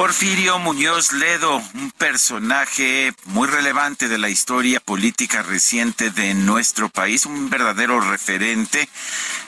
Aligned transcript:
Porfirio 0.00 0.58
Muñoz 0.58 1.12
Ledo, 1.12 1.62
un 1.74 1.90
personaje 1.90 3.12
muy 3.26 3.46
relevante 3.46 4.08
de 4.08 4.16
la 4.16 4.30
historia 4.30 4.80
política 4.80 5.42
reciente 5.42 6.10
de 6.10 6.32
nuestro 6.32 6.88
país, 6.88 7.26
un 7.26 7.50
verdadero 7.50 8.00
referente, 8.00 8.88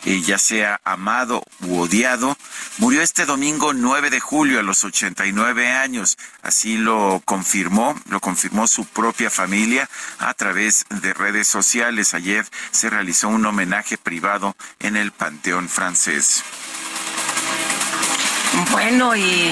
eh, 0.05 0.21
ya 0.21 0.37
sea 0.37 0.79
amado 0.85 1.43
u 1.63 1.79
odiado, 1.79 2.37
murió 2.77 3.01
este 3.01 3.25
domingo 3.25 3.73
9 3.73 4.11
de 4.11 4.21
julio 4.21 4.61
a 4.61 4.63
los 4.63 4.85
89 4.85 5.73
años. 5.73 6.19
Así 6.43 6.77
lo 6.77 7.23
confirmó, 7.25 7.99
lo 8.11 8.21
confirmó 8.21 8.67
su 8.67 8.85
propia 8.85 9.31
familia 9.31 9.89
a 10.19 10.35
través 10.35 10.85
de 10.91 11.15
redes 11.15 11.49
sociales. 11.49 12.13
Ayer 12.13 12.45
se 12.73 12.91
realizó 12.91 13.29
un 13.29 13.47
homenaje 13.47 13.97
privado 13.97 14.55
en 14.81 14.99
el 14.99 15.13
Panteón 15.13 15.71
francés. 15.71 16.45
Bueno, 18.71 19.17
y 19.17 19.51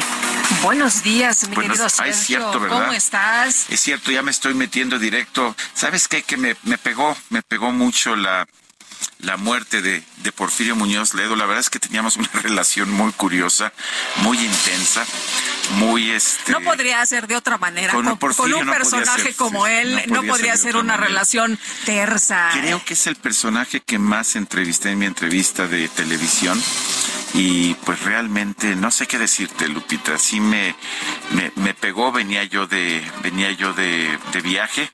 buenos 0.62 1.02
días, 1.02 1.48
mi 1.48 1.54
Buenos- 1.54 1.72
querido 1.78 1.86
ah, 1.86 1.88
Sergio. 1.90 2.12
es 2.12 2.26
cierto, 2.26 2.60
¿verdad? 2.60 2.80
¿Cómo 2.80 2.92
estás? 2.92 3.66
Es 3.70 3.80
cierto, 3.80 4.10
ya 4.10 4.22
me 4.22 4.30
estoy 4.30 4.54
metiendo 4.54 4.98
directo. 4.98 5.54
¿Sabes 5.74 6.08
qué? 6.08 6.22
Que 6.22 6.36
me, 6.36 6.56
me 6.64 6.78
pegó, 6.78 7.16
me 7.30 7.42
pegó 7.42 7.72
mucho 7.72 8.16
la, 8.16 8.46
la 9.20 9.36
muerte 9.36 9.82
de, 9.82 10.02
de 10.18 10.32
Porfirio 10.32 10.76
Muñoz 10.76 11.14
Ledo. 11.14 11.36
La 11.36 11.46
verdad 11.46 11.60
es 11.60 11.70
que 11.70 11.78
teníamos 11.78 12.16
una 12.18 12.30
relación 12.42 12.90
muy 12.90 13.12
curiosa, 13.12 13.72
muy 14.16 14.38
intensa, 14.38 15.04
muy 15.76 16.10
este. 16.10 16.52
No 16.52 16.60
podría 16.60 17.04
ser 17.06 17.26
de 17.26 17.36
otra 17.36 17.58
manera. 17.58 17.92
Con 17.92 18.04
Con, 18.04 18.12
un 18.12 18.18
Porfirio 18.18 18.58
con 18.58 18.60
un 18.62 18.66
no 18.66 18.72
podía 18.72 18.78
personaje 18.78 19.22
ser, 19.22 19.36
como 19.36 19.66
él, 19.66 20.02
no 20.08 20.22
podría 20.22 20.56
ser 20.56 20.76
una 20.76 20.94
manera. 20.94 21.08
relación 21.08 21.58
tersa. 21.84 22.50
Creo 22.52 22.84
que 22.84 22.94
es 22.94 23.06
el 23.06 23.16
personaje 23.16 23.80
que 23.80 23.98
más 23.98 24.36
entrevisté 24.36 24.90
en 24.90 24.98
mi 24.98 25.06
entrevista 25.06 25.66
de 25.66 25.88
televisión 25.88 26.60
y 27.34 27.74
pues 27.74 28.02
realmente 28.02 28.74
no 28.74 28.90
sé 28.90 29.06
qué 29.06 29.18
decirte 29.18 29.68
Lupita, 29.68 30.18
sí 30.18 30.40
me, 30.40 30.74
me, 31.32 31.52
me 31.56 31.74
pegó, 31.74 32.10
venía 32.10 32.42
yo 32.44 32.66
de 32.66 33.02
venía 33.22 33.52
yo 33.52 33.72
de, 33.72 34.18
de 34.32 34.40
viaje 34.40 34.90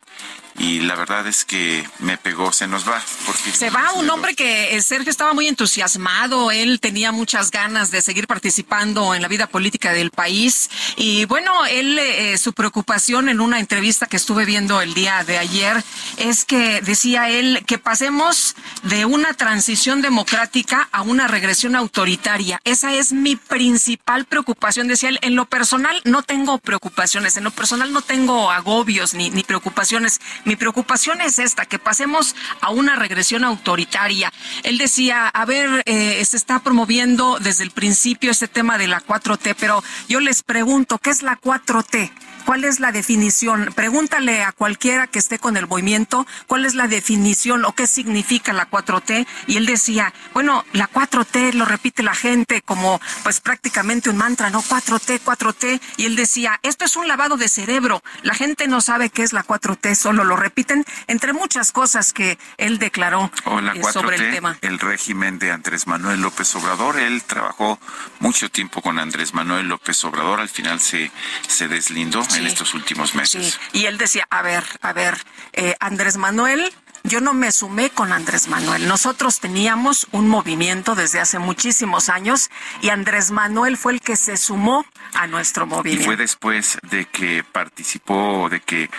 y 0.58 0.80
la 0.80 0.94
verdad 0.94 1.26
es 1.26 1.44
que 1.44 1.86
me 1.98 2.16
pegó, 2.18 2.52
se 2.52 2.66
nos 2.66 2.88
va. 2.88 3.02
Porfirio 3.26 3.58
Se 3.58 3.70
va 3.70 3.92
un 3.94 4.08
hombre 4.10 4.34
que 4.34 4.76
eh, 4.76 4.82
Sergio 4.82 5.10
estaba 5.10 5.34
muy 5.34 5.48
entusiasmado, 5.48 6.50
él 6.50 6.80
tenía 6.80 7.12
muchas 7.12 7.50
ganas 7.50 7.90
de 7.90 8.00
seguir 8.00 8.26
participando 8.26 9.14
en 9.14 9.22
la 9.22 9.28
vida 9.28 9.46
política 9.46 9.92
del 9.92 10.10
país 10.10 10.70
y 10.96 11.24
bueno, 11.26 11.66
él 11.66 11.98
eh, 11.98 12.38
su 12.38 12.52
preocupación 12.52 13.28
en 13.28 13.40
una 13.40 13.60
entrevista 13.60 14.06
que 14.06 14.16
estuve 14.16 14.44
viendo 14.44 14.80
el 14.80 14.94
día 14.94 15.24
de 15.24 15.38
ayer 15.38 15.82
es 16.16 16.44
que 16.44 16.80
decía 16.80 17.28
él 17.28 17.64
que 17.66 17.78
pasemos 17.78 18.56
de 18.82 19.04
una 19.04 19.34
transición 19.34 20.02
democrática 20.02 20.88
a 20.92 21.02
una 21.02 21.28
regresión 21.28 21.76
autoritaria. 21.76 22.60
Esa 22.64 22.94
es 22.94 23.12
mi 23.12 23.36
principal 23.36 24.24
preocupación, 24.24 24.88
decía 24.88 25.08
él. 25.08 25.18
En 25.22 25.36
lo 25.36 25.46
personal 25.46 26.00
no 26.04 26.22
tengo 26.22 26.58
preocupaciones, 26.58 27.36
en 27.36 27.44
lo 27.44 27.50
personal 27.50 27.92
no 27.92 28.02
tengo 28.02 28.50
agobios 28.50 29.14
ni, 29.14 29.30
ni 29.30 29.42
preocupaciones. 29.42 30.20
Mi 30.46 30.54
preocupación 30.54 31.20
es 31.20 31.40
esta, 31.40 31.66
que 31.66 31.80
pasemos 31.80 32.36
a 32.60 32.70
una 32.70 32.94
regresión 32.94 33.42
autoritaria. 33.42 34.32
Él 34.62 34.78
decía, 34.78 35.26
a 35.26 35.44
ver, 35.44 35.82
eh, 35.86 36.24
se 36.24 36.36
está 36.36 36.60
promoviendo 36.60 37.38
desde 37.40 37.64
el 37.64 37.72
principio 37.72 38.30
este 38.30 38.46
tema 38.46 38.78
de 38.78 38.86
la 38.86 39.00
4T, 39.00 39.56
pero 39.58 39.82
yo 40.08 40.20
les 40.20 40.44
pregunto, 40.44 40.98
¿qué 40.98 41.10
es 41.10 41.22
la 41.22 41.36
4T? 41.36 42.12
¿Cuál 42.46 42.62
es 42.62 42.78
la 42.78 42.92
definición? 42.92 43.72
Pregúntale 43.74 44.44
a 44.44 44.52
cualquiera 44.52 45.08
que 45.08 45.18
esté 45.18 45.40
con 45.40 45.56
el 45.56 45.66
movimiento 45.66 46.28
cuál 46.46 46.64
es 46.64 46.76
la 46.76 46.86
definición 46.86 47.64
o 47.64 47.72
qué 47.74 47.88
significa 47.88 48.52
la 48.52 48.70
4T. 48.70 49.26
Y 49.48 49.56
él 49.56 49.66
decía, 49.66 50.14
bueno, 50.32 50.64
la 50.72 50.88
4T 50.88 51.54
lo 51.54 51.64
repite 51.64 52.04
la 52.04 52.14
gente 52.14 52.62
como 52.62 53.00
pues 53.24 53.40
prácticamente 53.40 54.10
un 54.10 54.16
mantra, 54.16 54.48
¿no? 54.50 54.62
4T, 54.62 55.20
4T. 55.24 55.80
Y 55.96 56.04
él 56.04 56.14
decía, 56.14 56.60
esto 56.62 56.84
es 56.84 56.94
un 56.94 57.08
lavado 57.08 57.36
de 57.36 57.48
cerebro. 57.48 58.00
La 58.22 58.34
gente 58.34 58.68
no 58.68 58.80
sabe 58.80 59.10
qué 59.10 59.24
es 59.24 59.32
la 59.32 59.44
4T, 59.44 59.96
solo 59.96 60.22
lo 60.22 60.36
repiten 60.36 60.84
entre 61.08 61.32
muchas 61.32 61.72
cosas 61.72 62.12
que 62.12 62.38
él 62.58 62.78
declaró 62.78 63.32
O 63.44 63.60
la 63.60 63.72
eh, 63.72 63.80
4T, 63.80 63.92
sobre 63.92 64.16
el 64.16 64.30
tema. 64.30 64.56
el 64.60 64.78
régimen 64.78 65.40
de 65.40 65.50
Andrés 65.50 65.88
Manuel 65.88 66.20
López 66.20 66.54
Obrador. 66.54 66.96
Él 67.00 67.24
trabajó 67.24 67.80
mucho 68.20 68.48
tiempo 68.50 68.80
con 68.82 69.00
Andrés 69.00 69.34
Manuel 69.34 69.66
López 69.66 70.04
Obrador. 70.04 70.38
Al 70.38 70.48
final 70.48 70.78
se, 70.78 71.10
se 71.48 71.66
deslindó 71.66 72.22
en 72.36 72.46
estos 72.46 72.74
últimos 72.74 73.10
Sí, 73.10 73.16
meses. 73.16 73.60
y 73.72 73.86
él 73.86 73.98
decía, 73.98 74.26
a 74.30 74.42
ver, 74.42 74.64
a 74.82 74.92
ver, 74.92 75.16
eh, 75.52 75.74
Andrés 75.80 76.16
Manuel, 76.16 76.72
yo 77.06 77.20
no 77.20 77.34
me 77.34 77.52
sumé 77.52 77.90
con 77.90 78.12
Andrés 78.12 78.48
Manuel. 78.48 78.86
Nosotros 78.88 79.40
teníamos 79.40 80.06
un 80.12 80.28
movimiento 80.28 80.94
desde 80.94 81.20
hace 81.20 81.38
muchísimos 81.38 82.08
años 82.08 82.50
y 82.82 82.90
Andrés 82.90 83.30
Manuel 83.30 83.76
fue 83.76 83.92
el 83.92 84.00
que 84.00 84.16
se 84.16 84.36
sumó 84.36 84.84
a 85.14 85.26
nuestro 85.26 85.64
Y 85.64 85.68
movimiento. 85.68 86.04
fue 86.04 86.16
después 86.16 86.78
de 86.90 87.06
que 87.06 87.44
participó, 87.44 88.48
de 88.50 88.60
que, 88.60 88.90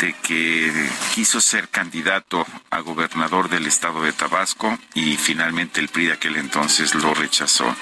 de 0.00 0.12
que 0.22 0.90
quiso 1.14 1.40
ser 1.40 1.68
candidato 1.68 2.46
a 2.70 2.80
gobernador 2.80 3.48
del 3.48 3.66
estado 3.66 4.02
de 4.02 4.12
Tabasco 4.12 4.78
y 4.94 5.16
finalmente 5.16 5.80
el 5.80 5.88
PRI 5.88 6.06
de 6.06 6.12
aquel 6.12 6.36
entonces 6.36 6.94
lo 6.94 7.14
rechazó. 7.14 7.74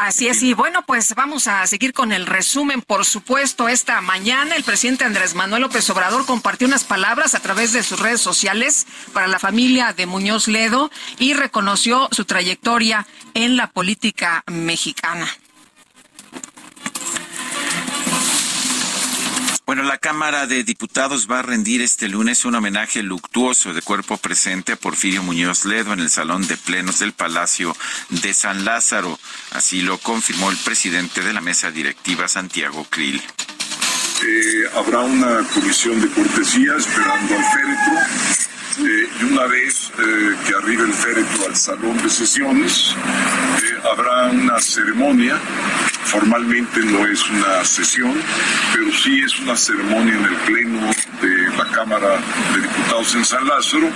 Así 0.00 0.28
es, 0.28 0.42
y 0.42 0.52
bueno, 0.54 0.82
pues 0.84 1.14
vamos 1.14 1.48
a 1.48 1.66
seguir 1.66 1.92
con 1.92 2.12
el 2.12 2.26
resumen. 2.26 2.82
Por 2.82 3.04
supuesto, 3.04 3.68
esta 3.68 4.00
mañana 4.00 4.56
el 4.56 4.64
presidente 4.64 5.04
Andrés 5.04 5.34
Manuel 5.34 5.62
López 5.62 5.88
Obrador 5.90 6.26
compartió 6.26 6.66
unas 6.66 6.84
palabras 6.84 7.34
a 7.34 7.40
través 7.40 7.72
de 7.72 7.82
sus 7.82 8.00
redes 8.00 8.20
sociales 8.20 8.86
para 9.12 9.26
la 9.26 9.38
familia 9.38 9.92
de 9.92 10.06
Muñoz 10.06 10.48
Ledo 10.48 10.90
y 11.18 11.34
reconoció 11.34 12.08
su 12.12 12.24
trayectoria 12.24 13.06
en 13.34 13.56
la 13.56 13.70
política 13.70 14.42
mexicana. 14.46 15.28
Bueno, 19.66 19.82
la 19.82 19.98
Cámara 19.98 20.46
de 20.46 20.62
Diputados 20.62 21.26
va 21.28 21.40
a 21.40 21.42
rendir 21.42 21.82
este 21.82 22.08
lunes 22.08 22.44
un 22.44 22.54
homenaje 22.54 23.02
luctuoso 23.02 23.74
de 23.74 23.82
cuerpo 23.82 24.16
presente 24.16 24.70
a 24.70 24.76
Porfirio 24.76 25.24
Muñoz 25.24 25.64
Ledo 25.64 25.92
en 25.92 25.98
el 25.98 26.08
Salón 26.08 26.46
de 26.46 26.56
Plenos 26.56 27.00
del 27.00 27.12
Palacio 27.12 27.76
de 28.10 28.32
San 28.32 28.64
Lázaro. 28.64 29.18
Así 29.50 29.82
lo 29.82 29.98
confirmó 29.98 30.52
el 30.52 30.56
presidente 30.56 31.20
de 31.20 31.32
la 31.32 31.40
mesa 31.40 31.72
directiva, 31.72 32.28
Santiago 32.28 32.86
Krill. 32.88 33.20
Eh, 34.22 34.70
habrá 34.76 35.00
una 35.00 35.42
comisión 35.52 36.00
de 36.00 36.08
cortesía 36.10 36.76
esperando 36.78 37.34
al 37.34 37.44
féretro. 37.44 38.35
Eh, 38.78 39.08
y 39.20 39.24
una 39.24 39.46
vez 39.46 39.90
eh, 39.98 40.36
que 40.46 40.54
arribe 40.54 40.84
el 40.84 40.92
féretro 40.92 41.46
al 41.46 41.56
salón 41.56 41.96
de 42.02 42.10
sesiones, 42.10 42.94
eh, 43.62 43.88
habrá 43.90 44.26
una 44.30 44.58
ceremonia. 44.60 45.38
Formalmente 46.04 46.80
no 46.80 47.06
es 47.06 47.28
una 47.30 47.64
sesión, 47.64 48.14
pero 48.72 48.92
sí 48.92 49.20
es 49.24 49.38
una 49.40 49.56
ceremonia 49.56 50.14
en 50.14 50.24
el 50.24 50.36
Pleno 50.46 50.95
de 51.20 51.56
la 51.56 51.64
Cámara 51.72 52.18
de 52.54 52.62
Diputados 52.62 53.14
en 53.14 53.24
San 53.24 53.46
Lázaro 53.46 53.88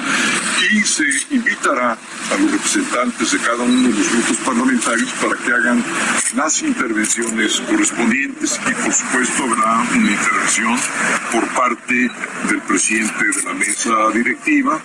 y 0.72 0.80
se 0.80 1.04
invitará 1.30 1.92
a 1.92 2.36
los 2.38 2.52
representantes 2.52 3.32
de 3.32 3.38
cada 3.38 3.62
uno 3.62 3.88
de 3.88 3.94
los 3.94 4.12
grupos 4.12 4.36
parlamentarios 4.38 5.10
para 5.20 5.36
que 5.36 5.52
hagan 5.52 5.84
las 6.34 6.62
intervenciones 6.62 7.60
correspondientes. 7.60 8.60
Y 8.68 8.74
por 8.74 8.92
supuesto 8.92 9.44
habrá 9.44 9.80
una 9.96 10.12
intervención 10.12 10.78
por 11.32 11.46
parte 11.48 12.10
del 12.48 12.62
presidente 12.66 13.24
de 13.24 13.42
la 13.42 13.54
mesa 13.54 13.90
directiva 14.14 14.80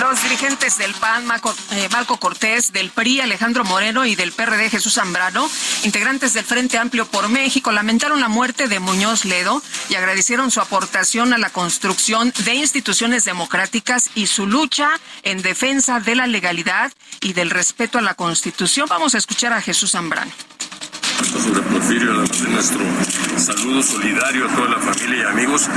los 0.00 0.22
dirigentes 0.22 0.78
del 0.78 0.92
PAN, 0.94 1.24
eh, 1.72 1.88
Marco, 1.90 2.16
Cortés, 2.18 2.72
del 2.72 2.90
PRI, 2.90 3.20
Alejandro 3.20 3.64
Moreno 3.64 4.04
y 4.04 4.14
del 4.14 4.32
PRD, 4.32 4.70
Jesús 4.70 4.94
Zambrano, 4.94 5.48
integrantes 5.84 6.34
del 6.34 6.44
Frente 6.44 6.78
Amplio 6.78 7.06
por 7.06 7.28
México, 7.28 7.72
lamentaron 7.72 8.20
la 8.20 8.28
muerte 8.28 8.68
de 8.68 8.80
Muñoz 8.80 9.24
Ledo 9.24 9.62
y 9.88 9.94
agradecieron 9.94 10.50
su 10.50 10.60
aportación 10.60 11.32
a 11.32 11.38
la 11.38 11.50
construcción 11.50 12.32
de 12.44 12.54
instituciones 12.54 13.24
democráticas 13.24 14.10
y 14.14 14.26
su 14.26 14.46
lucha 14.46 14.90
en 15.22 15.42
defensa 15.42 16.00
de 16.00 16.14
la 16.14 16.26
legalidad 16.26 16.92
y 17.20 17.32
del 17.32 17.50
respeto 17.50 17.98
a 17.98 18.02
la 18.02 18.14
Constitución. 18.14 18.86
Vamos 18.88 19.14
a 19.14 19.18
escuchar 19.18 19.52
a 19.52 19.62
Jesús 19.62 19.92
Zambrano 19.92 20.32
sobre 21.24 21.62
Porfirio, 21.62 22.12
además 22.12 22.40
de 22.40 22.48
nuestro 22.48 22.80
saludo 23.36 23.82
solidario 23.82 24.46
a 24.46 24.54
toda 24.54 24.68
la 24.68 24.78
familia 24.78 25.22
y 25.22 25.22
amigos, 25.22 25.68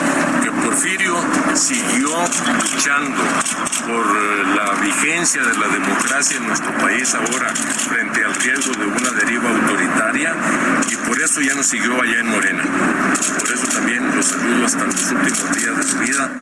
que 0.44 0.52
Porfirio 0.52 1.16
siguió 1.54 2.10
luchando 2.74 3.22
por 3.88 4.06
eh, 4.06 4.44
la 4.56 4.74
vigencia 4.82 5.42
de 5.44 5.58
la 5.58 5.68
democracia 5.68 6.38
en 6.38 6.48
nuestro 6.48 6.76
país 6.78 7.14
ahora 7.16 7.54
frente 7.56 8.24
al 8.24 8.36
riesgo 8.36 8.74
de 8.74 8.86
una 8.86 9.12
deriva 9.12 9.50
autoritaria 9.50 10.36
y 10.90 10.96
por 11.08 11.20
eso 11.22 11.42
ya 11.42 11.56
nos 11.56 11.66
siguió 11.66 12.02
allá 12.02 12.20
en 12.20 12.30
Morena. 12.30 12.64
Por 13.40 13.52
eso 13.52 13.68
también 13.68 14.16
los 14.16 14.26
saludo 14.26 14.66
hasta 14.66 14.86
los 14.86 15.12
últimos 15.12 15.56
días 15.56 15.78
de 15.78 15.84
su 15.84 16.00
vida 16.00 16.42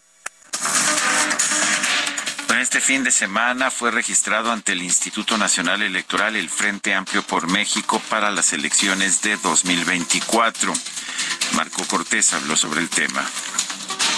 este 2.62 2.82
fin 2.82 3.04
de 3.04 3.12
semana 3.12 3.70
fue 3.70 3.92
registrado 3.92 4.52
ante 4.52 4.72
el 4.72 4.82
Instituto 4.82 5.38
Nacional 5.38 5.82
Electoral 5.82 6.36
el 6.36 6.50
Frente 6.50 6.94
Amplio 6.94 7.22
por 7.22 7.48
México 7.48 8.02
para 8.10 8.32
las 8.32 8.54
elecciones 8.54 9.22
de 9.22 9.38
2024. 9.38 10.74
Marco 11.56 11.84
Cortés 11.86 12.34
habló 12.34 12.56
sobre 12.56 12.82
el 12.82 12.90
tema. 12.90 13.24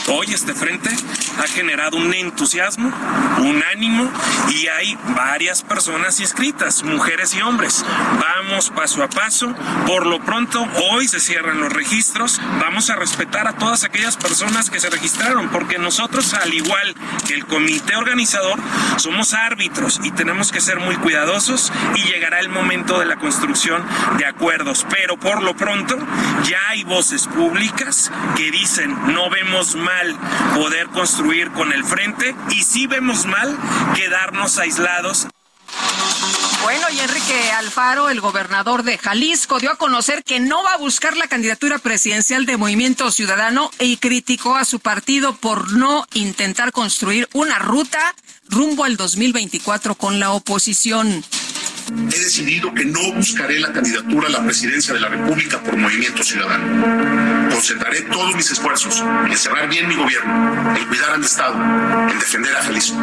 Hoy 0.08 0.34
este 0.34 0.54
frente 0.54 0.90
ha 1.38 1.48
generado 1.48 1.98
un 1.98 2.14
entusiasmo, 2.14 2.92
un 3.38 3.64
ánimo 3.72 4.10
y 4.50 4.68
hay 4.68 4.98
varias 5.16 5.62
personas 5.62 6.20
inscritas, 6.20 6.84
mujeres 6.84 7.36
y 7.36 7.42
hombres. 7.42 7.86
Vamos 8.20 8.72
paso 8.72 9.04
a 9.04 9.10
paso. 9.10 9.54
Por 9.86 10.08
lo 10.08 10.20
pronto, 10.20 10.66
hoy 10.90 11.08
se 11.08 11.20
cierran 11.20 11.60
los 11.60 11.72
registros. 11.72 12.42
Vamos 12.60 12.90
a 12.90 12.96
respetar 12.96 13.48
a 13.48 13.54
todas 13.54 13.84
aquellas 13.84 14.18
personas 14.18 14.70
que 14.70 14.80
se 14.80 14.90
registraron, 14.90 15.50
porque 15.50 15.78
nosotros, 15.78 16.34
al 16.34 16.54
igual 16.54 16.96
que 17.28 17.36
el 17.36 17.46
comité 17.46 17.96
organizador, 17.96 18.60
somos 18.98 19.34
árbitros 19.34 20.00
y 20.04 20.12
tenemos 20.12 20.52
que 20.52 20.62
ser 20.62 20.80
muy 20.80 20.96
cuidadosos 20.96 21.72
y 21.96 22.04
llegará 22.04 22.40
el 22.40 22.50
momento 22.50 23.00
de 23.00 23.06
la 23.06 23.18
construcción 23.18 23.86
de 24.18 24.26
acuerdos. 24.26 24.88
Pero 24.90 25.18
por 25.18 25.44
lo 25.44 25.56
pronto, 25.56 25.98
ya 26.44 26.60
hay 26.70 26.84
voces 26.84 27.28
públicas 27.28 28.12
que 28.36 28.50
dicen 28.50 28.98
no 29.14 29.30
vemos 29.30 29.76
más 29.76 29.89
poder 30.56 30.88
construir 30.88 31.52
con 31.52 31.74
el 31.74 31.84
frente 31.84 32.36
y 32.52 32.64
si 32.64 32.88
vemos 32.88 33.26
mal 33.26 33.58
quedarnos 33.96 34.58
aislados. 34.58 35.28
Bueno, 36.64 36.88
y 36.92 37.00
Enrique 37.00 37.52
Alfaro, 37.52 38.10
el 38.10 38.22
gobernador 38.22 38.84
de 38.84 38.98
Jalisco, 38.98 39.60
dio 39.60 39.72
a 39.72 39.78
conocer 39.78 40.24
que 40.24 40.40
no 40.40 40.62
va 40.64 40.74
a 40.74 40.78
buscar 40.78 41.16
la 41.16 41.28
candidatura 41.28 41.80
presidencial 41.80 42.46
de 42.46 42.58
Movimiento 42.58 43.10
Ciudadano 43.12 43.72
y 43.80 43.98
criticó 43.98 44.56
a 44.56 44.66
su 44.66 44.80
partido 44.80 45.36
por 45.36 45.72
no 45.72 46.06
intentar 46.14 46.72
construir 46.72 47.30
una 47.34 47.60
ruta 47.60 48.14
rumbo 48.50 48.84
al 48.84 48.98
2024 48.98 49.96
con 49.96 50.20
la 50.20 50.32
oposición 50.32 51.24
he 51.90 52.20
decidido 52.20 52.74
que 52.74 52.86
no 52.86 53.14
buscaré 53.14 53.60
la 53.60 53.72
candidatura 53.72 54.28
a 54.28 54.32
la 54.32 54.44
presidencia 54.44 54.94
de 54.94 55.00
la 55.00 55.10
República 55.10 55.60
por 55.60 55.76
Movimiento 55.76 56.24
Ciudadano. 56.24 57.50
Concentraré 57.50 58.02
todos 58.04 58.36
mis 58.36 58.52
esfuerzos 58.52 59.04
en 59.26 59.38
cerrar 59.38 59.68
bien 59.70 59.88
mi 59.88 59.96
gobierno, 59.96 60.76
en 60.76 60.86
cuidar 60.88 61.12
a 61.12 61.18
mi 61.18 61.26
Estado, 61.26 61.56
en 62.10 62.20
defender 62.20 62.56
a 62.56 62.64
Jalisco. 62.64 62.98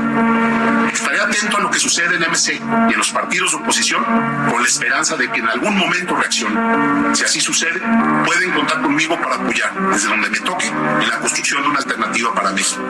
Estaré 0.93 1.21
atento 1.21 1.57
a 1.57 1.61
lo 1.61 1.71
que 1.71 1.79
sucede 1.79 2.17
en 2.17 2.23
MC 2.23 2.61
y 2.89 2.93
en 2.93 2.99
los 2.99 3.11
partidos 3.11 3.53
de 3.53 3.59
oposición 3.59 4.05
con 4.51 4.63
la 4.63 4.69
esperanza 4.69 5.17
de 5.17 5.31
que 5.31 5.41
en 5.41 5.49
algún 5.49 5.77
momento 5.77 6.17
reaccionen. 6.17 7.15
Si 7.15 7.25
así 7.25 7.41
sucede, 7.41 7.81
pueden 8.25 8.53
contar 8.53 8.83
conmigo 8.83 9.21
para 9.21 9.37
apoyar 9.37 9.73
desde 9.91 10.09
donde 10.09 10.31
me 10.31 10.41
toque 10.41 10.67
en 10.67 11.09
la 11.09 11.19
construcción 11.19 11.63
de 11.63 11.69
una 11.69 11.79
alternativa 11.79 12.35
para 12.35 12.53
México. 12.53 12.83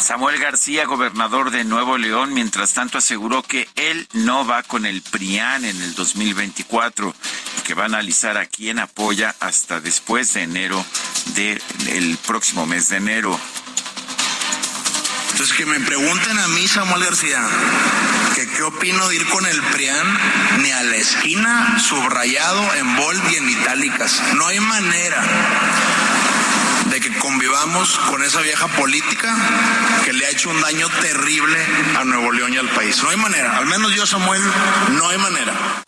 Samuel 0.00 0.38
García, 0.38 0.86
gobernador 0.86 1.50
de 1.50 1.64
Nuevo 1.64 1.98
León, 1.98 2.32
mientras 2.32 2.72
tanto 2.72 2.98
aseguró 2.98 3.42
que 3.42 3.68
él 3.76 4.08
no 4.14 4.46
va 4.46 4.62
con 4.62 4.86
el 4.86 5.02
PRIAN 5.02 5.64
en 5.64 5.80
el 5.82 5.94
2024 5.94 7.14
y 7.58 7.62
que 7.62 7.74
va 7.74 7.82
a 7.82 7.86
analizar 7.86 8.38
a 8.38 8.46
quién 8.46 8.78
apoya 8.78 9.34
hasta 9.40 9.80
después 9.80 10.32
de 10.32 10.42
enero 10.42 10.84
del 11.34 12.18
próximo 12.26 12.66
mes 12.66 12.88
de 12.88 12.96
enero. 12.96 13.38
Entonces 15.32 15.56
que 15.56 15.66
me 15.66 15.80
pregunten 15.80 16.38
a 16.38 16.48
mí, 16.48 16.66
Samuel 16.66 17.04
García, 17.04 17.46
que 18.34 18.48
qué 18.48 18.62
opino 18.62 19.06
de 19.08 19.16
ir 19.16 19.26
con 19.28 19.44
el 19.46 19.62
PRIAN 19.62 20.18
ni 20.62 20.70
a 20.70 20.82
la 20.82 20.96
esquina, 20.96 21.78
subrayado 21.78 22.74
en 22.74 22.96
bold 22.96 23.32
y 23.32 23.36
en 23.36 23.50
itálicas. 23.50 24.22
No 24.34 24.46
hay 24.46 24.60
manera 24.60 26.09
que 27.00 27.18
convivamos 27.18 27.98
con 28.10 28.22
esa 28.22 28.40
vieja 28.42 28.68
política 28.68 29.34
que 30.04 30.12
le 30.12 30.26
ha 30.26 30.30
hecho 30.30 30.50
un 30.50 30.60
daño 30.60 30.88
terrible 31.00 31.58
a 31.98 32.04
Nuevo 32.04 32.30
León 32.32 32.52
y 32.52 32.58
al 32.58 32.68
país. 32.70 33.02
No 33.02 33.08
hay 33.08 33.16
manera, 33.16 33.56
al 33.56 33.66
menos 33.66 33.94
yo, 33.94 34.06
Samuel, 34.06 34.42
no 34.90 35.08
hay 35.08 35.18
manera. 35.18 35.82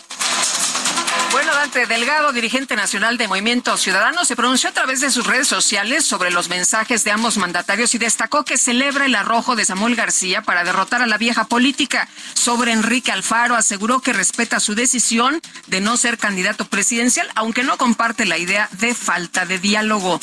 Bueno, 1.32 1.54
Dante 1.54 1.86
Delgado, 1.86 2.32
dirigente 2.32 2.76
nacional 2.76 3.16
de 3.16 3.26
Movimiento 3.26 3.76
Ciudadano, 3.78 4.24
se 4.24 4.36
pronunció 4.36 4.68
a 4.68 4.72
través 4.72 5.00
de 5.00 5.10
sus 5.10 5.26
redes 5.26 5.48
sociales 5.48 6.04
sobre 6.04 6.30
los 6.30 6.50
mensajes 6.50 7.04
de 7.04 7.10
ambos 7.10 7.38
mandatarios 7.38 7.94
y 7.94 7.98
destacó 7.98 8.44
que 8.44 8.58
celebra 8.58 9.06
el 9.06 9.14
arrojo 9.14 9.56
de 9.56 9.64
Samuel 9.64 9.96
García 9.96 10.42
para 10.42 10.62
derrotar 10.62 11.00
a 11.00 11.06
la 11.06 11.16
vieja 11.16 11.44
política. 11.44 12.08
Sobre 12.34 12.72
Enrique 12.72 13.12
Alfaro, 13.12 13.54
aseguró 13.54 14.00
que 14.00 14.12
respeta 14.12 14.60
su 14.60 14.74
decisión 14.74 15.40
de 15.68 15.80
no 15.80 15.96
ser 15.96 16.18
candidato 16.18 16.66
presidencial, 16.66 17.30
aunque 17.34 17.64
no 17.64 17.78
comparte 17.78 18.26
la 18.26 18.36
idea 18.36 18.68
de 18.72 18.94
falta 18.94 19.46
de 19.46 19.58
diálogo. 19.58 20.20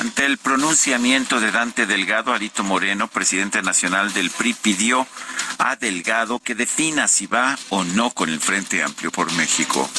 Ante 0.00 0.24
el 0.24 0.38
pronunciamiento 0.38 1.40
de 1.40 1.52
Dante 1.52 1.84
Delgado, 1.84 2.32
Arito 2.32 2.64
Moreno, 2.64 3.06
presidente 3.08 3.60
nacional 3.60 4.14
del 4.14 4.30
PRI, 4.30 4.54
pidió 4.54 5.06
a 5.58 5.76
Delgado 5.76 6.38
que 6.38 6.54
defina 6.54 7.06
si 7.06 7.26
va 7.26 7.58
o 7.68 7.84
no 7.84 8.10
con 8.10 8.30
el 8.30 8.40
Frente 8.40 8.82
Amplio 8.82 9.12
por 9.12 9.30
México. 9.32 9.90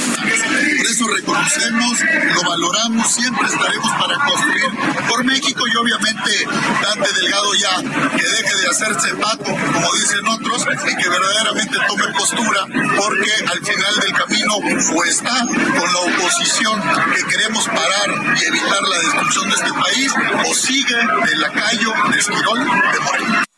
Por 0.00 0.86
eso 0.86 1.08
reconocemos, 1.08 1.98
lo 2.34 2.42
valoramos, 2.48 3.12
siempre 3.12 3.46
estaremos 3.46 3.90
para 3.92 4.16
construir 4.24 4.70
por 5.08 5.24
México 5.24 5.64
y 5.66 5.76
obviamente 5.76 6.46
Dante 6.82 7.12
Delgado 7.12 7.54
ya 7.54 7.76
que 8.10 8.22
deje 8.22 8.56
de 8.56 8.68
hacerse 8.68 9.14
pato, 9.14 9.44
como 9.44 9.92
dicen 9.94 10.26
otros, 10.28 10.64
y 10.90 10.96
que 10.96 11.08
verdaderamente 11.08 11.78
tome 11.86 12.12
postura, 12.12 12.66
porque 12.96 13.32
al 13.50 13.64
final 13.64 14.00
del 14.00 14.12
camino 14.12 14.54
o 14.56 15.04
está 15.04 15.46
con 15.46 15.92
la 15.92 16.00
oposición 16.00 16.82
que 17.14 17.24
queremos 17.24 17.66
parar 17.66 18.36
y 18.40 18.44
evitar 18.44 18.82
la 18.82 18.98
destrucción 18.98 19.48
de 19.48 19.54
este 19.56 19.72
país, 19.72 20.12
o 20.48 20.54
sigue 20.54 20.96
de 20.96 21.36
lacayo 21.36 21.92
de 22.10 22.18
Esquirol 22.18 22.58
de 22.58 23.00
Moreno 23.00 23.49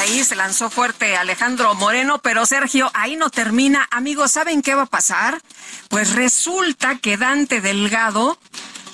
ahí 0.00 0.24
se 0.24 0.34
lanzó 0.34 0.70
fuerte 0.70 1.16
Alejandro 1.16 1.74
Moreno, 1.74 2.18
pero 2.18 2.46
Sergio, 2.46 2.90
ahí 2.94 3.16
no 3.16 3.28
termina. 3.28 3.86
Amigos, 3.90 4.32
¿saben 4.32 4.62
qué 4.62 4.74
va 4.74 4.82
a 4.82 4.86
pasar? 4.86 5.40
Pues 5.88 6.14
resulta 6.14 6.98
que 6.98 7.18
Dante 7.18 7.60
Delgado 7.60 8.38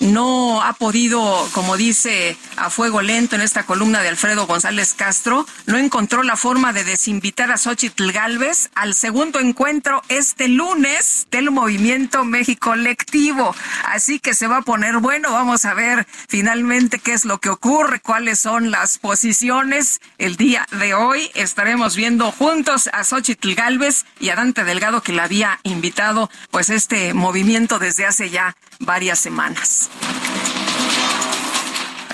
no 0.01 0.63
ha 0.63 0.75
podido, 0.75 1.49
como 1.53 1.77
dice 1.77 2.37
a 2.57 2.71
fuego 2.71 3.03
lento 3.03 3.37
en 3.37 3.43
esta 3.43 3.65
columna 3.65 4.03
de 4.03 4.09
Alfredo 4.09 4.47
González 4.47 4.95
Castro, 4.95 5.47
no 5.67 5.79
encontró 5.79 6.23
la 6.23 6.37
forma 6.37 6.73
de 6.73 6.85
desinvitar 6.85 7.51
a 7.51 7.59
Xochitl 7.59 8.13
Galvez 8.13 8.71
al 8.75 8.95
segundo 8.95 9.41
encuentro 9.41 10.03
este 10.09 10.49
lunes 10.49 11.27
del 11.31 11.51
Movimiento 11.51 12.25
México 12.25 12.75
Lectivo. 12.77 13.55
Así 13.85 14.19
que 14.19 14.35
se 14.35 14.47
va 14.47 14.59
a 14.59 14.63
poner 14.63 14.99
bueno. 14.99 15.33
Vamos 15.33 15.65
a 15.65 15.75
ver 15.75 16.07
finalmente 16.29 16.99
qué 16.99 17.13
es 17.13 17.25
lo 17.25 17.39
que 17.39 17.51
ocurre, 17.51 18.01
cuáles 18.01 18.39
son 18.39 18.71
las 18.71 18.99
posiciones. 18.99 20.01
El 20.19 20.37
día 20.37 20.67
de 20.73 20.95
hoy 20.95 21.31
estaremos 21.35 21.97
viendo 21.97 22.33
juntos 22.33 22.89
a 22.93 23.05
Xochitl 23.05 23.55
Galvez 23.55 24.05
y 24.21 24.31
a 24.31 24.37
Dante 24.37 24.65
Delgado 24.65 25.03
que 25.03 25.13
le 25.13 25.23
había 25.23 25.61
invitado 25.63 26.31
pues 26.51 26.71
este 26.71 27.15
movimiento 27.15 27.79
desde 27.79 28.07
hace 28.07 28.31
ya 28.31 28.57
varias 28.79 29.19
semanas. 29.19 29.91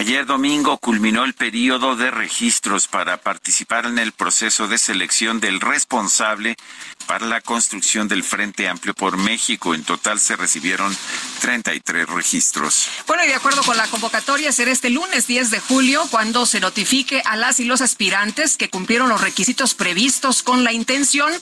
Ayer 0.02 0.26
domingo 0.26 0.78
culminó 0.78 1.22
el 1.22 1.32
periodo 1.32 1.94
de 1.94 2.10
registros 2.10 2.88
para 2.88 3.18
participar 3.18 3.86
en 3.86 3.98
el 3.98 4.10
proceso 4.10 4.66
de 4.66 4.76
selección 4.76 5.38
del 5.38 5.60
responsable 5.60 6.56
para 7.06 7.26
la 7.26 7.40
construcción 7.40 8.08
del 8.08 8.24
Frente 8.24 8.68
Amplio 8.68 8.94
por 8.94 9.16
México. 9.16 9.74
En 9.74 9.84
total 9.84 10.20
se 10.20 10.36
recibieron 10.36 10.96
33 11.40 12.08
registros. 12.08 12.88
Bueno, 13.06 13.24
y 13.24 13.28
de 13.28 13.34
acuerdo 13.34 13.62
con 13.62 13.76
la 13.76 13.86
convocatoria, 13.88 14.52
será 14.52 14.70
este 14.70 14.90
lunes 14.90 15.26
10 15.26 15.50
de 15.50 15.60
julio 15.60 16.06
cuando 16.10 16.46
se 16.46 16.60
notifique 16.60 17.22
a 17.24 17.36
las 17.36 17.60
y 17.60 17.64
los 17.64 17.80
aspirantes 17.80 18.56
que 18.56 18.70
cumplieron 18.70 19.08
los 19.08 19.20
requisitos 19.20 19.74
previstos 19.74 20.42
con 20.42 20.64
la 20.64 20.72
intención. 20.72 21.32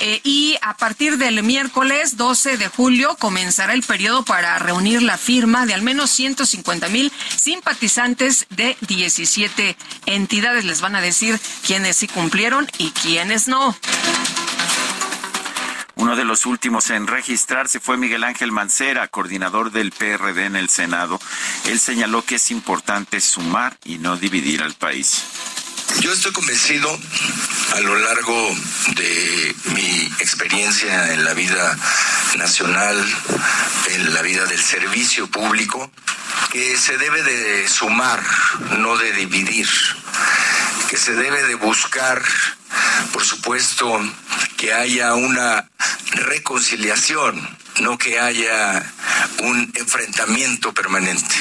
Eh, 0.00 0.20
y 0.24 0.56
a 0.62 0.76
partir 0.76 1.18
del 1.18 1.42
miércoles 1.42 2.16
12 2.16 2.56
de 2.56 2.68
julio 2.68 3.16
comenzará 3.18 3.72
el 3.72 3.82
periodo 3.82 4.24
para 4.24 4.58
reunir 4.58 5.02
la 5.02 5.18
firma 5.18 5.66
de 5.66 5.74
al 5.74 5.82
menos 5.82 6.10
150 6.10 6.88
mil 6.88 7.12
simpatizantes 7.36 8.46
de 8.50 8.76
17 8.82 9.76
entidades. 10.06 10.64
Les 10.64 10.80
van 10.80 10.96
a 10.96 11.00
decir 11.00 11.38
quiénes 11.66 11.96
sí 11.96 12.08
cumplieron 12.08 12.66
y 12.78 12.90
quiénes 12.90 13.48
no. 13.48 13.76
Uno 15.96 16.14
de 16.14 16.24
los 16.24 16.44
últimos 16.44 16.90
en 16.90 17.06
registrarse 17.06 17.80
fue 17.80 17.96
Miguel 17.96 18.22
Ángel 18.22 18.52
Mancera, 18.52 19.08
coordinador 19.08 19.72
del 19.72 19.92
PRD 19.92 20.44
en 20.44 20.54
el 20.54 20.68
Senado. 20.68 21.18
Él 21.64 21.80
señaló 21.80 22.22
que 22.22 22.34
es 22.34 22.50
importante 22.50 23.18
sumar 23.18 23.78
y 23.82 23.96
no 23.96 24.18
dividir 24.18 24.62
al 24.62 24.74
país. 24.74 25.24
Yo 26.00 26.12
estoy 26.12 26.32
convencido 26.32 26.86
a 27.76 27.80
lo 27.80 27.98
largo 27.98 28.54
de 28.94 29.54
mi 29.74 30.04
experiencia 30.20 31.14
en 31.14 31.24
la 31.24 31.32
vida 31.32 31.78
nacional, 32.36 33.02
en 33.92 34.12
la 34.12 34.20
vida 34.20 34.44
del 34.44 34.60
servicio 34.60 35.26
público, 35.28 35.90
que 36.52 36.76
se 36.76 36.98
debe 36.98 37.22
de 37.22 37.66
sumar, 37.68 38.22
no 38.78 38.98
de 38.98 39.12
dividir, 39.12 39.68
que 40.88 40.96
se 40.96 41.14
debe 41.14 41.42
de 41.44 41.54
buscar, 41.56 42.22
por 43.12 43.24
supuesto, 43.24 44.00
que 44.56 44.72
haya 44.72 45.14
una 45.14 45.68
reconciliación, 46.12 47.56
no 47.80 47.98
que 47.98 48.18
haya 48.18 48.92
un 49.42 49.70
enfrentamiento 49.74 50.72
permanente. 50.72 51.34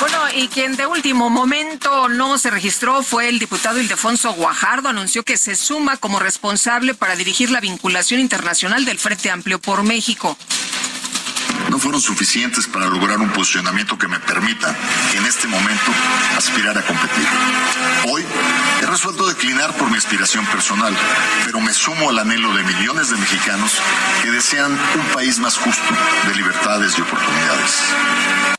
Bueno, 0.00 0.18
y 0.34 0.48
quien 0.48 0.76
de 0.76 0.86
último 0.86 1.28
momento 1.28 2.08
no 2.08 2.38
se 2.38 2.50
registró 2.50 3.02
fue 3.02 3.28
el 3.28 3.38
diputado 3.38 3.80
Ildefonso 3.80 4.32
Guajardo. 4.32 4.88
Anunció 4.88 5.24
que 5.24 5.36
se 5.36 5.56
suma 5.56 5.96
como 5.96 6.20
responsable 6.20 6.94
para 6.94 7.16
dirigir 7.16 7.50
la 7.50 7.60
vinculación 7.60 8.20
internacional 8.20 8.84
del 8.84 8.98
Frente 8.98 9.30
Amplio 9.30 9.58
por 9.58 9.82
México 9.82 10.38
no 11.70 11.78
fueron 11.78 12.00
suficientes 12.00 12.66
para 12.66 12.86
lograr 12.86 13.18
un 13.18 13.30
posicionamiento 13.30 13.98
que 13.98 14.08
me 14.08 14.18
permita 14.20 14.74
en 15.16 15.26
este 15.26 15.48
momento 15.48 15.92
aspirar 16.36 16.76
a 16.76 16.82
competir. 16.82 17.26
Hoy 18.08 18.24
he 18.82 18.86
resuelto 18.86 19.26
declinar 19.26 19.74
por 19.76 19.90
mi 19.90 19.96
aspiración 19.96 20.44
personal, 20.46 20.96
pero 21.44 21.60
me 21.60 21.72
sumo 21.72 22.10
al 22.10 22.18
anhelo 22.18 22.54
de 22.54 22.62
millones 22.64 23.10
de 23.10 23.16
mexicanos 23.16 23.72
que 24.22 24.30
desean 24.30 24.72
un 24.72 25.06
país 25.14 25.38
más 25.38 25.56
justo, 25.56 25.94
de 26.26 26.34
libertades 26.34 26.98
y 26.98 27.02
oportunidades 27.02 28.57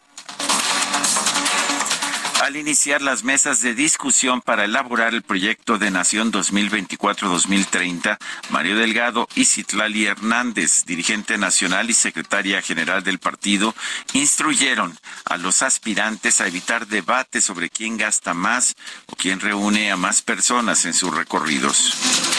al 2.41 2.55
iniciar 2.55 3.01
las 3.01 3.24
mesas 3.24 3.62
de 3.62 3.75
discusión 3.75 4.41
para 4.41 4.65
elaborar 4.65 5.13
el 5.13 5.24
proyecto 5.24 5.77
de 5.77 5.91
Nación 5.91 6.31
2024-2030, 6.31 8.17
Mario 8.50 8.77
Delgado 8.77 9.27
y 9.36 9.46
Citlali 9.46 10.05
Hernández, 10.05 10.86
dirigente 10.86 11.38
nacional 11.38 11.89
y 11.89 11.93
secretaria 11.93 12.62
general 12.62 13.03
del 13.03 13.19
partido, 13.19 13.75
instruyeron 14.13 14.98
a 15.25 15.38
los 15.38 15.62
aspirantes 15.62 16.41
a 16.41 16.48
evitar 16.48 16.88
debates 16.88 17.43
sobre 17.43 17.69
quién 17.69 17.98
gasta 17.98 18.34
más 18.34 18.75
o 19.08 19.15
quién 19.15 19.39
reúne 19.39 19.91
a 19.91 19.98
más 19.98 20.22
personas 20.22 20.86
en 20.86 20.93
sus 20.93 21.13
recorridos. 21.13 22.38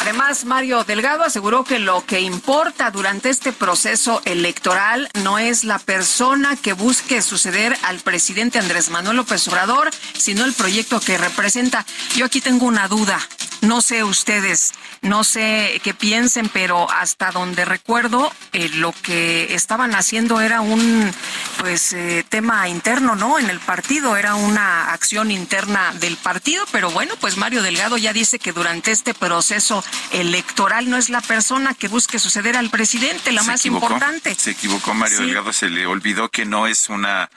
Además, 0.00 0.46
Mario 0.46 0.82
Delgado 0.84 1.24
aseguró 1.24 1.62
que 1.62 1.78
lo 1.78 2.04
que 2.06 2.20
importa 2.20 2.90
durante 2.90 3.28
este 3.28 3.52
proceso 3.52 4.22
electoral 4.24 5.08
no 5.22 5.38
es 5.38 5.62
la 5.62 5.78
persona 5.78 6.56
que 6.56 6.72
busque 6.72 7.20
suceder 7.20 7.76
al 7.82 7.98
presidente 8.00 8.58
Andrés 8.58 8.88
Manuel 8.88 9.18
López 9.18 9.46
Obrador, 9.48 9.90
sino 10.16 10.44
el 10.44 10.54
proyecto 10.54 11.00
que 11.00 11.18
representa. 11.18 11.84
Yo 12.16 12.24
aquí 12.24 12.40
tengo 12.40 12.66
una 12.66 12.88
duda. 12.88 13.20
No 13.62 13.82
sé 13.82 14.04
ustedes, 14.04 14.72
no 15.02 15.22
sé 15.22 15.80
qué 15.84 15.92
piensen, 15.92 16.48
pero 16.48 16.90
hasta 16.90 17.30
donde 17.30 17.66
recuerdo, 17.66 18.32
eh, 18.52 18.70
lo 18.76 18.92
que 19.02 19.54
estaban 19.54 19.94
haciendo 19.94 20.40
era 20.40 20.62
un 20.62 21.12
pues 21.58 21.92
eh, 21.92 22.24
tema 22.28 22.68
interno, 22.68 23.16
¿no? 23.16 23.38
En 23.38 23.50
el 23.50 23.60
partido, 23.60 24.16
era 24.16 24.34
una 24.34 24.92
acción 24.92 25.30
interna 25.30 25.92
del 26.00 26.16
partido, 26.16 26.64
pero 26.72 26.90
bueno, 26.90 27.14
pues 27.20 27.36
Mario 27.36 27.62
Delgado 27.62 27.98
ya 27.98 28.14
dice 28.14 28.38
que 28.38 28.52
durante 28.52 28.92
este 28.92 29.12
proceso 29.12 29.84
electoral 30.12 30.88
no 30.88 30.96
es 30.96 31.10
la 31.10 31.20
persona 31.20 31.74
que 31.74 31.88
busque 31.88 32.18
suceder 32.18 32.56
al 32.56 32.70
presidente, 32.70 33.30
la 33.30 33.42
más 33.42 33.66
importante. 33.66 34.34
Se 34.36 34.52
equivocó 34.52 34.94
Mario 34.94 35.20
Delgado, 35.20 35.52
se 35.52 35.68
le 35.68 35.86
olvidó 35.86 36.30
que 36.30 36.46
no 36.46 36.66
es 36.66 36.88
una 36.88 37.30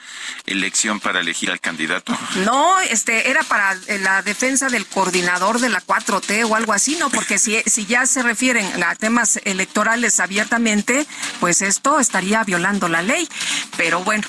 elección 0.46 1.00
para 1.00 1.20
elegir 1.20 1.50
al 1.50 1.60
candidato. 1.60 2.16
No, 2.36 2.80
este 2.80 3.28
era 3.28 3.42
para 3.42 3.76
la 4.00 4.22
defensa 4.22 4.68
del 4.68 4.86
coordinador 4.86 5.60
de 5.60 5.68
la 5.68 5.82
4 5.82 6.13
o 6.44 6.54
algo 6.54 6.72
así, 6.72 6.96
¿no? 6.96 7.10
Porque 7.10 7.38
si, 7.38 7.60
si 7.66 7.86
ya 7.86 8.06
se 8.06 8.22
refieren 8.22 8.82
a 8.84 8.94
temas 8.94 9.40
electorales 9.44 10.20
abiertamente, 10.20 11.06
pues 11.40 11.60
esto 11.60 11.98
estaría 11.98 12.44
violando 12.44 12.88
la 12.88 13.02
ley. 13.02 13.28
Pero 13.76 14.04
bueno, 14.04 14.24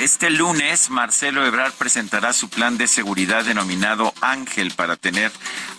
este 0.00 0.30
lunes, 0.30 0.90
Marcelo 0.90 1.44
Ebrard 1.44 1.72
presentará 1.72 2.32
su 2.32 2.48
plan 2.48 2.78
de 2.78 2.86
seguridad 2.86 3.44
denominado 3.44 4.14
Ángel 4.20 4.70
para 4.70 4.96
tener 4.96 5.30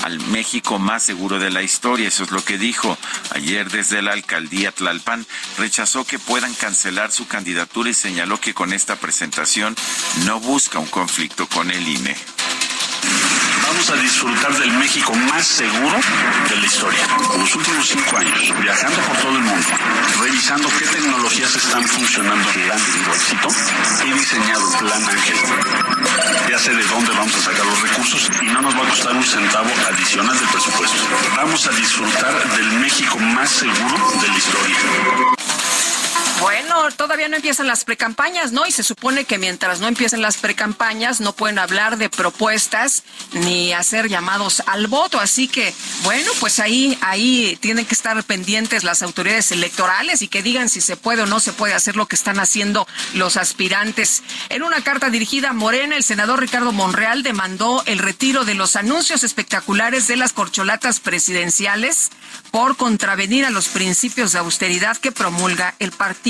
al 0.03 0.19
México 0.27 0.77
más 0.77 1.03
seguro 1.03 1.39
de 1.39 1.49
la 1.49 1.63
historia. 1.63 2.09
Eso 2.09 2.25
es 2.25 2.31
lo 2.31 2.43
que 2.43 2.57
dijo 2.57 2.97
ayer 3.31 3.71
desde 3.71 4.01
la 4.01 4.11
alcaldía 4.11 4.71
Tlalpan. 4.71 5.25
Rechazó 5.57 6.05
que 6.05 6.19
puedan 6.19 6.53
cancelar 6.53 7.11
su 7.11 7.27
candidatura 7.27 7.89
y 7.89 7.93
señaló 7.93 8.39
que 8.39 8.53
con 8.53 8.73
esta 8.73 8.97
presentación 8.97 9.75
no 10.25 10.39
busca 10.39 10.79
un 10.79 10.87
conflicto 10.87 11.47
con 11.47 11.71
el 11.71 11.87
INE 11.87 12.15
vamos 13.67 13.89
a 13.89 13.95
disfrutar 13.95 14.57
del 14.57 14.71
México 14.73 15.13
más 15.13 15.45
seguro 15.45 15.97
de 16.49 16.55
la 16.57 16.65
historia. 16.65 17.07
Los 17.37 17.55
últimos 17.55 17.87
cinco 17.87 18.17
años, 18.17 18.53
viajando 18.61 18.99
por 19.01 19.17
todo 19.17 19.37
el 19.37 19.43
mundo, 19.43 19.67
revisando 20.19 20.69
qué 20.77 20.85
tecnologías 20.85 21.55
están 21.55 21.83
funcionando 21.83 22.49
en 22.51 22.71
éxito, 23.11 23.49
he 24.05 24.13
diseñado 24.13 24.71
el 24.71 24.77
Plan 24.79 25.09
Ángel. 25.09 25.37
Ya 26.49 26.59
sé 26.59 26.73
de 26.73 26.83
dónde 26.85 27.11
vamos 27.11 27.35
a 27.35 27.41
sacar 27.41 27.65
los 27.65 27.81
recursos 27.81 28.29
y 28.41 28.45
no 28.45 28.61
nos 28.61 28.75
va 28.75 28.83
a 28.83 28.89
costar 28.89 29.15
un 29.15 29.23
centavo 29.23 29.69
adicional 29.91 30.37
del 30.37 30.47
presupuesto. 30.49 30.97
Vamos 31.35 31.67
a 31.67 31.71
disfrutar 31.71 32.49
del 32.55 32.71
México 32.79 33.19
más 33.19 33.49
seguro 33.49 34.11
de 34.21 34.27
la 34.27 34.37
historia. 34.37 35.48
Bueno, 36.41 36.89
todavía 36.95 37.27
no 37.27 37.35
empiezan 37.35 37.67
las 37.67 37.83
precampañas, 37.83 38.53
¿no? 38.53 38.65
Y 38.65 38.71
se 38.71 38.83
supone 38.83 39.25
que 39.25 39.37
mientras 39.37 39.81
no 39.81 39.87
empiecen 39.87 40.21
las 40.21 40.37
precampañas 40.37 41.19
no 41.19 41.33
pueden 41.33 41.59
hablar 41.59 41.97
de 41.97 42.09
propuestas 42.09 43.03
ni 43.33 43.73
hacer 43.73 44.07
llamados 44.07 44.63
al 44.65 44.87
voto. 44.87 45.19
Así 45.19 45.49
que, 45.49 45.73
bueno, 46.03 46.31
pues 46.39 46.59
ahí, 46.59 46.97
ahí 47.01 47.57
tienen 47.59 47.85
que 47.85 47.93
estar 47.93 48.23
pendientes 48.23 48.85
las 48.85 49.03
autoridades 49.03 49.51
electorales 49.51 50.21
y 50.21 50.29
que 50.29 50.41
digan 50.41 50.69
si 50.69 50.79
se 50.79 50.95
puede 50.95 51.23
o 51.23 51.25
no 51.25 51.41
se 51.41 51.51
puede 51.51 51.73
hacer 51.73 51.97
lo 51.97 52.05
que 52.05 52.15
están 52.15 52.39
haciendo 52.39 52.87
los 53.15 53.35
aspirantes. 53.35 54.23
En 54.47 54.63
una 54.63 54.81
carta 54.81 55.09
dirigida 55.09 55.49
a 55.49 55.53
Morena, 55.53 55.97
el 55.97 56.03
senador 56.03 56.39
Ricardo 56.39 56.71
Monreal 56.71 57.21
demandó 57.21 57.83
el 57.85 57.99
retiro 57.99 58.45
de 58.45 58.53
los 58.53 58.77
anuncios 58.77 59.25
espectaculares 59.25 60.07
de 60.07 60.15
las 60.15 60.31
corcholatas 60.31 61.01
presidenciales 61.01 62.11
por 62.51 62.77
contravenir 62.77 63.45
a 63.45 63.49
los 63.49 63.67
principios 63.67 64.31
de 64.31 64.39
austeridad 64.39 64.95
que 64.95 65.11
promulga 65.11 65.75
el 65.79 65.91
partido. 65.91 66.28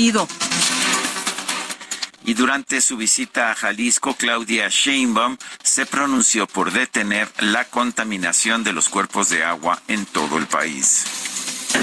Y 2.24 2.34
durante 2.34 2.80
su 2.80 2.96
visita 2.96 3.50
a 3.50 3.54
Jalisco, 3.54 4.14
Claudia 4.14 4.68
Sheinbaum 4.70 5.36
se 5.62 5.84
pronunció 5.84 6.46
por 6.46 6.72
detener 6.72 7.28
la 7.40 7.66
contaminación 7.66 8.64
de 8.64 8.72
los 8.72 8.88
cuerpos 8.88 9.28
de 9.28 9.44
agua 9.44 9.82
en 9.88 10.06
todo 10.06 10.38
el 10.38 10.46
país. 10.46 11.04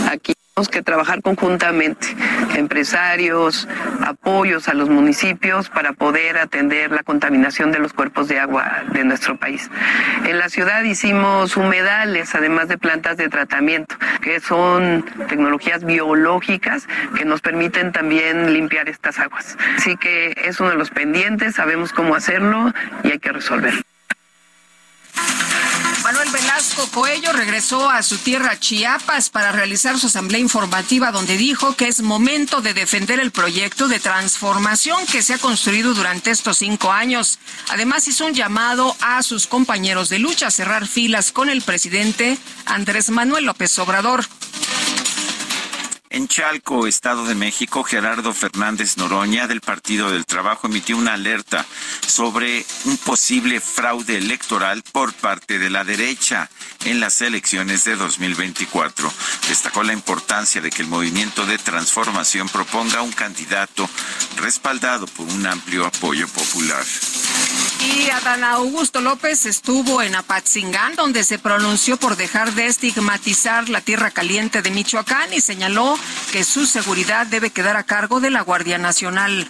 Aquí 0.10 0.34
tenemos 0.58 0.70
que 0.70 0.82
trabajar 0.82 1.22
conjuntamente, 1.22 2.08
empresarios, 2.56 3.68
apoyos 4.04 4.68
a 4.68 4.74
los 4.74 4.90
municipios 4.90 5.70
para 5.70 5.94
poder 5.94 6.40
atender 6.40 6.92
la 6.92 7.04
contaminación 7.04 7.72
de 7.72 7.78
los 7.78 7.94
cuerpos 7.94 8.28
de 8.28 8.40
agua 8.40 8.84
de 8.92 9.04
nuestro 9.04 9.38
país. 9.38 9.70
En 10.26 10.40
la 10.40 10.50
ciudad 10.50 10.82
hicimos 10.82 11.58
humedales, 11.58 12.34
además 12.34 12.70
de 12.70 12.80
plantas 12.80 13.18
de 13.18 13.30
tratamiento, 13.30 13.96
que 14.24 14.40
son 14.40 15.06
tecnologías 15.30 15.84
biológicas 15.84 16.88
que 17.16 17.24
nos 17.24 17.42
permiten 17.42 17.92
también 17.92 18.52
limpiar 18.52 18.90
estas 18.90 19.20
aguas. 19.20 19.56
Así 19.78 19.96
que 19.96 20.34
es 20.44 20.60
uno 20.60 20.72
de 20.72 20.78
los 20.78 20.90
pendientes, 20.90 21.54
sabemos 21.54 21.94
cómo 21.94 22.16
hacerlo 22.16 22.74
y 23.04 23.12
hay 23.12 23.20
que 23.20 23.32
resolverlo. 23.32 23.84
Velasco 26.58 26.90
Coello 26.90 27.34
regresó 27.34 27.88
a 27.88 28.02
su 28.02 28.18
tierra 28.18 28.60
Chiapas 28.60 29.30
para 29.30 29.52
realizar 29.52 30.00
su 30.00 30.08
asamblea 30.08 30.40
informativa 30.40 31.12
donde 31.12 31.38
dijo 31.38 31.76
que 31.76 31.88
es 31.88 32.02
momento 32.02 32.62
de 32.62 32.74
defender 32.74 33.20
el 33.20 33.30
proyecto 33.30 33.88
de 33.88 34.00
transformación 34.00 35.06
que 35.06 35.22
se 35.22 35.36
ha 35.36 35.38
construido 35.38 35.94
durante 35.94 36.32
estos 36.32 36.58
cinco 36.58 36.92
años. 36.92 37.38
Además 37.70 38.08
hizo 38.08 38.26
un 38.26 38.34
llamado 38.34 38.96
a 39.02 39.22
sus 39.22 39.46
compañeros 39.46 40.10
de 40.10 40.18
lucha 40.18 40.48
a 40.48 40.52
cerrar 40.52 40.88
filas 40.88 41.32
con 41.32 41.50
el 41.50 41.62
presidente 41.62 42.40
Andrés 42.66 43.12
Manuel 43.12 43.46
López 43.46 43.78
Obrador. 43.78 44.26
En 46.10 46.30
Chalco, 46.30 46.88
Estado 46.88 47.26
de 47.26 47.36
México, 47.36 47.84
Gerardo 47.84 48.34
Fernández 48.34 48.96
Noroña 48.96 49.46
del 49.46 49.60
Partido 49.60 50.10
del 50.10 50.26
Trabajo 50.26 50.68
emitió 50.68 50.96
una 50.96 51.16
alerta 51.16 51.66
sobre 52.08 52.66
un 52.86 52.98
posible 52.98 53.60
fraude 53.60 54.18
electoral 54.18 54.84
por 54.94 55.12
parte 55.14 55.60
de 55.60 55.70
la 55.70 55.84
derecha 55.84 56.50
en 56.86 57.02
las 57.02 57.20
elecciones 57.20 57.84
de 57.84 57.98
2024. 57.98 59.12
Destacó 59.50 59.84
la 59.84 59.92
importancia 59.92 60.62
de 60.62 60.70
que 60.70 60.82
el 60.82 60.88
movimiento 60.88 61.46
de 61.46 61.58
transformación 61.58 62.48
proponga 62.48 63.02
un 63.02 63.12
candidato 63.12 63.90
respaldado 64.38 65.08
por 65.08 65.28
un 65.28 65.46
amplio 65.46 65.86
apoyo 65.86 66.28
popular. 66.30 66.86
Y 67.80 68.10
Adán 68.10 68.44
Augusto 68.44 69.02
López 69.02 69.46
estuvo 69.46 70.02
en 70.02 70.16
Apatzingán, 70.16 70.96
donde 70.96 71.24
se 71.24 71.38
pronunció 71.38 71.98
por 71.98 72.16
dejar 72.16 72.54
de 72.54 72.68
estigmatizar 72.68 73.70
la 73.70 73.82
tierra 73.82 74.12
caliente 74.12 74.62
de 74.62 74.72
Michoacán 74.72 75.34
y 75.34 75.42
señaló 75.42 75.98
que 76.32 76.44
su 76.44 76.66
seguridad 76.66 77.28
debe 77.28 77.52
quedar 77.52 77.78
a 77.78 77.84
cargo 77.84 78.20
de 78.20 78.32
la 78.32 78.42
Guardia 78.42 78.78
Nacional. 78.78 79.48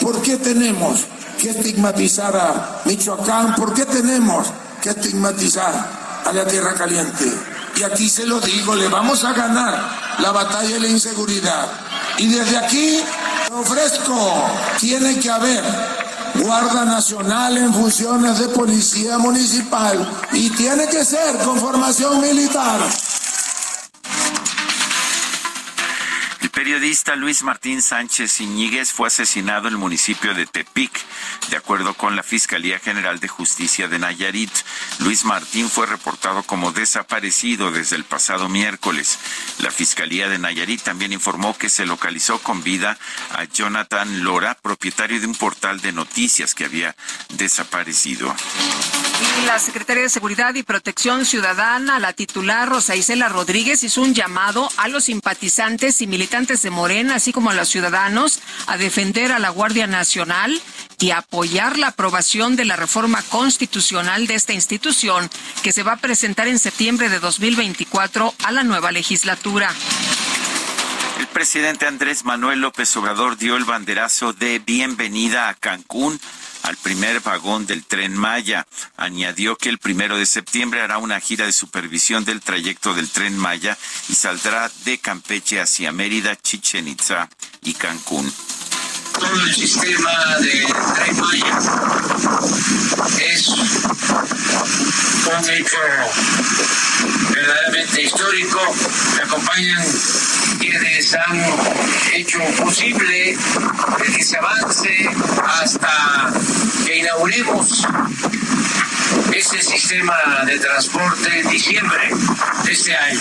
¿Por 0.00 0.20
qué 0.22 0.36
tenemos 0.36 1.06
que 1.40 1.50
estigmatizar 1.50 2.36
a 2.36 2.82
Michoacán? 2.84 3.54
¿Por 3.54 3.74
qué 3.74 3.86
tenemos 3.86 4.48
que 4.82 4.90
estigmatizar 4.90 6.22
a 6.24 6.32
la 6.32 6.46
tierra 6.46 6.74
caliente? 6.74 7.24
Y 7.76 7.82
aquí 7.82 8.08
se 8.08 8.26
lo 8.26 8.40
digo, 8.40 8.74
le 8.74 8.88
vamos 8.88 9.24
a 9.24 9.32
ganar 9.32 10.16
la 10.18 10.32
batalla 10.32 10.74
de 10.74 10.80
la 10.80 10.88
inseguridad. 10.88 11.68
Y 12.18 12.26
desde 12.28 12.58
aquí 12.58 13.00
ofrezco, 13.50 14.50
tiene 14.78 15.18
que 15.18 15.30
haber 15.30 15.64
Guarda 16.42 16.86
Nacional 16.86 17.58
en 17.58 17.74
funciones 17.74 18.38
de 18.38 18.48
policía 18.48 19.18
municipal 19.18 20.10
y 20.32 20.48
tiene 20.50 20.86
que 20.86 21.04
ser 21.04 21.36
con 21.44 21.58
formación 21.58 22.20
militar. 22.20 22.80
Periodista 26.60 27.16
Luis 27.16 27.42
Martín 27.42 27.80
Sánchez 27.80 28.42
Iñiguez 28.42 28.92
fue 28.92 29.08
asesinado 29.08 29.68
en 29.68 29.72
el 29.72 29.78
municipio 29.78 30.34
de 30.34 30.44
Tepic, 30.44 30.92
de 31.48 31.56
acuerdo 31.56 31.94
con 31.94 32.16
la 32.16 32.22
Fiscalía 32.22 32.78
General 32.78 33.18
de 33.18 33.28
Justicia 33.28 33.88
de 33.88 33.98
Nayarit. 33.98 34.50
Luis 34.98 35.24
Martín 35.24 35.70
fue 35.70 35.86
reportado 35.86 36.42
como 36.42 36.70
desaparecido 36.70 37.70
desde 37.70 37.96
el 37.96 38.04
pasado 38.04 38.50
miércoles. 38.50 39.18
La 39.60 39.70
Fiscalía 39.70 40.28
de 40.28 40.38
Nayarit 40.38 40.82
también 40.82 41.14
informó 41.14 41.56
que 41.56 41.70
se 41.70 41.86
localizó 41.86 42.40
con 42.40 42.62
vida 42.62 42.98
a 43.30 43.44
Jonathan 43.44 44.22
Lora, 44.22 44.54
propietario 44.60 45.18
de 45.18 45.28
un 45.28 45.36
portal 45.36 45.80
de 45.80 45.92
noticias 45.92 46.54
que 46.54 46.66
había 46.66 46.94
desaparecido. 47.30 48.36
La 49.46 49.58
Secretaría 49.58 50.02
de 50.02 50.08
Seguridad 50.10 50.54
y 50.54 50.62
Protección 50.62 51.24
Ciudadana, 51.24 51.98
la 51.98 52.12
titular 52.12 52.68
Rosa 52.68 52.96
Isela 52.96 53.28
Rodríguez, 53.28 53.82
hizo 53.82 54.02
un 54.02 54.14
llamado 54.14 54.70
a 54.76 54.88
los 54.88 55.04
simpatizantes 55.04 56.00
y 56.02 56.06
militantes 56.06 56.49
de 56.50 56.70
Morena, 56.70 57.14
así 57.14 57.32
como 57.32 57.50
a 57.50 57.54
los 57.54 57.68
ciudadanos, 57.68 58.40
a 58.66 58.76
defender 58.76 59.30
a 59.30 59.38
la 59.38 59.50
Guardia 59.50 59.86
Nacional 59.86 60.60
y 60.98 61.12
apoyar 61.12 61.78
la 61.78 61.88
aprobación 61.88 62.56
de 62.56 62.64
la 62.64 62.74
reforma 62.74 63.22
constitucional 63.22 64.26
de 64.26 64.34
esta 64.34 64.52
institución 64.52 65.30
que 65.62 65.70
se 65.70 65.84
va 65.84 65.92
a 65.92 65.96
presentar 65.98 66.48
en 66.48 66.58
septiembre 66.58 67.08
de 67.08 67.20
2024 67.20 68.34
a 68.42 68.50
la 68.50 68.64
nueva 68.64 68.90
legislatura. 68.90 69.72
El 71.20 71.28
presidente 71.28 71.86
Andrés 71.86 72.24
Manuel 72.24 72.60
López 72.60 72.96
Obrador 72.96 73.36
dio 73.36 73.56
el 73.56 73.64
banderazo 73.64 74.32
de 74.32 74.58
bienvenida 74.58 75.48
a 75.48 75.54
Cancún 75.54 76.20
al 76.62 76.76
primer 76.76 77.20
vagón 77.20 77.66
del 77.66 77.84
tren 77.84 78.16
Maya. 78.16 78.66
Añadió 78.96 79.56
que 79.56 79.68
el 79.68 79.78
primero 79.78 80.16
de 80.16 80.26
septiembre 80.26 80.80
hará 80.80 80.98
una 80.98 81.20
gira 81.20 81.46
de 81.46 81.52
supervisión 81.52 82.24
del 82.24 82.40
trayecto 82.40 82.94
del 82.94 83.08
tren 83.08 83.36
Maya 83.36 83.76
y 84.08 84.14
saldrá 84.14 84.70
de 84.84 84.98
Campeche 84.98 85.60
hacia 85.60 85.92
Mérida, 85.92 86.36
Chichen 86.36 86.88
Itza 86.88 87.28
y 87.62 87.74
Cancún 87.74 88.32
todo 89.20 89.44
el 89.44 89.54
sistema 89.54 90.36
de 90.40 90.66
Tren 90.94 91.20
Maya 91.20 91.58
es 93.20 93.48
un 93.48 93.58
hecho 95.50 95.76
verdaderamente 97.28 98.02
histórico. 98.02 98.60
Me 99.16 99.22
acompañan 99.22 99.84
quienes 100.58 101.14
han 101.14 101.38
hecho 102.14 102.38
posible 102.62 103.36
que 104.16 104.24
se 104.24 104.38
avance 104.38 105.10
hasta 105.60 106.32
que 106.86 106.98
inauguremos 106.98 107.86
ese 109.32 109.62
sistema 109.62 110.16
de 110.46 110.58
transporte 110.58 111.40
en 111.40 111.48
diciembre 111.48 112.10
de 112.64 112.72
este 112.72 112.96
año, 112.96 113.20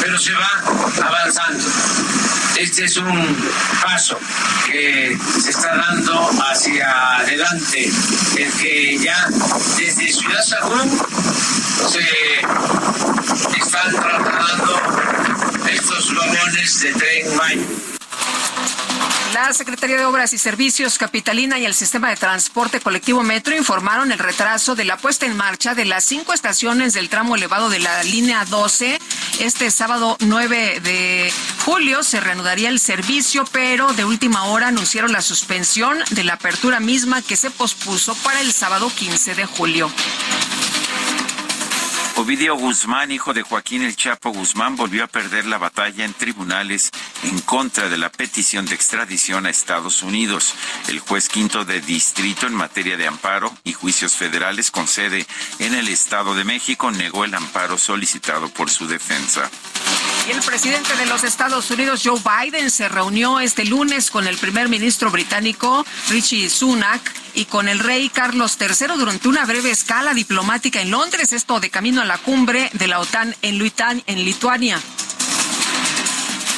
pero 0.00 0.18
se 0.18 0.32
va 0.32 0.62
avanzando. 1.04 1.64
Este 2.56 2.84
es 2.84 2.96
un 2.96 3.36
paso 3.82 4.18
que 4.66 5.16
se 5.42 5.50
está 5.50 5.76
dando 5.76 6.30
hacia 6.50 7.16
adelante, 7.18 7.90
el 8.36 8.52
que 8.52 8.98
ya 8.98 9.28
desde 9.76 10.12
Ciudad 10.12 10.42
Sagún 10.42 10.90
se 11.88 12.00
están 13.58 13.92
trasladando 13.92 14.80
estos 15.68 16.14
vagones 16.14 16.80
de 16.80 16.92
tren 16.92 17.36
Mayo. 17.36 17.93
La 19.34 19.52
Secretaría 19.52 19.96
de 19.96 20.04
Obras 20.04 20.32
y 20.32 20.38
Servicios 20.38 20.96
Capitalina 20.96 21.58
y 21.58 21.66
el 21.66 21.74
Sistema 21.74 22.08
de 22.08 22.14
Transporte 22.16 22.78
Colectivo 22.78 23.24
Metro 23.24 23.56
informaron 23.56 24.12
el 24.12 24.20
retraso 24.20 24.76
de 24.76 24.84
la 24.84 24.96
puesta 24.96 25.26
en 25.26 25.36
marcha 25.36 25.74
de 25.74 25.84
las 25.84 26.04
cinco 26.04 26.32
estaciones 26.32 26.92
del 26.92 27.08
tramo 27.08 27.34
elevado 27.34 27.68
de 27.68 27.80
la 27.80 28.04
línea 28.04 28.44
12. 28.44 29.00
Este 29.40 29.72
sábado 29.72 30.16
9 30.20 30.78
de 30.84 31.32
julio 31.64 32.04
se 32.04 32.20
reanudaría 32.20 32.68
el 32.68 32.78
servicio, 32.78 33.44
pero 33.50 33.92
de 33.92 34.04
última 34.04 34.44
hora 34.44 34.68
anunciaron 34.68 35.10
la 35.10 35.20
suspensión 35.20 35.98
de 36.10 36.22
la 36.22 36.34
apertura 36.34 36.78
misma 36.78 37.20
que 37.20 37.36
se 37.36 37.50
pospuso 37.50 38.14
para 38.22 38.40
el 38.40 38.52
sábado 38.52 38.88
15 38.94 39.34
de 39.34 39.46
julio. 39.46 39.90
Ovidio 42.16 42.54
Guzmán, 42.54 43.10
hijo 43.10 43.34
de 43.34 43.42
Joaquín 43.42 43.82
El 43.82 43.96
Chapo 43.96 44.30
Guzmán, 44.30 44.76
volvió 44.76 45.02
a 45.02 45.08
perder 45.08 45.46
la 45.46 45.58
batalla 45.58 46.04
en 46.04 46.14
tribunales 46.14 46.90
en 47.24 47.40
contra 47.40 47.88
de 47.88 47.98
la 47.98 48.08
petición 48.08 48.66
de 48.66 48.74
extradición 48.76 49.46
a 49.46 49.50
Estados 49.50 50.00
Unidos. 50.04 50.54
El 50.86 51.00
juez 51.00 51.28
quinto 51.28 51.64
de 51.64 51.80
distrito 51.80 52.46
en 52.46 52.54
materia 52.54 52.96
de 52.96 53.08
amparo 53.08 53.52
y 53.64 53.72
juicios 53.72 54.14
federales 54.14 54.70
con 54.70 54.86
sede 54.86 55.26
en 55.58 55.74
el 55.74 55.88
Estado 55.88 56.36
de 56.36 56.44
México 56.44 56.92
negó 56.92 57.24
el 57.24 57.34
amparo 57.34 57.78
solicitado 57.78 58.48
por 58.48 58.70
su 58.70 58.86
defensa. 58.86 59.50
Y 60.28 60.30
el 60.30 60.40
presidente 60.40 60.94
de 60.96 61.06
los 61.06 61.24
Estados 61.24 61.68
Unidos, 61.72 62.02
Joe 62.04 62.20
Biden, 62.20 62.70
se 62.70 62.88
reunió 62.88 63.40
este 63.40 63.64
lunes 63.64 64.10
con 64.10 64.28
el 64.28 64.38
primer 64.38 64.68
ministro 64.68 65.10
británico, 65.10 65.84
Richie 66.08 66.48
Sunak, 66.48 67.24
y 67.34 67.46
con 67.46 67.68
el 67.68 67.80
rey 67.80 68.08
Carlos 68.08 68.56
III 68.60 68.94
durante 68.96 69.28
una 69.28 69.44
breve 69.44 69.70
escala 69.70 70.14
diplomática 70.14 70.80
en 70.80 70.90
Londres, 70.90 71.32
esto 71.32 71.60
de 71.60 71.68
camino 71.68 72.00
a 72.00 72.03
la 72.04 72.18
cumbre 72.18 72.70
de 72.72 72.86
la 72.86 73.00
OTAN 73.00 73.34
en, 73.42 73.60
en 74.06 74.24
Lituania. 74.24 74.80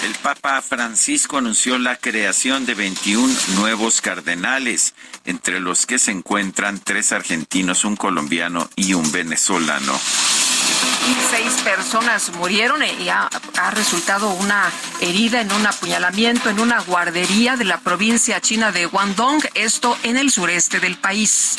El 0.04 0.14
Papa 0.16 0.62
Francisco 0.62 1.38
anunció 1.38 1.78
la 1.78 1.96
creación 1.96 2.64
de 2.66 2.74
21 2.74 3.34
nuevos 3.56 4.00
cardenales, 4.00 4.94
entre 5.24 5.58
los 5.58 5.86
que 5.86 5.98
se 5.98 6.12
encuentran 6.12 6.78
tres 6.78 7.12
argentinos, 7.12 7.84
un 7.84 7.96
colombiano 7.96 8.68
y 8.76 8.94
un 8.94 9.10
venezolano 9.10 9.98
seis 11.30 11.52
personas 11.62 12.32
murieron 12.34 12.82
y 12.82 13.08
ha, 13.08 13.28
ha, 13.58 13.70
resultado 13.70 14.30
una 14.30 14.70
herida 15.00 15.40
en 15.40 15.52
un 15.52 15.66
apuñalamiento 15.66 16.50
en 16.50 16.60
una 16.60 16.80
guardería 16.80 17.56
de 17.56 17.64
la 17.64 17.78
provincia 17.78 18.40
china 18.40 18.72
de 18.72 18.86
Guangdong, 18.86 19.42
esto 19.54 19.96
en 20.02 20.16
el 20.16 20.30
sureste 20.30 20.80
del 20.80 20.96
país. 20.96 21.56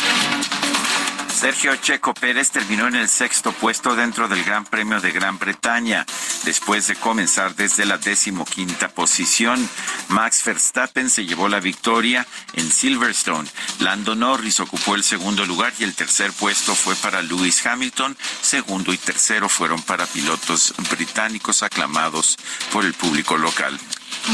Sergio 1.38 1.76
Checo 1.76 2.16
Pérez 2.16 2.50
terminó 2.50 2.88
en 2.88 2.96
el 2.96 3.08
sexto 3.08 3.52
puesto 3.52 3.96
dentro 3.96 4.28
del 4.28 4.44
Gran 4.44 4.66
Premio 4.66 5.00
de 5.00 5.12
Gran 5.12 5.38
Bretaña, 5.38 6.04
después 6.46 6.88
de 6.88 6.96
comenzar 6.96 7.56
desde 7.56 7.86
la 7.86 8.00
decimoquinta 8.00 8.88
posición. 8.88 9.70
Max 10.08 10.44
Verstappen 10.44 11.12
se 11.12 11.28
llevó 11.28 11.48
la 11.48 11.60
victoria 11.60 12.26
en 12.54 12.72
Silverstone. 12.72 13.48
Lando 13.82 14.16
Norris 14.16 14.60
ocupó 14.62 14.96
el 14.96 15.04
segundo 15.04 15.46
lugar 15.46 15.74
y 15.78 15.84
el 15.84 15.94
tercer 15.94 16.32
puesto 16.34 16.74
fue 16.74 16.96
para 16.96 17.22
Lewis 17.22 17.64
Hamilton. 17.64 18.18
Segundo 18.42 18.92
y 18.92 18.98
tercero 18.98 19.48
fueron 19.48 19.80
para 19.84 20.08
pilotos 20.08 20.74
británicos 20.90 21.62
aclamados 21.62 22.36
por 22.72 22.84
el 22.84 22.96
público 22.96 23.38
local. 23.38 23.80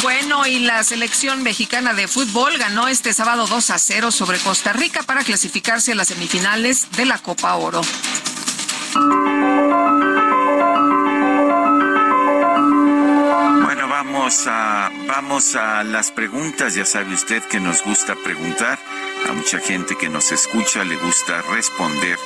Bueno, 0.01 0.45
y 0.45 0.59
la 0.59 0.83
selección 0.83 1.43
mexicana 1.43 1.93
de 1.93 2.07
fútbol 2.07 2.57
ganó 2.57 2.87
este 2.87 3.13
sábado 3.13 3.47
2 3.47 3.69
a 3.69 3.77
0 3.77 4.11
sobre 4.11 4.39
Costa 4.39 4.73
Rica 4.73 5.03
para 5.03 5.23
clasificarse 5.23 5.91
a 5.91 5.95
las 5.95 6.07
semifinales 6.07 6.87
de 6.91 7.05
la 7.05 7.17
Copa 7.19 7.55
Oro. 7.55 7.81
Bueno, 13.63 13.87
vamos 13.87 14.45
a, 14.47 14.91
vamos 15.07 15.55
a 15.55 15.83
las 15.83 16.11
preguntas. 16.11 16.75
Ya 16.75 16.85
sabe 16.85 17.13
usted 17.13 17.43
que 17.43 17.59
nos 17.59 17.83
gusta 17.83 18.15
preguntar. 18.15 18.79
A 19.29 19.33
mucha 19.33 19.59
gente 19.59 19.95
que 19.97 20.09
nos 20.09 20.31
escucha 20.31 20.83
le 20.83 20.95
gusta 20.97 21.41
responder 21.43 22.17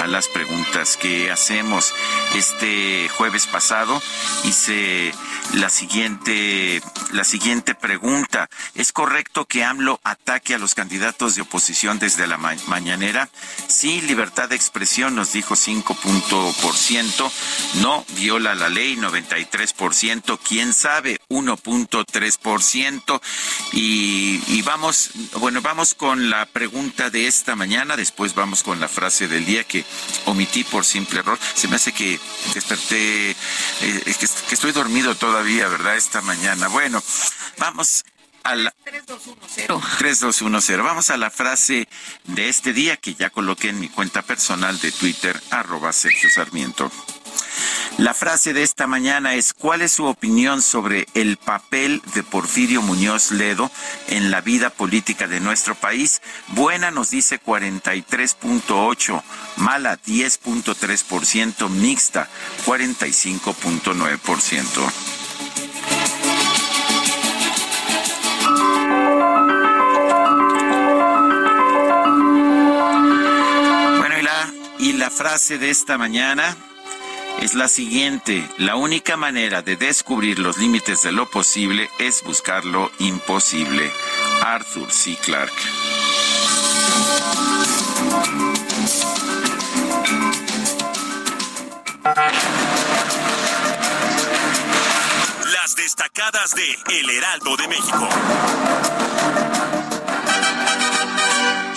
a 0.00 0.06
las 0.06 0.28
preguntas 0.28 0.96
que 0.96 1.30
hacemos. 1.30 1.94
Este 2.34 3.08
jueves 3.16 3.46
pasado 3.46 4.02
hice 4.44 5.12
la 5.54 5.70
siguiente, 5.70 6.82
la 7.12 7.24
siguiente 7.24 7.74
pregunta. 7.74 8.48
¿Es 8.74 8.92
correcto 8.92 9.44
que 9.44 9.64
AMLO 9.64 10.00
ataque 10.04 10.54
a 10.54 10.58
los 10.58 10.74
candidatos 10.74 11.34
de 11.34 11.42
oposición 11.42 11.98
desde 11.98 12.26
la 12.26 12.38
mañanera? 12.38 13.28
Sí, 13.68 14.00
libertad 14.02 14.48
de 14.48 14.56
expresión, 14.56 15.14
nos 15.14 15.32
dijo 15.32 15.54
5%. 15.54 17.30
No, 17.82 18.04
viola 18.16 18.54
la 18.54 18.68
ley, 18.68 18.96
93%. 18.96 20.38
¿Quién 20.46 20.72
sabe? 20.72 21.20
1.3%. 21.28 23.20
Y, 23.72 24.42
y 24.48 24.62
vamos, 24.62 25.10
bueno, 25.38 25.60
vamos 25.60 25.94
con 25.94 26.30
la 26.30 26.41
pregunta 26.46 27.10
de 27.10 27.26
esta 27.26 27.56
mañana, 27.56 27.96
después 27.96 28.34
vamos 28.34 28.62
con 28.62 28.80
la 28.80 28.88
frase 28.88 29.28
del 29.28 29.44
día 29.44 29.64
que 29.64 29.84
omití 30.26 30.64
por 30.64 30.84
simple 30.84 31.20
error. 31.20 31.38
Se 31.54 31.68
me 31.68 31.76
hace 31.76 31.92
que 31.92 32.18
desperté, 32.54 33.30
eh, 33.30 33.36
que, 34.04 34.26
que, 34.48 34.54
estoy 34.54 34.72
dormido 34.72 35.14
todavía, 35.14 35.68
¿verdad? 35.68 35.96
Esta 35.96 36.20
mañana. 36.22 36.68
Bueno, 36.68 37.02
vamos 37.58 38.04
a 38.44 38.54
la 38.54 38.74
3210. 38.84 39.66
3210. 39.98 40.78
Vamos 40.82 41.10
a 41.10 41.16
la 41.16 41.30
frase 41.30 41.88
de 42.24 42.48
este 42.48 42.72
día 42.72 42.96
que 42.96 43.14
ya 43.14 43.30
coloqué 43.30 43.68
en 43.68 43.80
mi 43.80 43.88
cuenta 43.88 44.22
personal 44.22 44.78
de 44.80 44.92
Twitter, 44.92 45.40
arroba 45.50 45.92
Sergio 45.92 46.30
Sarmiento. 46.30 46.90
La 47.98 48.14
frase 48.14 48.54
de 48.54 48.62
esta 48.62 48.86
mañana 48.86 49.34
es 49.34 49.52
¿cuál 49.52 49.82
es 49.82 49.92
su 49.92 50.06
opinión 50.06 50.62
sobre 50.62 51.06
el 51.14 51.36
papel 51.36 52.00
de 52.14 52.22
Porfirio 52.22 52.80
Muñoz 52.80 53.32
Ledo 53.32 53.70
en 54.08 54.30
la 54.30 54.40
vida 54.40 54.70
política 54.70 55.28
de 55.28 55.40
nuestro 55.40 55.74
país? 55.74 56.22
Buena 56.48 56.90
nos 56.90 57.10
dice 57.10 57.38
43.8, 57.40 59.22
mala 59.56 60.00
10.3%, 60.00 61.68
mixta 61.68 62.30
45.9%. 62.64 64.92
Bueno, 73.98 74.16
y 74.78 74.94
la, 74.94 75.10
frase 75.10 75.58
de 75.58 75.68
esta 75.70 75.98
mañana 75.98 76.56
es 77.40 77.54
la 77.54 77.68
siguiente. 77.68 78.48
La 78.58 78.76
única 78.76 79.16
manera 79.16 79.62
de 79.62 79.76
descubrir 79.76 80.38
los 80.38 80.58
límites 80.58 81.02
de 81.02 81.12
lo 81.12 81.28
posible 81.28 81.88
es 81.98 82.22
buscar 82.22 82.64
lo 82.64 82.90
imposible. 82.98 83.90
Arthur 84.42 84.90
C. 84.90 85.16
Clarke. 85.24 85.52
Las 95.52 95.76
destacadas 95.76 96.54
de 96.54 96.98
El 96.98 97.10
Heraldo 97.10 97.56
de 97.56 97.68
México. 97.68 98.08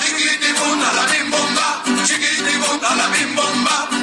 Chiquitibunda 0.03 0.93
la 0.93 1.05
bimbomba, 1.07 1.83
chiquitibunda 2.05 2.95
la 2.95 3.07
bimbomba. 3.07 3.94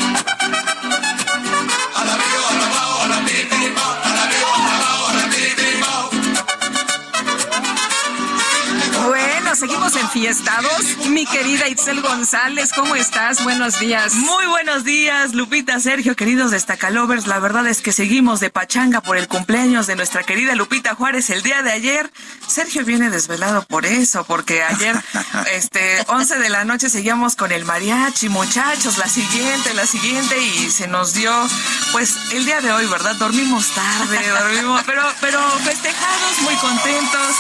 Seguimos 9.63 9.95
enfiestados. 9.95 11.07
Mi 11.11 11.25
querida 11.25 11.69
Itzel 11.69 12.03
González, 12.03 12.73
¿cómo 12.75 12.97
estás? 12.97 13.45
Buenos 13.45 13.79
días. 13.79 14.15
Muy 14.15 14.45
buenos 14.47 14.83
días, 14.83 15.35
Lupita, 15.35 15.79
Sergio, 15.79 16.17
queridos 16.17 16.51
destacalovers. 16.51 17.29
La 17.29 17.39
verdad 17.39 17.69
es 17.69 17.81
que 17.81 17.93
seguimos 17.93 18.41
de 18.41 18.51
pachanga 18.51 19.03
por 19.03 19.17
el 19.17 19.29
cumpleaños 19.29 19.87
de 19.87 19.95
nuestra 19.95 20.25
querida 20.25 20.57
Lupita 20.57 20.97
Juárez 20.97 21.31
el 21.31 21.45
día 21.45 21.63
de 21.63 21.71
ayer. 21.71 22.11
Sergio 22.45 22.85
viene 22.85 23.09
desvelado 23.09 23.63
por 23.63 23.87
eso, 23.87 24.25
porque 24.25 24.65
ayer, 24.65 25.01
este, 25.53 26.05
11 26.09 26.41
de 26.41 26.49
la 26.49 26.65
noche 26.65 26.91
seguíamos 26.91 27.37
con 27.37 27.53
el 27.53 27.65
mariachi, 27.65 28.31
muchachos, 28.31 28.99
la 28.99 29.07
siguiente, 29.07 29.75
la 29.75 29.87
siguiente, 29.87 30.43
y 30.43 30.73
se 30.73 30.89
nos 30.89 31.15
dio, 31.15 31.33
pues, 31.93 32.17
el 32.33 32.45
día 32.47 32.61
de 32.61 32.73
hoy, 32.73 32.87
¿verdad? 32.87 33.15
Dormimos 33.15 33.69
tarde, 33.69 34.19
dormimos, 34.29 34.83
pero, 34.87 35.05
pero 35.21 35.41
festejados, 35.61 36.39
muy 36.41 36.55
contentos, 36.57 37.37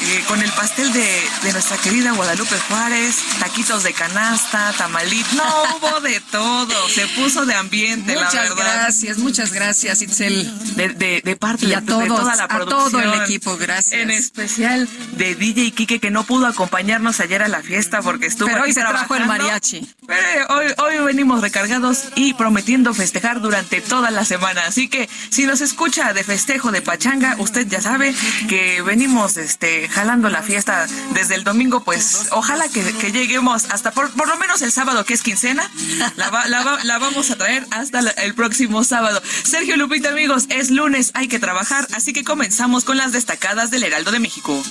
eh, 0.00 0.24
con 0.26 0.40
el 0.40 0.50
pastel 0.52 0.90
de 0.94 1.28
de 1.42 1.57
nuestra 1.58 1.76
querida 1.78 2.12
Guadalupe 2.12 2.56
Juárez, 2.68 3.16
taquitos 3.40 3.82
de 3.82 3.92
canasta, 3.92 4.72
tamalit, 4.78 5.26
no 5.32 5.42
hubo 5.74 6.00
de 6.02 6.20
todo, 6.30 6.88
se 6.88 7.04
puso 7.08 7.46
de 7.46 7.54
ambiente, 7.54 8.14
muchas 8.14 8.34
la 8.34 8.54
verdad. 8.54 8.82
gracias, 8.84 9.18
muchas 9.18 9.52
gracias, 9.52 10.00
Itzel. 10.00 10.48
De, 10.76 11.20
de, 11.20 11.34
parte 11.36 11.66
de, 11.66 11.82
toda 11.82 12.36
la 12.36 12.46
producción. 12.46 13.02
A 13.02 13.04
todo 13.04 13.14
el 13.14 13.22
equipo, 13.22 13.56
gracias. 13.56 14.00
En 14.00 14.12
especial 14.12 14.88
de 15.16 15.34
DJ 15.34 15.72
Kike 15.72 15.98
que 15.98 16.12
no 16.12 16.22
pudo 16.22 16.46
acompañarnos 16.46 17.18
ayer 17.18 17.42
a 17.42 17.48
la 17.48 17.60
fiesta 17.60 18.02
porque 18.02 18.26
estuvo 18.26 18.48
Pero 18.48 18.62
hoy 18.62 18.72
se 18.72 18.82
trajo 18.82 19.16
el 19.16 19.26
mariachi. 19.26 19.84
Pero 20.06 20.54
hoy, 20.54 20.66
hoy 20.78 21.04
venimos 21.06 21.40
recargados 21.40 22.04
y 22.14 22.34
prometiendo 22.34 22.94
festejar 22.94 23.40
durante 23.40 23.80
toda 23.80 24.12
la 24.12 24.24
semana. 24.24 24.62
Así 24.64 24.88
que 24.88 25.08
si 25.30 25.44
nos 25.44 25.60
escucha 25.60 26.12
de 26.12 26.22
festejo 26.22 26.70
de 26.70 26.82
pachanga, 26.82 27.34
usted 27.40 27.66
ya 27.66 27.80
sabe 27.80 28.14
que 28.48 28.80
venimos 28.82 29.36
este 29.36 29.88
jalando 29.88 30.30
la 30.30 30.42
fiesta 30.42 30.86
desde 31.14 31.34
el 31.34 31.47
domingo, 31.48 31.82
pues 31.82 32.28
ojalá 32.30 32.68
que, 32.68 32.82
lleguemos 33.12 33.66
hasta 33.70 33.90
por, 33.90 34.10
por, 34.10 34.28
lo 34.28 34.36
menos 34.36 34.62
el 34.62 34.72
sábado, 34.72 35.04
que 35.04 35.14
es 35.14 35.22
quincena. 35.22 35.68
La, 36.16 36.98
vamos 36.98 37.30
a 37.30 37.36
traer 37.36 37.66
hasta 37.70 38.00
el 38.22 38.34
próximo 38.34 38.84
sábado. 38.84 39.20
Sergio 39.44 39.76
Lupita, 39.76 40.10
amigos, 40.10 40.46
es 40.50 40.70
lunes, 40.70 41.10
hay 41.14 41.28
que 41.28 41.38
trabajar, 41.38 41.88
así 41.94 42.12
que 42.12 42.24
comenzamos 42.24 42.84
con 42.84 42.96
las 42.96 43.12
destacadas 43.12 43.70
del 43.70 43.82
Heraldo 43.82 44.12
de 44.12 44.20
México. 44.20 44.62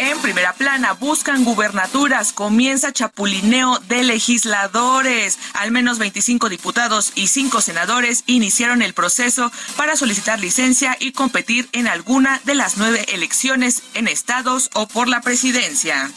En 0.00 0.20
primera 0.20 0.52
plana, 0.52 0.92
buscan 0.92 1.44
gubernaturas, 1.44 2.32
comienza 2.32 2.92
chapulineo 2.92 3.80
de 3.88 4.04
legisladores. 4.04 5.38
Al 5.54 5.72
menos 5.72 5.98
25 5.98 6.48
diputados 6.48 7.12
y 7.16 7.26
5 7.26 7.60
senadores 7.60 8.22
iniciaron 8.26 8.82
el 8.82 8.94
proceso 8.94 9.50
para 9.76 9.96
solicitar 9.96 10.38
licencia 10.38 10.96
y 11.00 11.12
competir 11.12 11.68
en 11.72 11.88
alguna 11.88 12.40
de 12.44 12.54
las 12.54 12.76
nueve 12.76 13.06
elecciones 13.12 13.82
en 13.94 14.06
estados 14.06 14.70
o 14.74 14.86
por 14.86 15.08
la 15.08 15.20
presidencia 15.20 16.12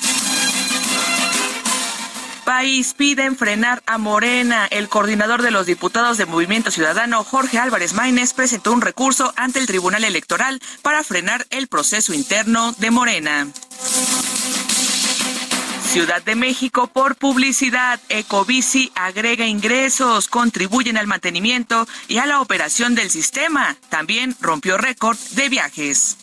país 2.42 2.94
piden 2.94 3.36
frenar 3.36 3.82
a 3.86 3.98
Morena. 3.98 4.68
El 4.70 4.90
coordinador 4.90 5.42
de 5.42 5.52
los 5.52 5.66
diputados 5.66 6.18
de 6.18 6.26
Movimiento 6.26 6.72
Ciudadano, 6.72 7.24
Jorge 7.24 7.60
Álvarez 7.60 7.94
Maínez, 7.94 8.34
presentó 8.34 8.74
un 8.74 8.82
recurso 8.82 9.34
ante 9.36 9.60
el 9.60 9.68
Tribunal 9.68 10.04
Electoral 10.04 10.62
para 10.82 11.04
frenar 11.04 11.48
el 11.50 11.68
proceso 11.68 12.14
interno 12.14 12.74
de 12.78 12.92
Morena. 12.92 13.48
Ciudad 15.92 16.22
de 16.24 16.36
México 16.36 16.88
por 16.88 17.16
publicidad. 17.16 18.00
Ecobici 18.08 18.92
agrega 18.96 19.46
ingresos, 19.46 20.30
contribuyen 20.30 20.98
al 20.98 21.08
mantenimiento 21.08 21.86
y 22.08 22.18
a 22.18 22.26
la 22.26 22.40
operación 22.40 22.96
del 22.96 23.10
sistema. 23.10 23.76
También 23.90 24.36
rompió 24.40 24.78
récord 24.78 25.18
de 25.32 25.50
viajes. 25.50 26.16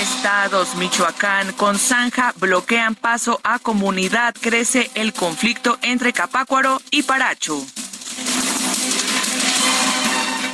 Estados, 0.00 0.76
Michoacán, 0.76 1.52
con 1.52 1.78
Zanja 1.78 2.32
bloquean 2.36 2.94
paso 2.94 3.38
a 3.44 3.58
comunidad. 3.58 4.34
Crece 4.40 4.90
el 4.94 5.12
conflicto 5.12 5.78
entre 5.82 6.14
Capácuaro 6.14 6.80
y 6.90 7.02
Paracho. 7.02 7.62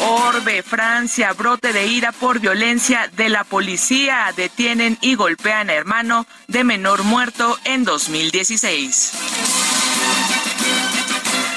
Orbe, 0.00 0.62
Francia, 0.62 1.32
brote 1.32 1.72
de 1.72 1.86
ira 1.86 2.10
por 2.12 2.40
violencia 2.40 3.08
de 3.16 3.28
la 3.28 3.44
policía. 3.44 4.32
Detienen 4.36 4.98
y 5.00 5.14
golpean 5.14 5.70
a 5.70 5.74
hermano 5.74 6.26
de 6.48 6.64
menor 6.64 7.04
muerto 7.04 7.56
en 7.64 7.84
2016. 7.84 9.45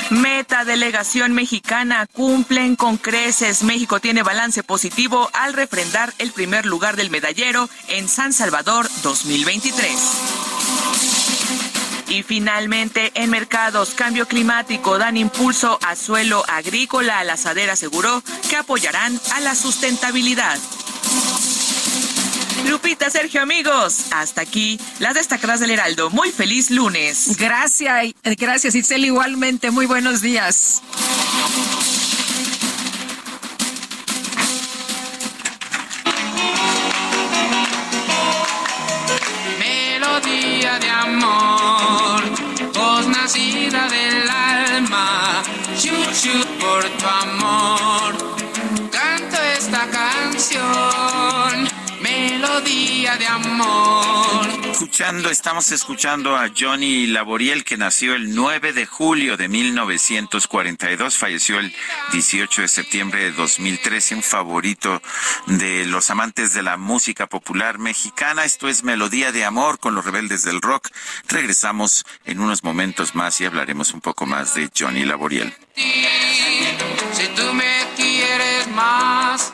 Meta 0.09 0.65
delegación 0.65 1.33
mexicana 1.33 2.07
cumplen 2.07 2.75
con 2.75 2.97
creces. 2.97 3.61
México 3.61 3.99
tiene 3.99 4.23
balance 4.23 4.63
positivo 4.63 5.29
al 5.33 5.53
refrendar 5.53 6.11
el 6.17 6.31
primer 6.31 6.65
lugar 6.65 6.95
del 6.95 7.11
medallero 7.11 7.69
en 7.89 8.09
San 8.09 8.33
Salvador 8.33 8.89
2023. 9.03 9.91
Y 12.07 12.23
finalmente, 12.23 13.11
en 13.13 13.29
mercados, 13.29 13.91
cambio 13.91 14.27
climático 14.27 14.97
dan 14.97 15.15
impulso 15.15 15.77
a 15.85 15.95
suelo 15.95 16.43
agrícola. 16.47 17.23
La 17.23 17.37
SADER 17.37 17.69
aseguró 17.69 18.23
que 18.49 18.55
apoyarán 18.55 19.21
a 19.35 19.41
la 19.41 19.53
sustentabilidad. 19.53 20.57
Lupita, 22.69 23.09
Sergio, 23.09 23.41
amigos, 23.41 24.05
hasta 24.11 24.41
aquí 24.41 24.79
las 24.99 25.15
destacadas 25.15 25.59
del 25.59 25.71
Heraldo. 25.71 26.11
Muy 26.11 26.31
feliz 26.31 26.69
lunes. 26.69 27.35
Gracias, 27.37 28.13
gracias 28.23 28.75
Itzel, 28.75 29.05
igualmente. 29.05 29.71
Muy 29.71 29.87
buenos 29.87 30.21
días. 30.21 30.83
Amor. 53.59 54.47
Escuchando, 54.71 55.29
estamos 55.29 55.71
escuchando 55.71 56.37
a 56.37 56.49
Johnny 56.57 57.07
Laboriel, 57.07 57.63
que 57.63 57.75
nació 57.75 58.15
el 58.15 58.33
9 58.33 58.71
de 58.71 58.85
julio 58.85 59.35
de 59.35 59.49
1942, 59.49 61.17
falleció 61.17 61.59
el 61.59 61.73
18 62.13 62.61
de 62.61 62.67
septiembre 62.67 63.23
de 63.23 63.31
2013, 63.33 64.15
un 64.15 64.23
favorito 64.23 65.01
de 65.47 65.85
los 65.85 66.09
amantes 66.09 66.53
de 66.53 66.63
la 66.63 66.77
música 66.77 67.27
popular 67.27 67.77
mexicana. 67.77 68.45
Esto 68.45 68.69
es 68.69 68.83
Melodía 68.83 69.31
de 69.31 69.43
Amor 69.43 69.79
con 69.79 69.95
los 69.95 70.05
rebeldes 70.05 70.43
del 70.43 70.61
rock. 70.61 70.89
Regresamos 71.27 72.05
en 72.25 72.39
unos 72.39 72.63
momentos 72.63 73.15
más 73.15 73.41
y 73.41 73.45
hablaremos 73.45 73.93
un 73.93 74.01
poco 74.01 74.25
más 74.25 74.53
de 74.53 74.69
Johnny 74.77 75.03
Laboriel. 75.03 75.53
Si 75.75 77.27
tú 77.35 77.53
me 77.53 77.85
quieres 77.97 78.67
más. 78.69 79.53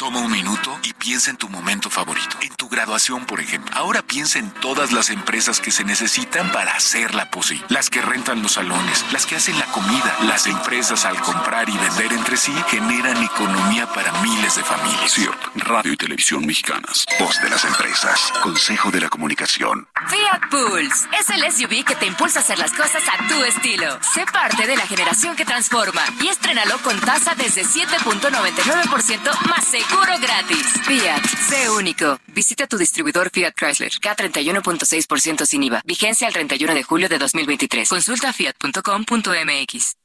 Toma 0.00 0.20
un 0.20 0.32
minuto 0.32 0.80
y 0.82 0.94
piensa 0.94 1.30
en 1.30 1.36
tu 1.36 1.50
momento 1.50 1.90
favorito, 1.90 2.34
en 2.40 2.48
tu 2.54 2.70
graduación, 2.70 3.26
por 3.26 3.38
ejemplo. 3.38 3.70
Ahora 3.76 4.00
piensa 4.00 4.38
en 4.38 4.50
todas 4.50 4.92
las 4.92 5.10
empresas 5.10 5.60
que 5.60 5.70
se 5.70 5.84
necesitan 5.84 6.50
para 6.52 6.72
hacerla 6.72 7.30
posible. 7.30 7.66
Las 7.68 7.90
que 7.90 8.00
rentan 8.00 8.40
los 8.40 8.52
salones, 8.52 9.04
las 9.12 9.26
que 9.26 9.36
hacen 9.36 9.58
la 9.58 9.66
comida, 9.66 10.16
las 10.22 10.46
empresas 10.46 11.04
al 11.04 11.20
comprar 11.20 11.68
y 11.68 11.76
vender 11.76 12.14
entre 12.14 12.38
sí 12.38 12.54
generan 12.68 13.22
economía 13.22 13.92
para 13.92 14.10
miles 14.22 14.54
de 14.54 14.64
familias. 14.64 15.12
CIRT, 15.12 15.56
Radio 15.56 15.92
y 15.92 15.98
Televisión 15.98 16.46
Mexicanas. 16.46 17.04
Voz 17.18 17.38
de 17.42 17.50
las 17.50 17.62
empresas. 17.66 18.32
Consejo 18.42 18.90
de 18.90 19.02
la 19.02 19.10
Comunicación. 19.10 19.86
Fiat 20.08 20.48
Pulse 20.50 21.08
es 21.20 21.28
el 21.28 21.52
SUV 21.52 21.84
que 21.84 21.96
te 21.96 22.06
impulsa 22.06 22.38
a 22.38 22.42
hacer 22.42 22.58
las 22.58 22.72
cosas 22.72 23.02
a 23.06 23.28
tu 23.28 23.44
estilo. 23.44 23.98
Sé 24.14 24.24
parte 24.32 24.66
de 24.66 24.76
la 24.76 24.86
generación 24.86 25.36
que 25.36 25.44
transforma 25.44 26.00
y 26.22 26.28
estrenalo 26.28 26.78
con 26.78 26.98
tasa 27.00 27.34
desde 27.34 27.66
7.99% 27.66 29.46
más 29.46 29.66
seguro 29.90 30.18
gratis. 30.20 30.66
Fiat, 30.86 31.24
sé 31.48 31.70
único. 31.70 32.18
Visita 32.28 32.66
tu 32.66 32.76
distribuidor 32.78 33.30
Fiat 33.30 33.54
Chrysler, 33.54 33.92
K31.6% 33.92 35.46
sin 35.46 35.62
IVA. 35.64 35.82
Vigencia 35.84 36.26
el 36.28 36.32
31 36.32 36.74
de 36.74 36.82
julio 36.82 37.08
de 37.08 37.18
2023. 37.18 37.88
Consulta 37.88 38.32
fiat.com.mx. 38.32 39.96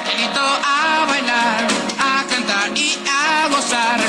angelito 0.00 0.40
a 0.40 1.06
bailar, 1.06 1.66
a 1.98 2.24
cantar 2.28 2.76
y 2.76 2.98
a 3.08 3.48
gozar. 3.48 4.00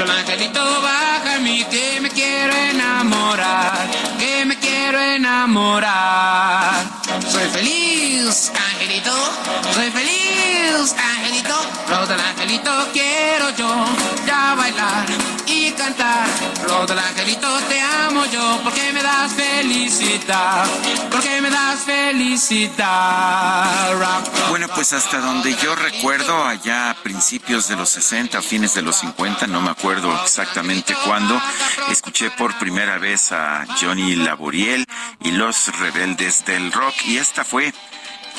el 0.00 0.10
angelito 0.10 0.82
baja 0.82 1.36
a 1.36 1.38
mí 1.38 1.64
que 1.70 2.00
me 2.00 2.10
quiero 2.10 2.52
enamorar, 2.54 3.88
que 4.18 4.44
me 4.44 4.58
quiero 4.58 5.00
enamorar. 5.00 6.84
Soy 7.30 7.48
feliz, 7.50 8.52
angelito, 8.72 9.14
soy 9.72 9.90
feliz, 9.90 10.92
angelito. 10.92 11.17
Los 11.88 12.08
del 12.08 12.20
angelito 12.20 12.70
quiero 12.92 13.50
yo 13.56 13.84
ya 14.26 14.54
bailar 14.54 15.06
y 15.46 15.70
cantar. 15.72 16.26
Los 16.66 16.86
del 16.86 16.98
angelito 16.98 17.48
te 17.68 17.80
amo 17.80 18.24
yo 18.26 18.60
porque 18.62 18.92
me 18.92 19.02
das 19.02 19.32
felicidad, 19.32 20.66
porque 21.10 21.40
me 21.40 21.50
das 21.50 21.80
felicidad. 21.80 23.08
Bueno, 24.50 24.68
pues 24.74 24.92
hasta 24.92 25.20
donde 25.20 25.54
yo 25.56 25.74
recuerdo, 25.74 26.44
allá 26.44 26.90
a 26.90 26.94
principios 26.94 27.68
de 27.68 27.76
los 27.76 27.88
60, 27.90 28.42
fines 28.42 28.74
de 28.74 28.82
los 28.82 28.96
50, 28.96 29.46
no 29.46 29.60
me 29.60 29.70
acuerdo 29.70 30.12
exactamente 30.22 30.94
cuándo, 31.04 31.40
escuché 31.90 32.30
por 32.32 32.58
primera 32.58 32.98
vez 32.98 33.32
a 33.32 33.64
Johnny 33.80 34.16
Laboriel 34.16 34.84
y 35.20 35.30
los 35.32 35.68
rebeldes 35.78 36.44
del 36.44 36.72
rock 36.72 36.94
y 37.06 37.16
esta 37.18 37.44
fue 37.44 37.72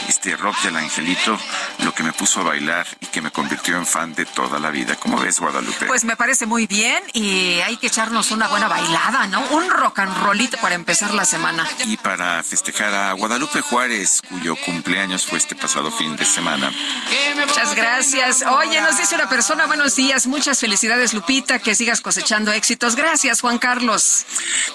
este 0.08 0.36
rock 0.36 0.62
del 0.64 0.76
angelito, 0.78 1.38
lo 1.84 1.94
que 1.94 2.04
me 2.04 2.14
puso 2.14 2.42
a 2.42 2.44
bailar 2.44 2.88
y 3.00 3.08
que 3.08 3.22
me 3.22 3.32
convirtió 3.32 3.78
en 3.78 3.86
fan 3.86 4.14
de 4.14 4.26
toda 4.26 4.60
la 4.60 4.70
vida. 4.70 4.96
¿Cómo 4.96 5.20
ves, 5.20 5.40
Guadalupe? 5.40 5.86
Pues 5.86 6.04
me 6.04 6.16
parece 6.16 6.46
muy 6.46 6.68
bien 6.68 7.04
y 7.14 7.60
hay 7.62 7.78
que 7.78 7.88
echarnos 7.88 8.32
una 8.32 8.48
buena 8.48 8.68
bailada, 8.68 9.28
¿no? 9.28 9.42
Un 9.50 9.70
rock 9.70 10.00
and 10.00 10.18
rollito 10.24 10.58
para 10.58 10.76
empezar 10.76 11.14
la 11.14 11.26
semana. 11.26 11.68
Y 11.86 11.98
para 11.98 12.44
festejar 12.44 12.94
a 12.94 13.14
Guadalupe 13.14 13.62
Juárez, 13.62 14.22
cuyo 14.30 14.56
cumpleaños 14.66 15.26
fue 15.26 15.38
este 15.38 15.56
pasado 15.56 15.92
fin 15.92 16.16
de 16.16 16.26
semana. 16.26 16.72
Muchas 17.36 17.76
gracias. 17.76 18.44
Oye, 18.44 18.82
nos 18.82 18.98
dice 18.98 19.16
una 19.16 19.30
persona, 19.30 19.66
buenos 19.66 19.96
días, 19.96 20.28
muchas 20.28 20.60
felicidades, 20.60 21.14
Lupita, 21.14 21.60
que 21.60 21.76
sigas 21.76 22.02
cosechando 22.02 22.52
éxitos. 22.52 22.96
Gracias, 22.96 23.42
Juan 23.42 23.58
Carlos. 23.58 24.26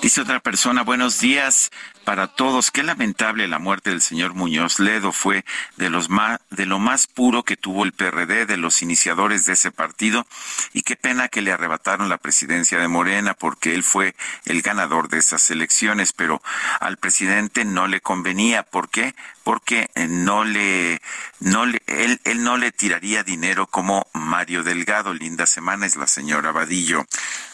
Dice 0.02 0.20
otra 0.20 0.40
persona, 0.40 0.82
buenos 0.82 1.20
días 1.20 1.70
para 2.04 2.28
todos. 2.28 2.70
Qué 2.70 2.82
lamentable 2.82 3.48
la 3.48 3.58
muerte 3.58 3.90
del 3.90 4.00
señor 4.00 4.34
Muñoz 4.34 4.78
Ledo 4.78 5.12
fue 5.12 5.44
de 5.76 5.90
los 5.90 6.08
más 6.08 6.38
de 6.50 6.66
lo 6.66 6.78
más 6.78 7.06
puro 7.06 7.42
que 7.42 7.56
tuvo 7.56 7.84
el 7.84 7.92
PRD, 7.92 8.46
de 8.46 8.56
los 8.56 8.82
iniciadores 8.82 9.44
de 9.46 9.54
ese 9.54 9.72
partido 9.72 10.26
y 10.72 10.82
qué 10.82 10.96
pena 10.96 11.28
que 11.28 11.42
le 11.42 11.52
arrebataron 11.52 12.08
la 12.08 12.18
presidencia 12.18 12.78
de 12.78 12.88
Morena 12.88 13.34
porque 13.34 13.74
él 13.74 13.82
fue 13.82 14.14
el 14.44 14.62
ganador 14.62 15.08
de 15.08 15.18
esas 15.18 15.50
elecciones, 15.50 16.12
pero 16.12 16.42
al 16.80 16.96
presidente 16.96 17.64
no 17.64 17.86
le 17.86 18.00
convenía, 18.00 18.62
¿por 18.62 18.88
qué? 18.88 19.14
Porque 19.44 19.90
no 20.08 20.44
le 20.44 21.00
no 21.40 21.66
le 21.66 21.80
él, 21.86 22.20
él 22.24 22.42
no 22.42 22.56
le 22.56 22.72
tiraría 22.72 23.22
dinero 23.22 23.66
como 23.66 24.06
Mario 24.14 24.62
Delgado, 24.62 25.14
linda 25.14 25.46
semana 25.46 25.86
es 25.86 25.96
la 25.96 26.06
señora 26.06 26.50
Vadillo. 26.50 27.04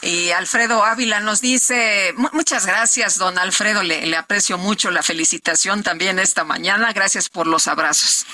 Y 0.02 0.30
Alfredo 0.30 0.84
Ávila 0.84 1.20
nos 1.20 1.40
dice, 1.42 2.14
muchas 2.32 2.64
gracias, 2.64 3.18
don 3.18 3.38
Alfredo, 3.38 3.82
le, 3.82 4.06
le 4.06 4.16
aprecio 4.16 4.56
mucho 4.56 4.90
la 4.90 5.02
felicitación 5.02 5.82
también 5.82 6.18
esta 6.18 6.44
mañana. 6.44 6.92
Gracias 6.92 7.28
por 7.28 7.46
los 7.46 7.68
abrazos. 7.68 8.26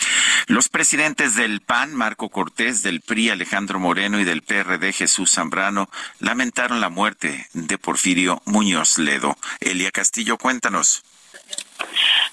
Los 0.47 0.69
presidentes 0.69 1.35
del 1.35 1.61
PAN, 1.61 1.95
Marco 1.95 2.29
Cortés, 2.29 2.83
del 2.83 3.01
PRI, 3.01 3.31
Alejandro 3.31 3.81
Moreno 3.81 4.21
y 4.21 4.25
del 4.25 4.43
PRD, 4.43 4.93
Jesús 4.93 5.33
Zambrano, 5.33 5.89
lamentaron 6.21 6.81
la 6.81 6.89
muerte 6.89 7.49
de 7.53 7.79
Porfirio 7.79 8.43
Muñoz 8.45 8.99
Ledo. 8.99 9.37
Elia 9.61 9.91
Castillo, 9.91 10.39
cuéntanos. 10.39 11.03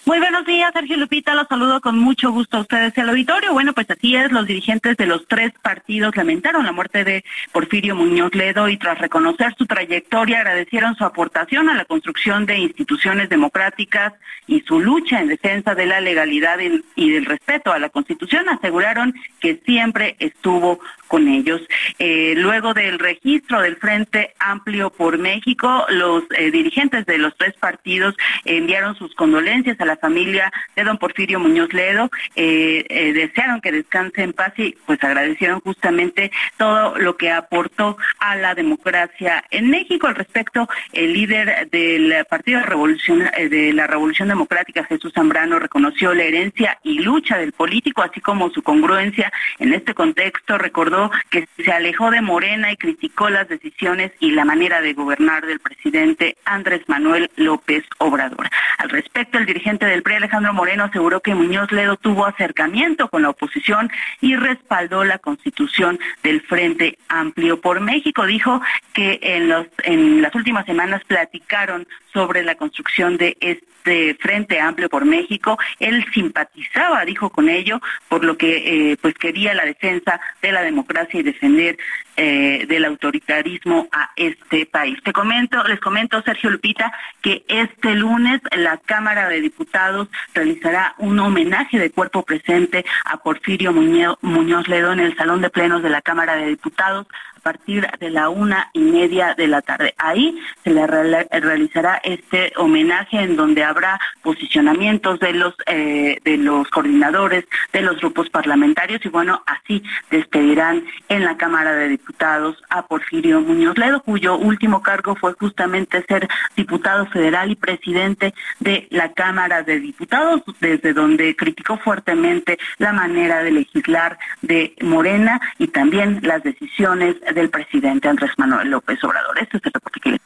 Muy 0.06 0.19
buenos 0.19 0.45
días, 0.45 0.71
Sergio 0.73 0.97
Lupita. 0.97 1.34
Los 1.34 1.47
saludo 1.47 1.80
con 1.80 1.97
mucho 1.97 2.32
gusto 2.32 2.58
a 2.58 2.62
ustedes 2.62 2.93
y 2.97 3.02
al 3.02 3.10
auditorio. 3.10 3.54
Bueno, 3.54 3.73
pues 3.73 3.89
así 3.89 4.15
es, 4.15 4.32
los 4.32 4.45
dirigentes 4.45 4.97
de 4.97 5.06
los 5.06 5.28
tres 5.28 5.54
partidos 5.62 6.15
lamentaron 6.17 6.65
la 6.65 6.71
muerte 6.71 7.04
de 7.04 7.23
Porfirio 7.52 7.95
Muñoz 7.95 8.36
Ledo 8.36 8.67
y 8.67 8.78
tras 8.78 8.99
reconocer 8.99 9.56
su 9.58 9.65
trayectoria 9.65 10.39
agradecieron 10.39 10.95
su 10.95 11.06
aportación 11.06 11.69
a 11.69 11.76
la 11.76 11.86
construcción 11.86 12.45
de 12.45 12.58
instituciones 12.58 13.30
democráticas 13.30 14.13
y 14.45 14.62
su 14.62 14.80
lucha 14.80 15.21
en 15.21 15.28
defensa 15.28 15.73
de 15.73 15.86
la 15.86 16.02
legalidad 16.02 16.58
y 16.95 17.12
del 17.12 17.26
respeto 17.26 17.71
a 17.71 17.80
la 17.80 17.89
Constitución. 17.89 18.49
Aseguraron 18.49 19.13
que 19.39 19.62
siempre 19.65 20.17
estuvo 20.19 20.80
con 21.08 21.28
ellos. 21.28 21.62
Eh, 21.99 22.34
luego 22.36 22.73
del 22.73 22.99
registro 22.99 23.62
del 23.62 23.78
Frente 23.78 24.34
Amplio 24.39 24.89
por 24.89 25.17
México, 25.17 25.86
los 25.89 26.23
eh, 26.36 26.49
dirigentes 26.52 27.06
de 27.06 27.19
los 27.19 27.38
tres 27.38 27.54
partidos 27.54 28.15
enviaron 28.45 28.95
sus 28.95 29.13
condolencias 29.13 29.53
condolencias 29.54 29.80
a 29.82 29.86
la 29.86 29.98
familia 29.98 30.52
de 30.76 30.84
don 30.84 30.98
Porfirio 30.98 31.39
Muñoz 31.39 31.72
Ledo, 31.74 32.10
eh, 32.36 32.86
eh, 32.89 33.13
desearon 33.13 33.62
que 33.62 33.72
descanse 33.72 34.24
en 34.24 34.34
paz 34.34 34.54
y 34.58 34.76
pues 34.86 35.04
agradecieron 35.04 35.60
justamente 35.60 36.32
todo 36.58 36.98
lo 36.98 37.18
que 37.18 37.32
aportó 37.32 37.98
a 38.20 38.36
la 38.36 38.56
democracia 38.56 39.44
en 39.52 39.70
México. 39.70 40.08
Al 40.08 40.16
respecto, 40.16 40.68
el 40.92 41.13
líder 41.13 41.70
del 41.70 42.26
Partido 42.26 42.62
eh, 42.62 43.50
de 43.50 43.74
la 43.74 43.86
Revolución 43.86 44.30
Democrática, 44.30 44.86
Jesús 44.86 45.13
Zambrano, 45.13 45.60
reconoció 45.60 46.13
la 46.13 46.24
herencia 46.24 46.80
y 46.84 47.00
lucha 47.00 47.38
del 47.38 47.52
político, 47.52 48.02
así 48.02 48.22
como 48.22 48.50
su 48.50 48.63
congruencia 48.63 49.32
en 49.60 49.74
este 49.74 49.94
contexto. 49.94 50.58
Recordó 50.58 51.12
que 51.30 51.48
se 51.63 51.72
alejó 51.72 52.10
de 52.10 52.22
Morena 52.22 52.72
y 52.72 52.78
criticó 52.78 53.30
las 53.30 53.48
decisiones 53.48 54.12
y 54.20 54.32
la 54.32 54.46
manera 54.46 54.82
de 54.82 54.94
gobernar 54.94 55.46
del 55.46 55.60
presidente 55.60 56.38
Andrés 56.46 56.82
Manuel 56.88 57.30
López 57.36 57.84
Obrador. 58.00 58.50
Al 58.78 58.89
respecto, 58.89 59.42
el 59.43 59.47
dirigente 59.47 59.86
del 59.86 60.03
PRI, 60.03 60.15
Alejandro 60.15 60.53
Moreno, 60.53 60.86
aseguró 60.86 61.19
que 61.19 61.36
Muñoz 61.36 61.71
Ledo 61.71 61.97
tuvo 61.97 62.25
acercamiento 62.25 63.10
con 63.10 63.23
la 63.23 63.29
oposición 63.29 63.91
y 64.21 64.36
respaldó 64.36 65.03
la 65.03 65.19
constitución 65.19 65.99
del 66.23 66.41
Frente 66.41 66.97
Amplio 67.10 67.60
por 67.60 67.82
México. 67.82 68.25
Dijo 68.25 68.62
que 68.93 69.19
en, 69.21 69.53
en 69.84 70.21
las 70.21 70.34
últimas 70.34 70.65
semanas 70.65 71.03
platicaron 71.06 71.86
sobre 72.13 72.43
la 72.43 72.56
construcción 72.56 73.17
de 73.17 73.36
este 73.41 73.73
Frente 74.19 74.60
Amplio 74.60 74.89
por 74.89 75.06
México. 75.06 75.58
Él 75.80 76.06
simpatizaba, 76.13 77.06
dijo 77.06 77.30
con 77.30 77.50
ello, 77.50 77.82
por 78.08 78.24
lo 78.24 78.38
que 78.38 78.91
eh, 78.91 78.98
pues 79.02 79.13
quería 79.15 79.54
la 79.54 79.65
defensa 79.65 80.19
de 80.41 80.52
la 80.52 80.62
democracia 80.62 81.19
y 81.19 81.24
defender 81.24 81.78
eh, 82.15 82.65
del 82.67 82.86
autoritarismo 82.86 83.88
a 83.91 84.12
este 84.15 84.65
país. 84.65 85.00
Te 85.04 85.12
comento, 85.12 85.63
les 85.63 85.80
comento, 85.80 86.22
Sergio 86.22 86.52
Lupita, 86.52 86.93
que 87.22 87.43
este 87.48 87.96
lunes 87.96 88.39
la 88.56 88.78
Cámara 88.78 89.28
de 89.30 89.41
Diputados 89.41 90.10
realizará 90.34 90.93
un 91.00 91.19
homenaje 91.19 91.80
de 91.80 91.89
cuerpo 91.89 92.24
presente 92.24 92.86
a 93.06 93.17
Porfirio 93.17 93.74
Muñoz 93.74 94.67
Ledo 94.67 94.93
en 94.93 95.00
el 95.00 95.15
Salón 95.15 95.41
de 95.41 95.50
Plenos 95.50 95.82
de 95.82 95.89
la 95.89 96.02
Cámara 96.02 96.36
de 96.36 96.48
Diputados 96.48 97.08
partir 97.43 97.88
de 97.99 98.10
la 98.10 98.29
una 98.29 98.69
y 98.73 98.79
media 98.79 99.36
de 99.36 99.47
la 99.47 99.62
tarde. 99.62 99.93
Ahí 99.97 100.39
se 100.63 100.71
le 100.71 100.88
realizará 100.88 102.01
este 102.03 102.53
homenaje 102.56 103.19
en 103.19 103.36
donde 103.36 103.63
habrá 103.63 103.99
posicionamientos 104.21 105.19
de 105.19 105.34
los 105.34 105.53
eh, 105.67 106.19
de 106.23 106.38
los 106.38 106.67
coordinadores 106.69 107.45
de 107.71 107.82
los 107.82 107.97
grupos 107.99 108.29
parlamentarios 108.29 109.06
y 109.06 109.10
bueno 109.10 109.43
así 109.45 109.84
despedirán 110.10 110.86
en 111.10 111.23
la 111.25 111.38
Cámara 111.38 111.73
de 111.73 111.89
Diputados 111.89 112.62
a 112.69 112.88
Porfirio 112.88 113.41
Muñoz 113.41 113.77
Ledo 113.77 114.01
cuyo 114.01 114.38
último 114.38 114.82
cargo 114.82 115.15
fue 115.15 115.34
justamente 115.34 116.03
ser 116.08 116.27
diputado 116.56 117.06
federal 117.08 117.51
y 117.51 117.56
presidente 117.56 118.34
de 118.60 118.88
la 118.89 119.12
Cámara 119.12 119.63
de 119.63 119.79
Diputados 119.79 120.41
desde 120.60 120.93
donde 120.93 121.36
criticó 121.36 121.77
fuertemente 121.77 122.58
la 122.77 122.93
manera 122.93 123.43
de 123.43 123.51
legislar 123.51 124.17
de 124.41 124.75
Morena 124.82 125.41
y 125.58 125.67
también 125.67 126.19
las 126.23 126.43
decisiones 126.43 127.15
del 127.34 127.50
presidente 127.50 128.08
Andrés 128.08 128.32
Manuel 128.38 128.69
López 128.69 129.04
Obrador. 129.04 129.38
Este 129.39 129.58
es 129.58 129.65
el 129.65 129.72
reporte 129.74 130.00
que 130.00 130.19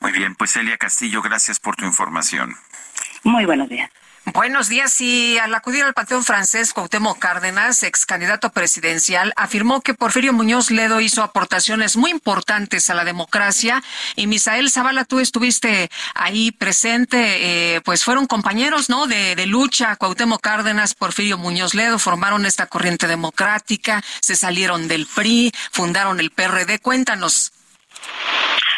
Muy 0.00 0.12
bien, 0.12 0.34
pues 0.34 0.56
Elia 0.56 0.76
Castillo, 0.76 1.22
gracias 1.22 1.60
por 1.60 1.76
tu 1.76 1.84
información. 1.84 2.54
Muy 3.24 3.44
buenos 3.44 3.68
días. 3.68 3.90
Buenos 4.34 4.68
días. 4.70 4.98
Y 5.02 5.36
al 5.36 5.54
acudir 5.54 5.84
al 5.84 5.92
Panteón 5.92 6.24
Francés, 6.24 6.72
Cuauhtémoc 6.72 7.18
Cárdenas, 7.18 7.82
ex 7.82 8.06
candidato 8.06 8.50
presidencial, 8.50 9.34
afirmó 9.36 9.82
que 9.82 9.92
Porfirio 9.92 10.32
Muñoz 10.32 10.70
Ledo 10.70 11.00
hizo 11.00 11.22
aportaciones 11.22 11.98
muy 11.98 12.10
importantes 12.10 12.88
a 12.88 12.94
la 12.94 13.04
democracia. 13.04 13.82
Y 14.16 14.26
Misael 14.26 14.70
Zavala, 14.70 15.04
tú 15.04 15.20
estuviste 15.20 15.90
ahí 16.14 16.50
presente, 16.50 17.74
eh, 17.74 17.82
pues 17.82 18.04
fueron 18.04 18.26
compañeros, 18.26 18.88
¿no? 18.88 19.06
De, 19.06 19.36
de 19.36 19.44
lucha. 19.44 19.96
Cuauhtémoc 19.96 20.40
Cárdenas, 20.40 20.94
Porfirio 20.94 21.36
Muñoz 21.36 21.74
Ledo 21.74 21.98
formaron 21.98 22.46
esta 22.46 22.66
corriente 22.66 23.06
democrática, 23.08 24.02
se 24.22 24.34
salieron 24.34 24.88
del 24.88 25.06
PRI, 25.06 25.52
fundaron 25.72 26.20
el 26.20 26.30
PRD. 26.30 26.78
Cuéntanos. 26.78 27.52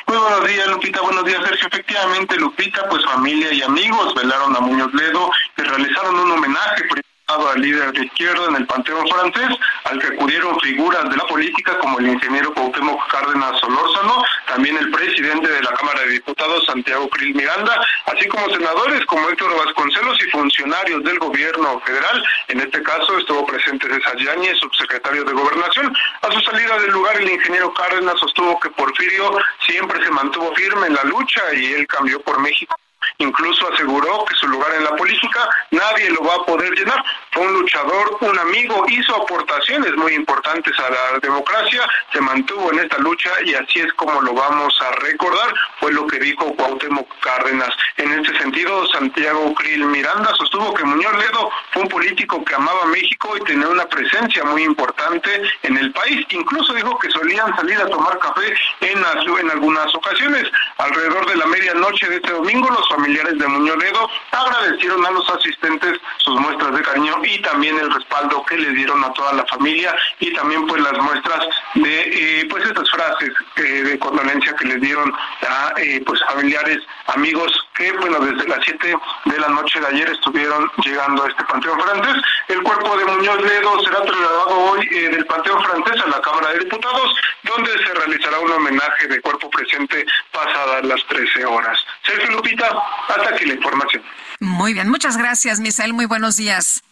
Muy 0.06 0.18
buenos 0.18 0.46
días, 0.46 0.68
Lupita. 0.68 1.00
Buenos 1.00 1.24
días, 1.24 1.42
Sergio. 1.46 1.68
Efectivamente, 1.68 2.36
Lupita, 2.36 2.88
pues 2.88 3.04
familia 3.04 3.52
y 3.52 3.62
amigos 3.62 4.14
velaron 4.14 4.54
a 4.54 4.60
Muñoz 4.60 4.92
Ledo 4.92 5.30
y 5.56 5.62
realizaron 5.62 6.16
un 6.16 6.32
homenaje 6.32 6.84
al 7.26 7.60
líder 7.60 7.92
de 7.92 8.04
izquierda 8.04 8.46
en 8.48 8.56
el 8.56 8.66
Panteón 8.66 9.08
francés, 9.08 9.56
al 9.84 9.98
que 9.98 10.08
acudieron 10.08 10.60
figuras 10.60 11.08
de 11.08 11.16
la 11.16 11.24
política 11.24 11.78
como 11.78 11.98
el 11.98 12.08
ingeniero 12.08 12.52
Cuauhtémoc 12.52 13.10
Cárdenas 13.10 13.58
Solórzano, 13.60 14.22
también 14.46 14.76
el 14.76 14.90
presidente 14.90 15.48
de 15.48 15.62
la 15.62 15.72
Cámara 15.72 16.02
de 16.02 16.12
Diputados, 16.12 16.66
Santiago 16.66 17.08
Krill 17.08 17.34
Miranda, 17.34 17.80
así 18.06 18.28
como 18.28 18.48
senadores 18.50 19.04
como 19.06 19.28
Héctor 19.30 19.56
Vasconcelos 19.56 20.18
y 20.22 20.30
funcionarios 20.30 21.02
del 21.02 21.18
gobierno 21.18 21.80
federal. 21.80 22.24
En 22.48 22.60
este 22.60 22.82
caso 22.82 23.18
estuvo 23.18 23.46
presente 23.46 23.88
César 23.88 24.16
Yáñez, 24.18 24.58
subsecretario 24.58 25.24
de 25.24 25.32
Gobernación. 25.32 25.96
A 26.20 26.30
su 26.30 26.40
salida 26.40 26.78
del 26.78 26.90
lugar, 26.90 27.16
el 27.16 27.30
ingeniero 27.30 27.72
Cárdenas 27.72 28.18
sostuvo 28.20 28.60
que 28.60 28.70
Porfirio 28.70 29.38
siempre 29.66 30.02
se 30.04 30.10
mantuvo 30.10 30.54
firme 30.54 30.88
en 30.88 30.94
la 30.94 31.04
lucha 31.04 31.42
y 31.54 31.72
él 31.72 31.86
cambió 31.86 32.20
por 32.20 32.38
México 32.40 32.76
Incluso 33.18 33.72
aseguró 33.72 34.24
que 34.24 34.34
su 34.36 34.46
lugar 34.48 34.74
en 34.74 34.84
la 34.84 34.96
política 34.96 35.48
nadie 35.70 36.10
lo 36.10 36.22
va 36.22 36.34
a 36.34 36.44
poder 36.44 36.72
llenar. 36.74 37.04
Fue 37.32 37.46
un 37.46 37.52
luchador, 37.54 38.18
un 38.20 38.38
amigo, 38.38 38.84
hizo 38.88 39.16
aportaciones 39.16 39.94
muy 39.96 40.14
importantes 40.14 40.78
a 40.78 40.90
la 40.90 41.18
democracia, 41.20 41.86
se 42.12 42.20
mantuvo 42.20 42.72
en 42.72 42.80
esta 42.80 42.98
lucha 42.98 43.30
y 43.44 43.54
así 43.54 43.80
es 43.80 43.92
como 43.94 44.20
lo 44.22 44.34
vamos 44.34 44.74
a 44.80 44.90
recordar, 45.00 45.54
fue 45.80 45.92
lo 45.92 46.06
que 46.06 46.18
dijo 46.18 46.54
Cuauhtémoc 46.54 47.08
Cárdenas. 47.20 47.70
En 47.96 48.12
este 48.12 48.38
sentido, 48.38 48.86
Santiago 48.88 49.54
Krill 49.54 49.84
Miranda 49.86 50.34
sostuvo 50.36 50.74
que 50.74 50.84
Muñoz 50.84 51.14
Ledo 51.16 51.50
fue 51.72 51.82
un 51.82 51.88
político 51.88 52.44
que 52.44 52.54
amaba 52.54 52.86
México 52.86 53.36
y 53.36 53.44
tenía 53.44 53.68
una 53.68 53.86
presencia 53.86 54.44
muy 54.44 54.62
importante 54.62 55.42
en 55.62 55.76
el 55.76 55.92
país. 55.92 56.26
Incluso 56.30 56.72
dijo 56.74 56.98
que 56.98 57.10
solían 57.10 57.54
salir 57.56 57.78
a 57.78 57.88
tomar 57.88 58.18
café 58.18 58.54
en, 58.80 58.98
en 58.98 59.50
algunas 59.50 59.94
ocasiones. 59.94 60.50
Alrededor 60.78 61.26
de 61.26 61.36
la 61.36 61.46
medianoche 61.46 62.08
de 62.08 62.16
este 62.16 62.32
domingo, 62.32 62.68
los 62.70 62.88
familiares 62.94 63.38
de 63.38 63.48
Muñoz 63.48 63.76
Ledo 63.76 64.08
agradecieron 64.30 65.04
a 65.04 65.10
los 65.10 65.28
asistentes 65.30 65.98
sus 66.18 66.38
muestras 66.40 66.74
de 66.74 66.82
cariño 66.82 67.16
y 67.24 67.40
también 67.42 67.78
el 67.78 67.92
respaldo 67.92 68.44
que 68.44 68.56
le 68.56 68.70
dieron 68.70 69.02
a 69.04 69.12
toda 69.12 69.32
la 69.32 69.44
familia 69.46 69.94
y 70.20 70.32
también 70.34 70.66
pues 70.66 70.82
las 70.82 70.98
muestras 70.98 71.40
de 71.74 72.40
eh, 72.40 72.46
pues 72.48 72.64
estas 72.64 72.90
frases 72.90 73.30
eh, 73.56 73.62
de 73.62 73.98
condolencia 73.98 74.54
que 74.54 74.66
les 74.66 74.80
dieron 74.80 75.12
a 75.48 75.72
eh, 75.76 76.02
pues 76.06 76.20
familiares, 76.24 76.78
amigos 77.06 77.52
que 77.74 77.92
bueno 77.92 78.20
desde 78.20 78.48
las 78.48 78.60
7 78.64 78.96
de 79.24 79.38
la 79.38 79.48
noche 79.48 79.80
de 79.80 79.86
ayer 79.86 80.08
estuvieron 80.08 80.70
llegando 80.84 81.24
a 81.24 81.28
este 81.28 81.44
Panteón 81.44 81.80
Francés. 81.80 82.22
El 82.48 82.62
cuerpo 82.62 82.96
de 82.96 83.04
Muñoz 83.04 83.42
Ledo 83.42 83.82
será 83.82 84.02
trasladado 84.02 84.56
hoy 84.56 84.86
del 84.86 85.26
Panteón 85.26 85.62
Francés 85.64 86.02
a 86.04 86.08
la 86.08 86.20
Cámara 86.20 86.52
de 86.52 86.60
Diputados, 86.60 87.16
donde 87.42 87.72
se 87.72 87.94
realizará 87.94 88.38
un 88.38 88.52
homenaje 88.52 89.08
de 89.08 89.20
cuerpo 89.20 89.50
presente 89.50 90.06
pasadas 90.32 90.84
las 90.84 91.04
13 91.08 91.44
horas. 91.44 91.78
Sergio 92.04 92.30
Lupita, 92.30 92.70
hasta 93.08 93.30
aquí 93.30 93.44
la 93.44 93.54
información. 93.54 94.02
Muy 94.40 94.72
bien, 94.72 94.88
muchas 94.88 95.16
gracias, 95.16 95.60
Misael. 95.60 95.94
Muy 95.94 96.06
buenos 96.06 96.36
días. 96.36 96.82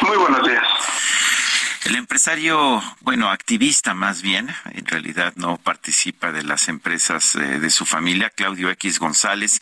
Muy 0.00 0.16
buenos 0.16 0.46
días. 0.46 0.64
El 1.84 1.96
empresario, 1.96 2.82
bueno, 3.00 3.28
activista 3.28 3.92
más 3.92 4.22
bien, 4.22 4.48
en 4.72 4.86
realidad 4.86 5.34
no 5.36 5.58
participa 5.58 6.32
de 6.32 6.42
las 6.42 6.68
empresas 6.68 7.34
eh, 7.34 7.60
de 7.60 7.68
su 7.68 7.84
familia, 7.84 8.30
Claudio 8.30 8.70
X 8.70 8.98
González, 8.98 9.60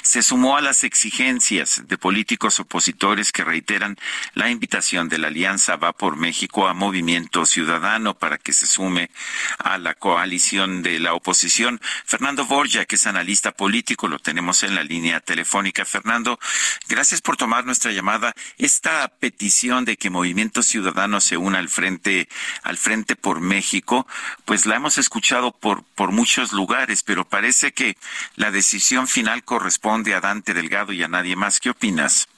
se 0.00 0.22
sumó 0.22 0.56
a 0.56 0.62
las 0.62 0.82
exigencias 0.82 1.82
de 1.86 1.98
políticos 1.98 2.58
opositores 2.58 3.32
que 3.32 3.44
reiteran 3.44 3.98
la 4.32 4.48
invitación 4.48 5.10
de 5.10 5.18
la 5.18 5.26
Alianza 5.26 5.76
Va 5.76 5.92
por 5.92 6.16
México 6.16 6.68
a 6.68 6.72
Movimiento 6.72 7.44
Ciudadano 7.44 8.14
para 8.14 8.38
que 8.38 8.54
se 8.54 8.66
sume 8.66 9.10
a 9.58 9.76
la 9.76 9.92
coalición 9.92 10.82
de 10.82 10.98
la 11.00 11.12
oposición. 11.12 11.82
Fernando 12.06 12.46
Borja, 12.46 12.86
que 12.86 12.96
es 12.96 13.06
analista 13.06 13.52
político, 13.52 14.08
lo 14.08 14.18
tenemos 14.18 14.62
en 14.62 14.74
la 14.74 14.84
línea 14.84 15.20
telefónica. 15.20 15.84
Fernando, 15.84 16.40
gracias 16.88 17.20
por 17.20 17.36
tomar 17.36 17.66
nuestra 17.66 17.92
llamada. 17.92 18.32
Esta 18.56 19.06
petición 19.08 19.84
de 19.84 19.98
que 19.98 20.08
Movimiento 20.08 20.62
Ciudadano 20.62 21.20
se 21.20 21.36
una 21.36 21.57
al 21.58 21.68
frente, 21.68 22.28
al 22.62 22.76
frente 22.76 23.16
por 23.16 23.40
México, 23.40 24.06
pues 24.44 24.66
la 24.66 24.76
hemos 24.76 24.98
escuchado 24.98 25.52
por, 25.52 25.84
por 25.94 26.12
muchos 26.12 26.52
lugares, 26.52 27.02
pero 27.02 27.24
parece 27.24 27.72
que 27.72 27.96
la 28.36 28.50
decisión 28.50 29.08
final 29.08 29.44
corresponde 29.44 30.14
a 30.14 30.20
Dante 30.20 30.54
Delgado 30.54 30.92
y 30.92 31.02
a 31.02 31.08
nadie 31.08 31.36
más. 31.36 31.60
¿Qué 31.60 31.70
opinas? 31.70 32.28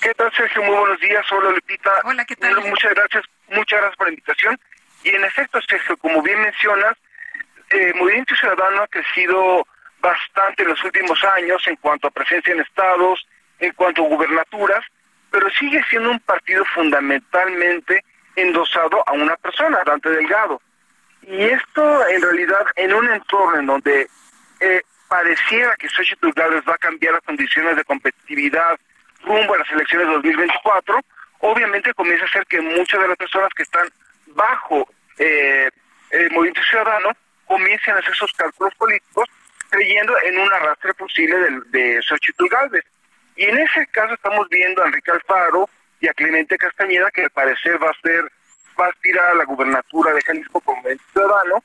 ¿Qué 0.00 0.12
tal, 0.14 0.32
Sergio? 0.34 0.62
Muy 0.62 0.76
buenos 0.76 1.00
días. 1.00 1.24
Hola, 1.30 1.50
Lupita. 1.50 1.90
Hola, 2.04 2.24
¿qué 2.24 2.36
tal? 2.36 2.56
Muchas 2.62 2.92
gracias, 2.92 3.24
muchas 3.48 3.78
gracias 3.80 3.96
por 3.96 4.06
la 4.06 4.12
invitación. 4.12 4.60
Y 5.04 5.10
en 5.10 5.24
efecto, 5.24 5.60
Sergio, 5.68 5.96
como 5.96 6.22
bien 6.22 6.40
mencionas, 6.40 6.96
eh, 7.70 7.92
Movimiento 7.94 8.34
Ciudadano 8.36 8.82
ha 8.82 8.88
crecido 8.88 9.66
bastante 10.00 10.64
en 10.64 10.70
los 10.70 10.84
últimos 10.84 11.22
años 11.24 11.62
en 11.66 11.76
cuanto 11.76 12.08
a 12.08 12.10
presencia 12.10 12.52
en 12.52 12.60
estados, 12.60 13.26
en 13.60 13.72
cuanto 13.74 14.04
a 14.04 14.08
gubernaturas, 14.08 14.84
pero 15.32 15.48
sigue 15.50 15.82
siendo 15.88 16.10
un 16.10 16.20
partido 16.20 16.64
fundamentalmente 16.66 18.04
endosado 18.36 19.02
a 19.06 19.12
una 19.12 19.34
persona, 19.36 19.82
Dante 19.84 20.10
Delgado. 20.10 20.60
Y 21.22 21.42
esto 21.42 22.08
en 22.08 22.22
realidad 22.22 22.66
en 22.76 22.92
un 22.92 23.08
entorno 23.10 23.58
en 23.58 23.66
donde 23.66 24.08
eh, 24.60 24.82
pareciera 25.08 25.74
que 25.76 25.88
Xochitl 25.88 26.32
Galvez 26.34 26.62
va 26.68 26.74
a 26.74 26.78
cambiar 26.78 27.14
las 27.14 27.22
condiciones 27.22 27.76
de 27.76 27.84
competitividad 27.84 28.78
rumbo 29.24 29.54
a 29.54 29.58
las 29.58 29.70
elecciones 29.70 30.08
de 30.08 30.14
2024, 30.14 31.00
obviamente 31.40 31.94
comienza 31.94 32.24
a 32.24 32.32
ser 32.32 32.46
que 32.46 32.60
muchas 32.60 33.00
de 33.00 33.08
las 33.08 33.16
personas 33.16 33.48
que 33.54 33.62
están 33.62 33.88
bajo 34.26 34.88
eh, 35.18 35.70
el 36.10 36.30
movimiento 36.30 36.62
ciudadano 36.62 37.10
comiencen 37.46 37.94
a 37.94 37.98
hacer 37.98 38.14
sus 38.14 38.32
cálculos 38.34 38.74
políticos 38.74 39.28
creyendo 39.70 40.14
en 40.24 40.38
un 40.38 40.52
arrastre 40.52 40.92
posible 40.94 41.36
de, 41.36 41.60
de 41.78 42.02
Xochitl 42.02 42.48
Galvez. 42.48 42.84
Y 43.36 43.44
en 43.44 43.58
ese 43.58 43.86
caso 43.88 44.14
estamos 44.14 44.48
viendo 44.48 44.82
a 44.82 44.86
Enrique 44.86 45.10
Alfaro 45.10 45.68
y 46.00 46.08
a 46.08 46.14
Clemente 46.14 46.58
Castañeda, 46.58 47.10
que 47.10 47.24
al 47.24 47.30
parecer 47.30 47.82
va 47.82 47.90
a 47.90 48.00
ser, 48.02 48.24
va 48.78 48.86
a 48.86 48.88
aspirar 48.90 49.30
a 49.30 49.34
la 49.34 49.44
gubernatura 49.44 50.12
de 50.12 50.20
Jalisco 50.22 50.60
como 50.60 50.82
ciudadano. 51.12 51.62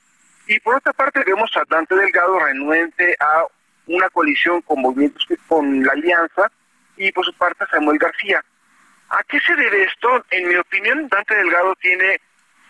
Y 0.48 0.60
por 0.60 0.76
otra 0.76 0.94
parte 0.94 1.24
vemos 1.26 1.52
a 1.58 1.64
Dante 1.68 1.96
Delgado 1.96 2.40
renuente 2.40 3.16
a 3.20 3.46
una 3.88 4.10
coalición 4.10 4.62
con 4.62 4.82
movimientos 4.82 5.26
con 5.48 5.84
la 5.84 5.92
alianza 5.92 6.52
y 6.96 7.12
por 7.12 7.26
su 7.26 7.34
parte 7.34 7.66
Samuel 7.70 7.98
García. 7.98 8.44
¿A 9.10 9.24
qué 9.24 9.40
se 9.40 9.56
debe 9.56 9.84
esto? 9.84 10.26
En 10.32 10.48
mi 10.48 10.56
opinión, 10.56 11.08
Dante 11.10 11.36
Delgado 11.36 11.76
tiene 11.76 12.20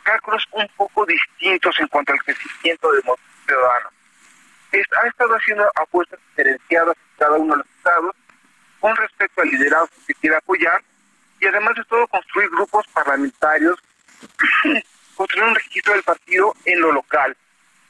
cálculos 0.04 0.48
un 0.52 0.68
poco 0.76 1.06
distintos 1.06 1.80
en 1.80 1.88
cuanto 1.88 2.14
al 2.14 2.24
crecimiento 2.24 2.92
del 2.92 3.04
movimiento 3.04 3.46
ciudadano. 3.46 3.90
Ha 4.74 5.08
estado 5.08 5.36
haciendo 5.36 5.72
apuestas 5.76 6.20
diferenciadas 6.30 6.96
en 6.96 7.18
cada 7.18 7.38
uno 7.38 7.54
de 7.54 7.58
los 7.58 7.68
estados 7.78 8.16
con 8.80 8.96
respecto 8.96 9.42
al 9.42 9.50
liderazgo 9.50 9.96
que 10.06 10.14
quiere 10.16 10.36
apoyar 10.36 10.82
y 11.40 11.48
además 11.48 11.76
de 11.76 11.84
todo 11.86 12.08
construir 12.08 12.50
grupos 12.50 12.86
parlamentarios, 12.88 13.80
construir 15.16 15.48
un 15.48 15.56
registro 15.56 15.94
del 15.94 16.04
partido 16.04 16.54
en 16.66 16.82
lo 16.82 16.92
local. 16.92 17.36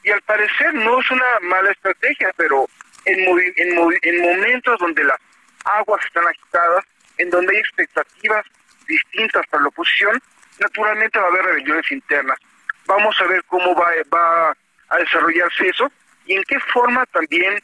Y 0.04 0.10
al 0.10 0.22
parecer 0.22 0.74
no 0.74 1.00
es 1.00 1.10
una 1.10 1.40
mala 1.42 1.70
estrategia, 1.70 2.32
pero 2.36 2.68
en, 3.04 3.20
en, 3.20 3.98
en 4.02 4.22
momentos 4.22 4.78
donde 4.78 5.04
las 5.04 5.18
aguas 5.64 6.04
están 6.04 6.26
agitadas, 6.26 6.84
en 7.18 7.30
donde 7.30 7.54
hay 7.54 7.60
expectativas 7.60 8.44
distintas 8.86 9.46
para 9.48 9.62
la 9.62 9.68
oposición, 9.68 10.20
naturalmente 10.58 11.18
va 11.18 11.26
a 11.26 11.28
haber 11.28 11.44
rebeliones 11.44 11.90
internas. 11.90 12.38
Vamos 12.86 13.20
a 13.20 13.24
ver 13.24 13.42
cómo 13.44 13.74
va, 13.74 13.90
va 14.12 14.56
a 14.88 14.98
desarrollarse 14.98 15.68
eso 15.68 15.90
y 16.26 16.34
en 16.34 16.42
qué 16.44 16.58
forma 16.60 17.04
también 17.06 17.60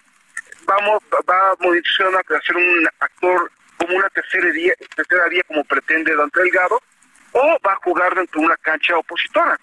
vamos 0.67 1.03
va 1.29 1.51
a 1.51 1.57
modificar 1.61 2.09
a 2.15 2.41
ser 2.43 2.57
un 2.57 2.89
actor 3.01 3.51
como 3.77 3.97
una 3.97 4.09
tercera 4.11 4.51
vía, 4.51 4.75
tercera 4.95 5.29
vía 5.29 5.43
como 5.47 5.65
pretende 5.65 6.15
Dante 6.15 6.41
Delgado 6.41 6.81
o 7.33 7.59
va 7.67 7.73
a 7.73 7.77
jugar 7.77 8.15
dentro 8.15 8.41
de 8.41 8.47
una 8.47 8.57
cancha 8.59 8.97
opositora. 8.97 9.59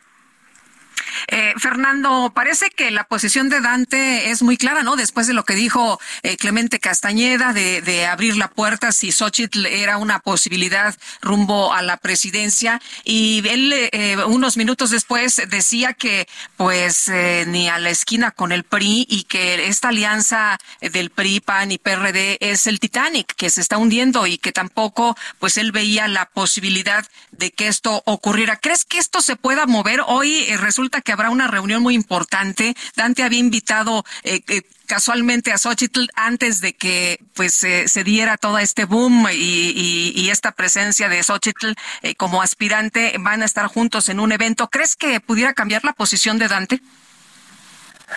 Eh, 1.28 1.54
Fernando, 1.58 2.32
parece 2.34 2.70
que 2.70 2.92
la 2.92 3.04
posición 3.04 3.50
de 3.50 3.62
Dante 3.62 4.32
es 4.32 4.42
muy 4.42 4.58
clara, 4.58 4.84
¿no? 4.84 4.96
Después 4.96 5.28
de 5.28 5.34
lo 5.34 5.44
que 5.44 5.56
dijo 5.56 6.00
eh, 6.24 6.38
Clemente 6.38 6.80
Castañeda 6.80 7.54
de, 7.54 8.06
abrir 8.06 8.36
la 8.36 8.50
puerta 8.50 8.92
si 8.92 9.12
Xochitl 9.12 9.66
era 9.66 9.98
una 9.98 10.20
posibilidad 10.20 10.96
rumbo 11.22 11.74
a 11.74 11.82
la 11.82 11.98
presidencia. 11.98 12.82
Y 13.04 13.44
él, 13.48 13.74
eh, 13.74 14.18
unos 14.26 14.58
minutos 14.58 14.90
después, 14.90 15.42
decía 15.50 15.94
que, 15.94 16.28
pues, 16.58 17.08
eh, 17.08 17.46
ni 17.48 17.70
a 17.70 17.80
la 17.80 17.90
esquina 17.90 18.32
con 18.32 18.52
el 18.52 18.64
PRI 18.64 19.06
y 19.10 19.24
que 19.24 19.68
esta 19.68 19.90
alianza 19.90 20.58
del 20.82 21.10
PRI, 21.10 21.40
PAN 21.42 21.72
y 21.72 21.78
PRD 21.78 22.38
es 22.40 22.68
el 22.68 22.80
Titanic, 22.80 23.34
que 23.36 23.50
se 23.50 23.62
está 23.62 23.78
hundiendo 23.78 24.28
y 24.28 24.38
que 24.38 24.52
tampoco, 24.52 25.16
pues, 25.40 25.58
él 25.58 25.72
veía 25.72 26.08
la 26.08 26.26
posibilidad 26.26 27.06
de 27.32 27.52
que 27.52 27.68
esto 27.68 28.04
ocurriera. 28.06 28.58
¿Crees 28.58 28.86
que 28.86 28.98
esto 28.98 29.22
se 29.22 29.36
pueda 29.36 29.66
mover? 29.66 30.02
Hoy 30.06 30.46
resulta 30.58 31.02
que 31.02 31.11
habrá 31.12 31.30
una 31.30 31.48
reunión 31.48 31.82
muy 31.82 31.96
importante. 31.96 32.76
Dante 32.96 33.24
había 33.24 33.40
invitado 33.40 34.04
eh, 34.24 34.42
eh, 34.48 34.62
casualmente 34.88 35.52
a 35.52 35.58
Xochitl 35.58 36.08
antes 36.16 36.62
de 36.62 36.74
que 36.74 37.20
pues 37.34 37.54
se 37.54 38.04
diera 38.04 38.38
todo 38.38 38.58
este 38.58 38.86
boom 38.86 39.28
y, 39.32 40.30
esta 40.30 40.52
presencia 40.52 41.10
de 41.10 41.24
Xochitl 41.24 41.74
eh, 42.02 42.16
como 42.16 42.42
aspirante 42.42 43.16
van 43.20 43.42
a 43.42 43.46
estar 43.46 43.68
juntos 43.68 44.10
en 44.10 44.20
un 44.20 44.32
evento. 44.32 44.68
¿Crees 44.70 44.96
que 44.96 45.20
pudiera 45.20 45.54
cambiar 45.54 45.84
la 45.84 45.94
posición 45.94 46.38
de 46.38 46.48
Dante? 46.48 46.82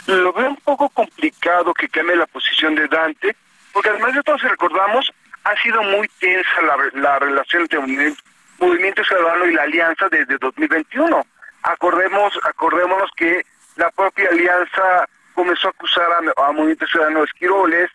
Lo 0.06 0.32
veo 0.32 0.50
un 0.50 0.56
poco 0.56 0.88
complicado 0.88 1.72
que 1.74 1.88
cambie 1.88 2.16
la 2.16 2.26
posición 2.26 2.74
de 2.74 2.88
Dante, 2.88 3.36
porque 3.72 3.90
además 3.90 4.14
de 4.14 4.22
todo, 4.22 4.38
si 4.38 4.46
recordamos, 4.46 5.12
ha 5.44 5.62
sido 5.62 5.82
muy 5.82 6.08
tensa 6.18 6.62
la, 6.62 7.00
la 7.00 7.18
relación 7.18 7.62
entre 7.62 8.14
Movimiento 8.58 9.04
Ciudadano 9.04 9.46
y 9.46 9.54
la 9.54 9.62
Alianza 9.62 10.08
desde 10.08 10.38
2021 10.38 11.24
Acordemos, 11.64 12.38
acordémonos 12.44 13.10
que 13.16 13.44
la 13.76 13.90
propia 13.90 14.28
alianza 14.28 15.08
comenzó 15.34 15.68
a 15.68 15.70
acusar 15.70 16.08
a, 16.36 16.52
Movimiento 16.52 16.86
Ciudadano 16.86 17.20
de 17.20 17.24
Esquiroles, 17.24 17.90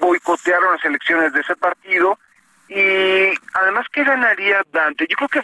boicotearon 0.00 0.74
las 0.74 0.84
elecciones 0.84 1.32
de 1.32 1.40
ese 1.40 1.54
partido 1.56 2.18
y 2.68 3.32
además 3.54 3.86
qué 3.92 4.02
ganaría 4.02 4.62
Dante. 4.72 5.06
Yo 5.08 5.16
creo 5.16 5.28
que 5.28 5.42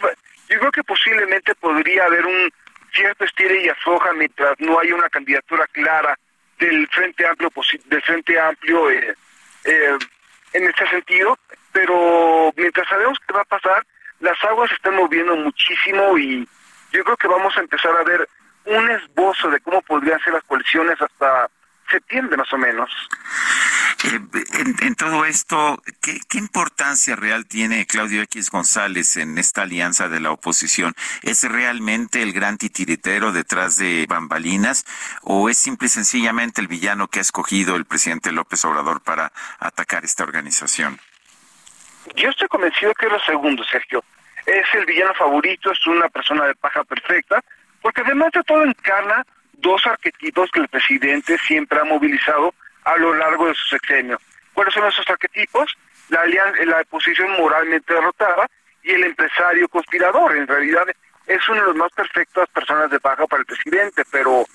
yo 0.49 0.59
creo 0.59 0.71
que 0.71 0.83
posiblemente 0.83 1.55
podría 1.55 2.05
haber 2.05 2.25
un 2.25 2.51
cierto 2.93 3.23
estire 3.23 3.63
y 3.63 3.69
afloja 3.69 4.11
mientras 4.13 4.53
no 4.59 4.77
haya 4.77 4.93
una 4.93 5.09
candidatura 5.09 5.65
clara 5.67 6.19
del 6.59 6.87
Frente 6.89 7.25
Amplio 7.25 7.49
del 7.85 8.01
Frente 8.01 8.37
Amplio 8.37 8.91
eh, 8.91 9.15
eh, 9.63 9.97
en 10.51 10.63
este 10.65 10.87
sentido, 10.89 11.39
pero 11.71 12.51
mientras 12.57 12.85
sabemos 12.89 13.17
qué 13.25 13.33
va 13.33 13.41
a 13.41 13.45
pasar, 13.45 13.85
las 14.19 14.43
aguas 14.43 14.69
se 14.69 14.75
están 14.75 14.95
moviendo 14.95 15.37
muchísimo 15.37 16.17
y 16.17 16.45
yo 16.91 17.03
creo 17.03 17.17
que 17.17 17.27
vamos 17.27 17.55
a 17.57 17.61
empezar 17.61 17.91
a 17.97 18.03
ver 18.03 18.27
un 18.65 18.89
esbozo 18.91 19.49
de 19.49 19.59
cómo 19.61 19.81
podrían 19.81 20.19
ser 20.21 20.33
las 20.33 20.43
coaliciones 20.43 21.01
hasta 21.01 21.49
septiembre 21.89 22.37
más 22.37 22.51
o 22.53 22.57
menos. 22.57 22.89
Eh, 24.03 24.19
en, 24.81 24.95
todo 24.95 25.25
esto, 25.25 25.81
¿qué, 26.01 26.37
importancia 26.37 27.15
real 27.15 27.45
tiene 27.45 27.85
Claudio 27.85 28.21
X 28.23 28.49
González 28.49 29.17
en 29.17 29.37
esta 29.37 29.63
alianza 29.63 30.07
de 30.09 30.19
la 30.19 30.31
oposición? 30.31 30.93
¿Es 31.21 31.43
realmente 31.43 32.23
el 32.23 32.33
gran 32.33 32.57
titiritero 32.57 33.31
detrás 33.31 33.77
de 33.77 34.05
bambalinas 34.07 34.85
o 35.21 35.49
es 35.49 35.57
simple 35.57 35.87
y 35.87 35.89
sencillamente 35.89 36.61
el 36.61 36.67
villano 36.67 37.09
que 37.09 37.19
ha 37.19 37.21
escogido 37.21 37.75
el 37.75 37.85
presidente 37.85 38.31
López 38.31 38.63
Obrador 38.65 39.01
para 39.01 39.31
atacar 39.59 40.05
esta 40.05 40.23
organización? 40.23 40.99
Yo 42.15 42.29
estoy 42.29 42.47
convencido 42.47 42.93
que 42.93 43.05
es 43.05 43.11
lo 43.11 43.19
segundo, 43.19 43.63
Sergio 43.65 44.03
es 44.45 44.65
el 44.73 44.85
villano 44.85 45.13
favorito, 45.13 45.71
es 45.71 45.87
una 45.87 46.09
persona 46.09 46.47
de 46.47 46.55
paja 46.55 46.83
perfecta, 46.83 47.43
porque 47.81 48.01
además 48.01 48.31
de 48.31 48.43
todo 48.43 48.63
encarna 48.63 49.25
dos 49.53 49.85
arquetipos 49.85 50.49
que 50.51 50.61
el 50.61 50.67
presidente 50.67 51.37
siempre 51.39 51.79
ha 51.79 51.83
movilizado 51.83 52.53
a 52.83 52.97
lo 52.97 53.13
largo 53.13 53.47
de 53.47 53.55
su 53.55 53.65
sexenio. 53.67 54.19
¿Cuáles 54.53 54.73
son 54.73 54.87
esos 54.87 55.07
arquetipos? 55.09 55.75
La, 56.09 56.25
la 56.25 56.81
oposición 56.81 57.31
moralmente 57.33 57.93
derrotada 57.93 58.47
y 58.83 58.91
el 58.91 59.03
empresario 59.03 59.67
conspirador. 59.69 60.35
En 60.35 60.47
realidad 60.47 60.85
es 61.27 61.49
uno 61.49 61.61
de 61.61 61.67
los 61.67 61.75
más 61.75 61.91
perfectas 61.93 62.49
personas 62.49 62.89
de 62.89 62.99
paja 62.99 63.25
para 63.27 63.41
el 63.41 63.45
presidente, 63.45 64.03
pero 64.11 64.45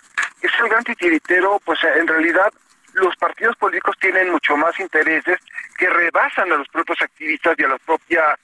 es 0.43 0.51
el 0.61 0.69
gran 0.69 0.85
titiritero, 0.85 1.61
pues 1.65 1.79
en 1.85 2.07
realidad 2.07 2.53
los 2.95 3.15
partidos 3.17 3.57
políticos 3.57 3.97
tienen 4.01 4.31
mucho 4.31 4.57
más 4.57 4.79
intereses 4.81 5.39
que 5.79 5.89
rebasan 5.89 6.51
a 6.53 6.57
los 6.57 6.69
propios 6.69 7.01
activistas 7.03 7.55
y 7.59 7.65
a 7.65 7.69
la 7.69 7.79
propia 7.79 8.39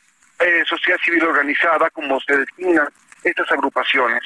eh, 0.44 0.64
sociedad 0.66 0.98
civil 1.04 1.24
organizada, 1.24 1.90
como 1.90 2.20
se 2.20 2.36
designan 2.36 2.88
estas 3.24 3.50
agrupaciones. 3.52 4.22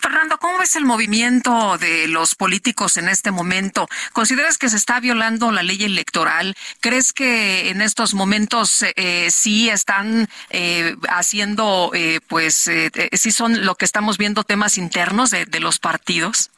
Fernando, 0.00 0.38
¿cómo 0.38 0.58
ves 0.58 0.76
el 0.76 0.84
movimiento 0.84 1.78
de 1.78 2.08
los 2.08 2.34
políticos 2.34 2.96
en 2.96 3.08
este 3.08 3.30
momento? 3.30 3.88
¿Consideras 4.12 4.58
que 4.58 4.68
se 4.68 4.76
está 4.76 5.00
violando 5.00 5.52
la 5.52 5.62
ley 5.62 5.82
electoral? 5.84 6.54
¿Crees 6.80 7.12
que 7.12 7.70
en 7.70 7.80
estos 7.80 8.12
momentos 8.12 8.84
eh, 8.96 9.30
sí 9.30 9.70
están 9.70 10.28
eh, 10.50 10.96
haciendo, 11.08 11.92
eh, 11.94 12.20
pues, 12.28 12.70
sí 13.12 13.30
son 13.30 13.64
lo 13.64 13.76
que 13.76 13.84
estamos 13.84 14.18
viendo 14.18 14.44
temas 14.44 14.76
internos 14.76 15.30
de, 15.30 15.46
de 15.46 15.60
los 15.60 15.78
partidos? 15.78 16.50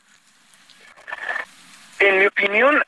En 1.99 2.19
mi 2.19 2.27
opinión, 2.27 2.83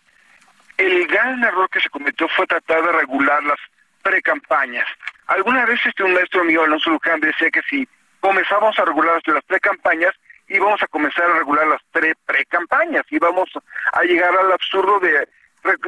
el 0.79 1.07
gran 1.07 1.43
error 1.45 1.69
que 1.71 1.81
se 1.81 1.89
cometió 1.91 2.29
fue 2.31 2.47
tratar 2.47 2.83
de 2.83 2.93
regular 2.93 3.43
las 3.45 3.59
precampañas. 4.03 4.87
Alguna 5.27 5.67
vez 5.67 5.81
este 5.85 6.05
un 6.05 6.15
maestro 6.15 6.45
mío, 6.45 6.63
Alonso 6.63 6.91
Luján, 6.91 7.21
decía 7.21 7.51
que 7.51 7.63
si 7.69 7.89
comenzamos 8.21 8.79
a 8.79 8.85
regular 8.85 9.21
las 9.27 9.45
pre-campañas, 9.45 10.13
íbamos 10.49 10.81
a 10.83 10.87
comenzar 10.87 11.25
a 11.31 11.39
regular 11.39 11.67
las 11.67 11.83
pre-campañas, 12.27 13.05
y 13.11 13.19
vamos 13.19 13.51
a 13.93 14.03
llegar 14.03 14.37
al 14.37 14.53
absurdo 14.53 15.01
de, 15.01 15.29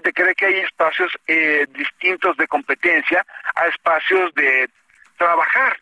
de 0.02 0.12
creer 0.12 0.34
que 0.34 0.46
hay 0.46 0.58
espacios 0.60 1.12
eh, 1.26 1.66
distintos 1.70 2.36
de 2.36 2.48
competencia 2.48 3.24
a 3.54 3.66
espacios 3.68 4.34
de 4.34 4.68
trabajar. 5.16 5.78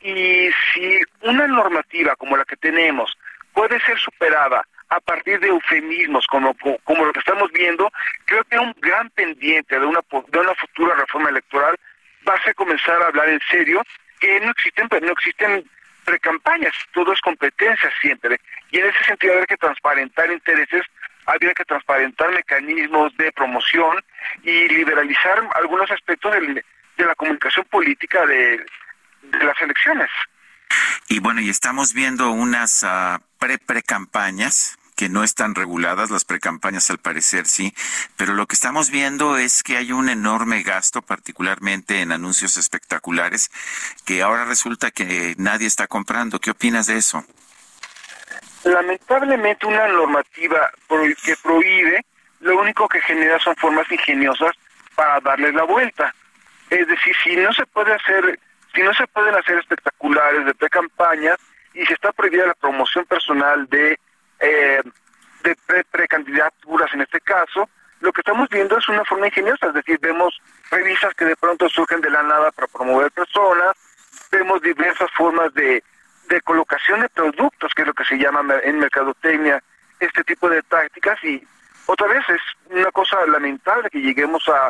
Y 0.00 0.50
si 0.72 1.00
una 1.22 1.46
normativa 1.46 2.16
como 2.16 2.36
la 2.36 2.44
que 2.44 2.56
tenemos 2.56 3.16
puede 3.52 3.80
ser 3.80 3.98
superada 3.98 4.66
a 4.88 5.00
partir 5.00 5.38
de 5.40 5.48
eufemismos 5.48 6.26
como, 6.26 6.54
como 6.84 7.04
lo 7.04 7.12
que 7.12 7.18
estamos 7.18 7.50
viendo, 7.52 7.90
creo 8.24 8.44
que 8.44 8.58
un 8.58 8.74
gran 8.80 9.10
pendiente 9.10 9.78
de 9.78 9.84
una, 9.84 10.00
de 10.28 10.38
una 10.38 10.54
futura 10.54 10.94
reforma 10.94 11.30
electoral 11.30 11.78
va 12.28 12.34
a 12.34 12.54
comenzar 12.54 13.00
a 13.02 13.06
hablar 13.06 13.28
en 13.28 13.40
serio 13.50 13.82
que 14.20 14.40
no 14.40 14.50
existen, 14.50 14.88
pues, 14.88 15.02
no 15.02 15.12
existen 15.12 15.64
precampañas, 16.04 16.74
todo 16.92 17.12
es 17.12 17.20
competencia 17.20 17.90
siempre. 18.00 18.40
Y 18.70 18.78
en 18.78 18.86
ese 18.86 19.04
sentido 19.04 19.38
hay 19.38 19.46
que 19.46 19.56
transparentar 19.56 20.30
intereses 20.30 20.84
había 21.28 21.52
que 21.52 21.64
transparentar 21.64 22.32
mecanismos 22.32 23.14
de 23.18 23.30
promoción 23.32 24.02
y 24.42 24.68
liberalizar 24.68 25.46
algunos 25.54 25.90
aspectos 25.90 26.32
de 26.32 27.04
la 27.04 27.14
comunicación 27.14 27.66
política 27.66 28.24
de, 28.26 28.64
las 29.32 29.60
elecciones. 29.60 30.08
Y 31.08 31.20
bueno, 31.20 31.40
y 31.42 31.50
estamos 31.50 31.92
viendo 31.92 32.30
unas 32.30 32.82
uh, 32.82 33.22
pre-pre-campañas 33.38 34.77
que 34.98 35.08
no 35.08 35.22
están 35.22 35.54
reguladas, 35.54 36.10
las 36.10 36.24
precampañas 36.24 36.90
al 36.90 36.98
parecer 36.98 37.46
sí, 37.46 37.72
pero 38.16 38.34
lo 38.34 38.48
que 38.48 38.54
estamos 38.54 38.90
viendo 38.90 39.38
es 39.38 39.62
que 39.62 39.76
hay 39.76 39.92
un 39.92 40.08
enorme 40.08 40.64
gasto, 40.64 41.02
particularmente 41.02 42.00
en 42.00 42.10
anuncios 42.10 42.56
espectaculares, 42.56 43.48
que 44.04 44.22
ahora 44.22 44.44
resulta 44.44 44.90
que 44.90 45.36
nadie 45.38 45.68
está 45.68 45.86
comprando. 45.86 46.40
¿Qué 46.40 46.50
opinas 46.50 46.88
de 46.88 46.96
eso? 46.96 47.24
Lamentablemente 48.64 49.66
una 49.66 49.86
normativa 49.86 50.68
que 51.24 51.36
prohíbe, 51.44 52.04
lo 52.40 52.58
único 52.58 52.88
que 52.88 53.00
genera 53.02 53.38
son 53.38 53.54
formas 53.54 53.88
ingeniosas 53.92 54.50
para 54.96 55.20
darles 55.20 55.54
la 55.54 55.62
vuelta. 55.62 56.12
Es 56.70 56.88
decir, 56.88 57.14
si 57.22 57.36
no 57.36 57.52
se 57.52 57.64
puede 57.66 57.94
hacer, 57.94 58.40
si 58.74 58.82
no 58.82 58.92
se 58.94 59.06
pueden 59.06 59.36
hacer 59.36 59.58
espectaculares 59.58 60.44
de 60.44 60.54
precampañas 60.54 61.36
y 61.72 61.86
se 61.86 61.94
está 61.94 62.10
prohibida 62.10 62.46
la 62.46 62.54
promoción 62.54 63.06
personal 63.06 63.68
de 63.68 63.96
eh, 64.40 64.82
de 65.42 65.84
precandidaturas 65.90 66.92
en 66.94 67.02
este 67.02 67.20
caso, 67.20 67.68
lo 68.00 68.12
que 68.12 68.20
estamos 68.20 68.48
viendo 68.48 68.78
es 68.78 68.88
una 68.88 69.04
forma 69.04 69.26
ingeniosa, 69.26 69.68
es 69.68 69.74
decir, 69.74 69.98
vemos 70.00 70.40
revistas 70.70 71.14
que 71.14 71.24
de 71.24 71.36
pronto 71.36 71.68
surgen 71.68 72.00
de 72.00 72.10
la 72.10 72.22
nada 72.22 72.50
para 72.52 72.68
promover 72.68 73.10
personas, 73.10 73.74
vemos 74.30 74.62
diversas 74.62 75.10
formas 75.16 75.52
de, 75.54 75.82
de 76.28 76.40
colocación 76.42 77.00
de 77.00 77.08
productos, 77.08 77.72
que 77.74 77.82
es 77.82 77.88
lo 77.88 77.94
que 77.94 78.04
se 78.04 78.18
llama 78.18 78.44
en 78.62 78.78
mercadotecnia 78.78 79.62
este 80.00 80.22
tipo 80.24 80.48
de 80.48 80.62
tácticas 80.62 81.22
y 81.24 81.42
otra 81.86 82.06
vez 82.06 82.22
es 82.28 82.40
una 82.70 82.90
cosa 82.92 83.16
lamentable 83.26 83.90
que 83.90 84.00
lleguemos 84.00 84.46
a, 84.48 84.66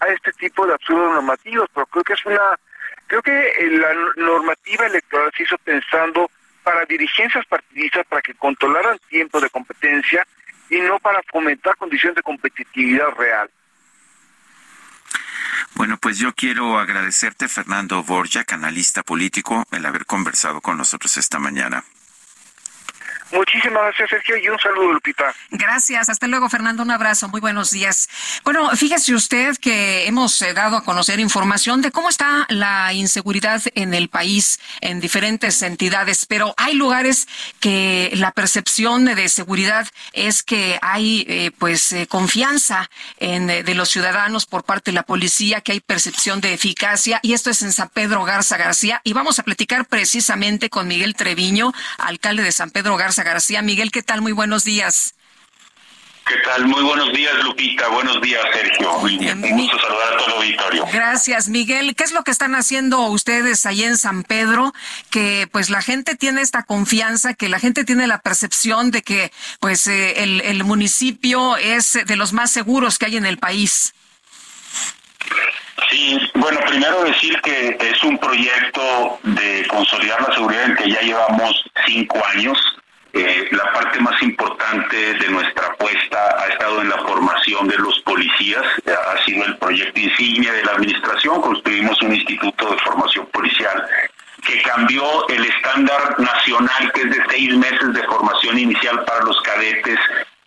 a 0.00 0.06
este 0.08 0.32
tipo 0.32 0.66
de 0.66 0.74
absurdos 0.74 1.12
normativos, 1.12 1.68
pero 1.72 1.86
creo 1.86 2.02
que 2.02 2.14
es 2.14 2.26
una, 2.26 2.58
creo 3.06 3.22
que 3.22 3.68
la 3.70 3.94
normativa 4.16 4.86
electoral 4.86 5.30
se 5.36 5.44
hizo 5.44 5.58
pensando 5.58 6.30
para 6.62 6.84
dirigencias 6.86 7.44
partidistas 7.46 8.06
para 8.06 8.22
que 8.22 8.34
controlaran 8.34 8.98
tiempos 9.08 9.42
de 9.42 9.50
competencia 9.50 10.26
y 10.70 10.80
no 10.80 10.98
para 10.98 11.22
fomentar 11.30 11.76
condiciones 11.76 12.16
de 12.16 12.22
competitividad 12.22 13.08
real. 13.16 13.50
Bueno, 15.74 15.96
pues 15.96 16.18
yo 16.18 16.34
quiero 16.34 16.78
agradecerte, 16.78 17.48
Fernando 17.48 18.02
Borja, 18.02 18.44
analista 18.48 19.02
político, 19.02 19.64
el 19.72 19.86
haber 19.86 20.06
conversado 20.06 20.60
con 20.60 20.76
nosotros 20.76 21.16
esta 21.16 21.38
mañana. 21.38 21.84
Muchísimas 23.32 23.82
gracias, 23.84 24.10
Sergio, 24.10 24.36
y 24.36 24.48
un 24.48 24.58
saludo, 24.58 24.92
Lupita. 24.92 25.34
Gracias. 25.50 26.10
Hasta 26.10 26.26
luego, 26.26 26.50
Fernando. 26.50 26.82
Un 26.82 26.90
abrazo. 26.90 27.28
Muy 27.28 27.40
buenos 27.40 27.70
días. 27.70 28.08
Bueno, 28.44 28.70
fíjese 28.76 29.14
usted 29.14 29.56
que 29.56 30.06
hemos 30.06 30.40
eh, 30.42 30.52
dado 30.52 30.76
a 30.76 30.84
conocer 30.84 31.18
información 31.18 31.80
de 31.80 31.90
cómo 31.90 32.10
está 32.10 32.46
la 32.50 32.92
inseguridad 32.92 33.62
en 33.74 33.94
el 33.94 34.10
país 34.10 34.60
en 34.82 35.00
diferentes 35.00 35.62
entidades, 35.62 36.26
pero 36.26 36.52
hay 36.58 36.74
lugares 36.74 37.26
que 37.58 38.10
la 38.14 38.32
percepción 38.32 39.06
de 39.06 39.28
seguridad 39.30 39.88
es 40.12 40.42
que 40.42 40.78
hay 40.82 41.24
eh, 41.26 41.52
pues 41.58 41.92
eh, 41.92 42.06
confianza 42.06 42.90
en, 43.18 43.46
de 43.46 43.74
los 43.74 43.88
ciudadanos 43.88 44.44
por 44.44 44.64
parte 44.64 44.90
de 44.90 44.96
la 44.96 45.04
policía, 45.04 45.62
que 45.62 45.72
hay 45.72 45.80
percepción 45.80 46.42
de 46.42 46.52
eficacia, 46.52 47.18
y 47.22 47.32
esto 47.32 47.48
es 47.48 47.62
en 47.62 47.72
San 47.72 47.88
Pedro 47.88 48.24
Garza 48.24 48.58
García. 48.58 49.00
Y 49.04 49.14
vamos 49.14 49.38
a 49.38 49.42
platicar 49.42 49.86
precisamente 49.86 50.68
con 50.68 50.86
Miguel 50.86 51.14
Treviño, 51.14 51.72
alcalde 51.96 52.42
de 52.42 52.52
San 52.52 52.70
Pedro 52.70 52.98
Garza 52.98 53.21
García. 53.22 53.62
Miguel, 53.62 53.90
¿qué 53.90 54.02
tal? 54.02 54.22
Muy 54.22 54.32
buenos 54.32 54.64
días. 54.64 55.14
¿Qué 56.26 56.36
tal? 56.44 56.66
Muy 56.66 56.82
buenos 56.82 57.12
días, 57.12 57.34
Lupita. 57.42 57.88
Buenos 57.88 58.20
días, 58.22 58.42
Sergio. 58.52 58.96
Un 58.98 59.56
gusto 59.56 59.78
saludar 59.80 60.12
a 60.12 60.16
todo 60.18 60.26
el 60.28 60.32
auditorio. 60.34 60.86
Gracias, 60.92 61.48
Miguel. 61.48 61.96
¿Qué 61.96 62.04
es 62.04 62.12
lo 62.12 62.22
que 62.22 62.30
están 62.30 62.54
haciendo 62.54 63.00
ustedes 63.06 63.66
ahí 63.66 63.82
en 63.82 63.96
San 63.96 64.22
Pedro? 64.22 64.72
Que 65.10 65.48
pues 65.50 65.68
la 65.68 65.82
gente 65.82 66.14
tiene 66.14 66.40
esta 66.40 66.62
confianza, 66.62 67.34
que 67.34 67.48
la 67.48 67.58
gente 67.58 67.84
tiene 67.84 68.06
la 68.06 68.20
percepción 68.20 68.92
de 68.92 69.02
que 69.02 69.32
pues 69.58 69.88
eh, 69.88 70.22
el, 70.22 70.40
el 70.42 70.62
municipio 70.62 71.56
es 71.56 71.98
de 72.06 72.16
los 72.16 72.32
más 72.32 72.52
seguros 72.52 72.98
que 72.98 73.06
hay 73.06 73.16
en 73.16 73.26
el 73.26 73.38
país. 73.38 73.92
Sí, 75.90 76.18
bueno, 76.34 76.60
primero 76.66 77.02
decir 77.02 77.40
que 77.42 77.76
es 77.80 78.02
un 78.04 78.16
proyecto 78.18 79.18
de 79.24 79.66
consolidar 79.68 80.22
la 80.22 80.34
seguridad 80.34 80.64
en 80.66 80.76
que 80.76 80.90
ya 80.90 81.00
llevamos 81.00 81.64
cinco 81.86 82.22
años 82.32 82.56
eh, 83.12 83.48
la 83.50 83.72
parte 83.72 84.00
más 84.00 84.20
importante 84.22 84.96
de 85.14 85.28
nuestra 85.28 85.66
apuesta 85.66 86.42
ha 86.42 86.46
estado 86.48 86.80
en 86.80 86.88
la 86.88 86.98
formación 86.98 87.68
de 87.68 87.76
los 87.78 88.00
policías, 88.00 88.64
ha 88.86 89.24
sido 89.24 89.44
el 89.44 89.58
proyecto 89.58 90.00
insignia 90.00 90.52
de 90.52 90.64
la 90.64 90.72
administración, 90.72 91.40
construimos 91.40 92.00
un 92.02 92.14
instituto 92.14 92.70
de 92.70 92.78
formación 92.78 93.26
policial 93.26 93.86
que 94.46 94.62
cambió 94.62 95.28
el 95.28 95.44
estándar 95.44 96.18
nacional 96.18 96.92
que 96.92 97.02
es 97.02 97.10
de 97.10 97.22
seis 97.30 97.54
meses 97.56 97.92
de 97.92 98.02
formación 98.04 98.58
inicial 98.58 99.04
para 99.04 99.24
los 99.24 99.40
cadetes 99.42 99.98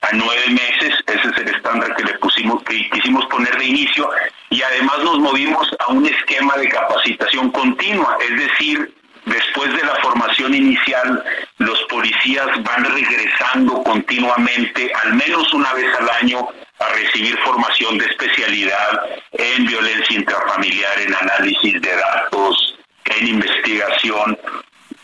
a 0.02 0.10
nueve 0.14 0.50
meses, 0.50 1.00
ese 1.08 1.30
es 1.30 1.38
el 1.38 1.56
estándar 1.56 1.96
que 1.96 2.04
le 2.04 2.14
pusimos, 2.20 2.62
que 2.64 2.90
quisimos 2.92 3.26
poner 3.26 3.58
de 3.58 3.66
inicio, 3.66 4.10
y 4.50 4.62
además 4.62 5.00
nos 5.04 5.20
movimos 5.20 5.68
a 5.80 5.92
un 5.92 6.06
esquema 6.06 6.56
de 6.58 6.70
capacitación 6.70 7.52
continua, 7.52 8.18
es 8.22 8.38
decir, 8.38 8.94
después 9.26 9.74
de 9.74 9.84
la 9.84 9.96
formación 9.96 10.54
inicial, 10.54 11.24
los 11.58 11.82
policías 11.84 12.48
van 12.64 12.86
regresando 12.86 13.84
continuamente, 13.84 14.92
al 15.04 15.14
menos 15.14 15.54
una 15.54 15.74
vez 15.74 15.94
al 15.96 16.10
año, 16.22 16.48
a 16.80 16.90
recibir 16.90 17.38
formación 17.40 17.98
de 17.98 18.06
especialidad 18.06 19.02
en 19.32 19.66
violencia 19.66 20.18
intrafamiliar, 20.18 21.00
en 21.00 21.16
análisis 21.16 21.82
de 21.82 21.96
datos, 21.96 22.78
en 23.06 23.28
investigación. 23.28 24.38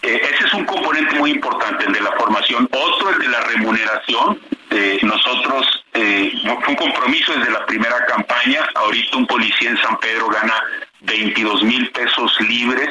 Eh, 0.01 0.21
ese 0.33 0.45
es 0.45 0.53
un 0.53 0.65
componente 0.65 1.15
muy 1.15 1.31
importante, 1.31 1.85
el 1.85 1.93
de 1.93 2.01
la 2.01 2.11
formación. 2.13 2.67
Otro, 2.71 3.11
el 3.11 3.19
de 3.19 3.27
la 3.29 3.41
remuneración. 3.41 4.41
Eh, 4.71 4.99
nosotros, 5.03 5.85
eh, 5.93 6.33
fue 6.43 6.69
un 6.69 6.75
compromiso 6.75 7.33
desde 7.33 7.51
la 7.51 7.65
primera 7.65 8.05
campaña. 8.05 8.67
Ahorita 8.75 9.17
un 9.17 9.27
policía 9.27 9.69
en 9.69 9.77
San 9.77 9.97
Pedro 9.99 10.27
gana 10.27 10.61
22 11.01 11.63
mil 11.63 11.89
pesos 11.91 12.39
libres 12.41 12.89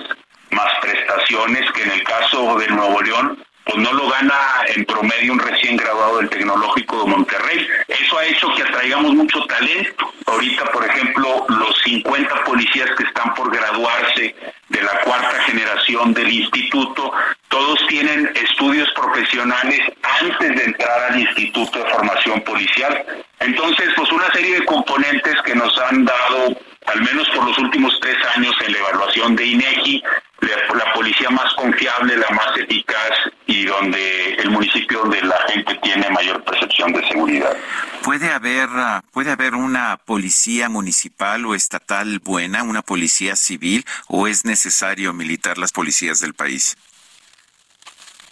más 0.51 0.73
prestaciones 0.81 1.71
que 1.73 1.83
en 1.83 1.91
el 1.93 2.03
caso 2.05 2.59
de 2.59 2.69
Nuevo 2.69 3.01
León 3.03 3.45
pues 3.65 3.77
no 3.85 3.93
lo 3.93 4.09
gana 4.09 4.35
en 4.75 4.85
promedio 4.85 5.33
un 5.33 5.39
recién 5.39 5.77
graduado 5.77 6.19
del 6.19 6.29
Tecnológico 6.29 7.05
de 7.05 7.11
Monterrey. 7.11 7.69
Eso 7.87 8.19
ha 8.19 8.25
hecho 8.25 8.53
que 8.57 8.63
atraigamos 8.63 9.15
mucho 9.15 9.45
talento. 9.45 10.13
Ahorita, 10.27 10.65
por 10.73 10.85
ejemplo, 10.85 11.47
los 11.49 11.79
50 11.85 12.45
policías 12.45 12.91
que 12.97 13.05
están 13.05 13.33
por 13.35 13.55
graduarse 13.55 14.35
de 14.69 14.83
la 14.83 15.01
cuarta 15.03 15.43
generación 15.45 16.13
del 16.15 16.33
instituto, 16.33 17.13
todos 17.49 17.79
tienen 17.89 18.31
estudios 18.35 18.89
profesionales 18.93 19.81
antes 20.21 20.57
de 20.57 20.65
entrar 20.65 21.13
al 21.13 21.21
Instituto 21.21 21.79
de 21.79 21.91
Formación 21.91 22.41
Policial. 22.43 23.05
Entonces, 23.41 23.89
pues 23.97 24.11
una 24.13 24.33
serie 24.33 24.61
de 24.61 24.67
componentes 24.67 25.35
que 25.45 25.55
nos 25.55 25.77
han 25.79 26.05
dado, 26.05 26.57
al 26.93 27.03
menos 27.03 27.29
por 27.31 27.45
los 27.45 27.59
últimos 27.59 27.99
tres 28.01 28.17
años 28.37 28.55
en 28.67 28.73
la 28.73 28.79
evaluación 28.79 29.37
de 29.37 29.47
INEGI, 29.47 30.03
la, 30.41 30.93
policía 30.95 31.31
más 31.31 31.53
confiable, 31.55 32.17
la 32.17 32.29
más 32.31 32.57
eficaz 32.57 33.11
y 33.47 33.65
donde 33.65 34.35
el 34.35 34.51
municipio 34.51 35.01
donde 35.01 35.23
la 35.23 35.39
gente 35.49 35.75
tiene 35.83 36.09
mayor 36.11 36.43
percepción 36.45 36.93
de 36.93 37.07
seguridad. 37.09 37.57
¿Puede 38.03 38.31
haber, 38.31 38.69
ah, 38.73 39.03
puede 39.13 39.31
haber 39.31 39.55
una 39.55 39.97
policía 39.99 40.69
municipal 40.69 41.45
o 41.47 41.55
estatal 41.55 42.19
buena, 42.21 42.63
una 42.63 42.83
policía 42.83 43.37
civil, 43.37 43.85
o 44.09 44.27
es 44.27 44.45
necesario 44.45 45.13
militar 45.13 45.59
las 45.59 45.73
policías 45.73 46.21
del 46.21 46.35
país? 46.35 46.77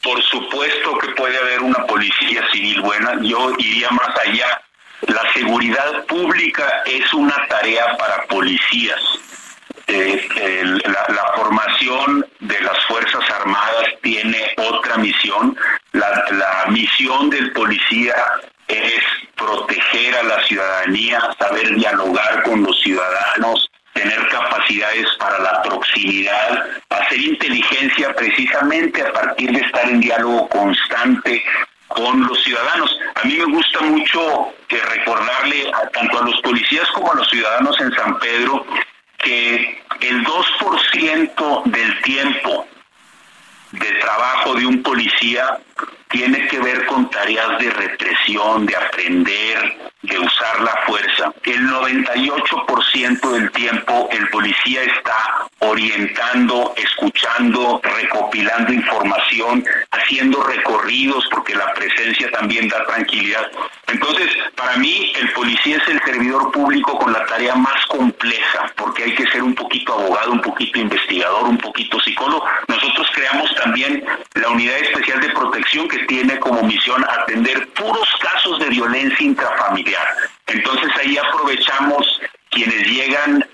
Por 0.03 0.23
supuesto 0.23 0.99
que 0.99 1.09
puede 1.11 1.37
haber 1.39 1.61
una 1.61 1.85
policía 1.87 2.43
civil 2.53 2.81
buena. 2.81 3.15
Yo 3.23 3.53
iría 3.59 3.91
más 3.91 4.17
allá. 4.27 4.63
La 5.07 5.33
seguridad 5.33 6.05
pública 6.07 6.83
es 6.87 7.13
una 7.13 7.37
tarea 7.49 7.97
para 7.97 8.25
policías 8.27 9.01
eh, 9.89 10.29
la, 10.85 11.33
formación 11.35 12.27
de 12.41 12.61
las 12.61 12.85
Fuerzas 12.87 13.25
Armadas 13.41 13.87
tiene 14.03 14.55
otra 14.59 14.99
misión. 14.99 15.57
La, 15.93 16.27
la 16.31 16.71
misión 16.71 17.31
del 17.31 17.53
policía 17.53 18.15
es 18.67 19.03
proteger 19.35 20.15
a 20.17 20.23
la 20.25 20.43
ciudadanía, 20.45 21.21
saber 21.39 21.75
dialogar 21.75 22.43
con 22.43 22.63
los 22.65 22.79
ciudadanos, 22.83 23.71
tener 23.95 24.29
capacidades 24.29 25.07
para 25.19 25.39
la 25.39 25.63
proximidad, 25.63 26.67
hacer 26.91 27.19
inteligencia 27.19 28.15
precisamente 28.15 29.03
a 29.03 29.13
partir 29.13 29.53
de 29.53 29.61
estar 29.61 29.89
en 29.89 30.01
diálogo 30.01 30.49
constante 30.51 31.43
con 31.89 32.27
los 32.27 32.43
ciudadanos. 32.45 32.99
A 33.15 33.27
mí 33.27 33.37
me 33.37 33.45
gusta 33.45 33.81
mucho 33.81 34.53
que 34.69 34.81
recordarle 34.81 35.71
a, 35.73 35.89
tanto 35.89 36.19
a 36.19 36.27
los 36.27 36.41
policías 36.43 36.89
como 36.91 37.13
a 37.13 37.17
los 37.17 37.29
ciudadanos 37.29 37.81
en 37.81 37.93
San 37.93 38.19
Pedro 38.19 38.65
que 39.19 39.83
el 40.01 40.25
2% 40.25 41.63
del 41.65 42.03
tiempo 42.03 42.67
de 43.73 43.93
trabajo 43.95 44.55
de 44.55 44.67
un 44.67 44.83
policía 44.83 45.59
tiene 46.09 46.47
que 46.49 46.59
ver 46.59 46.87
con 46.87 47.11
tareas 47.11 47.59
de 47.59 47.71
represión, 47.71 48.67
de 48.67 48.77
aprender, 48.77 49.91
de 50.03 50.19
usar 50.19 50.61
la 50.61 50.75
fuerza. 50.87 51.33
El 51.45 51.69
98% 51.69 53.31
del 53.33 53.51
tiempo 53.53 54.09
el 54.11 54.29
policía 54.31 54.83
está 54.85 55.49
orientando, 55.61 56.73
escuchando, 56.77 57.81
recopilando 57.83 58.73
información, 58.73 59.65
haciendo 59.91 60.43
recorridos 60.45 61.27
porque 61.31 61.55
la 61.55 61.73
presencia 61.75 62.31
también 62.31 62.69
da 62.69 62.85
tranquilidad. 62.87 63.47
Entonces, 63.89 64.29
para 64.55 64.77
mí 64.77 65.13
el 65.21 65.31
policía 65.33 65.77
es 65.77 65.89
el 65.89 66.01
servidor 66.03 66.53
público 66.53 66.99
con 66.99 67.13
la 67.13 67.25
tarea 67.27 67.55
más 67.55 67.85
compleja 67.87 68.73
porque 68.77 69.05
hay 69.05 69.15
que 69.15 69.27
ser 69.31 69.43
un 69.43 69.55
poquito 69.55 69.95
abogado, 69.95 70.33
un 70.33 70.41
poquito 70.41 70.79
investigador, 70.79 71.45
un 71.45 71.59
poquito 71.59 72.01
psicólogo. 72.01 72.45
Nosotros 72.69 73.09
creamos 73.15 73.55
también 73.57 74.05
la 74.35 74.49
unidad 74.51 74.79
especial 74.79 75.21
de 75.21 75.31
protección 75.31 75.68
que 75.89 75.99
tiene 76.07 76.39
como 76.39 76.63
misión 76.63 77.05
atender 77.05 77.69
puros 77.69 78.09
casos 78.21 78.59
de 78.59 78.69
violencia 78.71 79.27
intrafamiliar. 79.27 80.07
Entonces 80.47 80.91
ahí 80.99 81.17
aprovechamos 81.19 82.21
quienes 82.51 82.87
llegan 82.87 83.45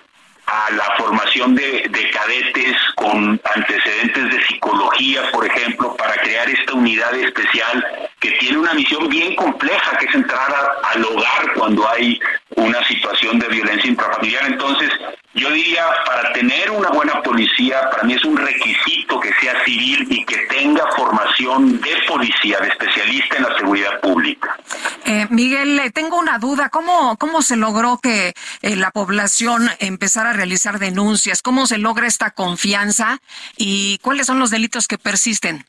a 0.46 0.70
la 0.72 0.84
formación 0.98 1.54
de, 1.54 1.90
cadetes 2.12 2.76
con 2.94 3.40
antecedentes 3.54 4.30
de 4.30 4.46
psicología, 4.46 5.30
por 5.32 5.46
ejemplo, 5.46 5.96
para 5.96 6.14
crear 6.14 6.48
esta 6.48 6.74
unidad 6.74 7.14
especial 7.14 7.84
que 8.20 8.30
tiene 8.32 8.58
una 8.58 8.74
misión 8.74 9.08
bien 9.08 9.34
compleja, 9.34 9.96
que 9.98 10.06
es 10.06 10.14
entrar 10.14 10.54
al 10.92 11.04
hogar 11.04 11.54
cuando 11.56 11.88
hay 11.88 12.20
una 12.56 12.84
situación 12.86 13.38
de 13.38 13.48
violencia 13.48 13.90
intrafamiliar. 13.90 14.46
Entonces, 14.46 14.90
yo 15.34 15.50
diría, 15.50 15.84
para 16.06 16.32
tener 16.32 16.70
una 16.70 16.90
buena 16.90 17.20
policía, 17.22 17.90
para 17.90 18.04
mí 18.04 18.14
es 18.14 18.24
un 18.24 18.36
requisito 18.36 19.18
que 19.18 19.32
sea 19.40 19.64
civil 19.64 20.06
y 20.08 20.24
que 20.24 20.36
tenga 20.48 20.84
formación 20.96 21.80
de 21.80 21.90
policía, 22.06 22.60
de 22.60 22.68
especialista 22.68 23.36
en 23.36 23.42
la 23.42 23.56
seguridad 23.56 24.00
pública. 24.00 24.56
Eh, 25.04 25.26
Miguel, 25.30 25.90
tengo 25.92 26.18
una 26.18 26.38
duda. 26.38 26.68
¿Cómo, 26.68 27.16
cómo 27.18 27.42
se 27.42 27.56
logró 27.56 27.98
que 28.00 28.32
eh, 28.62 28.76
la 28.76 28.92
población 28.92 29.68
empezara 29.80 30.30
a 30.30 30.34
realizar 30.34 30.78
denuncias? 30.78 31.42
¿Cómo 31.42 31.66
se 31.66 31.78
logra 31.78 32.06
esta 32.06 32.30
confianza? 32.30 33.18
¿Y 33.56 33.98
cuáles 33.98 34.26
son 34.26 34.38
los 34.38 34.50
delitos 34.50 34.86
que 34.86 34.98
persisten? 34.98 35.66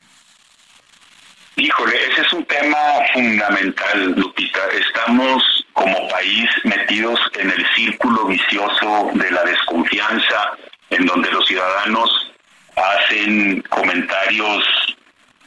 Híjole, 1.56 2.12
ese 2.12 2.20
es 2.20 2.32
un 2.32 2.44
tema 2.44 2.78
fundamental, 3.14 4.12
Lupita. 4.12 4.60
Estamos 4.78 5.42
como 5.76 6.08
país 6.08 6.48
metidos 6.64 7.20
en 7.38 7.50
el 7.50 7.66
círculo 7.74 8.24
vicioso 8.24 9.10
de 9.12 9.30
la 9.30 9.44
desconfianza, 9.44 10.52
en 10.88 11.04
donde 11.04 11.30
los 11.30 11.46
ciudadanos 11.46 12.32
hacen 12.76 13.60
comentarios 13.68 14.64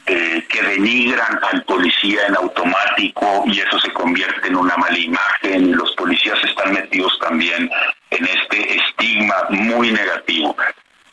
eh, 0.06 0.46
que 0.48 0.62
denigran 0.62 1.40
al 1.50 1.64
policía 1.64 2.26
en 2.28 2.36
automático 2.36 3.42
y 3.46 3.58
eso 3.58 3.80
se 3.80 3.92
convierte 3.92 4.46
en 4.46 4.56
una 4.56 4.76
mala 4.76 4.98
imagen 4.98 5.76
los 5.76 5.94
policías 5.96 6.38
están 6.44 6.74
metidos 6.74 7.18
también 7.18 7.68
en 8.10 8.24
este 8.24 8.76
estigma 8.76 9.34
muy 9.50 9.90
negativo. 9.90 10.56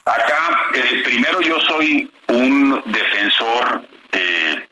Acá, 0.05 0.59
eh, 0.75 1.01
primero 1.03 1.41
yo 1.41 1.59
soy 1.61 2.11
un 2.27 2.83
defensor 2.85 3.81
eh, 4.11 4.67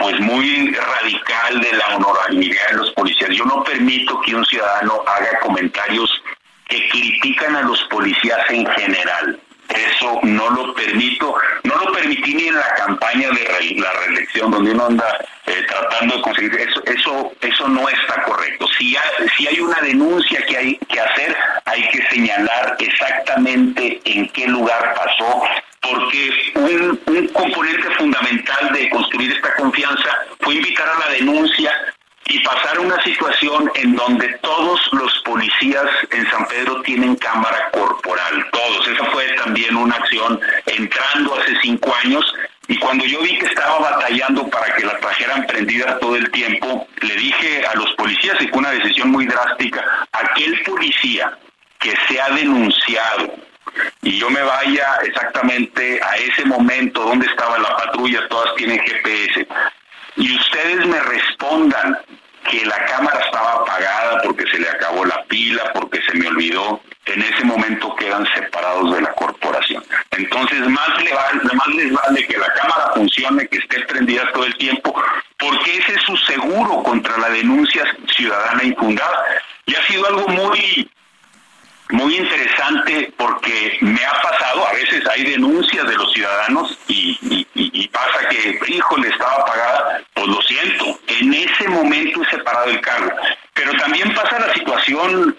pues 0.00 0.18
muy 0.18 0.74
radical 0.74 1.60
de 1.60 1.72
la 1.74 1.96
honorabilidad 1.96 2.70
de 2.70 2.76
los 2.78 2.90
policías. 2.92 3.30
Yo 3.36 3.44
no 3.44 3.62
permito 3.62 4.18
que 4.22 4.34
un 4.34 4.44
ciudadano 4.46 5.04
haga 5.06 5.38
comentarios 5.40 6.10
que 6.68 6.88
critican 6.88 7.54
a 7.54 7.62
los 7.62 7.82
policías 7.84 8.40
en 8.48 8.66
general. 8.66 9.38
Eso 9.70 10.20
no 10.22 10.50
lo 10.50 10.74
permito, 10.74 11.34
no 11.64 11.76
lo 11.76 11.92
permití 11.92 12.34
ni 12.34 12.48
en 12.48 12.56
la 12.56 12.74
campaña 12.74 13.28
de 13.30 13.76
la 13.76 13.92
reelección, 13.92 14.50
donde 14.50 14.72
uno 14.72 14.86
anda 14.86 15.18
eh, 15.46 15.64
tratando 15.68 16.16
de 16.16 16.22
conseguir 16.22 16.54
eso, 16.56 16.82
eso, 16.86 17.32
eso 17.40 17.68
no 17.68 17.88
está 17.88 18.22
correcto. 18.22 18.66
Si 18.78 18.96
hay, 18.96 19.28
si 19.36 19.46
hay 19.46 19.60
una 19.60 19.80
denuncia 19.80 20.44
que 20.46 20.56
hay 20.56 20.76
que 20.88 21.00
hacer, 21.00 21.36
hay 21.64 21.88
que 21.90 22.02
señalar 22.08 22.76
exactamente 22.80 24.00
en 24.04 24.28
qué 24.30 24.48
lugar 24.48 24.94
pasó, 24.94 25.42
porque 25.80 26.52
un, 26.56 27.00
un 27.06 27.28
componente 27.28 27.90
fundamental 27.96 28.72
de 28.72 28.90
construir 28.90 29.32
esta 29.32 29.54
confianza 29.54 30.18
fue 30.40 30.56
invitar 30.56 30.88
a 30.88 30.98
la 30.98 31.14
denuncia 31.14 31.72
y 32.30 32.38
pasar 32.40 32.78
una 32.78 33.02
situación 33.02 33.70
en 33.74 33.96
donde 33.96 34.28
todos 34.40 34.80
los 34.92 35.18
policías 35.24 35.86
en 36.10 36.30
San 36.30 36.46
Pedro 36.46 36.80
tienen 36.82 37.16
cámara 37.16 37.70
corporal, 37.72 38.46
todos. 38.52 38.86
Esa 38.86 39.04
fue 39.06 39.26
también 39.34 39.74
una 39.74 39.96
acción 39.96 40.40
entrando 40.66 41.34
hace 41.34 41.56
cinco 41.60 41.92
años 42.04 42.24
y 42.68 42.78
cuando 42.78 43.04
yo 43.04 43.20
vi 43.20 43.36
que 43.36 43.46
estaba 43.46 43.80
batallando 43.80 44.48
para 44.48 44.72
que 44.76 44.86
la 44.86 44.96
trajeran 45.00 45.44
prendida 45.48 45.98
todo 45.98 46.14
el 46.14 46.30
tiempo, 46.30 46.86
le 47.00 47.16
dije 47.16 47.66
a 47.66 47.74
los 47.74 47.92
policías, 47.94 48.40
y 48.40 48.46
fue 48.46 48.60
una 48.60 48.70
decisión 48.70 49.10
muy 49.10 49.26
drástica, 49.26 49.84
aquel 50.12 50.62
policía 50.62 51.36
que 51.80 51.92
se 52.06 52.20
ha 52.20 52.30
denunciado 52.30 53.34
y 54.02 54.18
yo 54.18 54.30
me 54.30 54.42
vaya 54.42 54.98
exactamente 55.04 56.00
a 56.02 56.16
ese 56.16 56.44
momento 56.44 57.02
donde 57.02 57.26
estaba 57.26 57.58
la 57.58 57.76
patrulla, 57.76 58.26
todas 58.28 58.54
tienen 58.56 58.80
GPS, 58.80 59.46
y 60.16 60.36
ustedes 60.36 60.86
me 60.86 61.00
respondan 61.00 61.98
que 62.50 62.64
la 62.64 62.84
cámara 62.86 63.20
estaba 63.20 63.52
apagada 63.54 64.22
porque 64.22 64.44
se 64.50 64.58
le 64.58 64.68
acabó 64.68 65.04
la 65.04 65.22
pila, 65.24 65.72
porque 65.74 66.00
se 66.02 66.14
me 66.14 66.26
olvidó, 66.26 66.80
en 67.06 67.22
ese 67.22 67.44
momento 67.44 67.94
quedan 67.96 68.26
separados 68.34 68.94
de 68.94 69.02
la 69.02 69.12
corporación. 69.12 69.84
Entonces, 70.10 70.60
más, 70.68 71.02
le 71.02 71.12
vale, 71.12 71.40
les 71.74 71.92
vale 71.92 72.26
que 72.26 72.38
la 72.38 72.52
cámara 72.54 72.92
funcione, 72.94 73.46
que 73.48 73.58
esté 73.58 73.80
prendida 73.80 74.30
todo 74.32 74.44
el 74.44 74.56
tiempo, 74.56 74.94
porque 75.38 75.78
ese 75.78 75.94
es 75.94 76.02
su 76.02 76.16
seguro 76.16 76.82
contra 76.82 77.16
la 77.18 77.30
denuncia 77.30 77.84
ciudadana 78.14 78.64
infundada. 78.64 79.24
Y 79.66 79.74
ha 79.74 79.86
sido 79.86 80.06
algo 80.06 80.28
muy 80.28 80.90
muy 81.92 82.16
interesante 82.16 83.12
porque 83.16 83.78
me 83.80 84.04
ha 84.04 84.22
pasado, 84.22 84.66
a 84.66 84.72
veces 84.72 85.06
hay 85.08 85.24
denuncias 85.24 85.86
de 85.86 85.96
los 85.96 86.12
ciudadanos 86.12 86.78
y, 86.88 87.88
pasa 87.88 88.28
que, 88.28 88.60
híjole, 88.68 89.08
estaba 89.08 89.44
pagada, 89.44 90.02
pues 90.14 90.26
lo 90.28 90.40
siento, 90.42 90.98
en 91.08 91.34
ese 91.34 91.68
momento 91.68 92.22
he 92.22 92.30
separado 92.30 92.70
el 92.70 92.80
cargo. 92.80 93.10
Pero 93.52 93.72
también 93.78 94.14
pasa 94.14 94.38
la 94.38 94.54
situación 94.54 95.36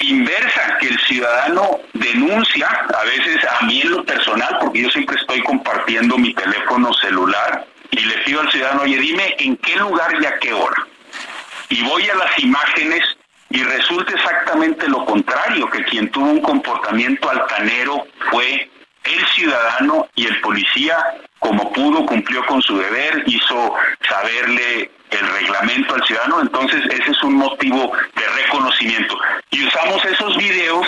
inversa, 0.00 0.78
que 0.78 0.88
el 0.88 0.98
ciudadano 1.00 1.80
denuncia, 1.92 2.68
a 2.68 3.04
veces 3.04 3.44
a 3.44 3.64
mí 3.64 3.80
en 3.80 3.90
lo 3.90 4.04
personal, 4.04 4.58
porque 4.60 4.82
yo 4.82 4.90
siempre 4.90 5.16
estoy 5.16 5.40
compartiendo 5.42 6.18
mi 6.18 6.34
teléfono 6.34 6.92
celular 6.94 7.66
y 7.90 8.00
le 8.00 8.18
pido 8.18 8.40
al 8.40 8.50
ciudadano, 8.50 8.82
oye, 8.82 8.98
dime 8.98 9.34
en 9.38 9.56
qué 9.56 9.76
lugar 9.76 10.12
y 10.20 10.26
a 10.26 10.38
qué 10.38 10.52
hora. 10.52 10.86
Y 11.70 11.82
voy 11.82 12.08
a 12.08 12.14
las 12.14 12.38
imágenes 12.38 13.17
y 13.50 13.62
resulta 13.62 14.12
exactamente 14.12 14.88
lo 14.88 15.04
contrario, 15.04 15.70
que 15.70 15.84
quien 15.84 16.10
tuvo 16.10 16.30
un 16.30 16.40
comportamiento 16.40 17.30
altanero 17.30 18.06
fue 18.30 18.70
el 19.04 19.26
ciudadano 19.28 20.06
y 20.14 20.26
el 20.26 20.40
policía, 20.40 20.96
como 21.38 21.72
pudo, 21.72 22.04
cumplió 22.04 22.44
con 22.46 22.60
su 22.62 22.76
deber, 22.78 23.22
hizo 23.26 23.74
saberle 24.06 24.90
el 25.10 25.26
reglamento 25.26 25.94
al 25.94 26.04
ciudadano, 26.04 26.42
entonces 26.42 26.84
ese 26.90 27.10
es 27.10 27.22
un 27.22 27.34
motivo 27.36 27.92
de 28.14 28.42
reconocimiento. 28.42 29.16
Y 29.50 29.66
usamos 29.66 30.04
esos 30.04 30.36
videos 30.36 30.86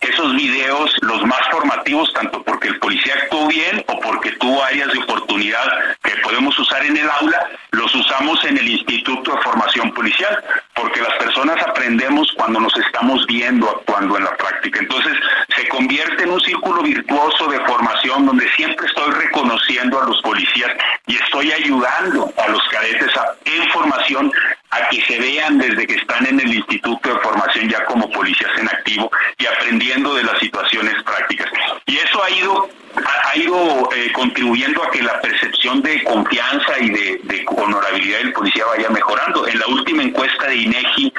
esos 0.00 0.34
videos, 0.34 0.94
los 1.02 1.24
más 1.26 1.40
formativos, 1.50 2.12
tanto 2.14 2.42
porque 2.42 2.68
el 2.68 2.78
policía 2.78 3.14
actuó 3.22 3.46
bien 3.48 3.84
o 3.86 4.00
porque 4.00 4.32
tuvo 4.32 4.62
áreas 4.64 4.92
de 4.92 4.98
oportunidad 4.98 5.96
que 6.02 6.16
podemos 6.22 6.58
usar 6.58 6.84
en 6.84 6.96
el 6.96 7.08
aula, 7.20 7.46
los 7.72 7.94
usamos 7.94 8.42
en 8.44 8.56
el 8.56 8.68
Instituto 8.68 9.32
de 9.34 9.42
Formación 9.42 9.92
Policial, 9.92 10.42
porque 10.74 11.00
las 11.02 11.12
personas 11.18 11.62
aprendemos 11.62 12.32
cuando 12.36 12.60
nos 12.60 12.74
estamos 12.78 13.26
viendo 13.26 13.68
actuando 13.68 14.16
en 14.16 14.24
la 14.24 14.36
práctica. 14.36 14.80
Entonces, 14.80 15.12
se 15.54 15.68
convierte 15.68 16.22
en 16.22 16.30
un 16.30 16.40
círculo 16.40 16.82
virtuoso 16.82 17.48
de 17.48 17.60
formación 17.60 18.26
donde 18.26 18.48
siempre 18.52 18.86
estoy 18.86 19.12
reconociendo 19.12 20.00
a 20.00 20.06
los 20.06 20.20
policías 20.22 20.70
y 21.06 21.16
estoy 21.16 21.52
ayudando 21.52 22.32
a 22.38 22.48
los 22.48 22.62
cadetes 22.68 23.14
a, 23.16 23.34
en 23.44 23.68
formación 23.70 24.32
a 24.70 24.88
que 24.88 25.02
se 25.02 25.18
vean 25.18 25.58
desde 25.58 25.86
que 25.86 25.96
están 25.96 26.26
en 26.26 26.40
el 26.40 26.54
Instituto 26.54 27.14
de 27.14 27.20
Formación 27.20 27.68
ya 27.68 27.84
como 27.84 28.08
policías 28.10 28.50
en 28.58 28.68
activo 28.68 29.10
y 29.38 29.46
aprendiendo 29.46 30.14
de 30.14 30.24
las 30.24 30.38
situaciones 30.38 30.94
prácticas. 31.02 31.50
Y 31.86 31.96
eso 31.96 32.22
ha 32.22 32.30
ido 32.30 32.68
ha, 32.96 33.36
ido 33.36 33.88
eh, 33.94 34.12
contribuyendo 34.12 34.82
a 34.82 34.90
que 34.90 35.02
la 35.02 35.20
percepción 35.20 35.82
de 35.82 36.02
confianza 36.04 36.78
y 36.80 36.90
de, 36.90 37.44
honorabilidad 37.46 38.18
del 38.18 38.32
policía 38.32 38.64
vaya 38.66 38.90
mejorando. 38.90 39.46
En 39.46 39.58
la 39.58 39.66
última 39.68 40.02
encuesta 40.02 40.46
de 40.48 40.56
INEGI 40.56 41.12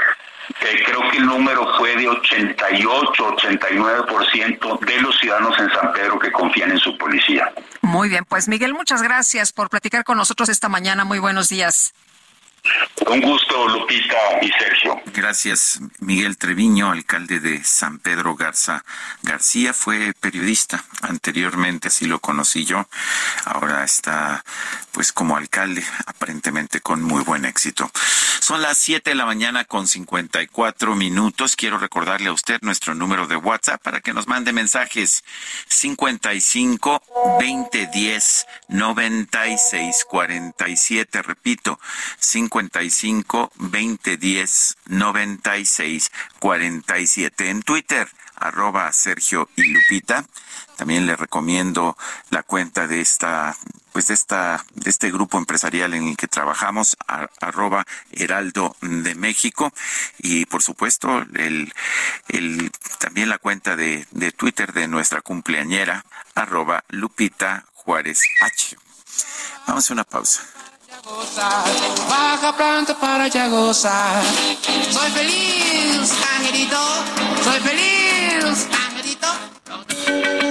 eh, 0.62 0.84
creo 0.86 1.10
que 1.10 1.18
el 1.18 1.26
número 1.26 1.66
fue 1.78 1.96
de 1.96 2.08
88, 2.08 3.38
89% 3.38 4.80
de 4.80 5.02
los 5.02 5.18
ciudadanos 5.20 5.58
en 5.60 5.72
San 5.72 5.94
Pedro 5.94 6.20
que 6.20 6.32
confían 6.32 6.72
en 6.72 6.80
su 6.80 6.98
policía. 6.98 7.52
Muy 7.82 8.10
bien, 8.10 8.26
pues 8.26 8.48
Miguel, 8.48 8.74
muchas 8.74 9.02
gracias 9.02 9.54
por 9.54 9.70
platicar 9.70 10.04
con 10.04 10.18
nosotros 10.18 10.50
esta 10.50 10.70
mañana. 10.70 11.06
Muy 11.06 11.20
buenos 11.20 11.50
días. 11.50 11.94
Un 13.08 13.20
gusto, 13.22 13.68
Lupita 13.68 14.16
y 14.42 14.50
Sergio. 14.52 15.02
Gracias, 15.08 15.80
Miguel 16.00 16.38
Treviño, 16.38 16.92
alcalde 16.92 17.40
de 17.40 17.64
San 17.64 17.98
Pedro 17.98 18.36
Garza 18.36 18.86
García. 19.24 19.74
Fue 19.74 20.14
periodista 20.20 20.84
anteriormente, 21.02 21.88
así 21.88 22.06
lo 22.06 22.20
conocí 22.20 22.64
yo. 22.64 22.88
Ahora 23.46 23.84
está, 23.84 24.44
pues, 24.92 25.12
como 25.12 25.36
alcalde, 25.36 25.84
aparentemente 26.06 26.82
con 26.82 27.02
muy 27.02 27.24
buen 27.24 27.46
éxito. 27.46 27.90
Son 28.40 28.62
las 28.62 28.78
7 28.78 29.12
de 29.12 29.16
la 29.16 29.26
mañana 29.26 29.66
con 29.66 29.88
54 29.88 30.96
minutos. 30.96 31.56
Quiero 31.56 31.80
recordarle 31.80 32.30
a 32.30 32.34
usted 32.34 32.60
nuestro 32.62 32.94
número 32.94 33.28
de 33.28 33.36
WhatsApp 33.36 33.82
para 33.82 34.02
que 34.02 34.14
nos 34.14 34.28
mande 34.28 34.54
mensajes. 34.54 35.24
55 35.68 37.04
2010 37.40 38.46
96 38.70 40.06
47. 40.10 41.22
Repito, 41.22 41.80
55 42.20 42.51
2010 42.52 44.78
96 44.88 46.12
47. 46.40 47.50
En 47.50 47.64
Twitter, 47.64 48.08
arroba 48.36 48.92
Sergio 48.92 49.50
y 49.56 49.64
Lupita. 49.64 50.26
También 50.76 51.06
le 51.06 51.16
recomiendo 51.16 51.96
la 52.30 52.44
cuenta 52.44 52.88
de 52.88 53.02
esta, 53.02 53.56
pues 53.94 54.08
de 54.08 54.16
esta, 54.16 54.66
de 54.74 54.90
este 54.90 55.12
grupo 55.12 55.38
empresarial 55.38 55.94
en 55.94 56.08
el 56.08 56.18
que 56.18 56.28
trabajamos, 56.28 56.98
arroba 57.40 57.86
Heraldo 58.12 58.76
de 58.82 59.16
México. 59.16 59.72
Y 60.18 60.46
por 60.46 60.64
supuesto, 60.64 61.26
el, 61.36 61.72
el, 62.30 62.72
también 63.00 63.30
la 63.30 63.38
cuenta 63.38 63.76
de, 63.76 64.08
de 64.12 64.32
Twitter 64.32 64.74
de 64.74 64.88
nuestra 64.88 65.22
cumpleañera, 65.22 66.04
arroba 66.36 66.84
Lupita 66.90 67.66
Juárez 67.74 68.22
H. 68.42 68.76
Vamos 69.68 69.90
a 69.90 69.94
una 69.94 70.04
pausa. 70.04 70.44
Baja 72.10 72.54
pronto 72.54 72.96
para 72.96 73.28
ya 73.28 73.48
gozar. 73.48 74.24
Soy 74.90 75.12
feliz, 75.12 76.14
angelito. 76.38 76.78
Soy 77.44 77.60
feliz, 77.60 78.68
angelito. 78.88 80.51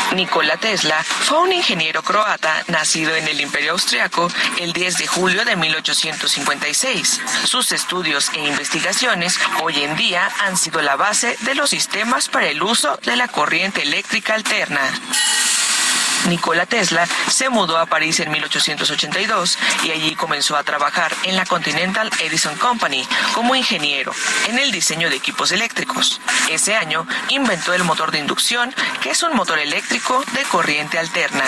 Nikola 0.15 0.57
Tesla 0.57 1.03
fue 1.03 1.39
un 1.39 1.53
ingeniero 1.53 2.03
croata 2.03 2.63
nacido 2.67 3.15
en 3.15 3.27
el 3.27 3.39
Imperio 3.39 3.71
Austriaco 3.71 4.29
el 4.59 4.73
10 4.73 4.97
de 4.97 5.07
julio 5.07 5.45
de 5.45 5.55
1856. 5.55 7.21
Sus 7.45 7.71
estudios 7.71 8.29
e 8.33 8.39
investigaciones 8.39 9.39
hoy 9.61 9.83
en 9.83 9.95
día 9.95 10.29
han 10.41 10.57
sido 10.57 10.81
la 10.81 10.97
base 10.97 11.37
de 11.41 11.55
los 11.55 11.69
sistemas 11.69 12.27
para 12.27 12.49
el 12.49 12.61
uso 12.61 12.97
de 13.05 13.15
la 13.15 13.29
corriente 13.29 13.83
eléctrica 13.83 14.33
alterna. 14.33 14.81
Nikola 16.27 16.65
Tesla 16.65 17.07
se 17.29 17.49
mudó 17.49 17.77
a 17.77 17.85
París 17.85 18.19
en 18.19 18.31
1882 18.31 19.57
y 19.83 19.91
allí 19.91 20.15
comenzó 20.15 20.55
a 20.55 20.63
trabajar 20.63 21.11
en 21.23 21.35
la 21.35 21.45
Continental 21.45 22.09
Edison 22.19 22.55
Company 22.57 23.07
como 23.33 23.55
ingeniero 23.55 24.13
en 24.47 24.59
el 24.59 24.71
diseño 24.71 25.09
de 25.09 25.15
equipos 25.15 25.51
eléctricos. 25.51 26.21
Ese 26.49 26.75
año 26.75 27.07
inventó 27.29 27.73
el 27.73 27.83
motor 27.83 28.11
de 28.11 28.19
inducción, 28.19 28.73
que 29.01 29.11
es 29.11 29.23
un 29.23 29.35
motor 29.35 29.59
eléctrico 29.59 30.23
de 30.33 30.43
corriente 30.43 30.99
alterna. 30.99 31.43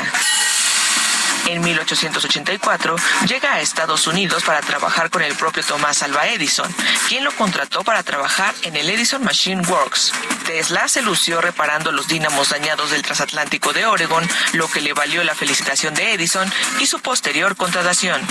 En 1.47 1.61
1884 1.61 2.95
llega 3.27 3.53
a 3.53 3.61
Estados 3.61 4.07
Unidos 4.07 4.43
para 4.43 4.61
trabajar 4.61 5.09
con 5.09 5.21
el 5.21 5.35
propio 5.35 5.63
Thomas 5.63 6.01
Alva 6.03 6.27
Edison, 6.27 6.73
quien 7.07 7.23
lo 7.23 7.31
contrató 7.35 7.83
para 7.83 8.03
trabajar 8.03 8.53
en 8.63 8.75
el 8.75 8.89
Edison 8.89 9.23
Machine 9.23 9.61
Works. 9.67 10.13
Tesla 10.45 10.87
se 10.87 11.01
lució 11.01 11.41
reparando 11.41 11.91
los 11.91 12.07
dínamos 12.07 12.49
dañados 12.49 12.91
del 12.91 13.01
transatlántico 13.01 13.73
de 13.73 13.85
Oregon, 13.85 14.27
lo 14.53 14.67
que 14.69 14.81
le 14.81 14.93
valió 14.93 15.23
la 15.23 15.35
felicitación 15.35 15.93
de 15.93 16.13
Edison 16.13 16.51
y 16.79 16.85
su 16.85 16.99
posterior 16.99 17.55
contratación. 17.55 18.21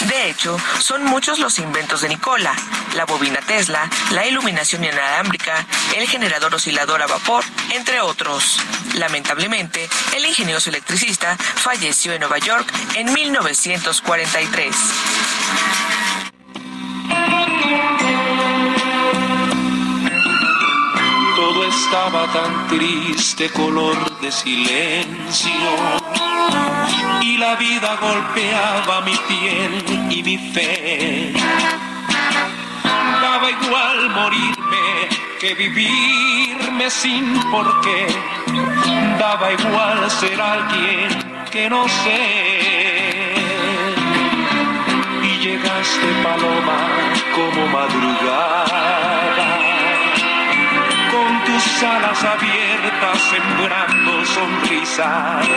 De 0.00 0.30
hecho, 0.30 0.58
son 0.80 1.04
muchos 1.04 1.38
los 1.38 1.58
inventos 1.58 2.00
de 2.00 2.08
Nicola, 2.08 2.54
la 2.94 3.04
bobina 3.04 3.40
Tesla, 3.40 3.88
la 4.10 4.26
iluminación 4.26 4.84
inalámbrica, 4.84 5.66
el 5.96 6.08
generador 6.08 6.54
oscilador 6.54 7.02
a 7.02 7.06
vapor, 7.06 7.44
entre 7.72 8.00
otros. 8.00 8.58
Lamentablemente, 8.94 9.88
el 10.16 10.26
ingenioso 10.26 10.70
electricista 10.70 11.36
falleció 11.36 12.12
en 12.12 12.20
Nueva 12.20 12.38
York 12.38 12.72
en 12.96 13.12
1943. 13.12 14.74
Estaba 21.74 22.26
tan 22.32 22.68
triste, 22.68 23.50
color 23.50 23.98
de 24.20 24.30
silencio 24.30 25.50
y 27.20 27.36
la 27.38 27.54
vida 27.56 27.96
golpeaba 28.00 29.00
mi 29.02 29.16
piel 29.28 29.72
y 30.10 30.22
mi 30.22 30.38
fe. 30.52 31.32
Daba 33.22 33.50
igual 33.50 34.10
morirme 34.10 34.86
que 35.40 35.54
vivirme 35.54 36.90
sin 36.90 37.40
por 37.50 37.80
qué. 37.80 38.06
Daba 39.18 39.52
igual 39.52 40.10
ser 40.10 40.40
alguien 40.40 41.08
que 41.50 41.70
no 41.70 41.88
sé. 41.88 42.22
Y 45.22 45.38
llegaste 45.44 46.08
paloma 46.24 46.78
como 47.36 47.66
madrugada, 47.68 49.46
tus 51.62 51.82
alas 51.82 52.24
abiertas 52.24 53.20
sembrando 53.30 54.24
sonrisas 54.24 55.48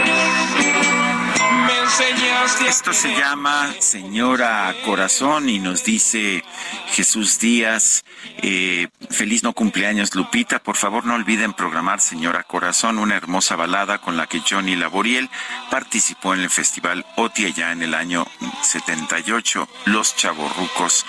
esto 2.68 2.94
se 2.94 3.16
llama 3.16 3.74
Señora 3.80 4.74
Corazón 4.84 5.50
y 5.50 5.60
nos 5.60 5.84
dice 5.84 6.44
Jesús 6.88 7.40
Díaz, 7.40 8.04
eh, 8.42 8.88
feliz 9.10 9.44
no 9.44 9.54
cumpleaños 9.54 10.14
Lupita, 10.14 10.60
por 10.60 10.76
favor 10.76 11.06
no 11.06 11.16
olviden 11.16 11.54
programar 11.54 12.02
Señora 12.02 12.44
Corazón, 12.44 12.98
una 12.98 13.16
hermosa 13.16 13.56
balada 13.56 14.00
con 14.00 14.18
la 14.18 14.28
que 14.28 14.42
Johnny 14.48 14.76
Laboriel 14.76 15.30
participó 15.72 16.34
en 16.34 16.42
el 16.42 16.50
festival 16.50 17.06
OTI 17.16 17.54
ya 17.54 17.72
en 17.72 17.82
el 17.84 17.94
año 17.94 18.28
78. 18.62 19.68
Los 19.86 20.16
chavorrucos 20.16 21.06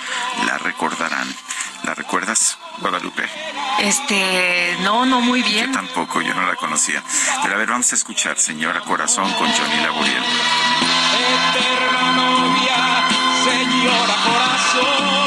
la 0.46 0.58
recordarán. 0.58 1.28
¿La 1.84 1.94
recuerdas, 1.94 2.58
Guadalupe? 2.80 3.24
Este, 3.80 4.76
no, 4.82 5.04
no 5.06 5.20
muy 5.20 5.42
bien. 5.42 5.66
Yo 5.66 5.72
tampoco, 5.72 6.20
yo 6.20 6.34
no 6.34 6.46
la 6.46 6.56
conocía. 6.56 7.02
Pero 7.42 7.54
a 7.54 7.58
ver, 7.58 7.68
vamos 7.68 7.90
a 7.92 7.94
escuchar, 7.94 8.38
señora 8.38 8.80
Corazón, 8.80 9.30
con 9.34 9.48
Johnny 9.50 9.82
Laboriel. 9.82 10.22
Eterna 11.34 12.12
novia, 12.12 13.08
señora 13.44 14.14
Corazón. 14.24 15.25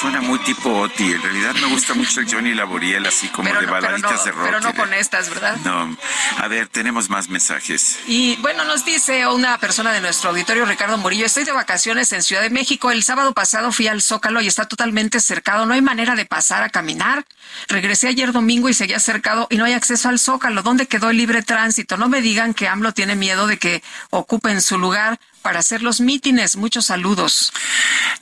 Suena 0.00 0.20
muy 0.20 0.38
tipo 0.40 0.70
Oti. 0.70 1.12
En 1.12 1.22
realidad 1.22 1.54
me 1.54 1.68
gusta 1.68 1.94
mucho 1.94 2.20
el 2.20 2.30
Johnny 2.30 2.52
Laboriel, 2.52 3.06
así 3.06 3.28
como 3.28 3.48
de 3.48 3.64
baladitas 3.64 4.24
de 4.24 4.32
rock. 4.32 4.44
Pero 4.44 4.60
no 4.60 4.74
con 4.74 4.92
estas, 4.92 5.30
¿verdad? 5.30 5.56
No. 5.64 5.96
A 6.38 6.48
ver, 6.48 6.68
tenemos 6.68 7.08
más 7.08 7.28
mensajes. 7.30 7.98
Y 8.06 8.36
bueno, 8.36 8.64
nos 8.64 8.84
dice 8.84 9.26
una 9.26 9.58
persona 9.58 9.92
de 9.92 10.02
nuestro 10.02 10.30
auditorio, 10.30 10.66
Ricardo 10.66 10.98
Murillo, 10.98 11.24
estoy 11.24 11.44
de 11.44 11.52
vacaciones 11.52 12.12
en 12.12 12.22
Ciudad 12.22 12.42
de 12.42 12.50
México. 12.50 12.90
El 12.90 13.02
sábado 13.02 13.32
pasado 13.32 13.72
fui 13.72 13.88
al 13.88 14.02
Zócalo 14.02 14.42
y 14.42 14.48
está 14.48 14.66
totalmente 14.66 15.18
cercado. 15.18 15.64
No 15.64 15.72
hay 15.72 15.82
manera 15.82 16.14
de 16.14 16.26
pasar 16.26 16.62
a 16.62 16.68
caminar. 16.68 17.24
Regresé 17.68 18.08
ayer 18.08 18.32
domingo 18.32 18.68
y 18.68 18.74
seguía 18.74 19.00
cercado 19.00 19.46
y 19.50 19.56
no 19.56 19.64
hay 19.64 19.72
acceso 19.72 20.10
al 20.10 20.18
Zócalo. 20.18 20.62
¿Dónde 20.62 20.86
quedó 20.86 21.08
el 21.08 21.16
libre 21.16 21.42
tránsito? 21.42 21.96
No 21.96 22.08
me 22.08 22.20
digan 22.20 22.52
que 22.52 22.68
AMLO 22.68 22.92
tiene 22.92 23.16
miedo 23.16 23.46
de 23.46 23.58
que 23.58 23.82
ocupen 24.10 24.60
su 24.60 24.78
lugar 24.78 25.18
para 25.46 25.60
hacer 25.60 25.80
los 25.80 26.00
mítines. 26.00 26.56
Muchos 26.56 26.86
saludos. 26.86 27.52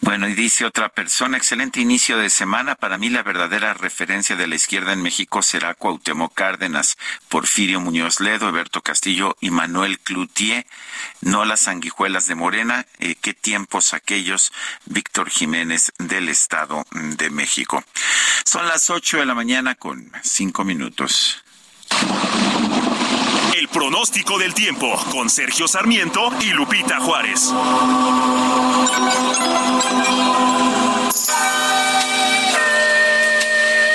Bueno, 0.02 0.28
y 0.28 0.34
dice 0.34 0.66
otra 0.66 0.90
persona, 0.90 1.38
excelente 1.38 1.80
inicio 1.80 2.18
de 2.18 2.28
semana. 2.28 2.74
Para 2.74 2.98
mí 2.98 3.08
la 3.08 3.22
verdadera 3.22 3.72
referencia 3.72 4.36
de 4.36 4.46
la 4.46 4.56
izquierda 4.56 4.92
en 4.92 5.00
México 5.00 5.40
será 5.40 5.72
Cuauhtémoc 5.72 6.34
Cárdenas, 6.34 6.98
Porfirio 7.30 7.80
Muñoz 7.80 8.20
Ledo, 8.20 8.50
Eberto 8.50 8.82
Castillo 8.82 9.38
y 9.40 9.48
Manuel 9.48 10.00
Cloutier, 10.00 10.66
no 11.22 11.46
las 11.46 11.60
sanguijuelas 11.60 12.26
de 12.26 12.34
Morena. 12.34 12.84
Eh, 12.98 13.14
¿Qué 13.18 13.32
tiempos 13.32 13.94
aquellos? 13.94 14.52
Víctor 14.84 15.30
Jiménez 15.30 15.92
del 15.96 16.28
Estado 16.28 16.84
de 16.92 17.30
México. 17.30 17.82
Son 18.44 18.68
las 18.68 18.90
ocho 18.90 19.16
de 19.16 19.24
la 19.24 19.34
mañana 19.34 19.76
con 19.76 20.12
cinco 20.22 20.62
minutos. 20.62 21.42
El 23.56 23.68
pronóstico 23.68 24.36
del 24.36 24.52
tiempo 24.52 24.92
con 25.12 25.30
Sergio 25.30 25.68
Sarmiento 25.68 26.28
y 26.40 26.50
Lupita 26.50 26.98
Juárez. 26.98 27.54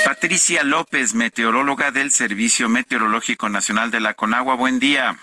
Patricia 0.06 0.64
López, 0.64 1.14
meteoróloga 1.14 1.92
del 1.92 2.12
Servicio 2.12 2.70
Meteorológico 2.70 3.50
Nacional 3.50 3.92
de 3.92 4.00
la 4.00 4.14
Conagua. 4.14 4.56
Buen 4.56 4.80
día. 4.80 5.18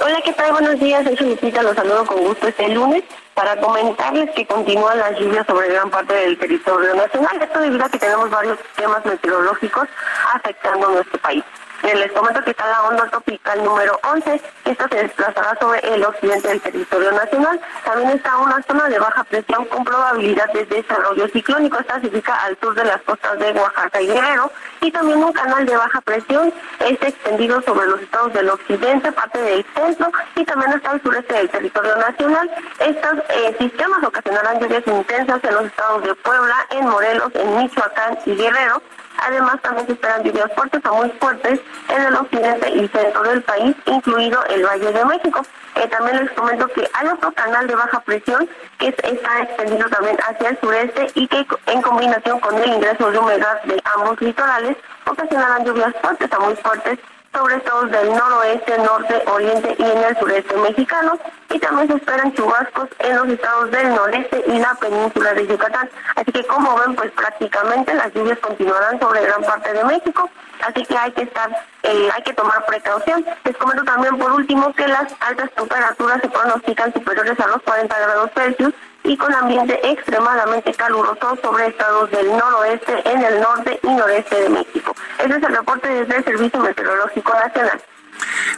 Hola, 0.00 0.20
¿qué 0.24 0.32
tal? 0.32 0.52
Buenos 0.52 0.78
días. 0.78 1.02
Soy 1.02 1.28
Lupita, 1.28 1.60
los 1.64 1.74
saludo 1.74 2.06
con 2.06 2.22
gusto 2.22 2.46
este 2.46 2.68
lunes 2.68 3.02
para 3.34 3.56
comentarles 3.56 4.30
que 4.30 4.46
continúan 4.46 4.96
las 4.98 5.18
lluvias 5.18 5.44
sobre 5.44 5.70
gran 5.70 5.90
parte 5.90 6.14
del 6.14 6.38
territorio 6.38 6.94
nacional. 6.94 7.42
Esto 7.42 7.58
debido 7.58 7.84
a 7.84 7.88
que 7.88 7.98
tenemos 7.98 8.30
varios 8.30 8.60
temas 8.76 9.04
meteorológicos 9.04 9.88
afectando 10.32 10.86
a 10.86 10.92
nuestro 10.92 11.18
país. 11.20 11.42
Les 11.84 12.10
comento 12.12 12.42
que 12.42 12.50
está 12.52 12.66
la 12.66 12.82
onda 12.84 13.06
tropical 13.10 13.62
número 13.62 14.00
11. 14.02 14.40
Esta 14.64 14.88
se 14.88 14.96
desplazará 14.96 15.54
sobre 15.60 15.80
el 15.94 16.02
occidente 16.02 16.48
del 16.48 16.60
territorio 16.62 17.12
nacional. 17.12 17.60
También 17.84 18.10
está 18.12 18.38
una 18.38 18.62
zona 18.62 18.88
de 18.88 18.98
baja 18.98 19.22
presión 19.24 19.66
con 19.66 19.84
probabilidad 19.84 20.50
de 20.54 20.64
desarrollo 20.64 21.28
ciclónico. 21.28 21.78
Esta 21.78 22.00
se 22.00 22.06
ubica 22.06 22.34
al 22.36 22.58
sur 22.58 22.74
de 22.74 22.84
las 22.84 23.02
costas 23.02 23.38
de 23.38 23.52
Oaxaca 23.52 24.00
y 24.00 24.06
Guerrero. 24.06 24.50
Y 24.80 24.90
también 24.90 25.22
un 25.22 25.32
canal 25.34 25.66
de 25.66 25.76
baja 25.76 26.00
presión 26.00 26.54
está 26.80 27.08
extendido 27.08 27.60
sobre 27.62 27.86
los 27.86 28.00
estados 28.00 28.32
del 28.32 28.48
occidente, 28.48 29.12
parte 29.12 29.40
del 29.42 29.66
centro 29.74 30.10
y 30.36 30.44
también 30.46 30.72
está 30.72 30.92
al 30.92 31.02
sureste 31.02 31.34
del 31.34 31.50
territorio 31.50 31.96
nacional. 31.96 32.50
Estos 32.78 33.12
eh, 33.28 33.56
sistemas 33.58 34.02
ocasionarán 34.02 34.58
lluvias 34.58 34.86
intensas 34.86 35.44
en 35.44 35.54
los 35.54 35.66
estados 35.66 36.02
de 36.02 36.14
Puebla, 36.14 36.66
en 36.70 36.88
Morelos, 36.88 37.30
en 37.34 37.58
Michoacán 37.58 38.18
y 38.24 38.34
Guerrero 38.36 38.82
Además, 39.26 39.60
también 39.62 39.86
se 39.86 39.92
esperan 39.92 40.22
lluvias 40.22 40.52
fuertes 40.54 40.84
o 40.84 40.94
muy 40.96 41.08
fuertes 41.18 41.60
en 41.88 42.02
el 42.02 42.14
occidente 42.14 42.68
y 42.70 42.88
centro 42.88 43.22
del 43.22 43.42
país, 43.42 43.74
incluido 43.86 44.44
el 44.46 44.64
Valle 44.64 44.92
de 44.92 45.04
México. 45.06 45.42
Eh, 45.76 45.88
también 45.88 46.24
les 46.24 46.30
comento 46.32 46.68
que 46.68 46.86
hay 46.92 47.08
otro 47.08 47.32
canal 47.32 47.66
de 47.66 47.74
baja 47.74 48.00
presión 48.00 48.48
que 48.78 48.88
está 48.88 49.42
extendido 49.42 49.88
también 49.88 50.16
hacia 50.28 50.50
el 50.50 50.60
sureste 50.60 51.06
y 51.14 51.26
que 51.26 51.46
en 51.66 51.80
combinación 51.80 52.38
con 52.40 52.56
el 52.62 52.74
ingreso 52.74 53.10
de 53.10 53.18
humedad 53.18 53.62
de 53.64 53.82
ambos 53.96 54.20
litorales 54.20 54.76
ocasionarán 55.06 55.64
lluvias 55.64 55.94
fuertes 56.02 56.30
a 56.30 56.38
muy 56.40 56.54
fuertes 56.56 56.98
sobre 57.34 57.58
todo 57.60 57.86
del 57.86 58.10
noroeste, 58.10 58.78
norte, 58.78 59.22
oriente 59.26 59.74
y 59.76 59.82
en 59.82 60.04
el 60.04 60.16
sureste 60.18 60.56
mexicano. 60.56 61.18
Y 61.54 61.58
también 61.60 61.86
se 61.86 61.94
esperan 61.94 62.34
chubascos 62.34 62.88
en 62.98 63.16
los 63.16 63.28
estados 63.28 63.70
del 63.70 63.94
noreste 63.94 64.42
y 64.48 64.58
la 64.58 64.74
península 64.74 65.34
de 65.34 65.46
Yucatán. 65.46 65.88
Así 66.16 66.32
que 66.32 66.44
como 66.46 66.76
ven, 66.80 66.96
pues 66.96 67.12
prácticamente 67.12 67.94
las 67.94 68.12
lluvias 68.12 68.40
continuarán 68.40 68.98
sobre 68.98 69.22
gran 69.22 69.40
parte 69.42 69.72
de 69.72 69.84
México. 69.84 70.28
Así 70.66 70.84
que 70.84 70.98
hay 70.98 71.12
que 71.12 71.22
estar, 71.22 71.48
eh, 71.84 72.08
hay 72.12 72.22
que 72.24 72.32
tomar 72.34 72.66
precaución. 72.66 73.24
Les 73.44 73.56
comento 73.56 73.84
también 73.84 74.18
por 74.18 74.32
último 74.32 74.74
que 74.74 74.88
las 74.88 75.14
altas 75.20 75.48
temperaturas 75.52 76.20
se 76.22 76.28
pronostican 76.28 76.92
superiores 76.92 77.38
a 77.38 77.46
los 77.46 77.62
40 77.62 78.00
grados 78.00 78.30
Celsius 78.34 78.74
y 79.04 79.16
con 79.16 79.32
ambiente 79.32 79.78
extremadamente 79.88 80.74
caluroso 80.74 81.38
sobre 81.40 81.68
estados 81.68 82.10
del 82.10 82.36
noroeste, 82.36 83.08
en 83.08 83.22
el 83.22 83.40
norte 83.40 83.78
y 83.80 83.88
noreste 83.90 84.34
de 84.42 84.48
México. 84.48 84.96
Ese 85.18 85.36
es 85.36 85.42
el 85.44 85.56
reporte 85.56 85.88
desde 85.88 86.16
el 86.16 86.24
Servicio 86.24 86.58
Meteorológico 86.58 87.32
Nacional. 87.32 87.80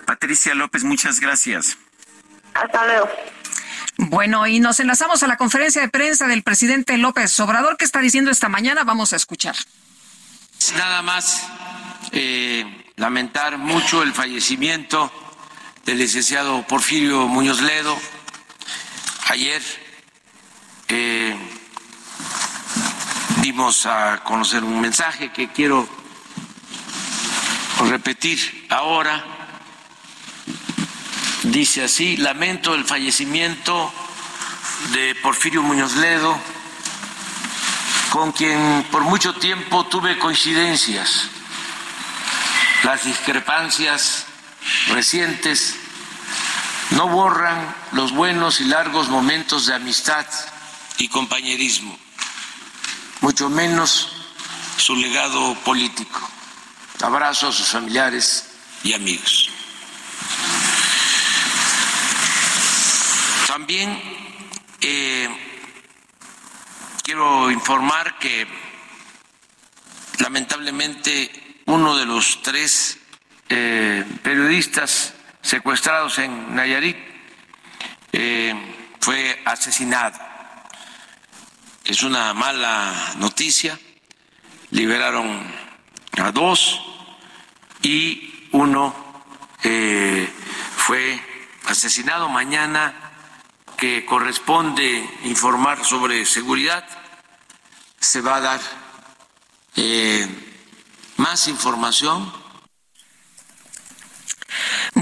Patricia 0.07 0.55
López, 0.55 0.85
muchas 0.85 1.21
gracias. 1.21 1.77
Hasta 2.63 2.87
luego. 2.87 3.09
Bueno, 3.99 4.47
y 4.47 4.61
nos 4.61 4.79
enlazamos 4.81 5.23
a 5.23 5.27
la 5.27 5.37
conferencia 5.37 5.81
de 5.81 5.89
prensa 5.89 6.27
del 6.27 6.43
presidente 6.43 6.99
López 6.99 7.39
Obrador. 7.41 7.77
¿Qué 7.77 7.85
está 7.85 8.01
diciendo 8.01 8.31
esta 8.31 8.49
mañana? 8.49 8.85
Vamos 8.85 9.13
a 9.13 9.17
escuchar. 9.17 9.57
Nada 10.77 11.03
más 11.03 11.47
eh, 12.13 12.65
lamentar 12.97 13.57
mucho 13.59 14.03
el 14.03 14.13
fallecimiento 14.13 15.11
del 15.85 15.99
licenciado 15.99 16.63
Porfirio 16.67 17.27
Muñoz 17.27 17.63
Ledo. 17.63 17.97
Ayer 19.29 19.63
eh, 20.89 21.37
dimos 23.41 23.87
a 23.87 24.23
conocer 24.25 24.63
un 24.63 24.81
mensaje 24.81 25.31
que 25.33 25.49
quiero 25.49 25.89
repetir 27.89 28.67
ahora. 28.71 29.36
Dice 31.51 31.85
así, 31.85 32.17
lamento 32.17 32.75
el 32.75 32.85
fallecimiento 32.85 33.93
de 34.93 35.15
Porfirio 35.23 35.63
Muñoz 35.63 35.95
Ledo, 35.95 36.37
con 38.11 38.33
quien 38.33 38.85
por 38.91 39.03
mucho 39.03 39.33
tiempo 39.35 39.87
tuve 39.87 40.19
coincidencias. 40.19 41.29
Las 42.83 43.05
discrepancias 43.05 44.27
recientes 44.89 45.77
no 46.91 47.09
borran 47.09 47.75
los 47.93 48.11
buenos 48.11 48.61
y 48.61 48.65
largos 48.65 49.09
momentos 49.09 49.67
de 49.67 49.75
amistad 49.75 50.27
y 50.99 51.09
compañerismo, 51.09 51.97
mucho 53.21 53.49
menos 53.49 54.11
su 54.79 54.97
legado 54.97 55.55
político. 55.65 56.29
Abrazo 57.03 57.49
a 57.49 57.53
sus 57.53 57.69
familiares 57.69 58.49
y 58.83 58.95
amigos. 58.95 59.56
También 63.47 63.97
eh, 64.81 65.29
quiero 67.05 67.49
informar 67.51 68.19
que 68.19 68.45
lamentablemente 70.19 71.63
uno 71.67 71.97
de 71.97 72.07
los 72.07 72.43
tres 72.43 72.99
eh, 73.49 74.05
periodistas 74.23 75.15
secuestrados 75.43 76.19
en 76.19 76.57
Nayarit 76.57 76.97
eh, 78.13 78.55
fue 79.01 79.41
asesinado 79.45 80.19
es 81.85 82.03
una 82.03 82.35
mala 82.35 83.15
noticia. 83.19 83.79
Liberaron 84.71 85.41
a 86.19 86.33
dos 86.33 86.83
y 87.81 88.49
uno 88.51 88.93
fue 90.77 91.21
asesinado. 91.67 92.29
Mañana 92.29 93.06
que 93.77 94.05
corresponde 94.05 95.09
informar 95.25 95.85
sobre 95.85 96.25
seguridad, 96.25 96.85
se 98.01 98.21
va 98.21 98.37
a 98.37 98.41
dar 98.41 98.61
eh, 99.77 100.27
más 101.17 101.49
información 101.49 102.33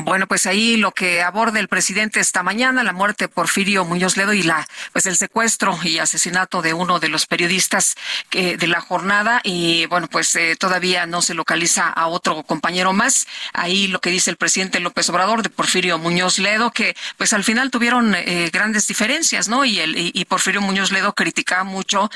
Bueno, 0.03 0.27
pues 0.27 0.47
ahí 0.47 0.77
lo 0.77 0.91
que 0.91 1.23
aborda 1.23 1.61
el 1.61 1.69
presidente 1.69 2.19
esta 2.19 2.43
mañana, 2.43 2.83
la 2.83 2.93
muerte 2.93 3.25
de 3.25 3.29
Porfirio 3.29 3.85
Muñoz 3.85 4.17
Ledo 4.17 4.33
y 4.33 4.43
la 4.43 4.67
pues 4.93 5.07
el 5.07 5.17
secuestro 5.17 5.79
y 5.85 5.99
asesinato 5.99 6.63
de 6.63 6.75
uno 6.75 6.99
de 6.99 7.09
los 7.09 7.27
periodistas 7.27 7.95
eh, 8.33 8.57
de 8.57 8.67
la 8.67 8.81
jornada 8.81 9.41
y 9.45 9.87
bueno, 9.87 10.09
pues 10.09 10.35
eh, 10.35 10.57
todavía 10.59 11.07
no 11.07 11.23
se 11.23 11.35
localiza 11.35 11.89
a 11.89 12.09
otro 12.09 12.43
compañero 12.43 12.93
más. 12.93 13.29
Ahí 13.53 13.87
lo 13.87 14.01
que 14.01 14.11
dice 14.11 14.31
el 14.31 14.37
presidente 14.37 14.81
López 14.81 15.09
Obrador 15.11 15.45
de 15.45 15.49
Porfirio 15.49 15.97
Muñoz 15.97 16.41
Ledo 16.41 16.73
que 16.73 16.97
pues 17.17 17.33
al 17.33 17.45
final 17.45 17.71
tuvieron 17.71 18.17
eh, 18.17 18.51
grandes 18.53 18.89
diferencias, 18.89 19.47
¿no? 19.47 19.65
Y 19.65 19.79
el 19.79 19.95
y, 19.97 20.25
Porfirio 20.25 20.61
Muñoz 20.61 20.91
Ledo 20.91 21.13
criticaba 21.13 21.63
mucho 21.63 22.11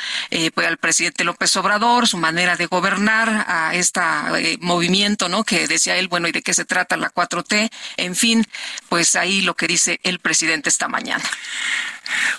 pues 0.55 0.67
al 0.67 0.79
presidente 0.79 1.23
López 1.23 1.57
Obrador, 1.57 2.09
su 2.09 2.19
manera 2.19 2.57
de 2.57 2.67
gobernar 2.67 3.45
a 3.47 3.75
este 3.75 4.01
movimiento, 4.61 5.29
¿no? 5.29 5.45
Que 5.45 5.69
decía 5.69 5.97
él, 5.97 6.09
bueno, 6.09 6.27
¿y 6.27 6.33
de 6.33 6.43
qué 6.43 6.55
se 6.55 6.65
trata 6.65 6.97
la 6.97 7.11
4T? 7.11 7.68
En 7.97 8.15
fin, 8.15 8.45
pues 8.89 9.17
ahí 9.17 9.43
lo 9.43 9.55
que 9.55 9.67
dice 9.67 10.01
el 10.03 10.19
presidente 10.19 10.69
esta 10.69 10.89
mañana. 10.89 11.25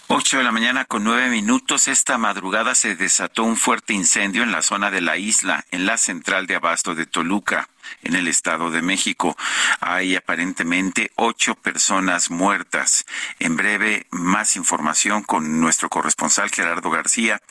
Ocho 0.07 0.37
de 0.37 0.43
la 0.43 0.51
mañana 0.51 0.85
con 0.85 1.03
nueve 1.03 1.29
minutos. 1.29 1.87
Esta 1.87 2.17
madrugada 2.17 2.75
se 2.75 2.95
desató 2.95 3.43
un 3.43 3.57
fuerte 3.57 3.93
incendio 3.93 4.43
en 4.43 4.51
la 4.51 4.61
zona 4.61 4.89
de 4.89 5.01
la 5.01 5.17
isla, 5.17 5.65
en 5.71 5.85
la 5.85 5.97
central 5.97 6.47
de 6.47 6.55
abasto 6.55 6.95
de 6.95 7.05
Toluca 7.05 7.67
en 8.03 8.15
el 8.15 8.27
Estado 8.27 8.71
de 8.71 8.81
México. 8.81 9.35
Hay 9.79 10.15
aparentemente 10.15 11.11
ocho 11.15 11.55
personas 11.55 12.29
muertas. 12.29 13.05
En 13.39 13.55
breve, 13.55 14.07
más 14.11 14.55
información 14.55 15.23
con 15.23 15.59
nuestro 15.59 15.89
corresponsal 15.89 16.49
Gerardo 16.49 16.89
García 16.89 17.41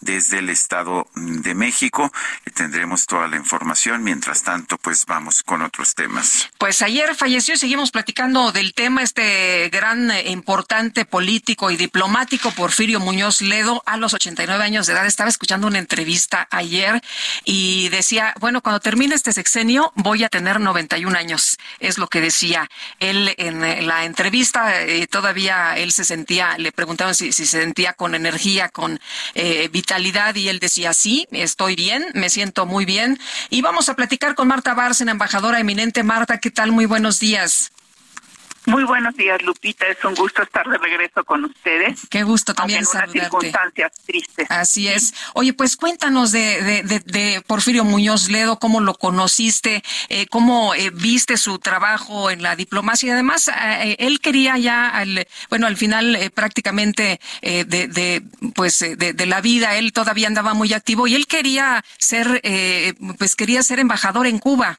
desde 0.00 0.38
el 0.38 0.50
Estado 0.50 1.08
de 1.14 1.54
México. 1.54 2.12
Tendremos 2.54 3.06
toda 3.06 3.28
la 3.28 3.36
información. 3.36 4.02
Mientras 4.02 4.42
tanto, 4.42 4.78
pues 4.78 5.06
vamos 5.06 5.42
con 5.42 5.62
otros 5.62 5.94
temas. 5.94 6.48
Pues 6.58 6.82
ayer 6.82 7.14
falleció 7.14 7.54
y 7.54 7.58
seguimos 7.58 7.90
platicando 7.90 8.52
del 8.52 8.74
tema, 8.74 9.02
este 9.02 9.68
gran, 9.70 10.10
e 10.10 10.30
importante 10.30 11.04
político 11.04 11.70
y 11.70 11.76
diplomático 11.76 12.50
Porfirio 12.52 13.00
Muñoz 13.00 13.40
Ledo 13.40 13.82
a 13.86 13.96
los 13.96 14.14
89 14.14 14.62
años 14.62 14.86
de 14.86 14.92
edad. 14.92 15.06
Estaba 15.06 15.28
escuchando 15.28 15.66
una 15.66 15.78
entrevista 15.78 16.48
ayer 16.50 17.02
y 17.44 17.88
decía, 17.90 18.34
bueno, 18.40 18.62
cuando 18.62 18.80
termine 18.80 19.14
este 19.14 19.32
sexenio, 19.32 19.85
voy 19.94 20.24
a 20.24 20.28
tener 20.28 20.60
91 20.60 21.16
años, 21.16 21.58
es 21.80 21.98
lo 21.98 22.08
que 22.08 22.20
decía 22.20 22.68
él 23.00 23.34
en 23.38 23.86
la 23.86 24.04
entrevista. 24.04 24.82
Eh, 24.82 25.06
todavía 25.06 25.76
él 25.76 25.92
se 25.92 26.04
sentía, 26.04 26.56
le 26.58 26.72
preguntaban 26.72 27.14
si, 27.14 27.32
se 27.32 27.46
sentía 27.46 27.92
con 27.92 28.14
energía, 28.14 28.68
con 28.68 29.00
eh, 29.34 29.68
vitalidad, 29.68 30.34
y 30.34 30.48
él 30.48 30.58
decía, 30.58 30.92
sí, 30.94 31.26
estoy 31.30 31.76
bien, 31.76 32.06
me 32.14 32.30
siento 32.30 32.66
muy 32.66 32.84
bien. 32.84 33.18
Y 33.50 33.62
vamos 33.62 33.88
a 33.88 33.94
platicar 33.94 34.34
con 34.34 34.48
Marta 34.48 34.74
Bárcena, 34.74 35.12
embajadora 35.12 35.60
eminente. 35.60 36.02
Marta, 36.02 36.38
¿qué 36.38 36.50
tal? 36.50 36.72
Muy 36.72 36.86
buenos 36.86 37.20
días. 37.20 37.72
Muy 38.66 38.82
buenos 38.82 39.14
días, 39.16 39.40
Lupita. 39.42 39.86
Es 39.86 40.04
un 40.04 40.14
gusto 40.16 40.42
estar 40.42 40.68
de 40.68 40.76
regreso 40.76 41.24
con 41.24 41.44
ustedes. 41.44 42.00
Qué 42.10 42.24
gusto 42.24 42.52
también 42.52 42.80
en 42.80 42.86
saludarte. 42.86 43.20
circunstancias 43.20 43.92
tristes. 44.04 44.50
Así 44.50 44.88
es. 44.88 45.14
Oye, 45.34 45.52
pues 45.52 45.76
cuéntanos 45.76 46.32
de, 46.32 46.82
de, 46.82 47.42
Porfirio 47.46 47.84
Muñoz 47.84 48.28
Ledo, 48.28 48.58
cómo 48.58 48.80
lo 48.80 48.94
conociste, 48.94 49.84
eh, 50.08 50.26
cómo 50.26 50.74
eh, 50.74 50.90
viste 50.90 51.36
su 51.36 51.60
trabajo 51.60 52.28
en 52.28 52.42
la 52.42 52.56
diplomacia. 52.56 53.08
Y 53.08 53.10
además, 53.12 53.48
eh, 53.48 53.96
él 54.00 54.18
quería 54.20 54.58
ya, 54.58 54.88
al, 54.88 55.28
bueno, 55.48 55.68
al 55.68 55.76
final 55.76 56.18
prácticamente 56.34 57.20
de, 57.42 57.64
de, 57.64 58.22
pues, 58.54 58.80
de, 58.80 58.96
de, 58.96 59.26
la 59.26 59.40
vida, 59.40 59.76
él 59.76 59.92
todavía 59.92 60.26
andaba 60.26 60.54
muy 60.54 60.72
activo 60.72 61.06
y 61.06 61.14
él 61.14 61.28
quería 61.28 61.84
ser, 61.98 62.42
pues 63.16 63.36
quería 63.36 63.62
ser 63.62 63.78
embajador 63.78 64.26
en 64.26 64.40
Cuba. 64.40 64.78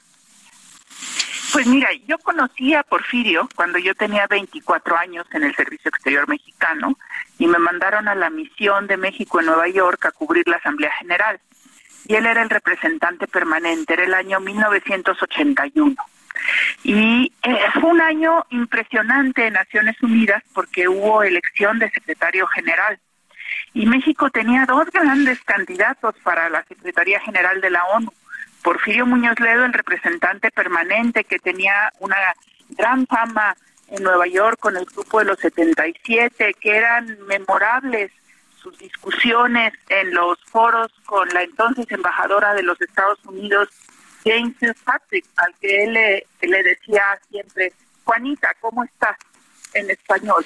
Pues 1.54 1.66
mira, 1.66 1.90
yo 2.06 2.18
conocí 2.20 2.74
a 2.74 2.84
Porfirio 2.84 3.48
cuando 3.56 3.78
yo 3.80 3.96
tenía 3.96 4.28
24 4.28 4.98
años 4.98 5.26
en 5.32 5.44
el 5.44 5.56
Servicio 5.56 5.90
Exterior 5.90 6.28
Mexicano 6.28 6.98
y 7.40 7.48
me 7.48 7.58
mandaron 7.58 8.08
a 8.08 8.16
la 8.16 8.30
misión 8.30 8.88
de 8.88 8.98
México 8.98 9.40
en 9.40 9.46
Nueva 9.46 9.68
York 9.70 10.06
a 10.06 10.12
cubrir 10.12 10.48
la 10.48 10.58
Asamblea 10.58 10.92
General. 11.00 11.40
Y 12.06 12.16
él 12.16 12.26
era 12.26 12.42
el 12.42 12.50
representante 12.50 13.28
permanente, 13.28 13.94
era 13.94 14.04
el 14.04 14.14
año 14.14 14.40
1981. 14.40 15.96
Y 16.84 17.32
eh, 17.44 17.58
fue 17.74 17.92
un 17.92 18.02
año 18.02 18.46
impresionante 18.50 19.48
en 19.48 19.54
Naciones 19.54 20.02
Unidas 20.02 20.44
porque 20.54 20.88
hubo 20.88 21.24
elección 21.24 21.80
de 21.80 21.90
secretario 21.92 22.46
general. 22.48 23.00
Y 23.74 23.86
México 23.86 24.30
tenía 24.30 24.66
dos 24.66 24.90
grandes 24.92 25.42
candidatos 25.44 26.16
para 26.24 26.50
la 26.50 26.64
Secretaría 26.66 27.20
General 27.22 27.62
de 27.62 27.70
la 27.70 27.86
ONU 27.86 28.12
Porfirio 28.68 29.06
Muñoz 29.06 29.40
Ledo, 29.40 29.64
el 29.64 29.72
representante 29.72 30.52
permanente 30.52 31.24
que 31.24 31.40
tenía 31.40 31.90
una 32.00 32.18
gran 32.72 33.08
fama 33.08 33.56
en 33.88 34.04
Nueva 34.04 34.28
York 34.28 34.60
con 34.60 34.76
el 34.76 34.84
grupo 34.84 35.20
de 35.20 35.26
los 35.26 35.40
77, 35.40 36.54
que 36.60 36.76
eran 36.76 37.18
memorables 37.28 38.12
sus 38.62 38.78
discusiones 38.78 39.72
en 39.88 40.14
los 40.14 40.38
foros 40.52 40.92
con 41.06 41.30
la 41.30 41.44
entonces 41.44 41.86
embajadora 41.90 42.54
de 42.56 42.64
los 42.64 42.82
Estados 42.82 43.24
Unidos, 43.24 43.70
James 44.26 44.58
Patrick, 44.84 45.24
al 45.38 45.56
que 45.62 45.86
él 45.86 45.94
le, 45.94 46.28
le 46.42 46.64
decía 46.64 47.18
siempre, 47.30 47.72
Juanita, 48.04 48.54
¿cómo 48.60 48.84
estás? 48.84 49.16
en 49.76 49.90
español. 49.92 50.46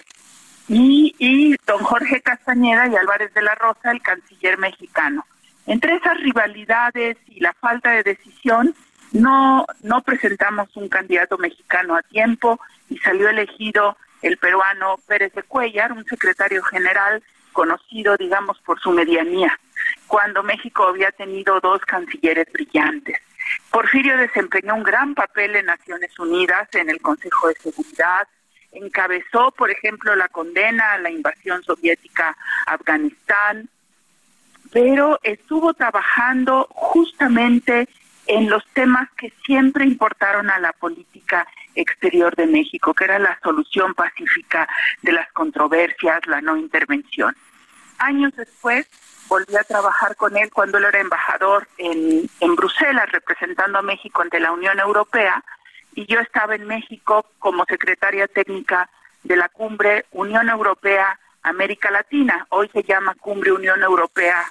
Y, 0.67 1.15
y 1.17 1.55
don 1.65 1.79
Jorge 1.79 2.21
Castañeda 2.21 2.87
y 2.87 2.95
Álvarez 2.95 3.33
de 3.33 3.41
la 3.41 3.55
Rosa, 3.55 3.89
el 3.89 4.01
canciller 4.03 4.59
mexicano. 4.59 5.25
Entre 5.71 5.95
esas 5.95 6.17
rivalidades 6.17 7.15
y 7.27 7.39
la 7.39 7.53
falta 7.53 7.91
de 7.91 8.03
decisión, 8.03 8.75
no, 9.13 9.65
no 9.83 10.01
presentamos 10.01 10.67
un 10.75 10.89
candidato 10.89 11.37
mexicano 11.37 11.95
a 11.95 12.01
tiempo 12.01 12.59
y 12.89 12.97
salió 12.97 13.29
elegido 13.29 13.95
el 14.21 14.35
peruano 14.35 14.97
Pérez 15.07 15.31
de 15.33 15.43
Cuellar, 15.43 15.93
un 15.93 16.03
secretario 16.03 16.61
general 16.63 17.23
conocido, 17.53 18.17
digamos, 18.17 18.59
por 18.65 18.81
su 18.81 18.91
medianía, 18.91 19.57
cuando 20.07 20.43
México 20.43 20.87
había 20.87 21.09
tenido 21.13 21.61
dos 21.61 21.79
cancilleres 21.83 22.51
brillantes. 22.51 23.21
Porfirio 23.69 24.17
desempeñó 24.17 24.75
un 24.75 24.83
gran 24.83 25.15
papel 25.15 25.55
en 25.55 25.67
Naciones 25.67 26.19
Unidas, 26.19 26.67
en 26.73 26.89
el 26.89 26.99
Consejo 26.99 27.47
de 27.47 27.55
Seguridad, 27.55 28.27
encabezó, 28.73 29.51
por 29.51 29.71
ejemplo, 29.71 30.17
la 30.17 30.27
condena 30.27 30.91
a 30.91 30.97
la 30.97 31.09
invasión 31.09 31.63
soviética 31.63 32.35
a 32.67 32.73
Afganistán, 32.73 33.69
pero 34.71 35.19
estuvo 35.23 35.73
trabajando 35.73 36.67
justamente 36.71 37.87
en 38.27 38.49
los 38.49 38.65
temas 38.73 39.09
que 39.17 39.33
siempre 39.45 39.85
importaron 39.85 40.49
a 40.49 40.59
la 40.59 40.71
política 40.73 41.47
exterior 41.75 42.35
de 42.35 42.47
México, 42.47 42.93
que 42.93 43.03
era 43.03 43.19
la 43.19 43.37
solución 43.43 43.93
pacífica 43.93 44.67
de 45.01 45.11
las 45.11 45.29
controversias, 45.33 46.25
la 46.27 46.41
no 46.41 46.55
intervención. 46.55 47.35
Años 47.97 48.33
después 48.35 48.87
volví 49.27 49.55
a 49.55 49.63
trabajar 49.63 50.15
con 50.15 50.37
él 50.37 50.49
cuando 50.51 50.77
él 50.77 50.85
era 50.85 50.99
embajador 50.99 51.67
en, 51.77 52.29
en 52.39 52.55
Bruselas, 52.55 53.11
representando 53.11 53.79
a 53.79 53.83
México 53.83 54.21
ante 54.21 54.39
la 54.39 54.51
Unión 54.51 54.79
Europea, 54.79 55.43
y 55.93 56.05
yo 56.05 56.19
estaba 56.19 56.55
en 56.55 56.67
México 56.67 57.25
como 57.39 57.65
secretaria 57.65 58.27
técnica 58.27 58.89
de 59.23 59.35
la 59.35 59.49
cumbre 59.49 60.05
Unión 60.11 60.49
Europea 60.49 61.19
América 61.43 61.89
Latina, 61.91 62.45
hoy 62.49 62.69
se 62.71 62.83
llama 62.83 63.15
Cumbre 63.15 63.51
Unión 63.51 63.81
Europea 63.81 64.45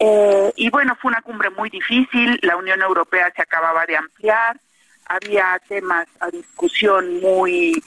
eh, 0.00 0.52
y 0.56 0.70
bueno, 0.70 0.96
fue 1.00 1.10
una 1.10 1.22
cumbre 1.22 1.50
muy 1.50 1.68
difícil, 1.68 2.38
la 2.42 2.56
Unión 2.56 2.80
Europea 2.80 3.32
se 3.34 3.42
acababa 3.42 3.84
de 3.86 3.96
ampliar, 3.96 4.58
había 5.06 5.60
temas 5.68 6.06
a 6.20 6.30
discusión 6.30 7.20
muy, 7.20 7.82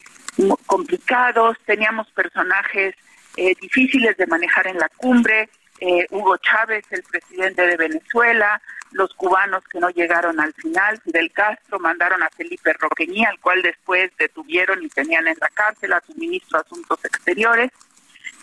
complicados, 0.66 1.58
teníamos 1.66 2.10
personajes 2.12 2.96
eh, 3.38 3.56
difíciles 3.62 4.18
de 4.18 4.28
manejar 4.28 4.68
en 4.68 4.78
la 4.78 4.90
cumbre, 4.90 5.50
eh, 5.80 6.06
Hugo 6.12 6.38
Chávez, 6.38 6.86
el 6.92 7.04
presidente 7.04 7.66
de 7.66 7.78
Venezuela, 7.78 8.62
los 8.92 9.14
cubanos 9.16 9.64
que 9.66 9.80
no 9.80 9.90
llegaron 9.90 10.40
al 10.40 10.54
final, 10.54 11.02
Fidel 11.02 11.32
Castro, 11.32 11.80
mandaron 11.80 12.22
a 12.22 12.30
Felipe 12.30 12.74
Roqueñí, 12.74 13.26
al 13.26 13.40
cual 13.40 13.62
después 13.62 14.12
detuvieron 14.18 14.84
y 14.84 14.90
tenían 14.90 15.28
en 15.28 15.38
la 15.42 15.50
cárcel 15.50 15.94
a 15.94 16.02
su 16.06 16.14
ministro 16.16 16.60
de 16.60 16.66
Asuntos 16.66 17.04
Exteriores, 17.04 17.72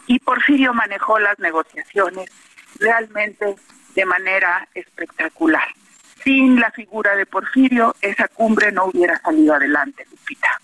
y 0.06 0.18
Porfirio 0.18 0.74
manejó 0.74 1.20
las 1.20 1.38
negociaciones 1.38 2.30
realmente 2.80 3.54
de 3.94 4.04
manera 4.04 4.66
espectacular. 4.74 5.68
Sin 6.24 6.58
la 6.60 6.70
figura 6.70 7.14
de 7.14 7.26
Porfirio, 7.26 7.94
esa 8.00 8.28
cumbre 8.28 8.72
no 8.72 8.86
hubiera 8.86 9.20
salido 9.20 9.54
adelante, 9.54 10.06
Lupita. 10.10 10.60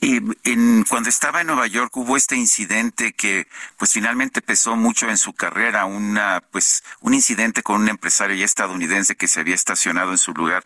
Y 0.00 0.20
en, 0.44 0.84
cuando 0.84 1.08
estaba 1.08 1.40
en 1.40 1.48
Nueva 1.48 1.66
York 1.66 1.96
hubo 1.96 2.16
este 2.16 2.36
incidente 2.36 3.12
que 3.12 3.48
pues 3.76 3.92
finalmente 3.92 4.40
pesó 4.42 4.76
mucho 4.76 5.08
en 5.08 5.16
su 5.16 5.32
carrera, 5.32 5.86
una 5.86 6.42
pues 6.52 6.84
un 7.00 7.14
incidente 7.14 7.62
con 7.62 7.82
un 7.82 7.88
empresario 7.88 8.36
ya 8.36 8.44
estadounidense 8.44 9.16
que 9.16 9.26
se 9.26 9.40
había 9.40 9.56
estacionado 9.56 10.12
en 10.12 10.18
su 10.18 10.32
lugar. 10.32 10.64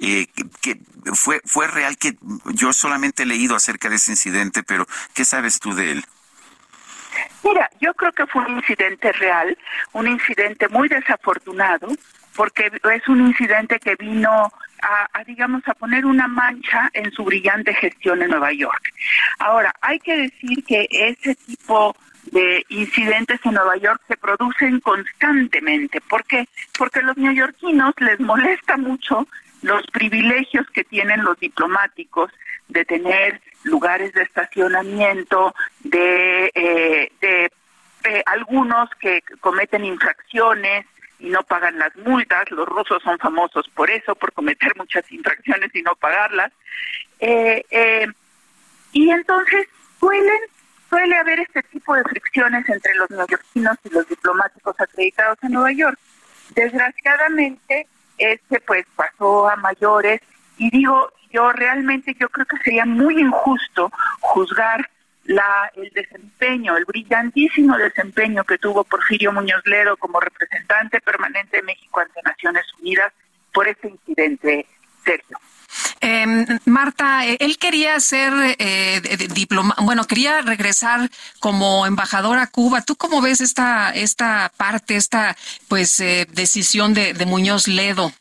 Eh, 0.00 0.26
que, 0.60 0.80
fue 1.14 1.40
fue 1.44 1.68
real 1.68 1.96
que 1.96 2.16
yo 2.54 2.72
solamente 2.72 3.22
he 3.22 3.26
leído 3.26 3.54
acerca 3.54 3.88
de 3.88 3.96
ese 3.96 4.12
incidente, 4.12 4.62
pero 4.62 4.86
¿qué 5.14 5.24
sabes 5.24 5.60
tú 5.60 5.74
de 5.74 5.92
él? 5.92 6.04
Mira, 7.44 7.70
yo 7.80 7.94
creo 7.94 8.12
que 8.12 8.26
fue 8.26 8.44
un 8.44 8.56
incidente 8.56 9.12
real, 9.12 9.56
un 9.92 10.08
incidente 10.08 10.68
muy 10.68 10.88
desafortunado, 10.88 11.88
porque 12.36 12.70
es 12.94 13.08
un 13.08 13.26
incidente 13.26 13.78
que 13.78 13.94
vino 13.96 14.52
a, 14.82 15.24
digamos, 15.24 15.62
a 15.68 15.74
poner 15.74 16.04
una 16.04 16.26
mancha 16.26 16.90
en 16.92 17.12
su 17.12 17.24
brillante 17.24 17.72
gestión 17.74 18.22
en 18.22 18.30
Nueva 18.30 18.52
York. 18.52 18.92
Ahora, 19.38 19.72
hay 19.80 19.98
que 20.00 20.16
decir 20.16 20.64
que 20.64 20.88
ese 20.90 21.34
tipo 21.34 21.94
de 22.32 22.64
incidentes 22.68 23.40
en 23.44 23.54
Nueva 23.54 23.76
York 23.76 24.00
se 24.08 24.16
producen 24.16 24.80
constantemente. 24.80 26.00
¿Por 26.00 26.24
qué? 26.24 26.48
Porque 26.76 27.00
a 27.00 27.02
los 27.02 27.16
neoyorquinos 27.16 27.94
les 27.98 28.18
molesta 28.20 28.76
mucho 28.76 29.26
los 29.62 29.86
privilegios 29.88 30.68
que 30.70 30.84
tienen 30.84 31.24
los 31.24 31.38
diplomáticos 31.38 32.30
de 32.68 32.84
tener 32.84 33.40
lugares 33.64 34.12
de 34.12 34.22
estacionamiento, 34.22 35.54
de, 35.80 36.50
eh, 36.54 37.12
de 37.20 37.52
eh, 38.04 38.22
algunos 38.26 38.90
que 39.00 39.22
cometen 39.40 39.84
infracciones 39.84 40.86
y 41.18 41.28
no 41.28 41.42
pagan 41.42 41.78
las 41.78 41.94
multas. 41.96 42.50
Los 42.50 42.68
rusos 42.68 43.02
son 43.02 43.18
famosos 43.18 43.68
por 43.70 43.90
eso, 43.90 44.14
por 44.14 44.32
cometer 44.32 44.72
muchas 44.76 45.10
infracciones 45.12 45.74
y 45.74 45.82
no 45.82 45.94
pagarlas. 45.96 46.52
Eh, 47.20 48.06
y 48.92 49.10
entonces 49.10 49.68
suelen 50.00 50.40
suele 50.92 51.16
haber 51.16 51.40
este 51.40 51.62
tipo 51.62 51.94
de 51.94 52.02
fricciones 52.02 52.68
entre 52.68 52.94
los 52.96 53.08
neoyorquinos 53.08 53.78
y 53.84 53.88
los 53.88 54.06
diplomáticos 54.06 54.78
acreditados 54.78 55.38
en 55.40 55.52
Nueva 55.52 55.72
York. 55.72 55.98
Desgraciadamente, 56.54 57.86
este 58.18 58.60
pues 58.60 58.84
pasó 58.94 59.48
a 59.48 59.56
mayores 59.56 60.20
y 60.58 60.68
digo, 60.70 61.10
yo 61.32 61.52
realmente 61.52 62.14
yo 62.18 62.28
creo 62.28 62.46
que 62.46 62.56
sería 62.58 62.84
muy 62.84 63.20
injusto 63.20 63.90
juzgar 64.20 64.88
la, 65.24 65.70
el 65.76 65.90
desempeño, 65.90 66.76
el 66.76 66.84
brillantísimo 66.84 67.76
desempeño 67.76 68.44
que 68.44 68.58
tuvo 68.58 68.84
Porfirio 68.84 69.32
Muñoz 69.32 69.62
Ledo 69.64 69.96
como 69.96 70.20
representante 70.20 71.00
permanente 71.00 71.58
de 71.58 71.62
México 71.62 72.00
ante 72.00 72.20
Naciones 72.22 72.64
Unidas 72.80 73.12
por 73.52 73.68
este 73.68 73.88
incidente, 73.88 74.66
Sergio. 75.04 75.38
Eh, 76.00 76.26
Marta, 76.64 77.24
él 77.24 77.58
quería 77.58 77.98
ser 78.00 78.32
eh, 78.58 79.00
diploma, 79.32 79.74
bueno, 79.82 80.04
quería 80.04 80.42
regresar 80.42 81.08
como 81.38 81.86
embajador 81.86 82.38
a 82.38 82.48
Cuba. 82.48 82.82
¿Tú 82.82 82.96
cómo 82.96 83.22
ves 83.22 83.40
esta 83.40 83.90
esta 83.90 84.50
parte, 84.56 84.96
esta 84.96 85.36
pues 85.68 86.00
eh, 86.00 86.26
decisión 86.32 86.92
de, 86.92 87.14
de 87.14 87.26
Muñoz 87.26 87.68
Ledo? 87.68 88.12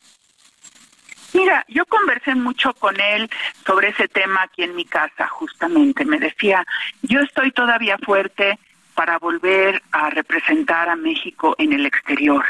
Mira, 1.34 1.64
yo 1.68 1.86
conversé 1.86 2.36
mucho 2.36 2.74
con 2.74 3.00
él 3.00 3.30
sobre 3.66 3.90
ese 3.90 4.08
tema 4.08 4.44
aquí 4.44 4.64
en 4.64 4.76
mi 4.76 4.86
casa, 4.86 5.28
justamente. 5.28 6.06
Me 6.06 6.20
decía, 6.20 6.66
yo 7.04 7.22
estoy 7.22 7.52
todavía 7.52 7.98
fuerte 8.00 8.60
para 8.96 9.18
volver 9.18 9.82
a 9.92 10.10
representar 10.10 10.90
a 10.90 10.96
México 10.96 11.56
en 11.58 11.74
el 11.74 11.86
exterior. 11.86 12.44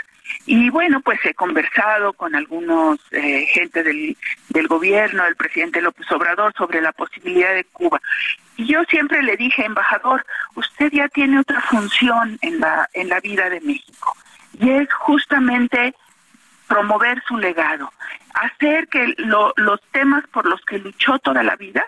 Y 0.46 0.70
bueno, 0.70 1.02
pues 1.02 1.20
he 1.26 1.34
conversado 1.34 2.14
con 2.14 2.36
algunos 2.36 3.00
eh, 3.12 3.46
gente 3.48 3.84
del, 3.84 4.18
del 4.50 4.68
gobierno, 4.68 5.24
del 5.26 5.36
presidente 5.36 5.82
López 5.82 6.10
Obrador, 6.12 6.54
sobre 6.58 6.82
la 6.82 6.92
posibilidad 6.94 7.54
de 7.54 7.66
Cuba. 7.66 8.02
Y 8.58 8.66
yo 8.66 8.84
siempre 8.86 9.22
le 9.24 9.38
dije, 9.38 9.66
embajador, 9.66 10.26
usted 10.56 10.92
ya 10.92 11.08
tiene 11.10 11.40
otra 11.40 11.62
función 11.62 12.38
en 12.42 12.60
la, 12.60 12.90
en 12.94 13.10
la 13.10 13.20
vida 13.20 13.50
de 13.50 13.62
México. 13.62 14.16
Y 14.60 14.70
es 14.70 14.92
justamente 14.94 15.94
promover 16.72 17.22
su 17.28 17.38
legado, 17.38 17.92
hacer 18.34 18.88
que 18.88 19.14
los 19.18 19.82
temas 19.92 20.26
por 20.28 20.46
los 20.46 20.62
que 20.62 20.80
luchó 20.80 21.20
toda 21.20 21.44
la 21.44 21.58
vida 21.58 21.86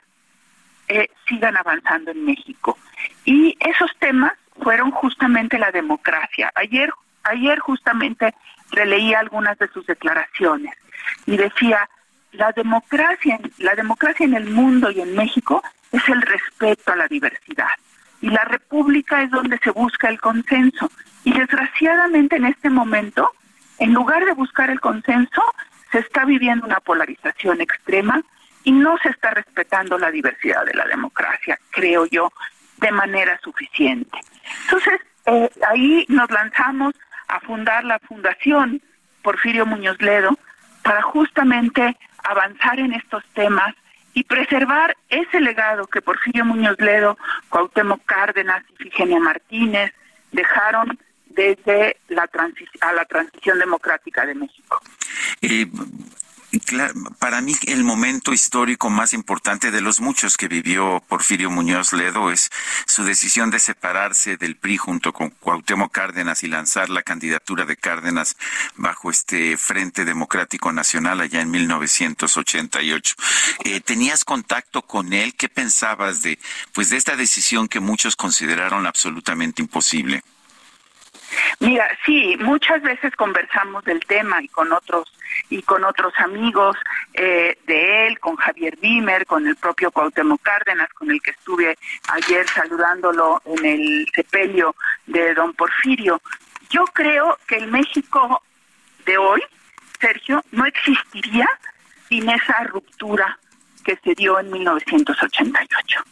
eh, 0.90 1.08
sigan 1.26 1.56
avanzando 1.56 2.12
en 2.12 2.26
México. 2.26 2.78
Y 3.24 3.56
esos 3.62 3.90
temas 4.00 4.34
fueron 4.62 4.92
justamente 4.92 5.58
la 5.58 5.72
democracia. 5.72 6.52
Ayer 6.56 6.92
ayer 7.24 7.60
justamente 7.60 8.34
releí 8.72 9.14
algunas 9.14 9.58
de 9.58 9.70
sus 9.70 9.86
declaraciones 9.86 10.74
y 11.26 11.38
decía, 11.38 11.90
la 12.34 12.52
democracia, 12.52 13.40
la 13.60 13.76
democracia 13.76 14.26
en 14.26 14.34
el 14.34 14.50
mundo 14.50 14.92
y 14.92 15.00
en 15.00 15.16
México 15.16 15.64
es 15.94 16.08
el 16.10 16.22
respeto 16.22 16.92
a 16.92 16.98
la 16.98 17.08
diversidad. 17.08 17.70
Y 18.20 18.30
la 18.30 18.44
república 18.44 19.22
es 19.22 19.32
donde 19.32 19.60
se 19.60 19.72
busca 19.72 20.10
el 20.10 20.20
consenso. 20.20 20.92
Y 21.24 21.34
desgraciadamente 21.34 22.36
en 22.36 22.46
este 22.46 22.70
momento, 22.70 23.32
en 23.80 23.94
lugar 23.94 24.26
de 24.26 24.34
buscar 24.34 24.70
el 24.70 24.80
consenso, 24.80 25.44
se 25.92 26.00
está 26.00 26.26
viviendo 26.26 26.66
una 26.66 26.80
polarización 26.80 27.62
extrema 27.62 28.22
y 28.64 28.72
no 28.72 28.98
se 29.00 29.10
está 29.10 29.32
respetando 29.32 29.98
la 29.98 30.12
diversidad 30.12 30.66
de 30.66 30.74
la 30.74 30.86
democracia, 30.86 31.60
creo 31.70 32.06
yo, 32.06 32.32
de 32.78 32.92
manera 32.92 33.40
suficiente. 33.44 34.18
Entonces, 34.64 35.00
eh, 35.26 35.50
ahí 35.70 36.06
nos 36.10 36.30
lanzamos 36.32 36.94
a 37.28 37.40
fundar 37.42 37.84
la 37.84 38.00
Fundación 38.00 38.82
Porfirio 39.22 39.66
Muñoz 39.66 40.02
Ledo 40.02 40.38
para 40.84 41.02
justamente 41.02 41.98
avanzar 42.24 42.80
en 42.80 42.94
estos 42.94 43.24
temas 43.34 43.74
y 44.14 44.24
preservar 44.24 44.96
ese 45.10 45.40
legado 45.40 45.88
que 45.88 46.02
Porfirio 46.02 46.46
Muñoz 46.46 46.80
Ledo, 46.80 47.18
Cuauhtémoc 47.50 48.06
Cárdenas 48.06 48.64
y 48.70 48.84
Figenia 48.84 49.20
Martínez 49.20 49.94
dejaron 50.32 51.00
desde 51.34 51.98
la 52.10 52.30
a 52.82 52.94
la 52.94 53.06
transición 53.06 53.60
democrática 53.60 54.26
de 54.26 54.36
México. 54.36 54.82
Eh, 55.42 55.68
para 57.20 57.42
mí 57.42 57.56
el 57.66 57.84
momento 57.84 58.32
histórico 58.32 58.90
más 58.90 59.14
importante 59.14 59.72
de 59.72 59.82
los 59.82 60.00
muchos 60.00 60.38
que 60.38 60.48
vivió 60.48 61.02
Porfirio 61.08 61.50
Muñoz 61.50 61.94
Ledo 61.94 62.32
es 62.32 62.52
su 62.86 63.04
decisión 63.04 63.50
de 63.50 63.60
separarse 63.60 64.38
del 64.38 64.56
PRI 64.56 64.78
junto 64.78 65.14
con 65.14 65.32
Cuauhtémoc 65.32 65.92
Cárdenas 65.92 66.44
y 66.44 66.48
lanzar 66.48 66.90
la 66.90 67.02
candidatura 67.02 67.66
de 67.66 67.76
Cárdenas 67.76 68.38
bajo 68.76 69.10
este 69.10 69.58
Frente 69.58 70.06
Democrático 70.06 70.72
Nacional 70.72 71.22
allá 71.22 71.42
en 71.42 71.50
1988. 71.50 73.16
Eh, 73.64 73.82
¿Tenías 73.82 74.24
contacto 74.24 74.84
con 74.84 75.14
él? 75.14 75.34
¿Qué 75.36 75.50
pensabas 75.50 76.22
de 76.22 76.38
pues 76.72 76.92
de 76.92 76.98
esta 76.98 77.16
decisión 77.16 77.68
que 77.68 77.80
muchos 77.80 78.16
consideraron 78.16 78.86
absolutamente 78.86 79.62
imposible? 79.64 80.24
Mira, 81.60 81.88
sí, 82.06 82.36
muchas 82.40 82.82
veces 82.82 83.16
conversamos 83.16 83.84
del 83.86 84.00
tema 84.06 84.42
y 84.42 84.48
con 84.48 84.72
otros 84.72 85.12
y 85.50 85.62
con 85.62 85.84
otros 85.84 86.14
amigos 86.18 86.76
eh, 87.14 87.58
de 87.66 88.08
él, 88.08 88.20
con 88.20 88.36
Javier 88.36 88.78
Bimer, 88.78 89.26
con 89.26 89.48
el 89.48 89.56
propio 89.56 89.92
Cuauhtémoc 89.92 90.42
Cárdenas, 90.42 90.90
con 90.94 91.12
el 91.12 91.22
que 91.22 91.32
estuve 91.32 91.78
ayer 92.10 92.48
saludándolo 92.50 93.42
en 93.46 93.66
el 93.66 94.08
sepelio 94.14 94.76
de 95.06 95.34
don 95.34 95.54
Porfirio. 95.54 96.22
Yo 96.70 96.86
creo 96.86 97.38
que 97.48 97.58
el 97.58 97.68
México 97.68 98.42
de 99.06 99.18
hoy, 99.18 99.42
Sergio, 100.00 100.44
no 100.52 100.66
existiría 100.66 101.48
sin 102.10 102.30
esa 102.30 102.64
ruptura 102.64 103.38
que 103.84 103.98
se 104.04 104.16
dio 104.16 104.40
en 104.40 104.52
1988. 104.52 106.04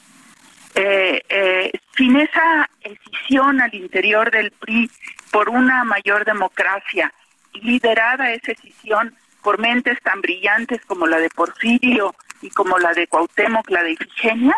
Eh, 0.76 1.22
eh, 1.30 1.72
sin 1.97 2.15
esa 2.17 2.69
decisión 2.84 3.59
al 3.61 3.74
interior 3.76 4.32
del 4.32 4.51
PRI 4.51 4.89
por 5.32 5.49
una 5.49 5.84
mayor 5.84 6.26
democracia, 6.26 7.11
liderada 7.53 8.32
esa 8.32 8.53
decisión 8.53 9.15
por 9.41 9.59
mentes 9.59 9.99
tan 10.01 10.22
brillantes 10.22 10.82
como 10.86 11.07
la 11.07 11.17
de 11.17 11.30
Porfirio 11.30 12.15
y 12.41 12.49
como 12.51 12.80
la 12.80 12.93
de 12.93 13.07
Cuauhtémoc, 13.07 13.69
la 13.69 13.84
de 13.84 13.91
Ifigenia, 13.91 14.55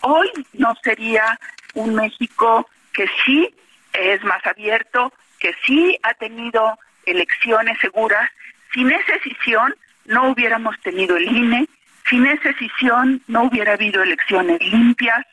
hoy 0.00 0.28
no 0.52 0.74
sería 0.82 1.38
un 1.74 1.94
México 1.94 2.68
que 2.92 3.06
sí 3.24 3.54
es 3.92 4.22
más 4.24 4.44
abierto, 4.46 5.12
que 5.38 5.54
sí 5.64 5.98
ha 6.02 6.14
tenido 6.14 6.78
elecciones 7.06 7.78
seguras. 7.80 8.30
Sin 8.72 8.90
esa 8.90 9.12
decisión 9.12 9.74
no 10.04 10.30
hubiéramos 10.30 10.78
tenido 10.80 11.16
el 11.16 11.28
INE, 11.28 11.68
sin 12.08 12.26
esa 12.26 12.50
decisión 12.50 13.22
no 13.28 13.44
hubiera 13.44 13.74
habido 13.74 14.02
elecciones 14.02 14.60
limpias, 14.60 15.24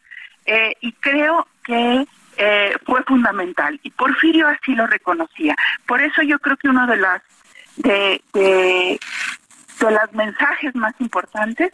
eh, 0.45 0.73
y 0.81 0.91
creo 0.93 1.47
que 1.63 2.05
eh, 2.37 2.75
fue 2.85 3.03
fundamental 3.03 3.79
y 3.83 3.89
Porfirio 3.91 4.47
así 4.47 4.75
lo 4.75 4.87
reconocía. 4.87 5.55
Por 5.87 6.01
eso 6.01 6.21
yo 6.21 6.37
creo 6.39 6.57
que 6.57 6.69
uno 6.69 6.85
de 6.87 6.97
las 6.97 7.21
de, 7.77 8.21
de, 8.33 8.99
de 9.79 9.91
los 9.91 10.13
mensajes 10.13 10.75
más 10.75 10.93
importantes 10.99 11.71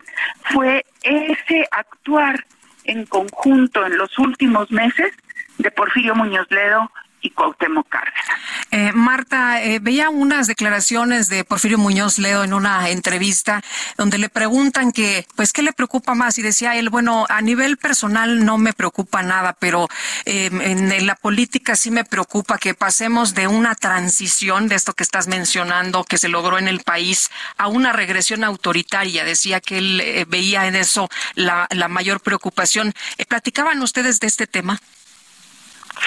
fue 0.52 0.86
ese 1.04 1.68
actuar 1.72 2.46
en 2.84 3.06
conjunto 3.06 3.86
en 3.86 3.98
los 3.98 4.18
últimos 4.18 4.72
meses 4.72 5.14
de 5.58 5.72
Porfirio 5.72 6.16
Muñoz 6.16 6.50
Ledo 6.50 6.92
y 7.22 7.30
Cuauhtémoc 7.32 7.88
Cárdenas. 7.90 8.26
Eh, 8.72 8.92
Marta, 8.94 9.62
eh, 9.62 9.80
veía 9.80 10.10
unas 10.10 10.48
declaraciones 10.48 11.30
de 11.30 11.44
Porfirio 11.44 11.78
Muñoz 11.78 12.18
Ledo 12.18 12.44
en 12.44 12.54
una 12.54 12.90
entrevista 12.90 13.62
donde 13.98 14.18
le 14.18 14.30
preguntan 14.30 14.92
que, 14.92 15.28
pues, 15.36 15.54
¿qué 15.54 15.62
le 15.62 15.74
preocupa 15.74 16.16
más? 16.16 16.38
Y 16.38 16.42
decía 16.42 16.76
él, 16.76 16.90
bueno, 16.90 17.26
a 17.30 17.42
nivel 17.42 17.78
personal 17.78 18.46
no 18.46 18.58
me 18.58 18.74
preocupa 18.74 19.24
nada, 19.24 19.54
pero 19.54 19.88
eh, 20.26 20.50
en 20.52 21.06
la 21.06 21.16
política 21.16 21.76
sí 21.76 21.92
me 21.92 22.06
preocupa 22.06 22.58
que 22.58 22.74
pasemos 22.74 23.34
de 23.34 23.48
una 23.48 23.76
transición, 23.76 24.68
de 24.68 24.76
esto 24.76 24.94
que 24.94 25.04
estás 25.04 25.28
mencionando, 25.28 26.04
que 26.04 26.18
se 26.18 26.30
logró 26.30 26.58
en 26.58 26.68
el 26.68 26.82
país, 26.82 27.30
a 27.58 27.68
una 27.68 27.94
regresión 27.94 28.44
autoritaria. 28.44 29.24
Decía 29.24 29.62
que 29.62 29.78
él 29.78 30.02
eh, 30.02 30.26
veía 30.28 30.68
en 30.68 30.76
eso 30.76 31.10
la, 31.36 31.68
la 31.72 31.88
mayor 31.88 32.22
preocupación. 32.22 32.94
Eh, 33.18 33.26
¿Platicaban 33.26 33.82
ustedes 33.82 34.20
de 34.20 34.28
este 34.28 34.48
tema? 34.48 34.80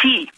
Sí, 0.03 0.29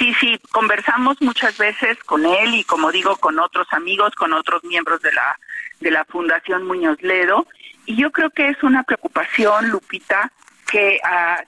Sí, 0.00 0.14
sí, 0.18 0.40
conversamos 0.50 1.20
muchas 1.20 1.58
veces 1.58 1.98
con 2.04 2.24
él 2.24 2.54
y 2.54 2.64
como 2.64 2.90
digo, 2.90 3.16
con 3.16 3.38
otros 3.38 3.66
amigos, 3.70 4.14
con 4.14 4.32
otros 4.32 4.64
miembros 4.64 5.02
de 5.02 5.12
la 5.12 5.38
de 5.78 5.90
la 5.90 6.06
Fundación 6.06 6.66
Muñoz 6.66 7.02
Ledo. 7.02 7.46
Y 7.84 7.96
yo 7.96 8.10
creo 8.10 8.30
que 8.30 8.48
es 8.48 8.62
una 8.62 8.82
preocupación, 8.82 9.68
Lupita, 9.68 10.32
que, 10.70 10.98
ah, 11.04 11.44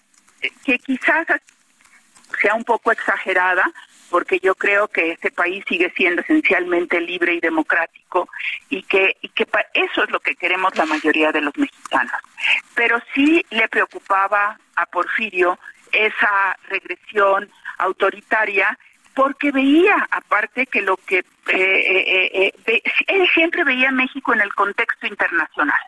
que 0.66 0.78
quizás 0.80 1.26
sea 2.42 2.52
un 2.54 2.64
poco 2.64 2.92
exagerada, 2.92 3.64
porque 4.10 4.38
yo 4.38 4.54
creo 4.54 4.86
que 4.86 5.12
este 5.12 5.30
país 5.30 5.64
sigue 5.66 5.90
siendo 5.96 6.20
esencialmente 6.20 7.00
libre 7.00 7.32
y 7.32 7.40
democrático 7.40 8.28
y 8.68 8.82
que, 8.82 9.16
y 9.22 9.30
que 9.30 9.48
eso 9.72 10.04
es 10.04 10.10
lo 10.10 10.20
que 10.20 10.36
queremos 10.36 10.76
la 10.76 10.84
mayoría 10.84 11.32
de 11.32 11.40
los 11.40 11.56
mexicanos. 11.56 12.20
Pero 12.74 13.00
sí 13.14 13.46
le 13.48 13.66
preocupaba 13.68 14.58
a 14.76 14.84
Porfirio 14.84 15.58
esa 15.90 16.54
regresión 16.68 17.50
autoritaria 17.82 18.78
porque 19.14 19.50
veía, 19.50 20.08
aparte 20.10 20.66
que 20.66 20.80
lo 20.80 20.96
que 20.96 21.18
eh, 21.18 21.24
eh, 21.48 22.52
eh, 22.66 22.82
él 23.06 23.28
siempre 23.34 23.64
veía 23.64 23.90
México 23.90 24.32
en 24.32 24.40
el 24.40 24.54
contexto 24.54 25.06
internacional. 25.06 25.80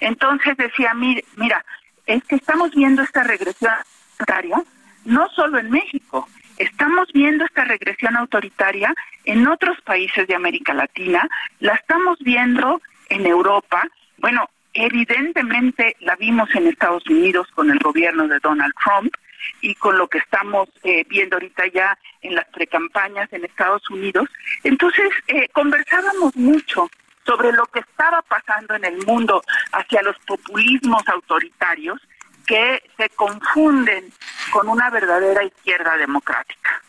Entonces 0.00 0.56
decía, 0.56 0.92
mira, 0.94 1.22
mira, 1.36 1.64
es 2.06 2.22
que 2.24 2.36
estamos 2.36 2.74
viendo 2.74 3.02
esta 3.02 3.22
regresión 3.22 3.72
autoritaria 3.72 4.62
no 5.04 5.28
solo 5.30 5.58
en 5.58 5.70
México, 5.70 6.28
Estamos 6.58 7.08
viendo 7.14 7.44
esta 7.44 7.64
regresión 7.64 8.16
autoritaria 8.16 8.92
en 9.24 9.46
otros 9.46 9.80
países 9.82 10.26
de 10.26 10.34
América 10.34 10.74
Latina, 10.74 11.26
la 11.60 11.74
estamos 11.74 12.18
viendo 12.18 12.82
en 13.10 13.26
Europa. 13.26 13.84
Bueno, 14.18 14.50
evidentemente 14.72 15.96
la 16.00 16.16
vimos 16.16 16.52
en 16.56 16.66
Estados 16.66 17.06
Unidos 17.06 17.46
con 17.54 17.70
el 17.70 17.78
gobierno 17.78 18.26
de 18.26 18.40
Donald 18.40 18.74
Trump 18.84 19.14
y 19.60 19.74
con 19.74 19.98
lo 19.98 20.08
que 20.08 20.18
estamos 20.18 20.68
eh, 20.82 21.04
viendo 21.08 21.36
ahorita 21.36 21.66
ya 21.68 21.98
en 22.22 22.34
las 22.34 22.46
precampañas 22.48 23.32
en 23.32 23.44
Estados 23.44 23.88
Unidos. 23.90 24.28
Entonces, 24.64 25.10
eh, 25.28 25.48
conversábamos 25.52 26.34
mucho 26.36 26.90
sobre 27.26 27.52
lo 27.52 27.66
que 27.66 27.80
estaba 27.80 28.22
pasando 28.22 28.74
en 28.74 28.84
el 28.84 29.04
mundo 29.06 29.42
hacia 29.72 30.02
los 30.02 30.16
populismos 30.26 31.06
autoritarios 31.08 32.00
que 32.46 32.82
se 32.96 33.10
confunden 33.10 34.10
con 34.50 34.68
una 34.68 34.88
verdadera 34.88 35.44
izquierda 35.44 35.96
democrática. 35.98 36.82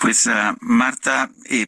Pues 0.00 0.26
uh, 0.26 0.56
Marta, 0.60 1.30
eh, 1.48 1.66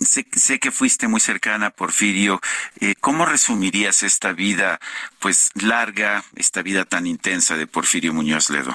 sé, 0.00 0.26
sé, 0.32 0.58
que 0.58 0.70
fuiste 0.70 1.08
muy 1.08 1.20
cercana 1.20 1.70
Porfirio. 1.70 2.40
Eh, 2.80 2.94
¿Cómo 3.00 3.26
resumirías 3.26 4.02
esta 4.02 4.32
vida, 4.32 4.80
pues 5.18 5.50
larga, 5.54 6.24
esta 6.36 6.62
vida 6.62 6.84
tan 6.84 7.06
intensa 7.06 7.56
de 7.56 7.66
Porfirio 7.66 8.12
Muñoz 8.12 8.50
Ledo? 8.50 8.74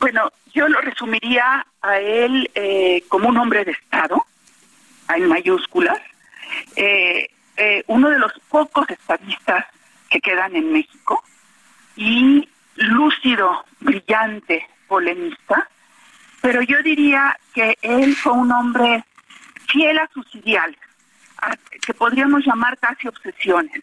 Bueno, 0.00 0.30
yo 0.54 0.68
lo 0.68 0.80
resumiría 0.80 1.66
a 1.82 1.98
él 1.98 2.50
eh, 2.54 3.04
como 3.08 3.28
un 3.28 3.36
hombre 3.36 3.64
de 3.64 3.72
Estado, 3.72 4.24
en 5.08 5.28
mayúsculas, 5.28 5.98
eh, 6.76 7.28
eh, 7.56 7.82
uno 7.86 8.10
de 8.10 8.18
los 8.18 8.32
pocos 8.48 8.88
estadistas 8.88 9.66
que 10.10 10.20
quedan 10.20 10.54
en 10.54 10.72
México, 10.72 11.24
y 11.96 12.48
lúcido, 12.76 13.64
brillante, 13.80 14.68
polemista, 14.86 15.68
pero 16.40 16.62
yo 16.62 16.80
diría 16.82 17.36
que 17.52 17.76
él 17.82 18.14
fue 18.14 18.32
un 18.32 18.52
hombre 18.52 19.04
fiel 19.68 19.98
a 19.98 20.08
sus 20.12 20.34
ideales, 20.34 20.78
que 21.84 21.94
podríamos 21.94 22.44
llamar 22.44 22.78
casi 22.78 23.08
obsesiones. 23.08 23.82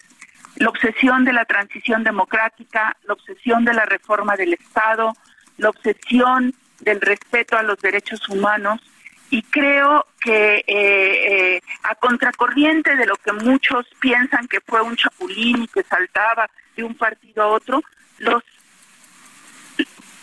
La 0.57 0.69
obsesión 0.69 1.25
de 1.25 1.33
la 1.33 1.45
transición 1.45 2.03
democrática, 2.03 2.95
la 3.03 3.13
obsesión 3.13 3.65
de 3.65 3.73
la 3.73 3.85
reforma 3.85 4.35
del 4.35 4.53
Estado, 4.53 5.13
la 5.57 5.69
obsesión 5.69 6.53
del 6.79 7.01
respeto 7.01 7.57
a 7.57 7.63
los 7.63 7.79
derechos 7.79 8.27
humanos, 8.29 8.81
y 9.29 9.41
creo 9.43 10.05
que 10.19 10.57
eh, 10.57 10.65
eh, 10.67 11.61
a 11.83 11.95
contracorriente 11.95 12.95
de 12.95 13.05
lo 13.05 13.15
que 13.15 13.33
muchos 13.33 13.85
piensan 13.99 14.47
que 14.47 14.61
fue 14.61 14.81
un 14.81 14.95
chapulín 14.95 15.63
y 15.63 15.67
que 15.67 15.83
saltaba 15.83 16.49
de 16.75 16.83
un 16.83 16.95
partido 16.95 17.43
a 17.43 17.47
otro, 17.47 17.81
los 18.19 18.43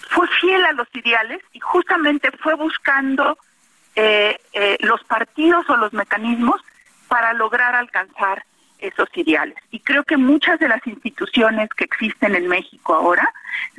fue 0.09 0.29
fiel 0.41 0.65
a 0.65 0.73
los 0.73 0.89
ideales 0.95 1.41
y 1.53 1.61
justamente 1.61 2.31
fue 2.33 2.55
buscando 2.55 3.39
eh, 3.97 4.39
eh, 4.53 4.77
los 4.81 5.03
partidos 5.05 5.69
o 5.69 5.77
los 5.77 5.93
mecanismos 5.93 6.61
para 7.09 7.33
lograr 7.33 7.75
alcanzar 7.75 8.45
esos 8.79 9.09
ideales. 9.15 9.57
Y 9.71 9.81
creo 9.81 10.03
que 10.05 10.17
muchas 10.17 10.59
de 10.59 10.69
las 10.69 10.85
instituciones 10.87 11.69
que 11.71 11.85
existen 11.85 12.35
en 12.35 12.49
México 12.49 12.95
ahora 12.95 13.33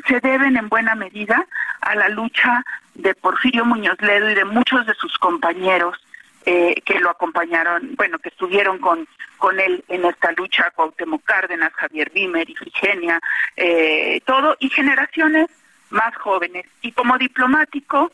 se 0.08 0.20
deben 0.20 0.56
en 0.56 0.70
buena 0.70 0.96
medida 0.96 1.46
a 1.82 1.96
la 1.96 2.10
lucha 2.10 2.64
de 2.96 3.14
Porfirio 3.16 3.66
Muñoz 3.66 4.00
Ledo 4.02 4.30
y 4.30 4.36
de 4.36 4.46
muchos 4.46 4.86
de 4.86 4.94
sus 4.96 5.18
compañeros 5.18 5.98
eh, 6.46 6.82
que 6.86 7.00
lo 7.00 7.10
acompañaron, 7.10 7.96
bueno, 7.96 8.20
que 8.20 8.30
estuvieron 8.30 8.78
con, 8.80 9.08
con 9.38 9.60
él 9.60 9.84
en 9.88 10.06
esta 10.06 10.32
lucha, 10.34 10.72
Cuauhtémoc 10.72 11.24
Cárdenas, 11.24 11.72
Javier 11.74 12.12
Bimer, 12.14 12.50
Ifigenia, 12.50 13.20
eh, 13.56 14.22
todo, 14.26 14.58
y 14.60 14.70
generaciones 14.70 15.50
más 15.90 16.16
jóvenes. 16.18 16.66
Y 16.82 16.92
como 16.92 17.18
diplomático, 17.18 18.12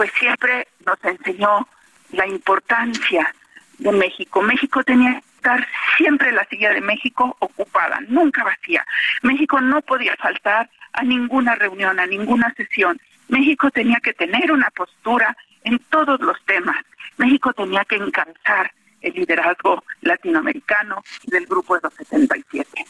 pues 0.00 0.12
siempre 0.18 0.66
nos 0.86 0.96
enseñó 1.04 1.68
la 2.12 2.26
importancia 2.26 3.34
de 3.76 3.92
México. 3.92 4.40
México 4.40 4.82
tenía 4.82 5.12
que 5.12 5.26
estar 5.36 5.68
siempre 5.98 6.32
la 6.32 6.42
silla 6.46 6.72
de 6.72 6.80
México 6.80 7.36
ocupada, 7.38 8.00
nunca 8.08 8.42
vacía. 8.42 8.82
México 9.20 9.60
no 9.60 9.82
podía 9.82 10.16
faltar 10.16 10.70
a 10.94 11.02
ninguna 11.02 11.54
reunión, 11.54 12.00
a 12.00 12.06
ninguna 12.06 12.50
sesión. 12.56 12.98
México 13.28 13.70
tenía 13.70 13.98
que 14.02 14.14
tener 14.14 14.50
una 14.50 14.70
postura 14.70 15.36
en 15.64 15.78
todos 15.90 16.18
los 16.22 16.42
temas. 16.46 16.82
México 17.18 17.52
tenía 17.52 17.84
que 17.84 17.96
encabezar 17.96 18.72
el 19.02 19.12
liderazgo 19.12 19.84
latinoamericano 20.00 21.02
del 21.24 21.44
grupo 21.44 21.74
de 21.74 21.80
los 21.82 21.92
77. 21.92 22.86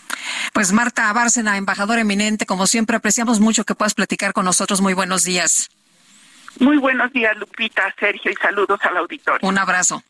Pues 0.53 0.73
Marta 0.73 1.13
Bárcena, 1.13 1.57
embajadora 1.57 2.03
eminente, 2.03 2.47
como 2.47 2.69
siempre 2.69 2.95
apreciamos 2.95 3.41
mucho 3.41 3.65
que 3.65 3.75
puedas 3.75 3.95
platicar 3.95 4.33
con 4.33 4.45
nosotros. 4.45 4.81
Muy 4.81 4.95
buenos 4.95 5.25
días. 5.25 5.71
Muy 6.61 6.77
buenos 6.77 7.11
días, 7.13 7.35
Lupita, 7.39 7.93
Sergio, 7.99 8.31
y 8.31 8.35
saludos 8.35 8.79
al 8.83 8.99
auditorio. 8.99 9.49
Un 9.49 9.57
abrazo. 9.57 10.03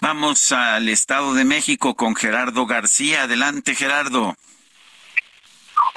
Vamos 0.00 0.52
al 0.52 0.88
Estado 0.88 1.34
de 1.34 1.44
México 1.44 1.96
con 1.96 2.14
Gerardo 2.14 2.66
García. 2.66 3.24
Adelante, 3.24 3.74
Gerardo. 3.74 4.36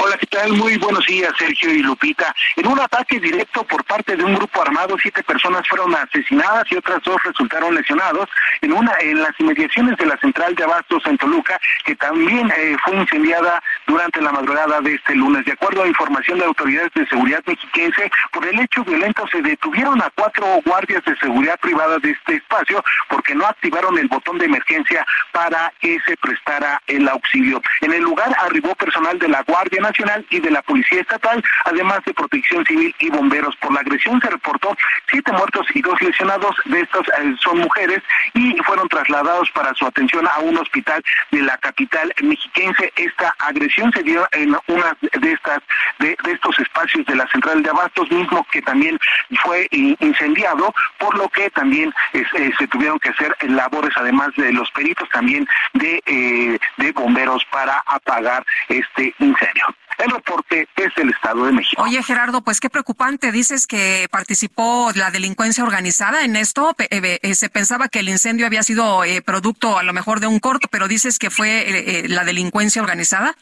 Hola, 0.04 0.18
¿qué 0.18 0.26
tal? 0.26 0.54
Muy 0.54 0.78
buenos 0.78 1.06
días, 1.06 1.32
Sergio 1.38 1.72
y 1.72 1.84
Lupita. 1.84 2.34
En 2.56 2.66
un 2.66 2.80
ataque 2.80 3.20
directo 3.20 3.64
por 3.64 3.84
parte 3.84 4.18
de 4.18 4.24
un 4.24 4.34
grupo 4.34 4.60
armado, 4.64 4.98
siete 5.00 5.22
personas 5.22 5.62
fueron 5.70 5.94
asesinadas 5.94 6.64
y 6.72 6.76
otras 6.76 7.04
dos 7.04 7.22
resultaron 7.24 7.76
lesionados 7.76 8.28
en 8.62 8.74
una 8.74 8.94
en 9.00 9.22
las 9.22 9.40
inmediaciones 9.40 9.96
de 9.98 10.08
la 10.08 10.18
central 10.18 10.56
de 10.56 10.64
abastos 10.64 11.04
en 11.06 11.20
Toluca, 11.20 11.60
que 11.86 11.96
también 11.96 12.52
eh, 12.58 12.76
fue 12.84 12.96
incendiada 12.96 13.62
durante 13.86 14.20
la 14.24 14.32
madrugada 14.32 14.82
de 14.82 14.96
este 14.96 15.14
lunes. 15.14 15.46
De 15.46 15.52
acuerdo 15.52 15.84
a 15.84 15.88
información 15.88 16.40
de 16.40 16.46
autoridades 16.46 16.92
de 16.96 17.06
seguridad 17.06 17.44
mexiquense, 17.46 18.10
por 18.32 18.48
el 18.48 18.60
hecho 18.60 18.84
violento 18.84 19.24
se 19.32 19.44
detuvieron 19.44 20.02
a 20.02 20.10
cuatro 20.16 20.48
guardias 20.66 21.06
de 21.06 21.16
seguridad 21.18 21.60
privada 21.60 22.00
de 22.00 22.10
este 22.10 22.38
espacio 22.38 22.84
porque 23.08 23.36
no 23.36 23.46
activaron 23.46 23.96
el 24.00 24.08
botón 24.08 24.40
de 24.40 24.46
emergencia 24.46 25.06
para 25.32 25.72
que 25.80 26.00
se 26.08 26.18
prestara 26.18 26.82
el 26.88 27.08
auxilio. 27.08 27.62
En 27.82 27.94
el 27.94 28.02
lugar 28.02 28.36
arribó 28.40 28.74
personal 28.74 29.20
de 29.20 29.28
la 29.28 29.44
Guardia 29.44 29.91
y 30.30 30.40
de 30.40 30.52
la 30.52 30.62
Policía 30.62 31.02
Estatal, 31.02 31.44
además 31.66 32.00
de 32.06 32.14
Protección 32.14 32.66
Civil 32.66 32.96
y 33.00 33.10
bomberos. 33.10 33.56
Por 33.58 33.74
la 33.74 33.82
agresión 33.82 34.22
se 34.22 34.30
reportó 34.30 34.76
siete 35.10 35.32
muertos 35.32 35.68
y 35.74 35.82
dos 35.82 36.02
lesionados. 36.02 36.56
De 36.66 36.82
estos 36.82 37.08
eh, 37.08 37.36
son 37.40 37.60
mujeres 37.60 38.00
y 38.34 38.56
fueron 38.64 38.88
trasladados 38.88 39.50
para 39.52 39.74
su 39.74 39.86
atención 39.86 40.28
a 40.28 40.40
un 40.40 40.58
hospital 40.58 41.04
de 41.32 41.42
la 41.42 41.58
capital 41.58 42.14
mexiquense. 42.24 42.92
Esta 42.96 43.36
agresión 43.40 43.92
se 43.94 44.04
dio 44.04 44.28
en 44.32 44.56
una 44.68 44.98
de 45.02 45.32
estas 45.34 45.60
de, 46.00 46.18
estos 46.32 46.58
espacios 46.60 47.06
de 47.06 47.16
la 47.16 47.28
central 47.28 47.62
de 47.62 47.70
abastos 47.70 48.10
mismo 48.12 48.46
que 48.52 48.62
también 48.62 48.98
fue 49.44 49.68
incendiado, 49.72 50.74
por 50.98 51.16
lo 51.18 51.28
que 51.30 51.50
también 51.52 51.94
eh, 52.14 52.24
se 52.58 52.68
tuvieron 52.68 53.00
que 53.00 53.10
hacer 53.10 53.36
labores 53.42 53.92
además 53.96 54.30
de 54.38 54.52
los 54.54 54.70
peritos 54.72 55.08
también 55.10 55.48
de, 55.74 56.02
eh, 56.06 56.60
de 56.78 56.92
bomberos 56.94 57.46
para 57.52 57.84
apagar 57.86 58.46
este 58.70 59.14
incendio. 59.20 59.66
El 59.98 60.10
reporte 60.10 60.68
es 60.76 60.96
del 60.96 61.10
Estado 61.10 61.46
de 61.46 61.52
México. 61.52 61.82
Oye, 61.84 62.02
Gerardo, 62.02 62.42
pues 62.42 62.60
qué 62.60 62.70
preocupante. 62.70 63.32
Dices 63.32 63.68
que 63.68 64.08
participó 64.10 64.92
la 64.96 65.12
delincuencia 65.12 65.64
organizada 65.64 66.24
en 66.24 66.36
esto. 66.36 66.76
Eh, 66.80 67.20
eh, 67.22 67.36
se 67.36 67.50
pensaba 67.50 67.88
que 67.88 68.00
el 68.00 68.10
incendio 68.10 68.48
había 68.48 68.64
sido 68.64 69.04
eh, 69.04 69.22
producto 69.22 69.78
a 69.78 69.84
lo 69.84 69.94
mejor 69.94 70.20
de 70.20 70.28
un 70.28 70.40
corto, 70.40 70.68
pero 70.72 70.88
dices 70.88 71.20
que 71.20 71.30
fue 71.30 72.06
la 72.08 72.24
delincuencia 72.24 72.82
organizada. 72.82 73.36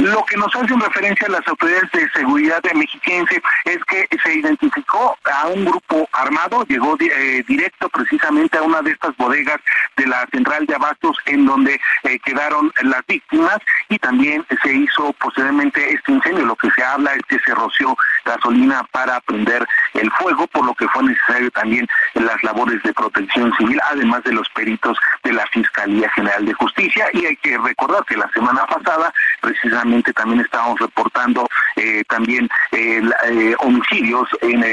Lo 0.00 0.24
que 0.24 0.38
nos 0.38 0.54
hacen 0.56 0.80
referencia 0.80 1.26
a 1.26 1.30
las 1.30 1.46
autoridades 1.46 1.90
de 1.92 2.08
seguridad 2.12 2.62
de 2.62 2.72
mexiquense 2.72 3.42
es 3.66 3.84
que 3.84 4.08
se 4.22 4.34
identificó 4.34 5.14
a 5.30 5.48
un 5.48 5.66
grupo 5.66 6.08
armado, 6.12 6.64
llegó 6.64 6.96
eh, 6.98 7.44
directo 7.46 7.86
precisamente 7.90 8.56
a 8.56 8.62
una 8.62 8.80
de 8.80 8.92
estas 8.92 9.14
bodegas 9.18 9.60
de 9.98 10.06
la 10.06 10.26
central 10.32 10.64
de 10.64 10.74
abastos 10.74 11.18
en 11.26 11.44
donde 11.44 11.78
eh, 12.04 12.18
quedaron 12.20 12.72
las 12.82 13.04
víctimas 13.06 13.58
y 13.90 13.98
también 13.98 14.42
se 14.62 14.72
hizo 14.72 15.12
posteriormente 15.20 15.92
este 15.92 16.12
incendio. 16.12 16.46
Lo 16.46 16.56
que 16.56 16.70
se 16.70 16.82
habla 16.82 17.12
es 17.12 17.22
que 17.28 17.38
se 17.40 17.54
roció 17.54 17.94
gasolina 18.24 18.82
para 18.92 19.20
prender 19.20 19.66
el 19.92 20.10
fuego, 20.12 20.46
por 20.46 20.64
lo 20.64 20.74
que 20.76 20.88
fue 20.88 21.02
necesario 21.02 21.50
también 21.50 21.86
las 22.14 22.42
labores 22.42 22.82
de 22.84 22.94
protección 22.94 23.52
civil, 23.58 23.78
además 23.90 24.24
de 24.24 24.32
los 24.32 24.48
peritos 24.48 24.96
de 25.24 25.34
la 25.34 25.46
Fiscalía 25.48 26.10
General 26.12 26.46
de 26.46 26.54
Justicia. 26.54 27.06
Y 27.12 27.26
hay 27.26 27.36
que 27.36 27.58
recordar 27.58 28.02
que 28.06 28.16
la 28.16 28.30
semana 28.30 28.64
pasada 28.64 29.12
precisamente 29.42 29.89
también 30.14 30.40
estábamos 30.40 30.78
reportando 30.78 31.48
eh, 31.76 32.02
también 32.08 32.48
eh, 32.72 33.02
eh, 33.28 33.54
homicidios 33.60 34.28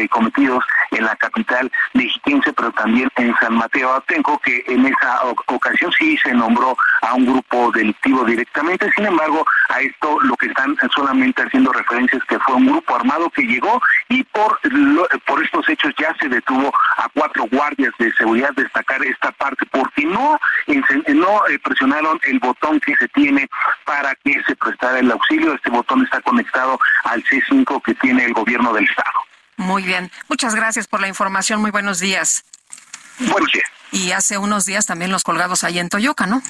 cometidos 0.09 0.63
en 0.91 1.05
la 1.05 1.15
capital 1.15 1.71
mexiquense, 1.93 2.53
pero 2.53 2.71
también 2.71 3.09
en 3.17 3.35
San 3.37 3.55
Mateo 3.55 3.93
Atenco, 3.93 4.39
que 4.39 4.63
en 4.67 4.85
esa 4.85 5.21
ocasión 5.47 5.91
sí 5.97 6.17
se 6.17 6.33
nombró 6.33 6.77
a 7.01 7.13
un 7.13 7.25
grupo 7.25 7.71
delictivo 7.71 8.23
directamente. 8.23 8.89
Sin 8.95 9.05
embargo, 9.05 9.45
a 9.69 9.81
esto 9.81 10.19
lo 10.21 10.35
que 10.35 10.47
están 10.47 10.77
solamente 10.93 11.41
haciendo 11.41 11.71
referencia 11.71 12.17
es 12.17 12.23
que 12.25 12.39
fue 12.39 12.55
un 12.55 12.67
grupo 12.67 12.95
armado 12.95 13.29
que 13.29 13.43
llegó 13.43 13.81
y 14.09 14.23
por, 14.23 14.59
por 15.25 15.43
estos 15.43 15.67
hechos 15.69 15.93
ya 15.97 16.15
se 16.19 16.29
detuvo 16.29 16.73
a 16.97 17.09
cuatro 17.09 17.45
guardias 17.51 17.93
de 17.99 18.11
seguridad. 18.13 18.49
Destacar 18.55 19.03
esta 19.05 19.31
parte 19.33 19.65
porque 19.71 20.05
no, 20.05 20.39
no 21.13 21.41
presionaron 21.63 22.19
el 22.23 22.39
botón 22.39 22.79
que 22.79 22.95
se 22.95 23.07
tiene 23.09 23.47
para 23.85 24.15
que 24.15 24.41
se 24.45 24.55
prestara 24.55 24.99
el 24.99 25.11
auxilio. 25.11 25.53
Este 25.53 25.69
botón 25.69 26.03
está 26.03 26.21
conectado 26.21 26.79
al 27.03 27.23
C5 27.23 27.81
que 27.83 27.93
tiene 27.95 28.25
el 28.25 28.33
gobierno 28.33 28.73
del 28.73 28.85
estado. 28.85 29.19
Muy 29.57 29.83
bien. 29.83 30.11
Muchas 30.29 30.55
gracias 30.55 30.87
por 30.87 31.01
la 31.01 31.07
información. 31.07 31.61
Muy 31.61 31.71
buenos 31.71 31.99
días. 31.99 32.43
Buenos 33.19 33.51
días. 33.51 33.76
Y 33.91 34.11
hace 34.11 34.37
unos 34.37 34.65
días 34.65 34.85
también 34.85 35.11
los 35.11 35.23
colgados 35.23 35.63
ahí 35.63 35.79
en 35.79 35.89
Toyoca, 35.89 36.25
¿no? 36.25 36.41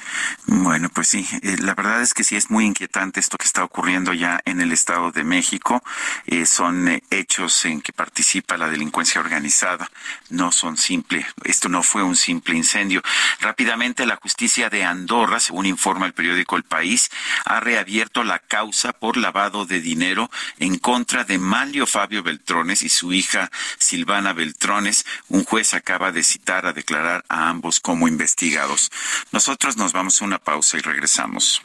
Bueno, 0.46 0.88
pues 0.88 1.08
sí, 1.08 1.26
eh, 1.42 1.56
la 1.60 1.74
verdad 1.74 2.02
es 2.02 2.12
que 2.12 2.24
sí 2.24 2.36
es 2.36 2.50
muy 2.50 2.64
inquietante 2.64 3.20
esto 3.20 3.38
que 3.38 3.46
está 3.46 3.62
ocurriendo 3.62 4.12
ya 4.12 4.40
en 4.44 4.60
el 4.60 4.72
Estado 4.72 5.12
de 5.12 5.22
México. 5.22 5.82
Eh, 6.26 6.46
son 6.46 6.88
eh, 6.88 7.02
hechos 7.10 7.64
en 7.64 7.80
que 7.80 7.92
participa 7.92 8.56
la 8.56 8.68
delincuencia 8.68 9.20
organizada, 9.20 9.90
no 10.30 10.50
son 10.50 10.76
simples, 10.76 11.26
esto 11.44 11.68
no 11.68 11.82
fue 11.82 12.02
un 12.02 12.16
simple 12.16 12.56
incendio. 12.56 13.02
Rápidamente, 13.40 14.04
la 14.04 14.16
justicia 14.16 14.68
de 14.68 14.84
Andorra, 14.84 15.38
según 15.38 15.66
informa 15.66 16.06
el 16.06 16.14
periódico 16.14 16.56
El 16.56 16.64
País, 16.64 17.10
ha 17.44 17.60
reabierto 17.60 18.24
la 18.24 18.40
causa 18.40 18.92
por 18.92 19.16
lavado 19.16 19.64
de 19.64 19.80
dinero 19.80 20.30
en 20.58 20.78
contra 20.78 21.24
de 21.24 21.38
Manlio 21.38 21.86
Fabio 21.86 22.22
Beltrones 22.22 22.82
y 22.82 22.88
su 22.88 23.12
hija 23.12 23.50
Silvana 23.78 24.32
Beltrones. 24.32 25.06
Un 25.28 25.44
juez 25.44 25.74
acaba 25.74 26.10
de 26.10 26.22
citar 26.22 26.66
a 26.66 26.72
declarar 26.72 27.24
a 27.28 27.48
ambos 27.48 27.80
como 27.80 28.08
investigados. 28.08 28.90
Nosotros 29.32 29.76
nos 29.76 29.92
vamos 29.92 30.20
a 30.20 30.24
una 30.24 30.38
pausa 30.38 30.76
y 30.76 30.80
regresamos. 30.80 31.62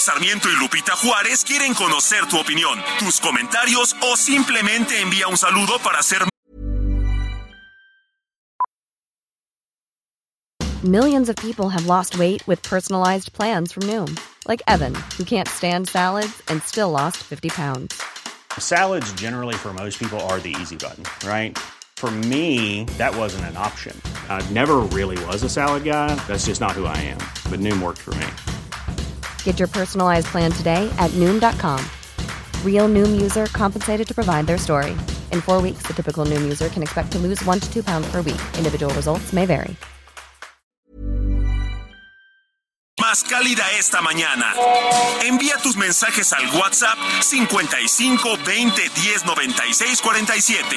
Sarmiento 0.00 0.48
y 0.48 0.56
Lupita 0.56 0.96
Juárez 0.96 1.44
quieren 1.44 1.74
conocer 1.74 2.26
tu 2.26 2.38
opinión, 2.38 2.78
tus 2.98 3.20
comentarios 3.20 3.94
o 4.02 4.16
simplemente 4.16 5.00
envía 5.00 5.28
un 5.28 5.36
saludo 5.36 5.78
para 5.84 5.98
hacer 5.98 6.26
Millions 10.82 11.28
of 11.28 11.36
people 11.36 11.68
have 11.68 11.84
lost 11.84 12.18
weight 12.18 12.42
with 12.48 12.62
personalized 12.62 13.34
plans 13.34 13.70
from 13.70 13.82
Noom, 13.82 14.18
like 14.48 14.62
Evan, 14.66 14.94
who 15.18 15.24
can't 15.24 15.46
stand 15.46 15.86
salads 15.86 16.42
and 16.48 16.62
still 16.62 16.90
lost 16.90 17.18
50 17.18 17.50
pounds. 17.50 18.02
Salads 18.58 19.12
generally 19.12 19.54
for 19.54 19.74
most 19.74 19.98
people 19.98 20.18
are 20.20 20.40
the 20.40 20.56
easy 20.58 20.76
button, 20.76 21.04
right? 21.28 21.58
For 21.96 22.10
me, 22.10 22.84
that 22.96 23.14
wasn't 23.14 23.44
an 23.44 23.58
option. 23.58 23.94
I 24.30 24.40
never 24.52 24.76
really 24.78 25.22
was 25.26 25.42
a 25.42 25.50
salad 25.50 25.84
guy. 25.84 26.14
That's 26.26 26.46
just 26.46 26.62
not 26.62 26.72
who 26.72 26.86
I 26.86 26.96
am. 26.96 27.18
But 27.50 27.60
Noom 27.60 27.82
worked 27.82 27.98
for 27.98 28.14
me. 28.14 28.26
Get 29.44 29.58
your 29.58 29.68
personalized 29.68 30.28
plan 30.28 30.50
today 30.50 30.90
at 30.98 31.10
noom.com. 31.10 31.84
Real 32.64 32.88
noom 32.88 33.20
user 33.20 33.44
compensated 33.46 34.08
to 34.08 34.14
provide 34.14 34.46
their 34.46 34.56
story. 34.56 34.92
In 35.30 35.42
four 35.42 35.60
weeks, 35.60 35.86
the 35.86 35.92
typical 35.92 36.24
noom 36.24 36.42
user 36.42 36.70
can 36.70 36.82
expect 36.82 37.12
to 37.12 37.18
lose 37.18 37.44
one 37.44 37.60
to 37.60 37.70
two 37.70 37.82
pounds 37.82 38.10
per 38.10 38.22
week. 38.22 38.40
Individual 38.56 38.94
results 38.94 39.34
may 39.34 39.44
vary. 39.44 39.76
Más 43.00 43.24
cálida 43.24 43.64
esta 43.78 44.02
mañana. 44.02 44.54
Envía 45.24 45.56
tus 45.62 45.76
mensajes 45.76 46.32
al 46.32 46.46
WhatsApp 46.54 46.98
55 47.22 48.36
20 48.44 48.82
10 48.94 49.24
96 49.24 50.00
47. 50.00 50.76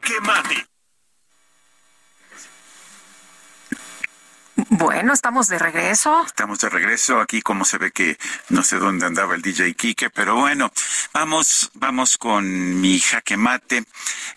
Jaque 0.05 0.21
Mate. 0.21 0.67
Bueno, 4.69 5.13
estamos 5.13 5.47
de 5.47 5.57
regreso. 5.57 6.23
Estamos 6.25 6.59
de 6.59 6.69
regreso 6.69 7.19
aquí, 7.19 7.41
como 7.41 7.65
se 7.65 7.77
ve 7.77 7.91
que 7.91 8.17
no 8.49 8.63
sé 8.63 8.77
dónde 8.77 9.05
andaba 9.05 9.35
el 9.35 9.41
DJ 9.41 9.73
Kike, 9.73 10.11
pero 10.11 10.35
bueno, 10.35 10.71
vamos, 11.11 11.71
vamos 11.73 12.17
con 12.17 12.79
mi 12.79 12.99
jaque 12.99 13.35
mate. 13.35 13.83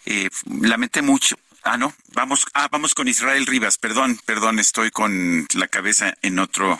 Eh, 0.06 0.30
lamenté 0.46 1.02
mucho 1.02 1.36
Ah, 1.62 1.76
no, 1.76 1.92
vamos, 2.14 2.46
ah, 2.54 2.68
vamos 2.70 2.94
con 2.94 3.08
Israel 3.08 3.46
Rivas, 3.46 3.78
perdón, 3.78 4.18
perdón, 4.24 4.58
estoy 4.58 4.90
con 4.90 5.46
la 5.54 5.68
cabeza 5.68 6.14
en 6.22 6.38
otro, 6.38 6.78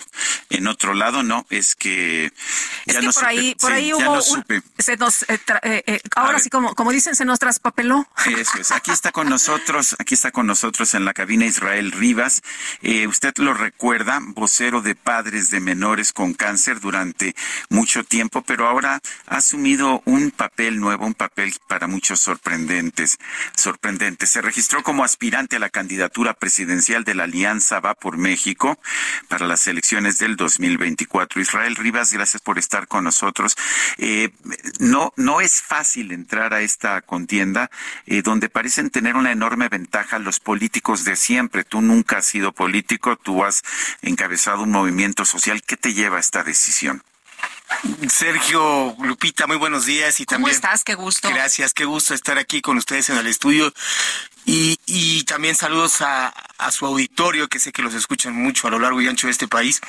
en 0.50 0.66
otro 0.66 0.94
lado, 0.94 1.22
no, 1.22 1.46
es 1.50 1.74
que 1.74 2.32
ya 2.86 3.00
no 3.00 3.12
por 3.12 3.24
ahí, 3.24 3.54
por 3.54 3.72
ahí 3.72 3.92
hubo, 3.92 4.20
se 4.78 4.96
nos, 4.96 5.22
eh, 5.24 5.40
eh, 5.62 5.82
eh, 5.86 6.00
ahora 6.16 6.38
sí 6.38 6.50
como, 6.50 6.74
como 6.74 6.92
dicen, 6.92 7.14
se 7.14 7.24
nos 7.24 7.38
traspapeló. 7.38 8.08
Eso 8.26 8.58
es, 8.58 8.70
aquí 8.72 8.90
está 8.90 9.12
con 9.12 9.28
nosotros, 9.28 9.96
aquí 9.98 10.14
está 10.14 10.30
con 10.30 10.46
nosotros 10.46 10.94
en 10.94 11.04
la 11.04 11.14
cabina 11.14 11.46
Israel 11.46 11.92
Rivas, 11.92 12.42
usted 13.08 13.34
lo 13.38 13.54
recuerda, 13.54 14.20
vocero 14.22 14.80
de 14.80 14.94
padres 14.94 15.50
de 15.50 15.60
menores 15.60 16.12
con 16.12 16.34
cáncer 16.34 16.80
durante 16.80 17.34
mucho 17.68 18.04
tiempo, 18.04 18.42
pero 18.42 18.66
ahora 18.66 19.00
ha 19.26 19.36
asumido 19.36 20.02
un 20.04 20.30
papel 20.30 20.80
nuevo, 20.80 21.06
un 21.06 21.14
papel 21.14 21.54
para 21.66 21.86
muchos 21.86 22.20
sorprendentes, 22.20 23.18
sorprendentes. 23.56 24.30
Se 24.30 24.42
registró 24.42 24.82
como 24.82 25.04
aspirante 25.04 25.17
a 25.20 25.58
la 25.58 25.68
candidatura 25.68 26.32
presidencial 26.32 27.02
de 27.02 27.14
la 27.14 27.24
Alianza 27.24 27.80
Va 27.80 27.94
por 27.94 28.16
México 28.16 28.78
para 29.26 29.48
las 29.48 29.66
elecciones 29.66 30.18
del 30.18 30.36
2024. 30.36 31.40
Israel 31.40 31.74
Rivas, 31.74 32.12
gracias 32.12 32.40
por 32.40 32.56
estar 32.56 32.86
con 32.86 33.02
nosotros. 33.02 33.56
Eh, 33.96 34.30
no, 34.78 35.12
no 35.16 35.40
es 35.40 35.60
fácil 35.60 36.12
entrar 36.12 36.54
a 36.54 36.60
esta 36.60 37.02
contienda 37.02 37.68
eh, 38.06 38.22
donde 38.22 38.48
parecen 38.48 38.90
tener 38.90 39.16
una 39.16 39.32
enorme 39.32 39.68
ventaja 39.68 40.20
los 40.20 40.38
políticos 40.38 41.04
de 41.04 41.16
siempre. 41.16 41.64
Tú 41.64 41.80
nunca 41.80 42.18
has 42.18 42.26
sido 42.26 42.52
político, 42.52 43.16
tú 43.16 43.44
has 43.44 43.64
encabezado 44.02 44.62
un 44.62 44.70
movimiento 44.70 45.24
social. 45.24 45.62
¿Qué 45.62 45.76
te 45.76 45.94
lleva 45.94 46.18
a 46.18 46.20
esta 46.20 46.44
decisión? 46.44 47.02
Sergio, 48.10 48.96
Lupita, 49.00 49.46
muy 49.46 49.56
buenos 49.56 49.86
días 49.86 50.20
y 50.20 50.24
¿Cómo 50.24 50.36
también. 50.38 50.54
estás? 50.54 50.84
Qué 50.84 50.94
gusto. 50.94 51.28
Gracias, 51.28 51.72
qué 51.74 51.84
gusto 51.84 52.14
estar 52.14 52.38
aquí 52.38 52.60
con 52.60 52.76
ustedes 52.78 53.10
en 53.10 53.18
el 53.18 53.26
estudio. 53.26 53.72
Y, 54.46 54.78
y 54.86 55.24
también 55.24 55.54
saludos 55.54 56.00
a, 56.00 56.28
a 56.28 56.70
su 56.70 56.86
auditorio, 56.86 57.48
que 57.48 57.58
sé 57.58 57.70
que 57.72 57.82
los 57.82 57.94
escuchan 57.94 58.34
mucho 58.34 58.66
a 58.66 58.70
lo 58.70 58.78
largo 58.78 59.00
y 59.00 59.08
ancho 59.08 59.26
de 59.26 59.32
este 59.32 59.46
país. 59.48 59.80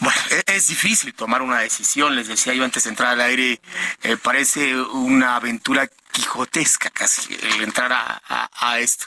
Bueno, 0.00 0.20
e- 0.30 0.42
es, 0.54 0.68
difícil 0.68 1.14
tomar 1.14 1.42
una 1.42 1.60
decisión, 1.60 2.14
les 2.16 2.28
decía 2.28 2.52
yo 2.54 2.64
antes 2.64 2.84
de 2.84 2.90
entrar 2.90 3.12
al 3.12 3.20
aire, 3.20 3.60
eh, 4.02 4.16
parece 4.16 4.76
una 4.76 5.36
aventura 5.36 5.88
quijotesca 6.12 6.90
casi 6.90 7.34
el 7.40 7.62
entrar 7.62 7.92
a, 7.92 8.20
a- 8.28 8.50
a 8.54 8.78
esto. 8.80 9.06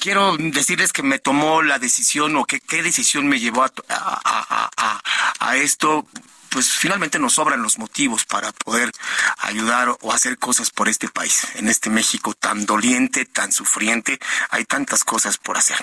Quiero 0.00 0.36
decirles 0.38 0.92
que 0.92 1.02
me 1.02 1.18
tomó 1.18 1.62
la 1.62 1.78
decisión 1.78 2.36
o 2.36 2.44
qué 2.44 2.82
decisión 2.82 3.26
me 3.26 3.40
llevó 3.40 3.64
a- 3.64 3.72
a- 3.88 4.70
a- 4.76 5.02
a 5.40 5.56
esto. 5.56 6.06
Pues 6.50 6.70
finalmente 6.70 7.18
nos 7.18 7.32
sobran 7.32 7.62
los 7.62 7.78
motivos 7.78 8.26
para 8.26 8.52
poder 8.52 8.92
ayudar 9.38 9.96
o 10.02 10.12
hacer 10.12 10.36
cosas 10.36 10.70
por 10.70 10.86
este 10.90 11.08
país, 11.08 11.46
en 11.54 11.66
este 11.66 11.88
México 11.88 12.34
tan 12.34 12.66
doliente, 12.66 13.24
tan 13.24 13.52
sufriente, 13.52 14.20
hay 14.50 14.66
tantas 14.66 15.02
cosas 15.02 15.38
por 15.38 15.56
hacer. 15.56 15.78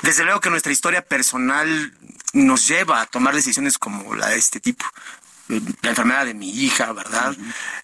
Desde 0.00 0.24
luego 0.24 0.40
que 0.40 0.48
nuestra 0.48 0.72
historia 0.72 1.02
personal 1.06 1.92
nos 2.32 2.66
lleva 2.66 3.02
a 3.02 3.06
tomar 3.06 3.34
decisiones 3.34 3.76
como 3.76 4.14
la 4.14 4.28
de 4.28 4.38
este 4.38 4.58
tipo. 4.58 4.86
Eh, 5.48 5.60
La 5.82 5.90
enfermedad 5.90 6.24
de 6.26 6.34
mi 6.34 6.50
hija, 6.50 6.92
¿verdad? 6.92 7.36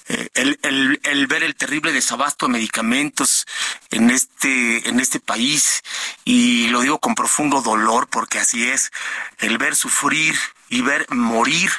Eh, 0.08 0.28
el, 0.34 0.58
el- 0.62 1.00
el 1.04 1.26
ver 1.26 1.42
el 1.42 1.54
terrible 1.56 1.92
desabasto 1.92 2.46
de 2.46 2.52
medicamentos 2.52 3.46
en 3.90 4.10
este, 4.10 4.88
en 4.88 4.98
este 5.00 5.20
país, 5.20 5.82
y 6.24 6.68
lo 6.68 6.80
digo 6.80 6.98
con 7.00 7.14
profundo 7.14 7.60
dolor 7.62 8.08
porque 8.08 8.38
así 8.38 8.68
es, 8.68 8.90
el 9.38 9.58
ver 9.58 9.74
sufrir 9.76 10.36
y 10.68 10.82
ver 10.82 11.06
morir 11.10 11.70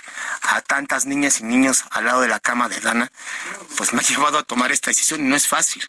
a 0.43 0.61
tantas 0.61 1.05
niñas 1.05 1.39
y 1.39 1.43
niños 1.45 1.83
al 1.91 2.05
lado 2.05 2.21
de 2.21 2.27
la 2.27 2.39
cama 2.39 2.69
de 2.69 2.79
Dana, 2.79 3.11
pues 3.77 3.93
me 3.93 3.99
ha 4.01 4.03
llevado 4.07 4.37
a 4.37 4.43
tomar 4.43 4.71
esta 4.71 4.91
decisión 4.91 5.21
y 5.21 5.29
no 5.29 5.35
es 5.35 5.47
fácil. 5.47 5.87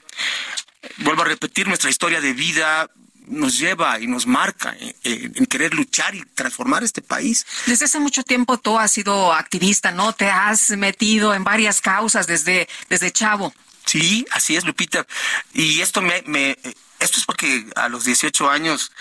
Vuelvo 0.98 1.22
a 1.22 1.26
repetir, 1.26 1.68
nuestra 1.68 1.90
historia 1.90 2.20
de 2.20 2.32
vida 2.32 2.88
nos 3.26 3.58
lleva 3.58 3.98
y 4.00 4.06
nos 4.06 4.26
marca 4.26 4.74
en, 4.78 4.94
en- 5.04 5.32
en 5.36 5.46
querer 5.46 5.74
luchar 5.74 6.14
y 6.14 6.22
transformar 6.34 6.82
este 6.84 7.02
país. 7.02 7.46
Desde 7.66 7.84
hace 7.86 7.98
mucho 8.00 8.22
tiempo 8.22 8.58
tú 8.58 8.78
has 8.78 8.92
sido 8.92 9.32
activista, 9.32 9.90
¿no? 9.92 10.12
Te 10.12 10.28
has 10.28 10.70
metido 10.70 11.34
en 11.34 11.44
varias 11.44 11.80
causas 11.80 12.26
desde, 12.26 12.68
desde 12.88 13.10
chavo. 13.12 13.54
Sí, 13.84 14.24
así 14.30 14.56
es, 14.56 14.64
Lupita. 14.64 15.06
Y 15.52 15.80
esto 15.80 16.00
me, 16.02 16.22
me 16.26 16.56
esto 17.00 17.18
es 17.18 17.24
porque 17.26 17.66
a 17.74 17.88
los 17.88 18.04
18 18.04 18.48
años 18.48 18.92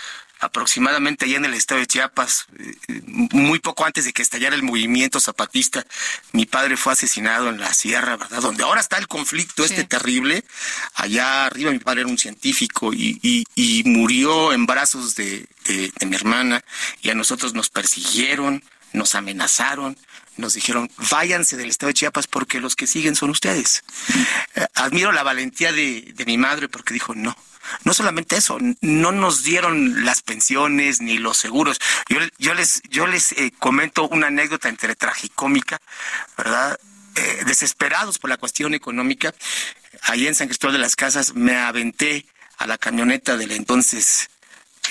aproximadamente 0.42 1.24
allá 1.24 1.36
en 1.38 1.44
el 1.46 1.54
estado 1.54 1.80
de 1.80 1.86
Chiapas, 1.86 2.46
eh, 2.58 3.02
muy 3.06 3.58
poco 3.60 3.84
antes 3.86 4.04
de 4.04 4.12
que 4.12 4.22
estallara 4.22 4.54
el 4.54 4.62
movimiento 4.62 5.20
zapatista, 5.20 5.86
mi 6.32 6.46
padre 6.46 6.76
fue 6.76 6.92
asesinado 6.92 7.48
en 7.48 7.58
la 7.60 7.72
sierra, 7.72 8.16
¿verdad? 8.16 8.42
Donde 8.42 8.64
ahora 8.64 8.80
está 8.80 8.98
el 8.98 9.08
conflicto 9.08 9.64
este 9.64 9.84
terrible. 9.84 10.44
Allá 10.94 11.46
arriba 11.46 11.70
mi 11.70 11.78
padre 11.78 12.00
era 12.02 12.10
un 12.10 12.18
científico 12.18 12.92
y, 12.92 13.18
y- 13.22 13.44
y 13.54 13.84
murió 13.88 14.52
en 14.52 14.66
brazos 14.66 15.14
de, 15.14 15.46
de- 15.66 15.92
de 15.98 16.06
mi 16.06 16.16
hermana 16.16 16.62
y 17.00 17.10
a 17.10 17.14
nosotros 17.14 17.54
nos 17.54 17.70
persiguieron, 17.70 18.62
nos 18.92 19.14
amenazaron. 19.14 19.96
Nos 20.38 20.54
dijeron, 20.54 20.90
váyanse 21.10 21.58
del 21.58 21.68
estado 21.68 21.88
de 21.88 21.94
Chiapas 21.94 22.26
porque 22.26 22.58
los 22.58 22.74
que 22.74 22.86
siguen 22.86 23.14
son 23.14 23.28
ustedes. 23.28 23.84
Eh, 24.54 24.66
admiro 24.74 25.12
la 25.12 25.22
valentía 25.22 25.72
de, 25.72 26.10
de 26.14 26.24
mi 26.24 26.38
madre 26.38 26.68
porque 26.70 26.94
dijo, 26.94 27.14
no, 27.14 27.36
no 27.84 27.94
solamente 27.94 28.36
eso, 28.36 28.58
no 28.80 29.12
nos 29.12 29.42
dieron 29.42 30.04
las 30.04 30.22
pensiones 30.22 31.00
ni 31.00 31.18
los 31.18 31.38
seguros. 31.38 31.78
Yo, 32.08 32.18
yo 32.38 32.54
les, 32.54 32.82
yo 32.88 33.06
les 33.06 33.32
eh, 33.32 33.52
comento 33.58 34.08
una 34.08 34.28
anécdota 34.28 34.68
entre 34.68 34.94
tragicómica, 34.94 35.80
¿verdad? 36.36 36.78
Eh, 37.14 37.42
desesperados 37.46 38.18
por 38.18 38.30
la 38.30 38.38
cuestión 38.38 38.74
económica, 38.74 39.34
allí 40.02 40.26
en 40.26 40.34
San 40.34 40.48
Cristóbal 40.48 40.74
de 40.74 40.80
las 40.80 40.96
Casas 40.96 41.34
me 41.34 41.56
aventé 41.56 42.26
a 42.56 42.66
la 42.66 42.78
camioneta 42.78 43.36
del 43.36 43.52
entonces 43.52 44.30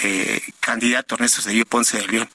eh, 0.03 0.41
candidato 0.59 1.15
Ernesto 1.15 1.41
Cedillo 1.41 1.65
Ponce 1.65 1.97
de 1.97 2.07
León 2.07 2.29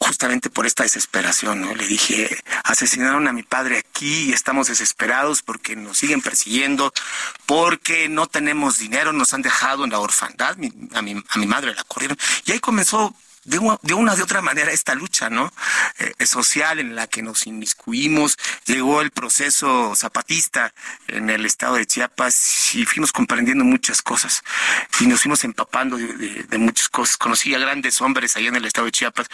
justamente 0.00 0.48
por 0.50 0.66
esta 0.66 0.82
desesperación, 0.82 1.60
¿no? 1.60 1.74
Le 1.74 1.86
dije, 1.86 2.36
asesinaron 2.64 3.28
a 3.28 3.32
mi 3.32 3.42
padre 3.42 3.78
aquí 3.78 4.30
y 4.30 4.32
estamos 4.32 4.66
desesperados 4.68 5.42
porque 5.42 5.76
nos 5.76 5.98
siguen 5.98 6.22
persiguiendo, 6.22 6.92
porque 7.46 8.08
no 8.08 8.26
tenemos 8.26 8.78
dinero, 8.78 9.12
nos 9.12 9.34
han 9.34 9.42
dejado 9.42 9.84
en 9.84 9.90
la 9.90 9.98
orfandad, 10.00 10.56
mi- 10.56 10.72
a, 10.94 11.02
mi, 11.02 11.22
a 11.28 11.38
mi 11.38 11.46
madre 11.46 11.74
la 11.74 11.84
corrieron. 11.84 12.16
Y 12.46 12.52
ahí 12.52 12.60
comenzó 12.60 13.14
de 13.44 13.58
una, 13.58 14.14
de 14.14 14.22
otra 14.22 14.42
manera 14.42 14.70
esta 14.70 14.94
lucha, 14.94 15.30
¿no? 15.30 15.52
Eh, 15.98 16.26
social 16.26 16.78
en 16.78 16.94
la 16.94 17.06
que 17.06 17.22
nos 17.22 17.46
inmiscuimos, 17.46 18.36
llegó 18.66 19.00
el 19.00 19.10
proceso 19.10 19.94
zapatista 19.96 20.72
en 21.08 21.30
el 21.30 21.46
estado 21.46 21.76
de 21.76 21.86
Chiapas 21.86 22.74
y 22.74 22.84
fuimos 22.84 23.12
comprendiendo 23.12 23.64
muchas 23.64 24.02
cosas 24.02 24.42
y 25.00 25.06
nos 25.06 25.22
fuimos 25.22 25.42
empapando 25.44 25.96
de, 25.96 26.06
de- 26.14 26.42
de 26.44 26.58
muchas 26.58 26.88
cosas. 26.88 27.16
Conocí 27.16 27.54
a 27.54 27.58
grandes 27.58 28.00
hombres 28.00 28.36
allá 28.36 28.48
en 28.48 28.56
el 28.56 28.64
estado 28.66 28.84
de 28.86 28.92
Chiapas, 28.92 29.26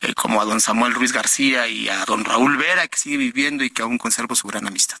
eh, 0.00 0.14
como 0.14 0.40
a 0.40 0.44
don 0.44 0.60
Samuel 0.60 0.94
Ruiz 0.94 1.12
García 1.12 1.68
y 1.68 1.88
a 1.88 2.04
don 2.04 2.24
Raúl 2.24 2.56
Vera, 2.56 2.88
que 2.88 2.98
sigue 2.98 3.16
viviendo 3.16 3.64
y 3.64 3.70
que 3.70 3.82
aún 3.82 3.98
conservo 3.98 4.34
su 4.34 4.48
gran 4.48 4.66
amistad 4.66 4.98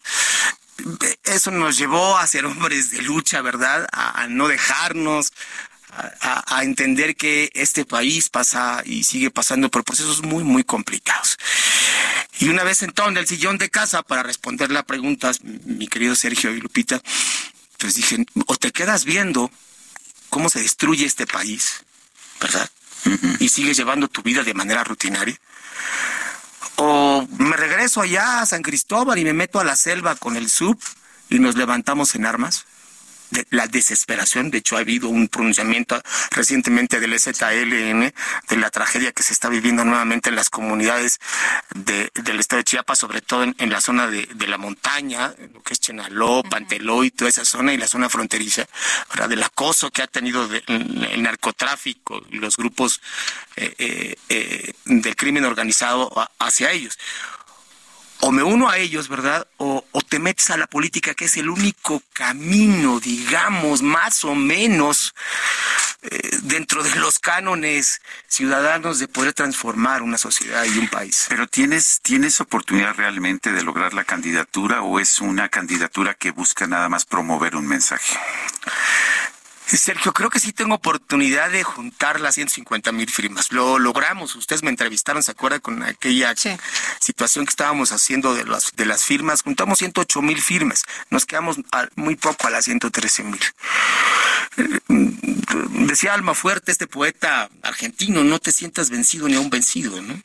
eso 1.24 1.50
nos 1.50 1.76
llevó 1.76 2.16
a 2.16 2.26
ser 2.26 2.44
hombres 2.46 2.90
de 2.90 3.02
lucha, 3.02 3.40
¿verdad? 3.42 3.86
A, 3.92 4.22
a 4.22 4.26
no 4.26 4.48
dejarnos, 4.48 5.32
a, 5.92 6.56
a- 6.56 6.64
entender 6.64 7.16
que 7.16 7.50
este 7.54 7.84
país 7.84 8.28
pasa 8.28 8.82
y 8.84 9.04
sigue 9.04 9.30
pasando 9.30 9.70
por 9.70 9.84
procesos 9.84 10.22
muy, 10.22 10.42
muy 10.44 10.64
complicados. 10.64 11.38
Y 12.40 12.48
una 12.48 12.64
vez 12.64 12.78
sentado 12.78 13.08
en 13.08 13.16
el 13.18 13.26
sillón 13.26 13.58
de 13.58 13.68
casa 13.70 14.02
para 14.02 14.22
responder 14.22 14.70
la 14.70 14.82
pregunta, 14.84 15.32
mi 15.64 15.86
querido 15.88 16.14
Sergio 16.14 16.50
y 16.54 16.60
Lupita, 16.60 17.00
pues 17.78 17.94
dije, 17.94 18.24
o 18.46 18.56
te 18.56 18.72
quedas 18.72 19.04
viendo 19.04 19.50
cómo 20.30 20.48
se 20.48 20.60
destruye 20.60 21.04
este 21.04 21.26
país, 21.26 21.84
¿verdad? 22.40 22.70
Y 23.40 23.48
sigues 23.48 23.76
llevando 23.76 24.08
tu 24.08 24.22
vida 24.22 24.42
de 24.44 24.54
manera 24.54 24.84
rutinaria. 24.84 25.38
O 26.76 27.26
me 27.38 27.56
regreso 27.56 28.00
allá 28.00 28.40
a 28.40 28.46
San 28.46 28.62
Cristóbal 28.62 29.18
y 29.18 29.24
me 29.24 29.32
meto 29.34 29.60
a 29.60 29.64
la 29.64 29.76
selva 29.76 30.14
con 30.16 30.36
el 30.36 30.48
sub 30.48 30.80
y 31.28 31.38
nos 31.38 31.56
levantamos 31.56 32.14
en 32.14 32.24
armas. 32.26 32.64
De 33.32 33.46
la 33.50 33.66
desesperación, 33.66 34.50
de 34.50 34.58
hecho 34.58 34.76
ha 34.76 34.80
habido 34.80 35.08
un 35.08 35.26
pronunciamiento 35.28 36.00
recientemente 36.32 37.00
del 37.00 37.18
ZLN 37.18 38.12
de 38.48 38.56
la 38.56 38.70
tragedia 38.70 39.12
que 39.12 39.22
se 39.22 39.32
está 39.32 39.48
viviendo 39.48 39.84
nuevamente 39.86 40.28
en 40.28 40.36
las 40.36 40.50
comunidades 40.50 41.18
de- 41.74 42.10
del 42.14 42.40
estado 42.40 42.58
de 42.60 42.64
Chiapas, 42.64 42.98
sobre 42.98 43.22
todo 43.22 43.44
en, 43.44 43.54
en 43.58 43.70
la 43.70 43.80
zona 43.80 44.06
de, 44.06 44.26
de 44.34 44.46
la 44.46 44.58
montaña, 44.58 45.34
lo 45.54 45.62
que 45.62 45.72
es 45.72 45.80
Chenaló, 45.80 46.42
Panteló 46.42 47.04
y 47.04 47.10
toda 47.10 47.30
esa 47.30 47.44
zona 47.46 47.72
y 47.72 47.78
la 47.78 47.88
zona 47.88 48.10
fronteriza, 48.10 48.66
¿verdad? 49.08 49.30
del 49.30 49.42
acoso 49.42 49.90
que 49.90 50.02
ha 50.02 50.06
tenido 50.06 50.46
de- 50.46 50.62
el, 50.66 51.02
el 51.12 51.22
narcotráfico 51.22 52.22
y 52.30 52.36
los 52.36 52.56
grupos 52.58 53.00
eh, 53.56 53.74
eh, 53.78 54.16
eh, 54.28 54.72
del 54.84 55.16
crimen 55.16 55.44
organizado 55.46 56.12
a- 56.20 56.30
hacia 56.38 56.70
ellos 56.72 56.98
o 58.24 58.30
me 58.30 58.42
uno 58.42 58.68
a 58.68 58.78
ellos, 58.78 59.08
¿verdad? 59.08 59.46
O, 59.56 59.84
te 60.08 60.18
metes 60.18 60.50
a 60.50 60.56
la 60.56 60.66
política, 60.66 61.14
que 61.14 61.24
es 61.24 61.36
el 61.38 61.48
único 61.48 62.02
camino, 62.12 63.00
digamos, 63.00 63.82
más 63.82 64.24
o 64.24 64.34
menos, 64.34 65.14
eh, 66.02 66.38
dentro 66.42 66.82
de 66.82 66.94
los 66.96 67.18
cánones 67.18 68.00
ciudadanos 68.28 68.98
de 68.98 69.08
poder 69.08 69.32
transformar 69.32 70.02
una 70.02 70.18
sociedad 70.18 70.64
y 70.64 70.78
un 70.78 70.88
país. 70.88 71.26
Pero 71.30 71.48
tienes, 71.48 72.00
¿tienes 72.02 72.40
oportunidad 72.40 72.94
realmente 72.94 73.50
de 73.52 73.62
lograr 73.62 73.92
la 73.92 74.04
candidatura 74.04 74.82
o 74.82 75.00
es 75.00 75.20
una 75.20 75.48
candidatura 75.48 76.14
que 76.14 76.30
busca 76.30 76.66
nada 76.66 76.88
más 76.88 77.04
promover 77.04 77.56
un 77.56 77.66
mensaje? 77.66 78.16
Sergio, 79.78 80.12
creo 80.12 80.30
que 80.30 80.38
sí 80.40 80.52
tengo 80.52 80.74
oportunidad 80.74 81.50
de 81.50 81.62
juntar 81.62 82.20
las 82.20 82.34
150 82.34 82.92
mil 82.92 83.10
firmas. 83.10 83.52
Lo 83.52 83.78
logramos. 83.78 84.34
Ustedes 84.36 84.62
me 84.62 84.70
entrevistaron, 84.70 85.22
¿se 85.22 85.30
acuerdan? 85.30 85.60
Con 85.60 85.82
aquella 85.82 86.34
situación 87.00 87.44
que 87.46 87.50
estábamos 87.50 87.92
haciendo 87.92 88.34
de 88.34 88.44
las, 88.44 88.72
de 88.74 88.86
las 88.86 89.04
firmas. 89.04 89.42
Juntamos 89.42 89.78
108 89.78 90.22
mil 90.22 90.40
firmas. 90.40 90.84
Nos 91.10 91.26
quedamos 91.26 91.58
a- 91.72 91.88
muy 91.96 92.16
poco 92.16 92.46
a 92.46 92.50
las 92.50 92.64
113 92.64 93.22
mil. 93.24 93.40
Eh, 94.56 94.78
Decía 95.86 96.14
Alma 96.14 96.34
Fuerte, 96.34 96.72
este 96.72 96.86
poeta 96.86 97.50
argentino, 97.62 98.24
no 98.24 98.38
te 98.38 98.52
sientas 98.52 98.88
vencido 98.90 99.28
ni 99.28 99.34
aún 99.34 99.50
vencido, 99.50 100.00
¿no? 100.00 100.18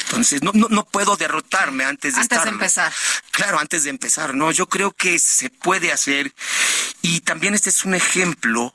Entonces, 0.00 0.42
no, 0.42 0.52
no, 0.54 0.68
no 0.68 0.84
puedo 0.84 1.16
derrotarme 1.16 1.84
antes 1.84 2.14
de 2.14 2.20
Antes 2.20 2.44
de 2.44 2.50
empezar. 2.50 2.92
Claro, 3.30 3.58
antes 3.58 3.84
de 3.84 3.90
empezar, 3.90 4.34
no, 4.34 4.50
yo 4.50 4.68
creo 4.68 4.92
que 4.92 5.18
se 5.18 5.50
puede 5.50 5.92
hacer 5.92 6.32
y 7.02 7.20
también 7.20 7.54
este 7.54 7.70
es 7.70 7.84
un 7.84 7.94
ejemplo 7.94 8.74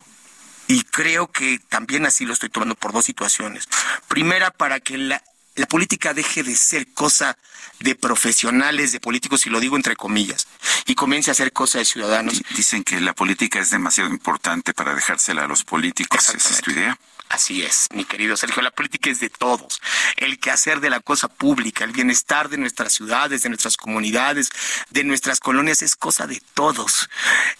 y 0.67 0.83
creo 0.83 1.31
que 1.31 1.59
también 1.69 2.05
así 2.05 2.25
lo 2.25 2.33
estoy 2.33 2.49
tomando 2.49 2.75
por 2.75 2.91
dos 2.91 3.05
situaciones. 3.05 3.67
Primera, 4.07 4.51
para 4.51 4.79
que 4.79 4.97
la, 4.97 5.23
la 5.55 5.65
política 5.65 6.13
deje 6.13 6.43
de 6.43 6.55
ser 6.55 6.93
cosa 6.93 7.37
de 7.79 7.95
profesionales, 7.95 8.91
de 8.91 8.99
políticos, 8.99 9.45
y 9.45 9.49
lo 9.49 9.59
digo 9.59 9.75
entre 9.75 9.95
comillas, 9.95 10.47
y 10.85 10.95
comience 10.95 11.31
a 11.31 11.33
ser 11.33 11.53
cosa 11.53 11.79
de 11.79 11.85
ciudadanos. 11.85 12.41
Dicen 12.55 12.83
que 12.83 12.99
la 12.99 13.13
política 13.13 13.59
es 13.59 13.69
demasiado 13.69 14.09
importante 14.09 14.73
para 14.73 14.95
dejársela 14.95 15.43
a 15.43 15.47
los 15.47 15.63
políticos. 15.63 16.29
¿Esa 16.33 16.53
es 16.53 16.61
tu 16.61 16.71
idea? 16.71 16.97
Así 17.29 17.61
es, 17.61 17.87
mi 17.93 18.05
querido 18.05 18.37
Sergio, 18.37 18.61
la 18.61 18.71
política 18.71 19.09
es 19.09 19.19
de 19.19 19.29
todos. 19.29 19.81
El 20.15 20.39
quehacer 20.39 20.79
de 20.79 20.89
la 20.89 21.01
cosa 21.01 21.27
pública, 21.27 21.83
el 21.83 21.91
bienestar 21.91 22.47
de 22.47 22.57
nuestras 22.57 22.93
ciudades, 22.93 23.43
de 23.43 23.49
nuestras 23.49 23.75
comunidades, 23.75 24.49
de 24.91 25.03
nuestras 25.03 25.41
colonias 25.41 25.81
es 25.81 25.97
cosa 25.97 26.25
de 26.25 26.41
todos. 26.53 27.09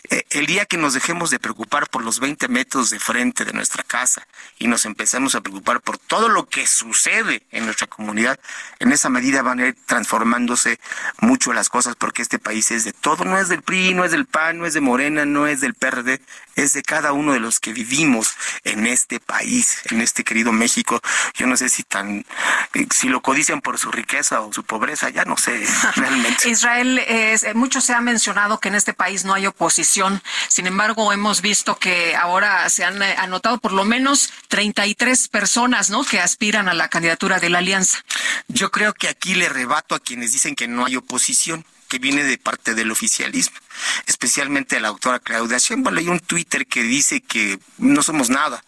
Eh, 0.09 0.23
el 0.29 0.45
día 0.45 0.65
que 0.65 0.77
nos 0.77 0.93
dejemos 0.93 1.31
de 1.31 1.39
preocupar 1.39 1.89
por 1.89 2.03
los 2.03 2.21
20 2.21 2.47
metros 2.47 2.91
de 2.91 2.99
frente 2.99 3.43
de 3.43 3.51
nuestra 3.51 3.83
casa 3.83 4.25
y 4.57 4.67
nos 4.67 4.85
empezamos 4.85 5.35
a 5.35 5.41
preocupar 5.41 5.81
por 5.81 5.97
todo 5.97 6.29
lo 6.29 6.47
que 6.47 6.65
sucede 6.65 7.43
en 7.51 7.65
nuestra 7.65 7.87
comunidad, 7.87 8.39
en 8.79 8.93
esa 8.93 9.09
medida 9.09 9.41
van 9.41 9.59
a 9.59 9.67
ir 9.67 9.77
transformándose 9.85 10.79
mucho 11.19 11.51
las 11.51 11.67
cosas 11.67 11.95
porque 11.95 12.21
este 12.21 12.39
país 12.39 12.71
es 12.71 12.85
de 12.85 12.93
todo, 12.93 13.25
no 13.25 13.37
es 13.37 13.49
del 13.49 13.63
PRI, 13.63 13.93
no 13.93 14.05
es 14.05 14.11
del 14.11 14.27
PAN, 14.27 14.59
no 14.59 14.65
es 14.65 14.73
de 14.73 14.81
Morena, 14.81 15.25
no 15.25 15.45
es 15.45 15.59
del 15.59 15.73
PRD, 15.73 16.21
es 16.55 16.71
de 16.73 16.83
cada 16.83 17.11
uno 17.11 17.33
de 17.33 17.39
los 17.39 17.59
que 17.59 17.73
vivimos 17.73 18.33
en 18.63 18.87
este 18.87 19.19
país 19.19 19.56
en 19.91 20.01
este 20.01 20.23
querido 20.23 20.51
México. 20.51 20.99
Yo 21.35 21.47
no 21.47 21.57
sé 21.57 21.69
si 21.69 21.83
tan, 21.83 22.25
eh, 22.73 22.87
si 22.93 23.09
lo 23.09 23.21
codician 23.21 23.61
por 23.61 23.77
su 23.77 23.91
riqueza 23.91 24.41
o 24.41 24.53
su 24.53 24.63
pobreza, 24.63 25.09
ya 25.09 25.25
no 25.25 25.37
sé 25.37 25.65
realmente. 25.95 26.49
Israel, 26.49 26.99
eh, 26.99 27.39
mucho 27.55 27.81
se 27.81 27.93
ha 27.93 28.01
mencionado 28.01 28.59
que 28.59 28.69
en 28.69 28.75
este 28.75 28.93
país 28.93 29.25
no 29.25 29.33
hay 29.33 29.47
oposición. 29.47 30.21
Sin 30.49 30.67
embargo, 30.67 31.13
hemos 31.13 31.41
visto 31.41 31.77
que 31.77 32.15
ahora 32.15 32.69
se 32.69 32.83
han 32.83 33.01
eh, 33.01 33.15
anotado 33.17 33.57
por 33.59 33.73
lo 33.73 33.85
menos 33.85 34.31
33 34.49 35.27
personas, 35.27 35.89
¿no? 35.89 36.03
Que 36.03 36.19
aspiran 36.19 36.69
a 36.69 36.73
la 36.73 36.89
candidatura 36.89 37.39
de 37.39 37.49
la 37.49 37.59
alianza. 37.59 37.99
Yo 38.47 38.71
creo 38.71 38.93
que 38.93 39.07
aquí 39.07 39.35
le 39.35 39.49
rebato 39.49 39.95
a 39.95 39.99
quienes 39.99 40.33
dicen 40.33 40.55
que 40.55 40.67
no 40.67 40.85
hay 40.85 40.95
oposición 40.95 41.65
que 41.87 41.99
viene 41.99 42.23
de 42.23 42.37
parte 42.37 42.75
del 42.75 42.91
oficialismo, 42.91 43.57
especialmente 44.05 44.79
la 44.79 44.89
doctora 44.89 45.19
Claudia 45.19 45.57
Sheinbaum. 45.57 45.97
Hay 45.97 46.07
un 46.09 46.19
Twitter 46.19 46.67
que 46.67 46.83
dice 46.83 47.21
que 47.21 47.59
no 47.77 48.03
somos 48.03 48.29
nada, 48.29 48.63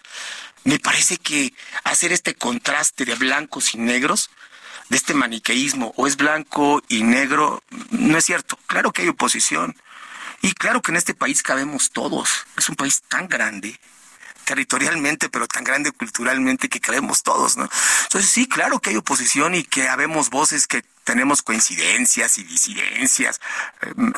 me 0.64 0.80
parece 0.80 1.18
que 1.18 1.54
hacer 1.84 2.12
este 2.12 2.36
contraste 2.36 3.06
de 3.06 3.16
blancos 3.16 3.74
y 3.74 3.78
negros, 3.78 4.30
de 4.90 4.98
este 4.98 5.14
maniqueísmo, 5.14 5.94
o 5.98 6.08
es 6.08 6.18
blanco 6.18 6.82
y 6.88 7.04
negro, 7.04 7.64
no 7.92 8.18
es 8.18 8.26
cierto. 8.26 8.58
Claro 8.68 8.92
que 8.92 9.04
hay 9.04 9.10
oposición. 9.10 9.76
Y 10.42 10.54
claro 10.54 10.82
que 10.82 10.92
en 10.92 10.98
este 10.98 11.14
país 11.14 11.44
cabemos 11.44 11.92
todos. 11.92 12.46
Es 12.58 12.70
un 12.70 12.76
país 12.76 13.02
tan 13.08 13.28
grande, 13.28 13.80
territorialmente, 14.46 15.30
pero 15.30 15.48
tan 15.48 15.64
grande 15.64 15.92
culturalmente 15.92 16.70
que 16.70 16.80
cabemos 16.80 17.24
todos, 17.24 17.58
¿no? 17.58 17.70
Entonces 18.04 18.32
sí, 18.32 18.48
claro 18.48 18.80
que 18.80 18.92
hay 18.92 18.96
oposición 18.96 19.54
y 19.54 19.64
que 19.64 19.88
habemos 19.88 20.30
voces 20.30 20.66
que 20.66 20.84
tenemos 21.10 21.42
coincidencias 21.42 22.38
y 22.38 22.44
disidencias, 22.44 23.42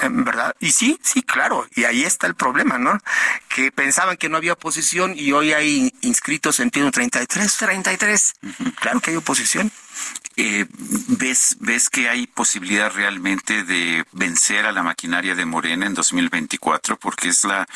¿verdad? 0.09 0.53
Y 0.59 0.73
sí, 0.73 0.99
sí, 1.01 1.23
claro, 1.23 1.65
y 1.73 1.85
ahí 1.85 2.03
está 2.03 2.27
el 2.27 2.35
problema, 2.35 2.77
¿no? 2.77 2.99
Que 3.47 3.71
pensaban 3.71 4.17
que 4.17 4.27
no 4.27 4.35
había 4.35 4.51
oposición 4.51 5.13
y 5.15 5.31
hoy 5.31 5.53
hay 5.53 5.93
inscritos 6.01 6.59
en 6.59 6.69
33. 6.69 7.55
33. 7.55 8.33
Claro 8.75 8.99
que 8.99 9.11
hay 9.11 9.15
oposición. 9.15 9.71
Eh, 10.35 10.65
¿ves, 11.07 11.55
¿Ves 11.61 11.89
que 11.89 12.09
hay 12.09 12.27
posibilidad 12.27 12.91
realmente 12.91 13.63
de 13.63 14.03
vencer 14.11 14.65
a 14.65 14.73
la 14.73 14.83
maquinaria 14.83 15.33
de 15.33 15.45
Morena 15.45 15.85
en 15.85 15.93
2024? 15.93 16.99
Porque 16.99 17.29
es 17.29 17.45
la 17.45 17.69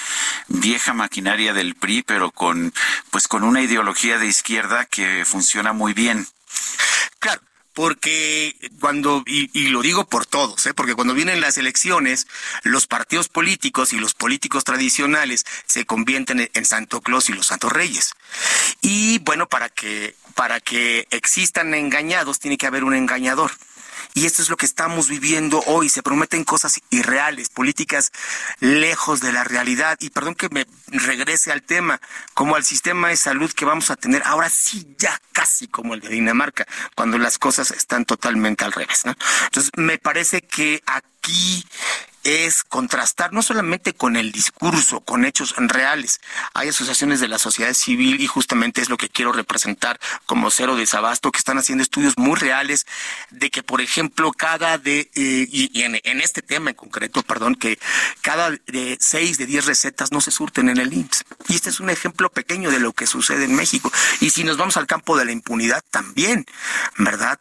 vieja 0.50 0.94
maquinaria 0.94 1.54
del 1.54 1.76
PRI, 1.76 2.04
pero 2.04 2.32
con, 2.32 2.74
pues 3.12 3.30
con 3.30 3.44
una 3.44 3.62
ideología 3.62 4.18
de 4.18 4.28
izquierda 4.28 4.84
que 4.84 5.24
funciona 5.24 5.72
muy 5.72 5.94
bien. 5.94 6.28
Claro, 7.20 7.42
porque 7.76 8.56
cuando, 8.80 9.22
y, 9.28 9.68
lo 9.68 9.82
digo 9.82 10.06
por 10.06 10.26
todos, 10.26 10.66
¿eh? 10.66 10.74
porque 10.74 10.96
cuando 10.96 11.14
vienen 11.14 11.42
las 11.42 11.58
elecciones, 11.58 12.26
los 12.64 12.88
partidos 12.88 13.28
políticos 13.28 13.92
y 13.92 14.00
los 14.00 14.14
políticos 14.14 14.64
tradicionales 14.64 15.46
se 15.68 15.86
convierten 15.86 16.50
en 16.52 16.66
Santo 16.66 17.02
Claus 17.02 17.30
y 17.30 17.34
los 17.34 17.48
Santos 17.48 17.74
Reyes. 17.74 18.14
Y 18.82 19.20
bueno, 19.20 19.48
para 19.48 19.68
que, 19.68 20.16
para 20.36 20.62
que 20.62 21.06
existan 21.12 21.74
engañados, 21.74 22.40
tiene 22.40 22.58
que 22.58 22.66
haber 22.66 22.86
un 22.86 22.96
engañador. 22.96 23.52
Y 24.16 24.26
esto 24.26 24.42
es 24.42 24.50
lo 24.50 24.56
que 24.56 24.66
estamos 24.66 25.10
viviendo 25.10 25.62
hoy. 25.68 25.90
Se 25.90 26.02
prometen 26.02 26.46
cosas 26.46 26.80
irreales, 26.90 27.50
políticas 27.50 28.14
lejos 28.62 29.20
de 29.20 29.34
la 29.34 29.44
realidad. 29.44 29.98
Y 30.00 30.10
perdón 30.10 30.36
que 30.36 30.48
me 30.48 30.66
regrese 30.88 31.52
al 31.52 31.62
tema, 31.62 32.00
como 32.34 32.56
al 32.56 32.64
sistema 32.64 33.10
de 33.10 33.18
salud 33.18 33.52
que 33.52 33.66
vamos 33.66 33.92
a 33.92 33.98
tener 33.98 34.24
ahora 34.24 34.50
sí 34.50 34.96
ya 34.98 35.22
casi 35.34 35.68
como 35.68 35.96
el 35.96 36.00
de 36.00 36.08
Dinamarca, 36.08 36.66
cuando 36.96 37.18
las 37.18 37.38
cosas 37.38 37.72
están 37.72 38.06
totalmente 38.06 38.64
al 38.64 38.72
revés. 38.72 39.04
Entonces, 39.06 39.72
me 39.76 39.98
parece 39.98 40.42
que 40.42 40.82
aquí 40.86 41.66
es 42.26 42.64
contrastar 42.64 43.32
no 43.32 43.44
solamente 43.44 43.94
con 43.94 44.18
el 44.18 44.32
discurso, 44.32 45.00
con 45.02 45.26
hechos 45.26 45.54
reales. 45.58 46.20
Hay 46.54 46.70
asociaciones 46.70 47.20
de 47.20 47.28
la 47.28 47.38
sociedad 47.38 47.74
civil 47.74 48.20
y 48.20 48.28
justamente 48.28 48.82
es 48.82 48.90
lo 48.90 48.98
que 48.98 49.10
quiero 49.10 49.32
representar 49.32 50.00
como 50.26 50.50
cero 50.50 50.76
desabasto, 50.76 51.32
que 51.32 51.38
están 51.38 51.60
haciendo 51.60 51.84
estudios 51.84 52.18
muy 52.18 52.36
reales 52.36 52.88
de 53.30 53.52
que, 53.52 53.62
por 53.62 53.80
ejemplo, 53.80 54.32
cada 54.32 54.80
de, 54.80 55.12
eh, 55.16 55.48
y, 55.52 55.84
en, 55.84 56.22
este 56.22 56.42
tema 56.42 56.72
en 56.72 56.76
concreto, 56.76 57.22
perdón, 57.22 57.54
que 57.56 57.78
cada 58.22 58.50
de 58.50 58.98
seis 59.00 59.38
de 59.38 59.46
diez 59.46 59.66
recetas 59.66 60.12
no 60.12 60.20
se 60.20 60.32
surten 60.32 60.70
en 60.70 60.78
el 60.78 60.94
IMSS. 60.94 61.26
Y 61.48 61.56
este 61.56 61.70
es 61.70 61.80
un 61.80 61.92
ejemplo 61.92 62.30
pequeño 62.32 62.72
de 62.72 62.80
lo 62.80 62.94
que 62.94 63.06
sucede 63.06 63.46
en 63.46 63.56
México. 63.56 63.92
Y 64.20 64.32
si 64.32 64.44
nos 64.44 64.58
vamos 64.58 64.78
al 64.78 64.88
campo 64.88 65.16
de 65.16 65.26
la 65.26 65.32
impunidad, 65.32 65.84
también, 65.92 66.46
¿verdad? 66.98 67.40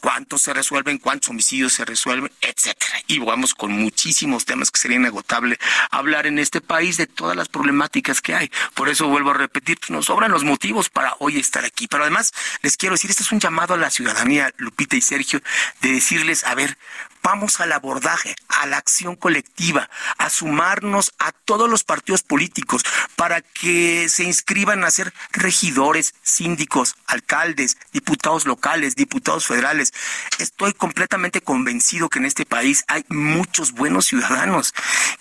Cuántos 0.00 0.42
se 0.42 0.52
resuelven, 0.52 0.98
cuántos 0.98 1.30
homicidios 1.30 1.72
se 1.72 1.84
resuelven, 1.84 2.30
etcétera. 2.40 3.00
Y 3.06 3.18
vamos 3.18 3.54
con 3.54 3.72
muchísimos 3.72 4.44
temas 4.44 4.70
que 4.70 4.80
sería 4.80 4.96
inagotable 4.96 5.58
hablar 5.90 6.26
en 6.26 6.38
este 6.38 6.60
país 6.60 6.96
de 6.96 7.06
todas 7.06 7.36
las 7.36 7.48
problemáticas 7.48 8.20
que 8.20 8.34
hay. 8.34 8.50
Por 8.74 8.88
eso 8.88 9.08
vuelvo 9.08 9.30
a 9.30 9.34
repetir, 9.34 9.78
nos 9.88 10.06
sobran 10.06 10.30
los 10.30 10.44
motivos 10.44 10.90
para 10.90 11.14
hoy 11.20 11.38
estar 11.38 11.64
aquí. 11.64 11.86
Pero 11.88 12.02
además 12.02 12.32
les 12.62 12.76
quiero 12.76 12.94
decir, 12.94 13.10
este 13.10 13.22
es 13.22 13.32
un 13.32 13.40
llamado 13.40 13.74
a 13.74 13.78
la 13.78 13.90
ciudadanía, 13.90 14.52
Lupita 14.56 14.96
y 14.96 15.00
Sergio, 15.00 15.40
de 15.80 15.92
decirles, 15.92 16.44
a 16.44 16.54
ver, 16.54 16.76
vamos 17.22 17.60
al 17.60 17.72
abordaje, 17.72 18.34
a 18.48 18.66
la 18.66 18.78
acción 18.78 19.16
colectiva, 19.16 19.88
a 20.18 20.30
sumarnos 20.30 21.12
a 21.18 21.32
todos 21.32 21.68
los 21.68 21.84
partidos 21.84 22.22
políticos 22.22 22.84
para 23.16 23.40
que 23.40 24.08
se 24.08 24.24
inscriban 24.24 24.84
a 24.84 24.90
ser 24.90 25.12
regidores, 25.32 26.14
síndicos, 26.22 26.96
alcaldes, 27.06 27.76
diputados 27.92 28.46
locales, 28.46 28.96
diputados 28.96 29.46
federales. 29.46 29.92
Estoy 30.38 30.72
completamente 30.72 31.40
convencido 31.40 32.08
que 32.08 32.18
en 32.18 32.26
este 32.26 32.46
país 32.46 32.84
hay 32.88 33.04
muchos 33.08 33.72
buenos 33.72 34.06
ciudadanos 34.06 34.74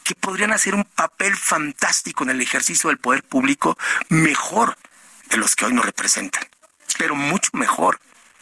que 0.03 0.15
podrían 0.15 0.51
hacer 0.51 0.75
un 0.75 0.83
papel 0.83 1.35
fantástico 1.35 2.23
en 2.23 2.31
el 2.31 2.41
ejercicio 2.41 2.89
del 2.89 2.99
poder 2.99 3.23
público 3.23 3.77
mejor 4.09 4.77
de 5.29 5.37
los 5.37 5.55
que 5.55 5.65
hoy 5.65 5.73
nos 5.73 5.85
representan, 5.85 6.43
pero 6.97 7.15
mucho 7.15 7.49
mejor. 7.53 7.99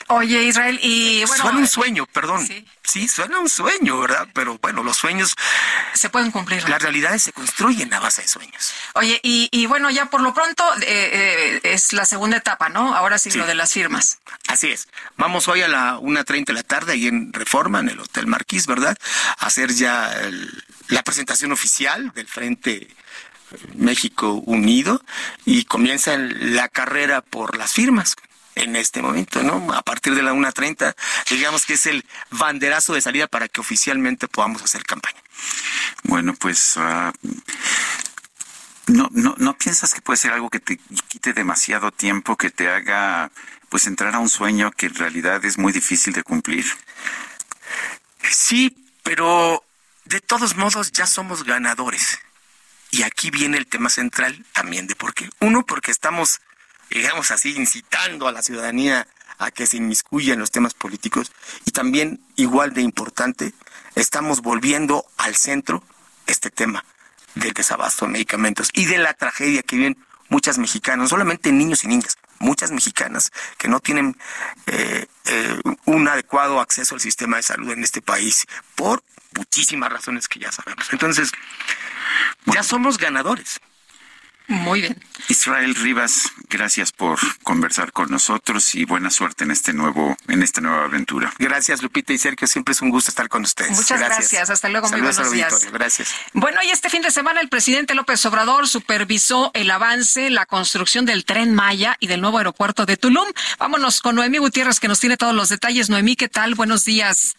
Oye, 0.08 0.44
Israel, 0.44 0.80
y 0.84 1.26
bueno. 1.26 1.44
Suena 1.44 1.58
un 1.58 1.68
sueño, 1.68 2.06
perdón. 2.06 2.48
Sí. 2.84 3.08
suena 3.08 3.40
un 3.40 3.50
sueño, 3.50 4.00
¿verdad? 4.00 4.28
Pero 4.34 4.60
bueno, 4.60 4.84
los 4.84 4.98
sueños. 4.98 5.34
Se 5.94 6.10
pueden 6.10 6.30
cumplir. 6.30 6.68
Las 6.70 6.82
realidades 6.82 7.24
se 7.24 7.34
construyen 7.34 7.92
a 7.92 8.00
base 8.00 8.22
de 8.22 8.28
sueños. 8.28 8.74
Oye, 8.94 9.20
y, 9.24 9.50
y 9.52 9.66
bueno, 9.66 9.90
ya 9.90 10.06
por 10.06 10.22
lo 10.22 10.34
pronto 10.34 10.64
eh, 10.82 10.82
eh, 10.86 11.60
es 11.64 11.94
la 11.94 12.06
segunda 12.06 12.38
etapa, 12.38 12.70
¿no? 12.70 12.94
Ahora 12.96 13.18
sí, 13.18 13.32
lo 13.32 13.48
de 13.48 13.56
las 13.56 13.74
firmas. 13.74 14.20
Así 14.48 14.70
es. 14.70 14.88
Vamos 15.18 15.48
hoy 15.48 15.64
a 15.64 15.68
la 15.68 15.98
1.30 15.98 16.46
de 16.46 16.54
la 16.54 16.64
tarde 16.64 16.94
ahí 16.94 17.08
en 17.08 17.34
Reforma, 17.34 17.80
en 17.80 17.90
el 17.90 18.00
Hotel 18.00 18.28
Marquís, 18.28 18.68
¿verdad? 18.68 18.96
A 19.40 19.48
hacer 19.48 19.74
ya 19.74 20.16
la 20.90 21.02
presentación 21.04 21.52
oficial 21.52 22.12
del 22.14 22.28
Frente 22.28 22.90
México 23.74 24.34
Unido 24.46 25.02
y 25.46 25.66
comienza 25.66 26.16
la 26.18 26.68
carrera 26.68 27.22
por 27.22 27.58
las 27.58 27.74
firmas 27.74 28.16
en 28.56 28.76
este 28.76 29.02
momento, 29.02 29.44
¿no? 29.44 29.74
A 29.74 29.82
partir 29.82 30.16
de 30.16 30.24
la 30.24 30.34
1.30, 30.34 30.96
digamos 31.30 31.66
que 31.66 31.74
es 31.74 31.86
el 31.86 32.06
banderazo 32.32 32.94
de 32.94 33.02
salida 33.02 33.28
para 33.28 33.48
que 33.48 33.62
oficialmente 33.62 34.28
podamos 34.28 34.64
hacer 34.64 34.84
campaña. 34.84 35.22
Bueno, 36.04 36.34
pues... 36.34 36.78
Uh, 36.78 37.12
no, 38.88 39.10
no, 39.14 39.34
¿No 39.40 39.58
piensas 39.58 39.94
que 39.94 40.02
puede 40.02 40.18
ser 40.18 40.32
algo 40.32 40.50
que 40.50 40.60
te 40.60 40.78
quite 41.08 41.34
demasiado 41.34 41.92
tiempo, 41.92 42.38
que 42.38 42.52
te 42.52 42.70
haga 42.70 43.32
pues 43.70 43.88
entrar 43.88 44.14
a 44.14 44.20
un 44.20 44.30
sueño 44.30 44.72
que 44.72 44.86
en 44.86 44.96
realidad 44.96 45.44
es 45.44 45.58
muy 45.58 45.74
difícil 45.74 46.14
de 46.14 46.22
cumplir? 46.22 46.66
Sí, 48.30 48.78
pero 49.02 49.64
de 50.06 50.22
todos 50.22 50.56
modos 50.56 50.92
ya 50.92 51.08
somos 51.08 51.44
ganadores. 51.44 52.20
Y 52.92 53.02
aquí 53.02 53.32
viene 53.32 53.58
el 53.58 53.66
tema 53.66 53.90
central 53.90 54.46
también 54.54 54.86
de 54.88 54.96
por 54.96 55.14
qué. 55.14 55.30
Uno, 55.40 55.66
porque 55.66 55.92
estamos 55.92 56.40
digamos 56.90 57.32
así, 57.32 57.56
incitando 57.56 58.28
a 58.28 58.32
la 58.32 58.42
ciudadanía 58.42 59.08
a 59.38 59.52
que 59.52 59.68
se 59.68 59.78
inmiscuya 59.78 60.34
en 60.34 60.40
los 60.40 60.52
temas 60.52 60.74
políticos 60.74 61.32
y 61.66 61.72
también, 61.72 62.22
igual 62.36 62.74
de 62.74 62.82
importante, 62.82 63.54
estamos 63.96 64.42
volviendo 64.42 65.06
al 65.18 65.36
centro 65.36 65.84
este 66.28 66.50
tema 66.50 66.86
del 67.36 67.54
desabasto 67.54 68.06
de 68.06 68.14
medicamentos 68.14 68.70
y 68.74 68.86
de 68.86 68.98
la 68.98 69.14
tragedia 69.14 69.62
que 69.62 69.76
viven 69.76 69.98
muchas 70.30 70.58
mexicanas, 70.58 71.04
no 71.04 71.08
solamente 71.08 71.52
niños 71.52 71.84
y 71.84 71.88
niñas, 71.88 72.18
muchas 72.40 72.72
mexicanas 72.72 73.32
que 73.58 73.68
no 73.68 73.80
tienen 73.80 74.18
eh, 74.68 75.06
eh, 75.26 75.62
un 75.86 76.08
adecuado 76.08 76.60
acceso 76.60 76.96
al 76.96 77.02
sistema 77.02 77.38
de 77.38 77.44
salud 77.44 77.72
en 77.72 77.84
este 77.84 78.02
país 78.02 78.46
por 78.76 79.04
muchísimas 79.36 79.92
razones 79.92 80.28
que 80.28 80.40
ya 80.40 80.52
sabemos. 80.52 80.88
Entonces, 80.92 81.32
ya 82.46 82.64
somos 82.64 82.98
ganadores. 82.98 83.60
Muy 84.48 84.82
bien. 84.82 85.02
Israel 85.28 85.74
Rivas, 85.76 86.32
gracias 86.50 86.92
por 86.92 87.20
conversar 87.44 87.92
con 87.92 88.12
nosotros 88.12 88.76
y 88.76 88.86
buena 88.86 89.10
suerte 89.10 89.44
en 89.44 89.52
este 89.52 89.74
nuevo, 89.74 90.16
en 90.28 90.44
esta 90.44 90.62
nueva 90.62 90.86
aventura. 90.86 91.34
Gracias, 91.40 91.82
Lupita 91.82 92.14
y 92.14 92.18
Sergio. 92.18 92.48
Siempre 92.48 92.74
es 92.74 92.82
un 92.82 92.90
gusto 92.92 93.10
estar 93.10 93.28
con 93.28 93.44
ustedes. 93.44 93.72
Muchas 93.72 94.00
gracias. 94.00 94.50
Hasta 94.50 94.70
luego. 94.70 94.88
muy 94.90 95.02
buenos 95.02 95.32
días. 95.32 95.72
Gracias. 95.72 96.14
Bueno, 96.34 96.62
y 96.64 96.70
este 96.70 96.90
fin 96.90 97.02
de 97.02 97.12
semana 97.12 97.42
el 97.42 97.50
presidente 97.50 97.96
López 97.96 98.26
Obrador 98.26 98.68
supervisó 98.68 99.52
el 99.54 99.72
avance, 99.72 100.30
la 100.30 100.46
construcción 100.46 101.06
del 101.06 101.26
tren 101.26 101.56
Maya 101.56 101.98
y 102.00 102.08
del 102.08 102.22
nuevo 102.22 102.38
aeropuerto 102.38 102.86
de 102.86 102.98
Tulum. 102.98 103.28
Vámonos 103.58 104.02
con 104.02 104.16
Noemí 104.16 104.38
Gutiérrez, 104.38 104.80
que 104.80 104.88
nos 104.88 105.00
tiene 105.00 105.18
todos 105.18 105.34
los 105.34 105.50
detalles. 105.50 105.90
Noemí, 105.90 106.16
¿qué 106.16 106.30
tal? 106.30 106.56
Buenos 106.56 106.86
días. 106.86 107.36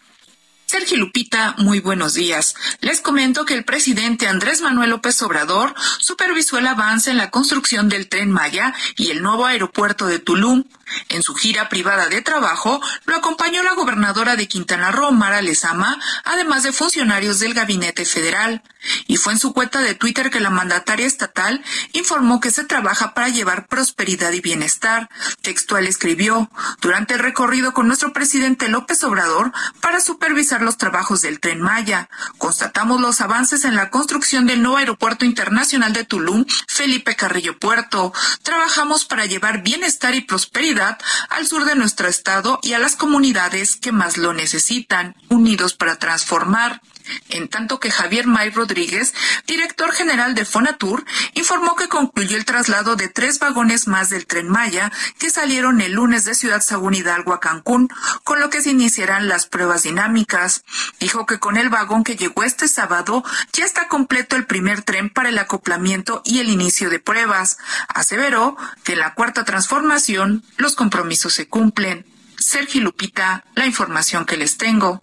Sergio 0.67 0.97
Lupita, 0.97 1.55
muy 1.59 1.79
buenos 1.79 2.15
días. 2.15 2.57
Les 2.81 3.01
comento 3.01 3.45
que 3.45 3.55
el 3.55 3.65
presidente 3.65 4.27
Andrés 4.27 4.63
Manuel 4.63 4.91
López 4.91 5.23
Obrador 5.23 5.73
supervisó 6.01 6.59
el 6.59 6.67
avance 6.67 7.09
en 7.13 7.19
la 7.19 7.31
construcción 7.31 7.89
del 7.89 8.09
tren 8.09 8.33
Maya 8.33 8.75
y 8.97 9.13
el 9.13 9.23
nuevo 9.23 9.47
aeropuerto 9.47 10.09
de 10.09 10.19
Tulum. 10.19 10.65
En 11.09 11.23
su 11.23 11.35
gira 11.35 11.69
privada 11.69 12.09
de 12.09 12.23
trabajo, 12.23 12.81
lo 13.07 13.17
acompañó 13.17 13.63
la 13.63 13.75
gobernadora 13.75 14.35
de 14.37 14.49
Quintana 14.49 14.91
Roo, 14.91 15.13
Mara 15.13 15.43
Lezama, 15.43 16.01
además 16.25 16.65
de 16.65 16.73
funcionarios 16.73 17.39
del 17.39 17.55
gabinete 17.55 18.05
federal. 18.05 18.63
Y 19.07 19.17
fue 19.17 19.33
en 19.33 19.39
su 19.41 19.53
cuenta 19.53 19.81
de 19.81 19.95
Twitter 19.95 20.31
que 20.31 20.39
la 20.39 20.51
mandataria 20.51 21.07
estatal 21.07 21.65
informó 21.93 22.41
que 22.41 22.53
se 22.53 22.65
trabaja 22.65 23.15
para 23.15 23.29
llevar 23.29 23.67
prosperidad 23.67 24.33
y 24.33 24.41
bienestar. 24.41 25.09
Textual 25.43 25.87
escribió, 25.87 26.51
durante 26.81 27.15
el 27.15 27.21
recorrido 27.21 27.73
con 27.73 27.89
nuestro 27.89 28.13
presidente 28.13 28.69
López 28.69 29.03
Obrador 29.03 29.53
para 29.81 30.01
supervisar 30.01 30.56
los 30.63 30.79
trabajos 30.79 31.23
del 31.23 31.41
tren 31.41 31.61
Maya, 31.61 32.09
constatamos 32.39 33.01
los 33.01 33.21
avances 33.21 33.65
en 33.65 33.75
la 33.75 33.91
construcción 33.91 34.47
del 34.47 34.63
nuevo 34.63 34.79
aeropuerto 34.79 35.25
internacional 35.25 35.93
de 35.93 36.05
Tulum, 36.05 36.45
Felipe 36.69 37.17
Carrillo 37.17 37.59
Puerto. 37.59 38.13
Trabajamos 38.43 39.05
para 39.05 39.27
llevar 39.27 39.63
bienestar 39.63 40.15
y 40.15 40.21
prosperidad 40.21 40.99
al 41.29 41.47
sur 41.47 41.65
de 41.65 41.75
nuestro 41.75 42.09
estado 42.09 42.61
y 42.63 42.73
a 42.73 42.79
las 42.79 42.97
comunidades 42.97 43.77
que 43.77 43.93
más 43.93 44.17
lo 44.17 44.33
necesitan, 44.33 45.15
unidos 45.29 45.75
para 45.75 45.97
transformar. 45.97 46.81
En 47.29 47.49
tanto 47.49 47.81
que 47.81 47.91
Javier 47.91 48.27
May 48.27 48.51
Rodríguez, 48.51 49.15
director 49.47 49.93
general 49.93 50.35
de 50.35 50.45
Fonatur, 50.45 51.05
informó 51.35 51.77
que 51.77 51.89
concluyó 51.89 52.37
el 52.37 52.45
traslado 52.45 52.97
de 52.97 53.09
tres 53.09 53.39
vagones 53.39 53.87
más 53.87 54.11
del 54.11 54.27
tren 54.27 54.49
Maya 54.49 54.93
que 55.19 55.31
salieron 55.31 55.81
el 55.81 55.93
lunes 55.93 56.25
de 56.25 56.35
Ciudad 56.35 56.63
Sagún 56.63 56.95
Hidalgo 56.95 57.33
a 57.33 57.41
Cancún, 57.41 57.89
con 58.25 58.41
lo 58.41 58.51
que 58.51 58.63
se 58.63 58.71
iniciarán 58.71 59.29
las 59.29 59.47
pruebas 59.47 59.83
dinámicas. 59.83 60.65
Dijo 61.01 61.27
que 61.27 61.39
con 61.39 61.57
el 61.57 61.69
vagón 61.69 62.05
que 62.05 62.17
llegó 62.17 62.43
este 62.43 62.69
sábado 62.69 63.25
ya 63.53 63.65
está 63.65 63.89
completo 63.89 64.37
el 64.37 64.47
primer 64.47 64.83
tren 64.83 65.11
para 65.11 65.29
el 65.29 65.39
acoplamiento 65.39 66.23
y 66.25 66.41
el 66.41 66.49
inicio 66.49 66.91
de 66.91 66.99
pruebas. 66.99 67.59
Aseveró 67.89 68.57
que 68.85 68.93
en 68.93 69.01
la 69.01 69.15
cuarta 69.15 69.45
transformación 69.45 70.45
los 70.57 70.75
compromisos 70.75 71.35
se 71.35 71.49
cumplen. 71.49 72.07
Sergio 72.39 72.83
Lupita, 72.83 73.45
la 73.55 73.67
información 73.67 74.25
que 74.25 74.37
les 74.37 74.59
tengo. 74.59 75.03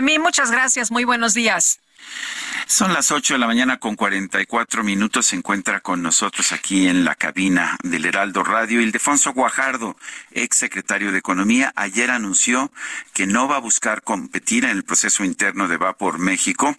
Mí, 0.00 0.18
muchas 0.18 0.50
gracias. 0.50 0.90
Muy 0.90 1.04
buenos 1.04 1.34
días. 1.34 1.78
Son 2.66 2.94
las 2.94 3.12
8 3.12 3.34
de 3.34 3.38
la 3.38 3.46
mañana 3.46 3.78
con 3.78 3.94
44 3.94 4.82
minutos. 4.82 5.26
Se 5.26 5.36
encuentra 5.36 5.80
con 5.80 6.02
nosotros 6.02 6.50
aquí 6.50 6.88
en 6.88 7.04
la 7.04 7.14
cabina 7.14 7.76
del 7.82 8.06
Heraldo 8.06 8.42
Radio 8.42 8.80
Ildefonso 8.80 9.32
Guajardo, 9.34 9.96
ex 10.32 10.56
secretario 10.56 11.12
de 11.12 11.18
Economía. 11.18 11.72
Ayer 11.76 12.10
anunció 12.10 12.72
que 13.12 13.26
no 13.26 13.48
va 13.48 13.56
a 13.56 13.60
buscar 13.60 14.02
competir 14.02 14.64
en 14.64 14.70
el 14.70 14.82
proceso 14.82 15.24
interno 15.24 15.68
de 15.68 15.76
Va 15.76 15.92
por 15.92 16.18
México, 16.18 16.74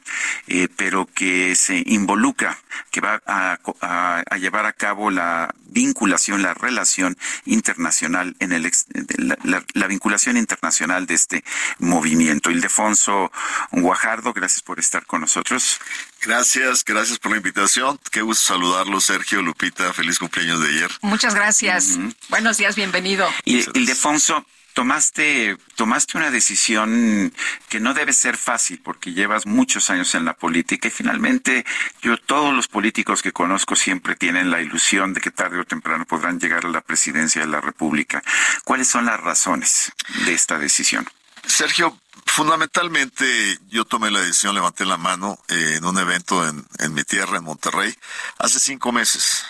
eh, 0.48 0.68
pero 0.76 1.06
que 1.06 1.56
se 1.56 1.84
involucra, 1.86 2.58
que 2.90 3.02
va 3.02 3.22
a, 3.28 3.60
a, 3.82 4.38
llevar 4.38 4.66
a 4.66 4.74
cabo 4.74 5.12
la 5.12 5.54
vinculación, 5.68 6.42
la 6.42 6.56
relación 6.56 7.16
internacional 7.46 8.36
en 8.40 8.54
el 8.54 8.72
la, 9.18 9.64
la 9.74 9.88
vinculación 9.88 10.36
internacional 10.38 11.06
de 11.06 11.14
este 11.14 11.44
movimiento. 11.78 12.50
Ildefonso 12.50 13.32
Guajardo, 13.72 14.34
gracias 14.34 14.64
por 14.64 14.80
estar 14.80 15.06
con 15.06 15.22
nosotros. 15.22 15.75
Gracias, 16.22 16.84
gracias 16.84 17.20
por 17.20 17.32
la 17.32 17.38
invitación. 17.38 18.00
Qué 18.12 18.22
gusto 18.22 18.54
saludarlo, 18.54 19.00
Sergio, 19.00 19.42
Lupita. 19.42 19.94
Feliz 19.94 20.18
cumpleaños 20.18 20.60
de 20.62 20.70
ayer. 20.70 20.92
Muchas 21.02 21.36
gracias. 21.36 21.98
Uh 21.98 22.00
-huh. 22.00 22.16
Buenos 22.30 22.58
días, 22.58 22.76
bienvenido. 22.76 23.28
Y 23.44 23.58
Ildefonso, 23.78 24.46
tomaste 24.76 25.58
tomaste 25.76 26.18
una 26.18 26.30
decisión 26.30 27.34
que 27.70 27.80
no 27.80 27.94
debe 27.94 28.12
ser 28.12 28.38
fácil 28.38 28.82
porque 28.84 29.14
llevas 29.14 29.46
muchos 29.46 29.90
años 29.90 30.14
en 30.16 30.26
la 30.26 30.34
política 30.34 30.90
y 30.90 30.92
finalmente 30.92 31.66
yo 32.02 32.18
todos 32.18 32.54
los 32.54 32.68
políticos 32.68 33.22
que 33.22 33.32
conozco 33.32 33.76
siempre 33.76 34.16
tienen 34.16 34.52
la 34.52 34.62
ilusión 34.62 35.14
de 35.14 35.22
que 35.22 35.32
tarde 35.32 35.60
o 35.60 35.66
temprano 35.66 36.06
podrán 36.06 36.40
llegar 36.40 36.66
a 36.66 36.70
la 36.70 36.82
presidencia 36.82 37.42
de 37.42 37.48
la 37.48 37.62
República. 37.62 38.22
¿Cuáles 38.66 38.90
son 38.90 39.06
las 39.06 39.20
razones 39.22 39.94
de 40.26 40.34
esta 40.34 40.60
decisión? 40.60 41.08
Sergio, 41.48 41.98
fundamentalmente 42.26 43.60
yo 43.70 43.86
tomé 43.86 44.12
la 44.12 44.20
decisión, 44.22 44.56
levanté 44.56 44.86
la 44.86 44.98
mano 44.98 45.40
eh, 45.48 45.76
en 45.78 45.86
un 45.86 45.98
evento 45.98 46.48
en, 46.48 46.66
en, 46.80 46.94
mi 46.94 47.04
tierra, 47.04 47.38
en 47.38 47.44
Monterrey, 47.44 47.94
hace 48.40 48.60
cinco 48.60 48.92
meses. 48.92 49.46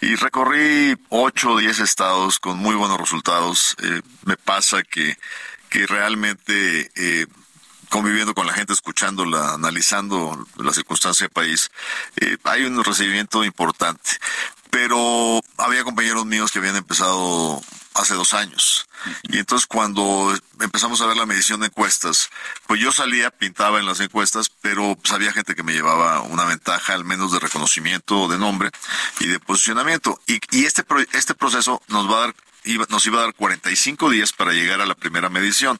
Y 0.00 0.14
recorrí 0.14 0.96
ocho 1.08 1.52
o 1.52 1.58
diez 1.58 1.80
estados 1.80 2.38
con 2.38 2.58
muy 2.58 2.76
buenos 2.76 2.98
resultados. 2.98 3.74
Eh, 3.82 4.02
me 4.24 4.36
pasa 4.36 4.82
que, 4.82 5.18
que 5.68 5.86
realmente 5.86 6.90
eh, 6.94 7.26
conviviendo 7.88 8.34
con 8.34 8.46
la 8.46 8.52
gente, 8.52 8.72
escuchándola, 8.72 9.54
analizando 9.54 10.46
la 10.56 10.72
circunstancia 10.72 11.24
del 11.24 11.32
país, 11.32 11.70
eh, 12.16 12.36
hay 12.44 12.64
un 12.64 12.82
recibimiento 12.84 13.44
importante. 13.44 14.10
Pero 14.70 15.40
había 15.56 15.82
compañeros 15.82 16.26
míos 16.26 16.52
que 16.52 16.58
habían 16.58 16.76
empezado 16.76 17.60
hace 17.94 18.14
dos 18.14 18.34
años. 18.34 18.86
Y 19.24 19.38
entonces 19.38 19.66
cuando 19.66 20.36
empezamos 20.60 21.00
a 21.00 21.06
ver 21.06 21.16
la 21.16 21.26
medición 21.26 21.60
de 21.60 21.66
encuestas, 21.66 22.30
pues 22.66 22.80
yo 22.80 22.92
salía, 22.92 23.30
pintaba 23.30 23.78
en 23.78 23.86
las 23.86 24.00
encuestas, 24.00 24.50
pero 24.60 24.96
pues 24.96 25.12
había 25.12 25.32
gente 25.32 25.54
que 25.54 25.62
me 25.62 25.72
llevaba 25.72 26.20
una 26.22 26.44
ventaja, 26.44 26.94
al 26.94 27.04
menos 27.04 27.32
de 27.32 27.38
reconocimiento, 27.38 28.28
de 28.28 28.38
nombre 28.38 28.70
y 29.20 29.26
de 29.26 29.40
posicionamiento. 29.40 30.20
Y, 30.26 30.40
y 30.50 30.64
este, 30.64 30.84
este 31.12 31.34
proceso 31.34 31.82
nos 31.88 32.10
va 32.10 32.16
a 32.16 32.20
dar 32.20 32.34
Iba, 32.64 32.86
nos 32.90 33.06
iba 33.06 33.20
a 33.20 33.22
dar 33.22 33.34
45 33.34 34.10
días 34.10 34.32
para 34.32 34.52
llegar 34.52 34.80
a 34.80 34.86
la 34.86 34.96
primera 34.96 35.30
medición. 35.30 35.78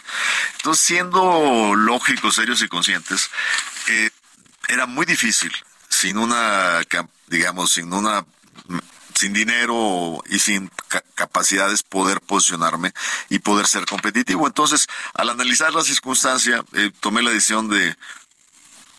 Entonces, 0.57 0.83
siendo 0.83 1.75
lógicos, 1.75 2.37
serios 2.37 2.63
y 2.63 2.69
conscientes, 2.69 3.31
eh, 3.89 4.11
era 4.69 4.87
muy 4.87 5.05
difícil, 5.05 5.53
sin 5.89 6.17
una, 6.17 6.81
digamos, 7.27 7.73
sin 7.73 7.93
una 7.93 8.25
sin 9.19 9.33
dinero 9.33 10.23
y 10.31 10.39
sin 10.39 10.71
ca 10.87 11.03
capacidades 11.17 11.83
poder 11.83 12.21
posicionarme 12.21 12.93
y 13.29 13.41
poder 13.41 13.67
ser 13.67 13.85
competitivo. 13.85 14.47
Entonces, 14.47 14.87
al 15.15 15.31
analizar 15.31 15.75
la 15.75 15.83
circunstancia, 15.83 16.65
eh, 16.75 16.93
tomé 17.01 17.23
la 17.23 17.31
decisión 17.31 17.69
de 17.69 17.97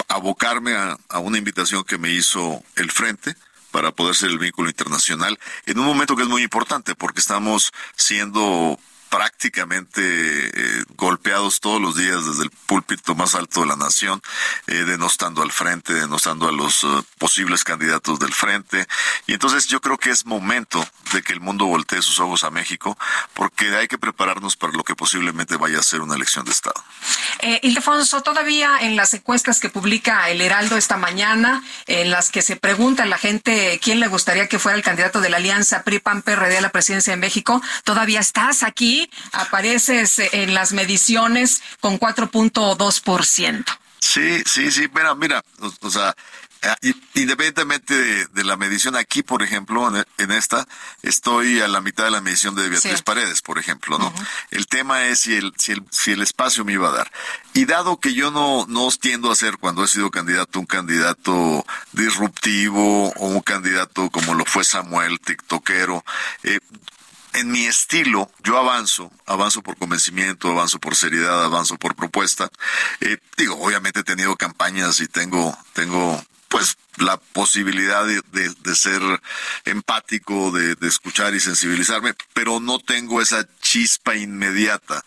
abocarme 0.09 0.75
a, 0.75 0.97
a, 1.07 1.19
una 1.19 1.37
invitación 1.37 1.85
que 1.85 1.97
me 1.97 2.09
hizo 2.09 2.61
el 2.75 2.91
Frente 2.91 3.37
para 3.71 3.91
poder 3.91 4.13
ser 4.13 4.31
el 4.31 4.39
vínculo 4.39 4.69
internacional 4.69 5.39
en 5.65 5.79
un 5.79 5.85
momento 5.85 6.17
que 6.17 6.23
es 6.23 6.29
muy 6.29 6.43
importante 6.43 6.95
porque 6.95 7.21
estamos 7.21 7.71
siendo 7.95 8.77
prácticamente 9.09 10.01
eh, 10.01 10.83
golpeados 10.95 11.59
todos 11.59 11.81
los 11.81 11.95
días 11.95 12.25
desde 12.25 12.43
el 12.43 12.51
púlpito 12.51 13.15
más 13.15 13.35
alto 13.35 13.61
de 13.61 13.67
la 13.67 13.75
nación, 13.75 14.21
eh, 14.67 14.85
denostando 14.85 15.41
al 15.41 15.51
frente, 15.51 15.93
denostando 15.93 16.47
a 16.47 16.51
los 16.51 16.83
uh, 16.83 17.03
posibles 17.17 17.63
candidatos 17.63 18.19
del 18.19 18.33
frente. 18.33 18.87
Y 19.27 19.33
entonces 19.33 19.67
yo 19.67 19.81
creo 19.81 19.97
que 19.97 20.11
es 20.11 20.25
momento 20.25 20.85
de 21.13 21.21
que 21.21 21.33
el 21.33 21.39
mundo 21.39 21.65
voltee 21.65 22.01
sus 22.01 22.19
ojos 22.19 22.43
a 22.43 22.51
México, 22.51 22.97
porque 23.33 23.75
hay 23.75 23.87
que 23.87 23.97
prepararnos 23.97 24.55
para 24.55 24.73
lo 24.73 24.83
que 24.83 24.95
posiblemente 24.95 25.57
vaya 25.57 25.79
a 25.79 25.83
ser 25.83 26.01
una 26.01 26.15
elección 26.15 26.45
de 26.45 26.51
Estado. 26.51 26.83
Eh, 27.39 27.59
Ildefonso, 27.63 28.21
todavía 28.21 28.77
en 28.81 28.95
las 28.95 29.13
encuestas 29.13 29.59
que 29.59 29.69
publica 29.69 30.29
el 30.29 30.41
Heraldo 30.41 30.77
esta 30.77 30.97
mañana, 30.97 31.63
en 31.87 32.11
las 32.11 32.29
que 32.29 32.41
se 32.41 32.55
pregunta 32.55 33.03
a 33.03 33.05
la 33.05 33.17
gente 33.17 33.79
quién 33.81 33.99
le 33.99 34.07
gustaría 34.07 34.47
que 34.47 34.59
fuera 34.59 34.77
el 34.77 34.83
candidato 34.83 35.21
de 35.21 35.29
la 35.29 35.37
alianza 35.37 35.83
PRI-PAN-PRD 35.83 36.57
a 36.57 36.61
la 36.61 36.69
presidencia 36.69 37.13
de 37.13 37.17
México, 37.17 37.61
todavía 37.83 38.19
estás 38.19 38.63
aquí 38.63 38.98
apareces 39.31 40.19
en 40.19 40.53
las 40.53 40.73
mediciones 40.73 41.61
con 41.79 41.99
4.2%. 41.99 43.65
Sí, 43.99 44.41
sí, 44.45 44.71
sí, 44.71 44.89
mira, 44.93 45.13
mira, 45.13 45.43
o, 45.59 45.71
o 45.81 45.91
sea, 45.91 46.15
independientemente 47.13 47.93
de, 47.93 48.27
de, 48.27 48.43
la 48.43 48.57
medición 48.57 48.95
aquí, 48.95 49.23
por 49.23 49.43
ejemplo, 49.43 49.87
en, 49.95 50.05
en, 50.17 50.31
esta, 50.31 50.67
estoy 51.01 51.61
a 51.61 51.67
la 51.67 51.79
mitad 51.81 52.03
de 52.05 52.11
la 52.11 52.21
medición 52.21 52.55
de 52.55 52.67
Beatriz 52.67 52.97
sí. 52.97 53.03
Paredes, 53.03 53.41
por 53.41 53.59
ejemplo, 53.59 53.97
¿no? 53.97 54.07
Uh 54.07 54.11
-huh. 54.11 54.27
El 54.51 54.67
tema 54.67 55.05
es 55.05 55.21
si 55.21 55.35
el, 55.35 55.53
si 55.57 55.71
el, 55.71 55.83
si 55.89 56.11
el 56.11 56.21
espacio 56.21 56.65
me 56.65 56.73
iba 56.73 56.89
a 56.89 56.91
dar. 56.91 57.11
Y 57.53 57.65
dado 57.65 57.99
que 57.99 58.13
yo 58.13 58.31
no, 58.31 58.65
no 58.67 58.89
tiendo 58.91 59.31
a 59.31 59.35
ser 59.35 59.57
cuando 59.57 59.83
he 59.83 59.87
sido 59.87 60.11
candidato 60.11 60.59
un 60.59 60.65
candidato 60.65 61.65
disruptivo 61.93 63.09
o 63.15 63.27
un 63.27 63.41
candidato 63.41 64.09
como 64.09 64.33
lo 64.33 64.43
fue 64.45 64.63
Samuel, 64.63 65.19
tiktokero, 65.19 66.03
eh, 66.43 66.59
en 67.33 67.51
mi 67.51 67.65
estilo, 67.65 68.31
yo 68.43 68.57
avanzo, 68.57 69.11
avanzo 69.25 69.61
por 69.61 69.77
convencimiento, 69.77 70.49
avanzo 70.49 70.79
por 70.79 70.95
seriedad, 70.95 71.43
avanzo 71.43 71.77
por 71.77 71.95
propuesta. 71.95 72.49
Eh, 73.01 73.17
digo, 73.37 73.55
obviamente 73.61 74.01
he 74.01 74.03
tenido 74.03 74.35
campañas 74.35 74.99
y 74.99 75.07
tengo, 75.07 75.57
tengo 75.73 76.21
pues 76.49 76.77
la 76.97 77.17
posibilidad 77.17 78.05
de, 78.05 78.21
de, 78.31 78.75
ser 78.75 79.01
empático, 79.65 80.51
de, 80.51 80.75
de, 80.75 80.87
escuchar 80.87 81.33
y 81.33 81.39
sensibilizarme, 81.39 82.13
pero 82.33 82.59
no 82.59 82.79
tengo 82.79 83.21
esa 83.21 83.47
chispa 83.61 84.15
inmediata. 84.15 85.05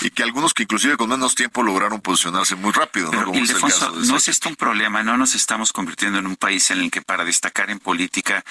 Y 0.00 0.10
que 0.10 0.22
algunos 0.22 0.54
que 0.54 0.62
inclusive 0.62 0.96
con 0.96 1.10
menos 1.10 1.34
tiempo 1.34 1.62
lograron 1.62 2.00
posicionarse 2.00 2.54
muy 2.54 2.72
rápido. 2.72 3.12
¿no? 3.12 3.24
Como 3.24 3.40
no 3.40 4.16
es 4.16 4.28
esto 4.28 4.48
un 4.48 4.56
problema, 4.56 5.02
no 5.02 5.16
nos 5.16 5.34
estamos 5.34 5.72
convirtiendo 5.72 6.18
en 6.18 6.26
un 6.26 6.36
país 6.36 6.70
en 6.70 6.78
el 6.78 6.90
que 6.90 7.02
para 7.02 7.24
destacar 7.24 7.70
en 7.70 7.78
política 7.78 8.44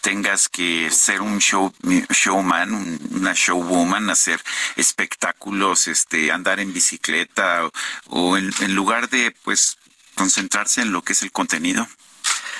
tengas 0.00 0.48
que 0.48 0.90
ser 0.90 1.20
un 1.20 1.38
show, 1.38 1.72
showman, 1.82 2.98
una 3.12 3.32
showwoman, 3.34 4.10
hacer 4.10 4.42
espectáculos, 4.76 5.86
este, 5.86 6.32
andar 6.32 6.58
en 6.58 6.72
bicicleta 6.72 7.66
o, 7.66 7.72
o 8.06 8.36
en, 8.36 8.50
en 8.60 8.74
lugar 8.74 9.08
de 9.08 9.34
pues 9.44 9.76
concentrarse 10.20 10.82
en 10.82 10.92
lo 10.92 11.00
que 11.00 11.14
es 11.14 11.22
el 11.22 11.32
contenido. 11.32 11.88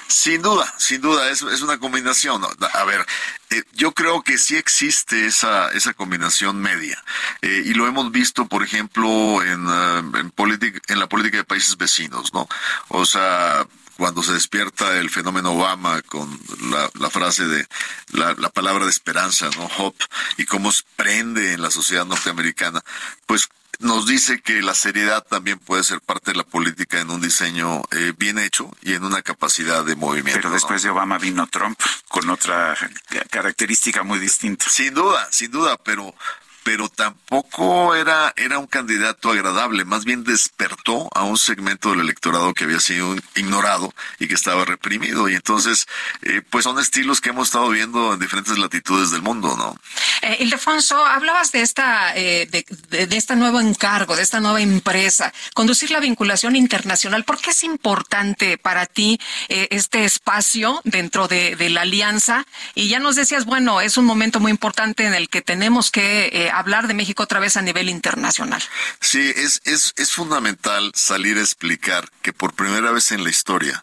Sin 0.09 0.41
duda, 0.41 0.73
sin 0.79 1.03
duda, 1.03 1.29
es, 1.29 1.43
es 1.43 1.61
una 1.61 1.79
combinación. 1.79 2.43
A 2.73 2.85
ver, 2.85 3.07
eh, 3.51 3.63
yo 3.75 3.93
creo 3.93 4.23
que 4.23 4.39
sí 4.39 4.57
existe 4.57 5.27
esa, 5.27 5.71
esa 5.73 5.93
combinación 5.93 6.59
media. 6.59 7.05
Eh, 7.43 7.65
y 7.67 7.75
lo 7.75 7.87
hemos 7.87 8.11
visto, 8.11 8.47
por 8.47 8.63
ejemplo, 8.63 9.43
en, 9.43 9.67
uh, 9.67 10.17
en, 10.89 10.99
la 10.99 11.07
política 11.07 11.37
de 11.37 11.45
países 11.45 11.77
vecinos, 11.77 12.33
¿no? 12.33 12.49
O 12.89 13.05
sea, 13.05 13.67
cuando 13.99 14.23
se 14.23 14.33
despierta 14.33 14.97
el 14.97 15.11
fenómeno 15.11 15.53
Obama 15.53 16.01
con 16.01 16.41
la, 16.71 17.11
frase 17.11 17.47
de 17.47 17.69
la, 18.13 18.35
la, 18.39 18.49
palabra 18.49 18.87
de 18.87 18.91
esperanza, 18.91 19.51
¿no? 19.55 19.69
Hope, 19.77 20.03
y 20.39 20.47
cómo 20.47 20.71
prende 20.97 21.53
en 21.53 21.61
la 21.61 21.71
sociedad 21.71 22.07
norteamericana, 22.07 22.83
pues 23.27 23.51
nos 23.81 24.07
dice 24.07 24.41
que 24.43 24.63
la 24.63 24.75
seriedad 24.75 25.25
también 25.29 25.59
puede 25.59 25.83
ser 25.85 26.01
parte 26.01 26.33
de 26.33 26.37
la 26.37 26.45
política 26.45 27.01
en 27.01 27.11
un 27.11 27.21
diseño 27.21 27.83
eh, 27.91 28.13
bien 28.17 28.39
hecho 28.39 28.71
y 28.83 28.93
en 28.95 29.05
una 29.05 29.23
capacidad 29.23 29.85
de 29.85 29.97
movimiento. 29.97 30.41
Pero 30.41 30.53
después 30.53 30.83
de 30.83 30.91
Obama 30.91 31.19
vino 31.19 31.47
Trump 31.47 31.79
con 32.09 32.29
otra 32.29 32.77
característica 33.31 34.03
muy 34.03 34.19
distinta. 34.19 34.67
Sin 34.69 34.95
duda, 34.95 35.27
sin 35.31 35.51
duda, 35.51 35.77
pero 35.79 36.15
pero 36.71 36.89
tampoco 36.89 37.97
era, 37.97 38.33
era 38.37 38.61
un 38.61 38.69
candidato 38.69 39.33
agradable, 39.33 39.85
más 39.85 40.05
bien 40.05 40.23
despertó 40.23 41.09
a 41.17 41.25
un 41.25 41.37
segmento 41.37 41.91
del 41.91 41.99
electorado 41.99 42.55
que 42.55 42.63
había 42.63 42.79
sido 42.79 43.17
ignorado 43.35 43.93
y 44.21 44.29
que 44.29 44.35
estaba 44.35 44.65
reprimido. 44.65 45.29
Y 45.29 45.35
entonces, 45.35 45.89
eh, 46.23 46.43
pues 46.49 46.63
son 46.63 46.79
estilos 46.79 47.21
que 47.21 47.31
hemos 47.31 47.49
estado 47.49 47.71
viendo 47.71 48.15
en 48.15 48.21
diferentes 48.21 48.57
latitudes 48.57 49.11
del 49.11 49.21
mundo, 49.21 49.57
¿no? 49.57 49.75
Eh, 50.23 50.37
Ildefonso, 50.45 51.05
hablabas 51.05 51.51
de 51.51 51.63
esta, 51.63 52.15
eh, 52.15 52.47
de, 52.49 52.65
de, 52.89 53.09
de, 53.09 53.17
este 53.17 53.35
nuevo 53.35 53.59
encargo, 53.59 54.15
de 54.15 54.23
esta 54.23 54.39
nueva 54.39 54.61
empresa, 54.61 55.33
conducir 55.53 55.91
la 55.91 55.99
vinculación 55.99 56.55
internacional. 56.55 57.25
¿Por 57.25 57.41
qué 57.41 57.51
es 57.51 57.65
importante 57.65 58.59
para 58.59 58.87
ti 58.87 59.19
eh, 59.49 59.67
este 59.73 60.05
espacio 60.05 60.81
dentro 60.85 61.27
de, 61.27 61.57
de, 61.57 61.69
la 61.71 61.81
alianza? 61.81 62.47
Y 62.77 62.89
ya 62.89 63.01
nos 63.01 63.17
decías, 63.17 63.45
bueno, 63.45 63.81
es 63.81 63.97
un 63.97 64.05
momento 64.05 64.39
muy 64.39 64.53
importante 64.53 65.05
en 65.05 65.15
el 65.15 65.29
que 65.29 65.43
tenemos 65.43 65.91
que 65.91 66.27
eh, 66.33 66.51
hablar 66.61 66.87
de 66.87 66.95
México 66.95 67.23
otra 67.23 67.41
vez 67.41 67.57
a 67.57 67.63
nivel 67.63 67.89
internacional. 67.89 68.63
Sí, 69.01 69.33
es, 69.37 69.61
es, 69.65 69.93
es 69.97 70.13
fundamental 70.13 70.93
salir 70.95 71.39
a 71.39 71.41
explicar 71.41 72.09
que 72.23 72.33
por 72.33 72.55
primera 72.55 72.91
vez 72.93 73.13
en 73.13 73.25
la 73.25 73.31
historia, 73.31 73.83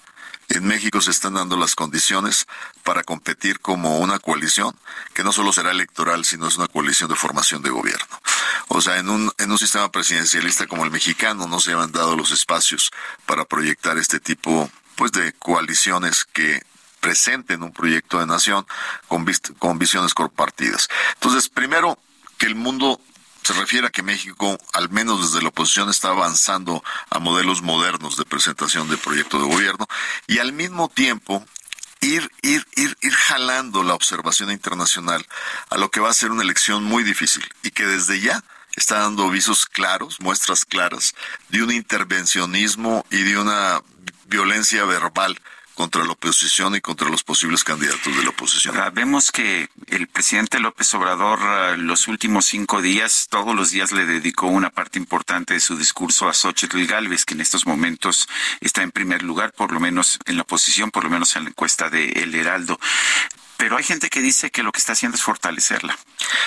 en 0.49 0.65
México 0.65 1.01
se 1.01 1.11
están 1.11 1.33
dando 1.33 1.57
las 1.57 1.75
condiciones 1.75 2.47
para 2.83 3.03
competir 3.03 3.59
como 3.59 3.99
una 3.99 4.19
coalición 4.19 4.73
que 5.13 5.23
no 5.23 5.33
solo 5.33 5.51
será 5.51 5.71
electoral, 5.71 6.23
sino 6.23 6.47
es 6.47 6.57
una 6.57 6.67
coalición 6.67 7.09
de 7.09 7.15
formación 7.15 7.61
de 7.61 7.69
gobierno. 7.69 8.21
O 8.69 8.81
sea, 8.81 8.97
en 8.97 9.09
un, 9.09 9.31
en 9.37 9.51
un 9.51 9.57
sistema 9.57 9.91
presidencialista 9.91 10.67
como 10.67 10.85
el 10.85 10.91
mexicano 10.91 11.47
no 11.47 11.59
se 11.59 11.73
han 11.73 11.91
dado 11.91 12.15
los 12.15 12.31
espacios 12.31 12.91
para 13.25 13.45
proyectar 13.45 13.97
este 13.97 14.19
tipo 14.19 14.69
pues 14.95 15.11
de 15.11 15.33
coaliciones 15.33 16.25
que 16.25 16.63
presenten 16.99 17.61
un 17.61 17.71
proyecto 17.71 18.19
de 18.19 18.25
nación 18.25 18.65
con, 19.07 19.25
con 19.59 19.77
visiones 19.77 20.13
compartidas. 20.13 20.87
Entonces, 21.13 21.49
primero, 21.49 21.99
que 22.37 22.45
el 22.45 22.55
mundo 22.55 22.99
se 23.43 23.53
refiere 23.53 23.87
a 23.87 23.89
que 23.89 24.03
México, 24.03 24.57
al 24.73 24.89
menos 24.89 25.31
desde 25.31 25.41
la 25.41 25.49
oposición, 25.49 25.89
está 25.89 26.09
avanzando 26.09 26.83
a 27.09 27.19
modelos 27.19 27.61
modernos 27.61 28.17
de 28.17 28.25
presentación 28.25 28.89
de 28.89 28.97
proyecto 28.97 29.39
de 29.39 29.47
gobierno 29.47 29.87
y 30.27 30.39
al 30.39 30.51
mismo 30.51 30.89
tiempo 30.89 31.45
ir, 32.01 32.29
ir, 32.41 32.65
ir, 32.75 32.97
ir 33.01 33.13
jalando 33.13 33.83
la 33.83 33.95
observación 33.95 34.51
internacional 34.51 35.25
a 35.69 35.77
lo 35.77 35.89
que 35.89 35.99
va 35.99 36.09
a 36.09 36.13
ser 36.13 36.31
una 36.31 36.43
elección 36.43 36.83
muy 36.83 37.03
difícil 37.03 37.47
y 37.63 37.71
que 37.71 37.85
desde 37.85 38.19
ya 38.19 38.43
está 38.75 38.99
dando 38.99 39.29
visos 39.29 39.65
claros, 39.65 40.19
muestras 40.19 40.65
claras 40.65 41.15
de 41.49 41.63
un 41.63 41.71
intervencionismo 41.71 43.05
y 43.09 43.23
de 43.23 43.37
una 43.37 43.81
violencia 44.27 44.83
verbal 44.83 45.39
contra 45.77 46.03
la 46.03 46.13
oposición 46.13 46.75
y 46.75 46.81
contra 46.81 47.07
los 47.07 47.23
posibles 47.23 47.63
candidatos 47.63 48.17
de 48.17 48.23
la 48.23 48.31
oposición. 48.31 48.75
Vemos 48.93 49.31
que 49.31 49.69
el 49.85 50.07
presidente 50.07 50.59
López 50.59 50.91
Obrador 50.95 51.39
uh, 51.39 51.77
los 51.77 52.07
últimos 52.07 52.45
cinco 52.45 52.81
días, 52.81 53.27
todos 53.29 53.55
los 53.55 53.69
días 53.69 53.91
le 53.91 54.07
dedicó 54.07 54.47
una 54.47 54.71
parte 54.71 54.97
importante 54.97 55.53
de 55.53 55.59
su 55.59 55.77
discurso 55.77 56.27
a 56.27 56.33
Xochitl 56.33 56.83
Gálvez, 56.87 57.25
que 57.25 57.35
en 57.35 57.41
estos 57.41 57.67
momentos 57.67 58.27
está 58.59 58.81
en 58.81 58.89
primer 58.89 59.21
lugar, 59.21 59.53
por 59.53 59.71
lo 59.71 59.79
menos 59.79 60.17
en 60.25 60.37
la 60.37 60.41
oposición, 60.41 60.89
por 60.89 61.03
lo 61.03 61.11
menos 61.11 61.35
en 61.35 61.43
la 61.43 61.49
encuesta 61.51 61.91
de 61.91 62.09
El 62.09 62.33
Heraldo 62.33 62.79
pero 63.57 63.77
hay 63.77 63.83
gente 63.83 64.09
que 64.09 64.21
dice 64.21 64.51
que 64.51 64.63
lo 64.63 64.71
que 64.71 64.79
está 64.79 64.93
haciendo 64.93 65.17
es 65.17 65.23
fortalecerla. 65.23 65.97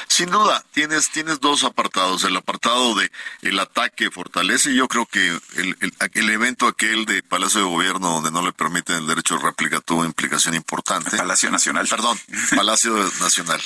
Sin 0.08 0.30
duda, 0.30 0.64
tienes, 0.72 1.10
tienes 1.10 1.40
dos 1.40 1.64
apartados. 1.64 2.24
El 2.24 2.36
apartado 2.36 2.94
de 2.94 3.10
el 3.42 3.58
ataque 3.58 4.10
fortalece. 4.10 4.74
Yo 4.74 4.88
creo 4.88 5.06
que 5.06 5.28
el, 5.28 5.76
el, 5.80 5.94
el 6.12 6.30
evento 6.30 6.66
aquel 6.66 7.04
de 7.06 7.22
Palacio 7.22 7.60
de 7.60 7.66
Gobierno 7.66 8.10
donde 8.10 8.30
no 8.30 8.42
le 8.42 8.52
permiten 8.52 8.96
el 8.96 9.06
derecho 9.06 9.36
de 9.36 9.44
réplica 9.44 9.80
tuvo 9.80 10.00
una 10.00 10.08
implicación 10.08 10.54
importante. 10.54 11.16
Palacio 11.16 11.50
Nacional. 11.50 11.86
Perdón, 11.88 12.18
Palacio 12.56 12.96
Nacional. 13.20 13.60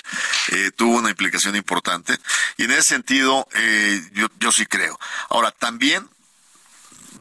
Eh, 0.53 0.71
tuvo 0.75 0.99
una 0.99 1.11
implicación 1.11 1.57
importante. 1.57 2.17
Y 2.57 2.65
en 2.65 2.71
ese 2.73 2.83
sentido, 2.83 3.47
eh, 3.55 4.03
yo, 4.13 4.29
yo 4.39 4.53
sí 4.53 4.67
creo. 4.67 4.99
Ahora, 5.29 5.51
también 5.51 6.09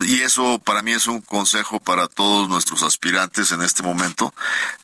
y 0.01 0.21
eso 0.21 0.59
para 0.59 0.81
mí 0.81 0.91
es 0.91 1.07
un 1.07 1.21
consejo 1.21 1.79
para 1.79 2.07
todos 2.07 2.49
nuestros 2.49 2.83
aspirantes 2.83 3.51
en 3.51 3.61
este 3.61 3.83
momento. 3.83 4.33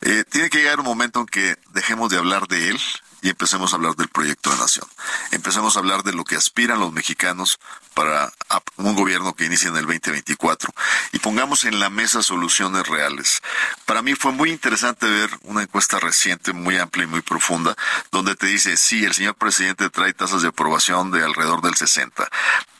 Eh, 0.00 0.24
tiene 0.28 0.50
que 0.50 0.58
llegar 0.58 0.80
un 0.80 0.86
momento 0.86 1.20
en 1.20 1.26
que 1.26 1.56
dejemos 1.72 2.10
de 2.10 2.18
hablar 2.18 2.48
de 2.48 2.70
él 2.70 2.80
y 3.22 3.28
empecemos 3.28 3.72
a 3.72 3.76
hablar 3.76 3.96
del 3.96 4.08
proyecto 4.08 4.50
de 4.50 4.58
nación. 4.58 4.86
Empecemos 5.30 5.76
a 5.76 5.80
hablar 5.80 6.02
de 6.02 6.12
lo 6.12 6.24
que 6.24 6.36
aspiran 6.36 6.80
los 6.80 6.92
mexicanos 6.92 7.58
para 7.94 8.32
un 8.76 8.94
gobierno 8.94 9.34
que 9.34 9.44
inicie 9.44 9.68
en 9.68 9.76
el 9.76 9.86
2024 9.86 10.72
y 11.12 11.18
pongamos 11.18 11.64
en 11.64 11.80
la 11.80 11.90
mesa 11.90 12.22
soluciones 12.22 12.86
reales. 12.86 13.42
Para 13.84 14.02
mí 14.02 14.14
fue 14.14 14.32
muy 14.32 14.50
interesante 14.50 15.06
ver 15.06 15.30
una 15.42 15.62
encuesta 15.62 16.00
reciente, 16.00 16.52
muy 16.52 16.78
amplia 16.78 17.04
y 17.04 17.08
muy 17.08 17.20
profunda, 17.20 17.76
donde 18.10 18.36
te 18.36 18.46
dice, 18.46 18.76
sí, 18.76 19.04
el 19.04 19.12
señor 19.12 19.34
presidente 19.34 19.90
trae 19.90 20.14
tasas 20.14 20.42
de 20.42 20.48
aprobación 20.48 21.10
de 21.10 21.22
alrededor 21.22 21.60
del 21.62 21.74
60, 21.74 22.28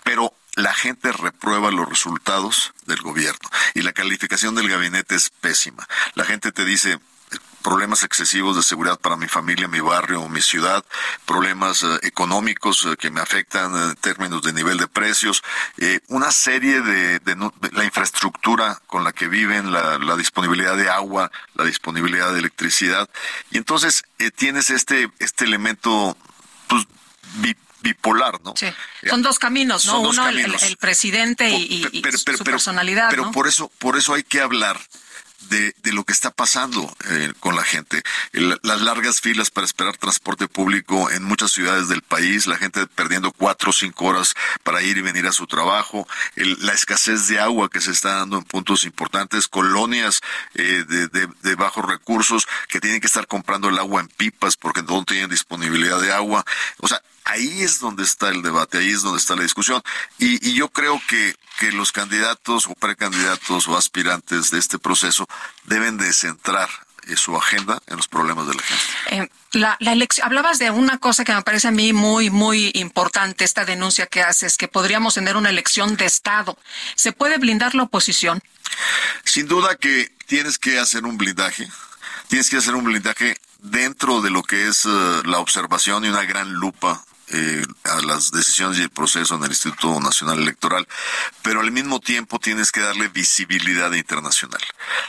pero 0.04 0.32
la 0.60 0.74
gente 0.74 1.12
reprueba 1.12 1.70
los 1.70 1.88
resultados 1.88 2.72
del 2.86 3.00
gobierno 3.02 3.48
y 3.74 3.82
la 3.82 3.92
calificación 3.92 4.54
del 4.54 4.68
gabinete 4.68 5.14
es 5.14 5.30
pésima. 5.30 5.86
La 6.14 6.24
gente 6.24 6.52
te 6.52 6.64
dice 6.64 6.98
problemas 7.62 8.02
excesivos 8.04 8.56
de 8.56 8.62
seguridad 8.62 8.98
para 8.98 9.16
mi 9.16 9.28
familia, 9.28 9.68
mi 9.68 9.80
barrio, 9.80 10.26
mi 10.28 10.40
ciudad, 10.40 10.84
problemas 11.26 11.82
eh, 11.82 11.98
económicos 12.02 12.86
eh, 12.86 12.96
que 12.96 13.10
me 13.10 13.20
afectan 13.20 13.74
en 13.76 13.94
términos 13.96 14.42
de 14.42 14.52
nivel 14.52 14.78
de 14.78 14.88
precios, 14.88 15.42
eh, 15.76 16.00
una 16.08 16.32
serie 16.32 16.80
de, 16.80 17.18
de, 17.18 17.36
la 17.72 17.84
infraestructura 17.84 18.80
con 18.86 19.04
la 19.04 19.12
que 19.12 19.28
viven, 19.28 19.72
la, 19.72 20.16
disponibilidad 20.16 20.76
de 20.76 20.88
agua, 20.88 21.30
la 21.54 21.64
disponibilidad 21.64 22.32
de 22.32 22.38
electricidad. 22.38 23.08
Y 23.50 23.58
entonces 23.58 24.04
eh, 24.18 24.30
tienes 24.30 24.70
este, 24.70 25.10
este 25.18 25.44
elemento 25.44 26.16
pues, 26.66 26.86
bipolar, 27.82 28.40
¿no? 28.42 28.54
Sí. 28.56 28.66
Son 29.08 29.22
dos 29.22 29.38
caminos, 29.38 29.86
¿no? 29.86 30.00
Uno 30.00 30.24
caminos. 30.24 30.62
El, 30.62 30.70
el, 30.70 30.76
presidente 30.76 31.50
y, 31.50 31.88
y 31.92 32.00
pero, 32.00 32.18
pero, 32.24 32.38
su 32.38 32.44
personalidad. 32.44 33.10
Pero 33.10 33.26
¿no? 33.26 33.32
por 33.32 33.48
eso, 33.48 33.70
por 33.78 33.96
eso 33.96 34.14
hay 34.14 34.22
que 34.22 34.40
hablar 34.40 34.78
de, 35.48 35.74
de, 35.82 35.92
lo 35.92 36.04
que 36.04 36.12
está 36.12 36.30
pasando 36.30 36.94
eh, 37.10 37.32
con 37.40 37.56
la 37.56 37.64
gente. 37.64 38.02
El, 38.32 38.58
las 38.62 38.80
largas 38.80 39.20
filas 39.20 39.50
para 39.50 39.64
esperar 39.64 39.96
transporte 39.96 40.48
público 40.48 41.10
en 41.10 41.24
muchas 41.24 41.50
ciudades 41.50 41.88
del 41.88 42.02
país, 42.02 42.46
la 42.46 42.56
gente 42.56 42.86
perdiendo 42.86 43.32
cuatro 43.32 43.70
o 43.70 43.72
cinco 43.72 44.06
horas 44.06 44.34
para 44.62 44.82
ir 44.82 44.96
y 44.96 45.02
venir 45.02 45.26
a 45.26 45.32
su 45.32 45.46
trabajo, 45.46 46.06
el, 46.36 46.56
la 46.64 46.72
escasez 46.72 47.26
de 47.28 47.40
agua 47.40 47.68
que 47.68 47.80
se 47.80 47.90
está 47.90 48.16
dando 48.16 48.38
en 48.38 48.44
puntos 48.44 48.84
importantes, 48.84 49.48
colonias 49.48 50.20
eh, 50.54 50.84
de, 50.86 51.08
de, 51.08 51.28
de, 51.42 51.54
bajos 51.54 51.84
recursos 51.84 52.46
que 52.68 52.80
tienen 52.80 53.00
que 53.00 53.06
estar 53.06 53.26
comprando 53.26 53.68
el 53.68 53.78
agua 53.78 54.00
en 54.00 54.08
pipas 54.08 54.56
porque 54.56 54.82
no 54.82 55.04
tienen 55.04 55.30
disponibilidad 55.30 56.00
de 56.00 56.12
agua. 56.12 56.44
O 56.78 56.88
sea, 56.88 57.02
ahí 57.24 57.62
es 57.62 57.80
donde 57.80 58.02
está 58.02 58.28
el 58.28 58.42
debate, 58.42 58.78
ahí 58.78 58.90
es 58.90 59.02
donde 59.02 59.18
está 59.18 59.36
la 59.36 59.42
discusión. 59.42 59.82
Y, 60.18 60.48
y 60.48 60.54
yo 60.54 60.68
creo 60.68 61.00
que, 61.08 61.34
que 61.58 61.72
los 61.72 61.92
candidatos 61.92 62.66
o 62.66 62.74
precandidatos 62.74 63.68
o 63.68 63.76
aspirantes 63.76 64.50
de 64.50 64.58
este 64.58 64.78
proceso 64.78 65.26
deben 65.64 65.96
de 65.96 66.12
centrar 66.12 66.68
eh, 67.06 67.16
su 67.16 67.36
agenda 67.36 67.80
en 67.86 67.96
los 67.96 68.08
problemas 68.08 68.46
de 68.46 68.54
la 68.54 68.62
gente. 68.62 68.84
Eh, 69.10 69.30
la, 69.52 69.76
la 69.80 69.92
elección, 69.92 70.26
hablabas 70.26 70.58
de 70.58 70.70
una 70.70 70.98
cosa 70.98 71.24
que 71.24 71.34
me 71.34 71.42
parece 71.42 71.68
a 71.68 71.72
mí 71.72 71.92
muy, 71.92 72.30
muy 72.30 72.70
importante, 72.74 73.44
esta 73.44 73.64
denuncia 73.64 74.06
que 74.06 74.22
haces, 74.22 74.56
que 74.56 74.68
podríamos 74.68 75.14
tener 75.14 75.36
una 75.36 75.50
elección 75.50 75.96
de 75.96 76.06
Estado. 76.06 76.56
¿Se 76.94 77.12
puede 77.12 77.38
blindar 77.38 77.74
la 77.74 77.84
oposición? 77.84 78.42
Sin 79.24 79.48
duda 79.48 79.76
que 79.76 80.12
tienes 80.26 80.58
que 80.58 80.78
hacer 80.78 81.04
un 81.04 81.18
blindaje, 81.18 81.68
tienes 82.28 82.48
que 82.48 82.58
hacer 82.58 82.74
un 82.74 82.84
blindaje 82.84 83.36
dentro 83.58 84.20
de 84.20 84.30
lo 84.30 84.42
que 84.42 84.68
es 84.68 84.84
uh, 84.84 85.22
la 85.24 85.38
observación 85.38 86.04
y 86.04 86.08
una 86.08 86.22
gran 86.22 86.52
lupa 86.52 87.04
eh, 87.32 87.64
a 87.84 88.00
las 88.02 88.32
decisiones 88.32 88.78
y 88.78 88.82
el 88.82 88.90
proceso 88.90 89.36
en 89.36 89.44
el 89.44 89.50
Instituto 89.50 90.00
Nacional 90.00 90.40
Electoral, 90.40 90.86
pero 91.42 91.60
al 91.60 91.70
mismo 91.70 92.00
tiempo 92.00 92.38
tienes 92.38 92.72
que 92.72 92.80
darle 92.80 93.08
visibilidad 93.08 93.92
internacional. 93.92 94.60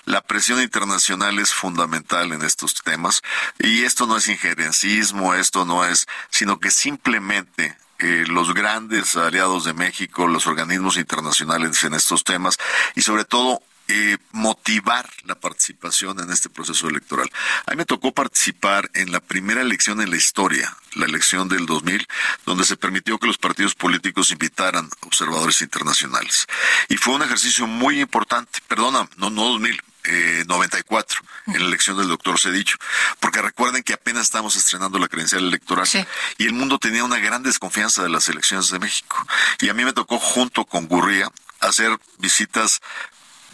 La 0.06 0.22
presión 0.22 0.62
internacional 0.62 1.40
es 1.40 1.54
fundamental 1.54 2.32
en 2.32 2.44
estos 2.44 2.76
temas 2.76 3.22
y 3.60 3.84
esto 3.84 4.06
no 4.06 4.18
es 4.18 4.28
injerencismo, 4.28 5.34
esto 5.34 5.66
no 5.66 5.86
es, 5.86 6.08
sino 6.30 6.60
que 6.60 6.72
simplemente 6.72 7.78
eh, 8.00 8.26
los 8.28 8.54
grandes 8.54 9.16
aliados 9.16 9.64
de 9.64 9.74
México, 9.74 10.28
los 10.28 10.48
organismos 10.48 10.98
internacionales 10.98 11.84
en 11.84 11.94
estos 11.94 12.24
temas 12.24 12.58
y 12.96 13.02
sobre 13.02 13.26
todo 13.26 13.62
eh, 13.94 14.18
motivar 14.32 15.10
la 15.26 15.36
participación 15.36 16.18
en 16.22 16.32
este 16.32 16.50
proceso 16.50 16.88
electoral. 16.88 17.30
A 17.66 17.72
mí 17.72 17.78
me 17.78 17.84
tocó 17.84 18.14
participar 18.14 18.90
en 18.94 19.12
la 19.12 19.20
primera 19.20 19.60
elección 19.60 20.00
en 20.00 20.10
la 20.10 20.16
historia, 20.16 20.78
la 20.94 21.08
elección 21.08 21.50
del 21.50 21.66
2000, 21.66 22.08
donde 22.46 22.64
se 22.64 22.78
permitió 22.78 23.18
que 23.18 23.28
los 23.28 23.38
partidos 23.38 23.76
políticos 23.76 24.32
invitaran 24.32 24.90
observadores 25.02 25.62
internacionales. 25.62 26.48
Y 26.88 26.96
fue 26.96 27.16
un 27.16 27.24
ejercicio 27.24 27.68
muy 27.68 28.00
importante, 28.00 28.60
perdona, 28.66 29.10
no, 29.18 29.30
no 29.30 29.44
2000, 29.50 29.82
eh, 30.06 30.46
94 30.48 31.22
en 31.48 31.60
la 31.60 31.68
elección 31.68 31.98
del 31.98 32.08
doctor 32.08 32.40
Cedicho, 32.40 32.78
porque 33.20 33.42
recuerden 33.42 33.84
que 33.84 33.94
apenas 33.94 34.24
estamos 34.24 34.56
estrenando 34.56 35.00
la 35.00 35.10
credencial 35.10 35.44
electoral 35.44 35.88
y 36.38 36.46
el 36.46 36.54
mundo 36.54 36.80
tenía 36.80 37.04
una 37.04 37.20
gran 37.20 37.44
desconfianza 37.44 38.04
de 38.04 38.10
las 38.10 38.30
elecciones 38.30 38.72
de 38.72 38.80
México. 38.80 39.18
Y 39.60 39.68
a 39.68 39.74
mí 39.74 39.84
me 39.84 39.92
tocó 39.92 40.18
junto 40.18 40.64
con 40.64 40.88
Gurría 40.88 41.30
hacer 41.62 41.98
visitas 42.18 42.82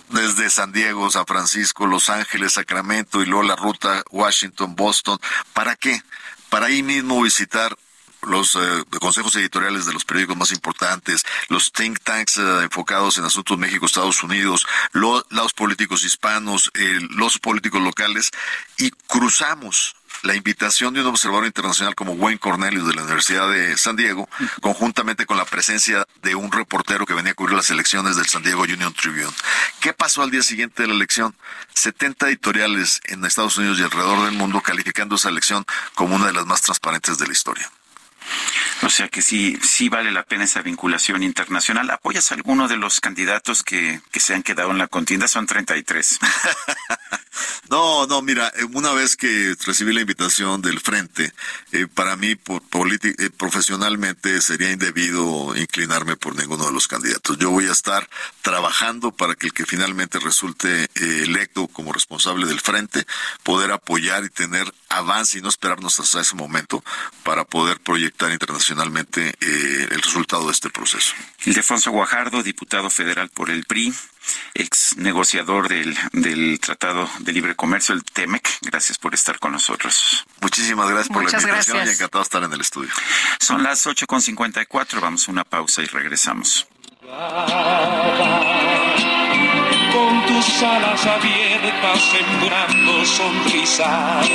desde 0.09 0.49
San 0.49 0.71
Diego, 0.71 1.09
San 1.09 1.25
Francisco, 1.25 1.87
Los 1.87 2.09
Ángeles, 2.09 2.53
Sacramento 2.53 3.21
y 3.21 3.25
luego 3.25 3.43
la 3.43 3.55
ruta 3.55 4.03
Washington, 4.11 4.75
Boston. 4.75 5.19
¿Para 5.53 5.75
qué? 5.75 6.01
Para 6.49 6.67
ahí 6.67 6.83
mismo 6.83 7.21
visitar 7.21 7.77
los 8.21 8.55
eh, 8.55 8.83
consejos 8.99 9.35
editoriales 9.35 9.85
de 9.85 9.93
los 9.93 10.05
periódicos 10.05 10.37
más 10.37 10.51
importantes, 10.51 11.23
los 11.49 11.71
think 11.71 11.99
tanks 12.03 12.37
eh, 12.37 12.63
enfocados 12.63 13.17
en 13.17 13.25
asuntos 13.25 13.57
México, 13.57 13.85
Estados 13.85 14.23
Unidos, 14.23 14.65
los 14.91 15.53
políticos 15.53 16.03
hispanos, 16.03 16.71
eh, 16.73 16.99
los 17.11 17.39
políticos 17.39 17.81
locales, 17.81 18.31
y 18.77 18.89
cruzamos 19.07 19.95
la 20.23 20.35
invitación 20.35 20.93
de 20.93 21.01
un 21.01 21.07
observador 21.07 21.45
internacional 21.45 21.95
como 21.95 22.13
Wayne 22.13 22.39
Cornelius 22.39 22.87
de 22.87 22.93
la 22.93 23.03
Universidad 23.03 23.49
de 23.49 23.77
San 23.77 23.95
Diego, 23.95 24.29
conjuntamente 24.61 25.25
con 25.25 25.37
la 25.37 25.45
presencia 25.45 26.07
de 26.21 26.35
un 26.35 26.51
reportero 26.51 27.05
que 27.05 27.13
venía 27.13 27.31
a 27.31 27.35
cubrir 27.35 27.55
las 27.55 27.69
elecciones 27.69 28.15
del 28.15 28.27
San 28.27 28.43
Diego 28.43 28.63
Union 28.63 28.93
Tribune. 28.93 29.33
¿Qué 29.79 29.93
pasó 29.93 30.23
al 30.23 30.31
día 30.31 30.43
siguiente 30.43 30.83
de 30.83 30.89
la 30.89 30.95
elección? 30.95 31.35
70 31.73 32.27
editoriales 32.27 33.01
en 33.05 33.23
Estados 33.25 33.57
Unidos 33.57 33.79
y 33.79 33.83
alrededor 33.83 34.25
del 34.25 34.33
mundo 34.33 34.61
calificando 34.61 35.15
esa 35.15 35.29
elección 35.29 35.65
como 35.95 36.15
una 36.15 36.27
de 36.27 36.33
las 36.33 36.45
más 36.45 36.61
transparentes 36.61 37.17
de 37.17 37.27
la 37.27 37.33
historia. 37.33 37.71
O 38.83 38.89
sea 38.89 39.09
que 39.09 39.23
sí, 39.23 39.57
sí 39.63 39.89
vale 39.89 40.11
la 40.11 40.23
pena 40.23 40.43
esa 40.43 40.61
vinculación 40.61 41.23
internacional. 41.23 41.89
¿Apoyas 41.89 42.31
a 42.31 42.35
alguno 42.35 42.67
de 42.67 42.77
los 42.77 42.99
candidatos 42.99 43.63
que, 43.63 44.01
que 44.11 44.19
se 44.19 44.35
han 44.35 44.43
quedado 44.43 44.69
en 44.71 44.77
la 44.77 44.87
contienda? 44.87 45.27
Son 45.27 45.47
33. 45.47 46.19
no, 47.69 48.05
no, 48.05 48.21
mira, 48.21 48.51
eh, 48.55 48.65
una 48.73 48.93
vez 48.93 49.15
que 49.15 49.55
recibí 49.65 49.93
la 49.93 50.01
invitación 50.01 50.61
del 50.61 50.79
Frente, 50.79 51.33
eh, 51.71 51.87
para 51.87 52.15
mí 52.15 52.35
por, 52.35 52.61
eh, 52.61 53.29
profesionalmente 53.35 54.41
sería 54.41 54.71
indebido 54.71 55.55
inclinarme 55.55 56.15
por 56.15 56.35
ninguno 56.35 56.67
de 56.67 56.73
los 56.73 56.87
candidatos. 56.87 57.37
Yo 57.39 57.49
voy 57.49 57.67
a 57.67 57.71
estar 57.71 58.07
trabajando 58.43 59.11
para 59.11 59.33
que 59.33 59.47
el 59.47 59.53
que 59.53 59.65
finalmente 59.65 60.19
resulte 60.19 60.87
electo 60.95 61.67
como 61.67 61.93
responsable 61.93 62.45
del 62.45 62.59
Frente, 62.59 63.05
poder 63.43 63.71
apoyar 63.71 64.23
y 64.23 64.29
tener 64.29 64.71
avance 64.89 65.39
y 65.39 65.41
no 65.41 65.49
esperarnos 65.49 65.99
hasta 65.99 66.21
ese 66.21 66.35
momento 66.35 66.83
para 67.23 67.43
poder 67.43 67.79
proyectar 67.79 68.31
internacionalmente 68.31 68.66
eh, 68.71 69.87
el 69.91 70.01
resultado 70.01 70.45
de 70.45 70.51
este 70.51 70.69
proceso. 70.69 71.13
Ildefonso 71.45 71.91
Guajardo, 71.91 72.43
diputado 72.43 72.89
federal 72.89 73.29
por 73.29 73.49
el 73.49 73.65
PRI, 73.65 73.93
ex 74.53 74.97
negociador 74.97 75.69
del, 75.69 75.97
del 76.11 76.59
Tratado 76.59 77.09
de 77.19 77.33
Libre 77.33 77.55
Comercio, 77.55 77.95
el 77.95 78.03
TEMEC. 78.03 78.47
Gracias 78.61 78.97
por 78.97 79.13
estar 79.13 79.39
con 79.39 79.53
nosotros. 79.53 80.25
Muchísimas 80.41 80.89
gracias 80.89 81.07
por 81.09 81.23
la 81.23 81.31
invitación 81.31 81.87
y 81.87 81.89
encantado 81.89 82.19
de 82.19 82.23
estar 82.23 82.43
en 82.43 82.53
el 82.53 82.61
estudio. 82.61 82.91
Son 83.39 83.63
las 83.63 83.85
8.54, 83.85 84.99
vamos 84.99 85.27
a 85.27 85.31
una 85.31 85.43
pausa 85.43 85.81
y 85.81 85.85
regresamos. 85.85 86.67
Tus 90.37 90.61
alas 90.61 91.03
abiertas 91.03 91.99
sembrando 92.11 93.05
sonrisas 93.05 94.27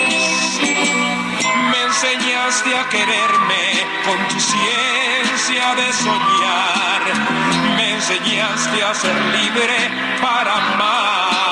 me 1.70 1.82
enseñaste 1.84 2.76
a 2.76 2.88
quererme 2.88 3.86
con 4.04 4.18
tu 4.26 4.40
ciencia 4.40 5.74
de 5.76 5.92
soñar. 5.92 7.02
Me 7.76 7.92
enseñaste 7.92 8.82
a 8.82 8.92
ser 8.94 9.14
libre 9.26 9.90
para 10.20 10.56
amar. 10.72 11.51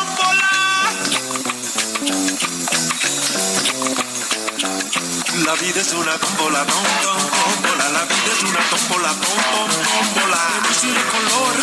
La 5.45 5.55
vida 5.55 5.81
es 5.81 5.91
una 5.93 6.17
tómbola, 6.17 6.65
tómbola. 6.65 7.89
La 7.89 8.03
vida 8.05 8.31
es 8.31 8.43
una 8.43 8.59
tómbola, 8.69 9.09
tom, 9.09 9.69
tómbola. 10.13 10.37
De 10.53 10.67
luz 10.67 10.83
y 10.83 10.91
de 10.91 11.03
color, 11.13 11.55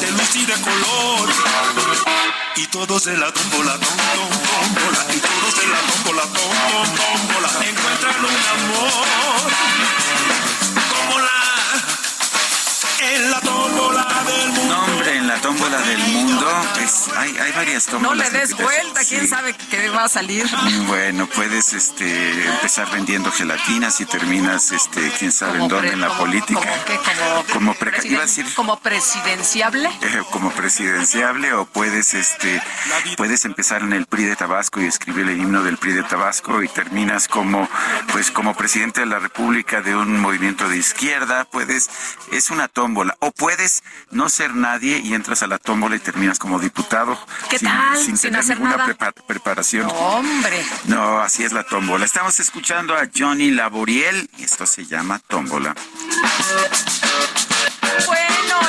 de 0.00 0.10
luz 0.12 0.36
y 0.36 0.44
de 0.44 0.54
color. 0.60 1.28
Y 2.56 2.66
todos 2.66 3.06
en 3.06 3.20
la 3.20 3.32
tómbola, 3.32 3.78
tom, 3.78 3.96
tómbola. 3.96 5.06
Y 5.14 5.20
todos 5.20 5.62
en 5.62 5.70
la 5.70 5.80
tómbola, 5.80 6.22
tom, 6.22 6.32
tom, 6.68 6.88
tómbola. 6.96 7.48
Encuentran 7.66 8.18
un 8.20 8.36
amor. 8.54 9.06
Tómbola. 10.90 11.30
En 13.12 13.30
la 13.30 13.40
tómbola 13.40 14.24
del 14.26 14.48
mundo. 14.52 15.03
La 15.34 15.40
la 15.40 15.48
tómbola 15.48 15.80
del 15.80 15.98
mundo, 15.98 16.46
pues 16.74 17.08
hay, 17.16 17.36
hay 17.36 17.52
varias 17.52 17.86
tómbolas. 17.86 18.28
No 18.28 18.32
le 18.32 18.38
des 18.38 18.56
vuelta, 18.56 19.00
quién 19.08 19.26
sabe 19.26 19.52
qué 19.68 19.88
va 19.88 20.04
a 20.04 20.08
salir. 20.08 20.46
Bueno, 20.86 21.26
puedes 21.26 21.72
este, 21.72 22.30
empezar 22.46 22.88
vendiendo 22.92 23.32
gelatinas 23.32 24.00
y 24.00 24.06
terminas, 24.06 24.70
este, 24.70 25.10
quién 25.18 25.32
sabe 25.32 25.60
en 25.60 25.68
dónde, 25.68 25.88
en 25.88 26.00
la 26.00 26.16
política. 26.18 26.60
¿Como 26.60 26.84
qué? 26.84 26.98
Como, 27.52 27.74
como, 27.74 27.76
iba 28.04 28.20
a 28.20 28.26
decir, 28.26 28.46
como 28.54 28.78
presidenciable. 28.78 29.88
Eh, 30.02 30.22
como 30.30 30.52
presidenciable 30.52 31.52
o 31.52 31.64
puedes, 31.64 32.14
este, 32.14 32.62
puedes 33.16 33.44
empezar 33.44 33.82
en 33.82 33.92
el 33.92 34.06
PRI 34.06 34.26
de 34.26 34.36
Tabasco 34.36 34.80
y 34.80 34.86
escribir 34.86 35.28
el 35.28 35.40
himno 35.40 35.64
del 35.64 35.78
PRI 35.78 35.94
de 35.94 36.02
Tabasco 36.04 36.62
y 36.62 36.68
terminas 36.68 37.26
como, 37.26 37.68
pues, 38.12 38.30
como 38.30 38.54
presidente 38.54 39.00
de 39.00 39.06
la 39.06 39.18
República 39.18 39.80
de 39.80 39.96
un 39.96 40.20
movimiento 40.20 40.68
de 40.68 40.76
izquierda. 40.76 41.44
Puedes, 41.44 41.90
es 42.30 42.50
una 42.50 42.68
tómbola. 42.68 43.16
O 43.18 43.32
puedes 43.32 43.82
no 44.12 44.28
ser 44.28 44.54
nadie 44.54 44.98
y 44.98 45.14
entras 45.24 45.42
a 45.42 45.46
la 45.46 45.56
tómbola 45.56 45.96
y 45.96 46.00
terminas 46.00 46.38
como 46.38 46.58
diputado. 46.58 47.18
¿Qué 47.48 47.58
tal? 47.58 47.96
Sin, 47.96 48.18
tener 48.18 48.40
hacer 48.40 48.58
ninguna 48.58 48.76
nada. 48.76 49.12
preparación. 49.26 49.90
hombre. 49.90 50.62
No, 50.84 51.18
así 51.18 51.44
es 51.44 51.52
la 51.52 51.62
tómbola. 51.64 52.04
Estamos 52.04 52.38
escuchando 52.40 52.94
a 52.94 53.08
Johnny 53.16 53.50
Laboriel 53.50 54.28
y 54.36 54.42
esto 54.42 54.66
se 54.66 54.84
llama 54.84 55.18
tómbola. 55.26 55.74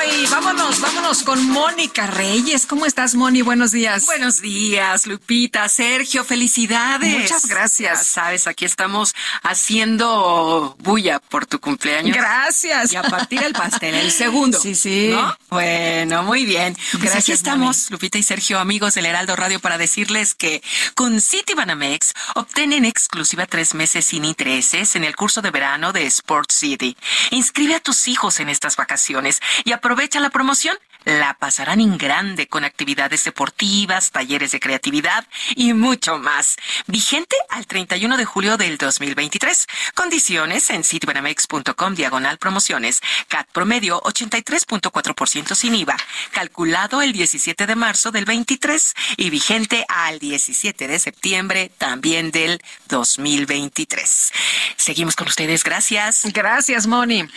Y 0.08 0.28
vámonos, 0.28 0.82
vámonos 0.82 1.24
con 1.24 1.50
Mónica 1.50 2.06
Reyes. 2.06 2.68
¿Cómo 2.68 2.86
estás, 2.86 3.16
Moni? 3.16 3.42
Buenos 3.42 3.72
días. 3.72 4.06
Buenos 4.06 4.40
días, 4.40 5.08
Lupita, 5.08 5.68
Sergio, 5.68 6.24
felicidades. 6.24 7.24
Muchas 7.24 7.48
gracias. 7.48 8.00
Ya 8.00 8.04
sabes, 8.04 8.46
aquí 8.46 8.66
estamos 8.66 9.16
haciendo 9.42 10.76
bulla 10.80 11.20
por 11.20 11.48
tu 11.48 11.60
cumpleaños. 11.60 12.16
Gracias. 12.16 12.94
Y 12.94 12.98
a 12.98 13.04
partir 13.04 13.40
del 13.40 13.54
pastel, 13.54 13.96
el 13.96 14.12
segundo. 14.12 14.60
Sí, 14.60 14.76
sí. 14.76 15.10
¿no? 15.12 15.36
Bueno, 15.50 16.24
muy 16.24 16.46
bien. 16.46 16.76
Pues 16.92 17.04
Gracias, 17.04 17.24
aquí 17.24 17.32
estamos, 17.32 17.90
Lupita 17.90 18.20
y 18.20 18.24
Sergio, 18.24 18.60
amigos 18.60 18.94
del 18.94 19.08
Heraldo 19.08 19.36
Radio, 19.36 19.60
para 19.60 19.80
decirles 19.80 20.36
que 20.36 20.62
con 20.94 21.20
Citibanamex 21.20 22.14
obtienen 22.36 22.86
exclusiva 22.86 23.48
tres 23.48 23.74
meses 23.74 24.06
sin 24.06 24.24
intereses 24.24 24.96
en 24.96 25.04
el 25.04 25.16
curso 25.16 25.42
de 25.42 25.50
verano 25.50 25.94
de 25.94 26.06
Sport 26.06 26.52
City. 26.52 26.96
Inscribe 27.32 27.76
a 27.76 27.80
tus 27.80 28.08
hijos 28.08 28.40
en 28.40 28.50
estas 28.50 28.76
vacaciones 28.76 29.42
y 29.64 29.72
aprovecha 29.72 29.95
la 30.22 30.30
promoción. 30.30 30.78
La 31.06 31.36
pasarán 31.36 31.80
en 31.80 31.98
grande 31.98 32.48
con 32.48 32.64
actividades 32.64 33.24
deportivas, 33.24 34.12
talleres 34.12 34.52
de 34.52 34.60
creatividad 34.60 35.26
y 35.56 35.74
mucho 35.74 36.18
más. 36.18 36.56
Vigente 36.88 37.36
al 37.50 37.68
31 37.68 38.18
de 38.18 38.26
julio 38.26 38.58
del 38.58 38.78
2023. 38.78 39.68
Condiciones 39.94 40.70
en 40.72 40.84
citibanamex.com 40.84 41.94
diagonal 41.94 42.40
promociones. 42.40 43.02
CAT 43.28 43.48
promedio 43.52 44.02
83.4% 44.02 45.54
sin 45.54 45.76
IVA. 45.76 45.96
Calculado 46.32 47.04
el 47.04 47.14
17 47.14 47.68
de 47.68 47.76
marzo 47.76 48.12
del 48.12 48.26
23 48.26 48.94
y 49.18 49.30
vigente 49.30 49.86
al 49.88 50.18
17 50.18 50.88
de 50.88 51.00
septiembre 51.00 51.72
también 51.78 52.32
del 52.32 52.62
2023. 52.90 54.32
Seguimos 54.78 55.16
con 55.16 55.28
ustedes. 55.28 55.64
Gracias. 55.64 56.24
Gracias, 56.34 56.88
Moni. 56.88 57.28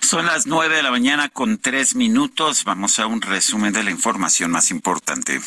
Son 0.00 0.26
las 0.26 0.46
nueve 0.46 0.76
de 0.76 0.82
la 0.82 0.90
mañana 0.90 1.28
con 1.28 1.58
tres 1.58 1.94
minutos. 1.96 2.64
Vamos 2.64 2.98
a 2.98 3.07
un 3.08 3.20
resumen 3.20 3.72
de 3.72 3.82
la 3.82 3.90
información 3.90 4.50
más 4.50 4.70
importante. 4.70 5.40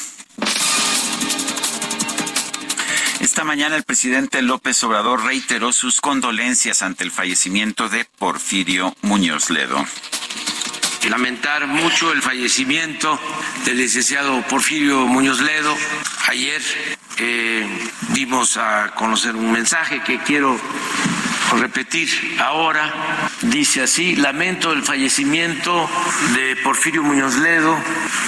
Esta 3.20 3.44
mañana 3.44 3.76
el 3.76 3.84
presidente 3.84 4.42
López 4.42 4.84
Obrador 4.84 5.24
reiteró 5.24 5.72
sus 5.72 6.02
condolencias 6.02 6.82
ante 6.82 7.04
el 7.04 7.12
fallecimiento 7.12 7.88
de 7.88 8.06
Porfirio 8.18 8.96
Muñoz 9.04 9.50
Ledo. 9.52 9.86
Lamentar 11.10 11.68
mucho 11.68 12.12
el 12.12 12.22
fallecimiento 12.22 13.20
del 13.66 13.78
licenciado 13.78 14.42
Porfirio 14.48 15.08
Muñoz 15.08 15.42
Ledo. 15.42 15.76
Ayer 16.28 16.62
eh, 17.18 17.68
dimos 18.10 18.58
a 18.58 18.92
conocer 18.96 19.36
un 19.36 19.52
mensaje 19.52 20.02
que 20.04 20.20
quiero 20.20 20.60
repetir 21.58 22.10
ahora. 22.40 23.28
Dice 23.42 23.84
así, 23.84 24.16
lamento 24.16 24.72
el 24.72 24.84
fallecimiento 24.84 25.90
de 26.34 26.56
Porfirio 26.58 27.04
Muñoz 27.04 27.36
Ledo, 27.38 27.78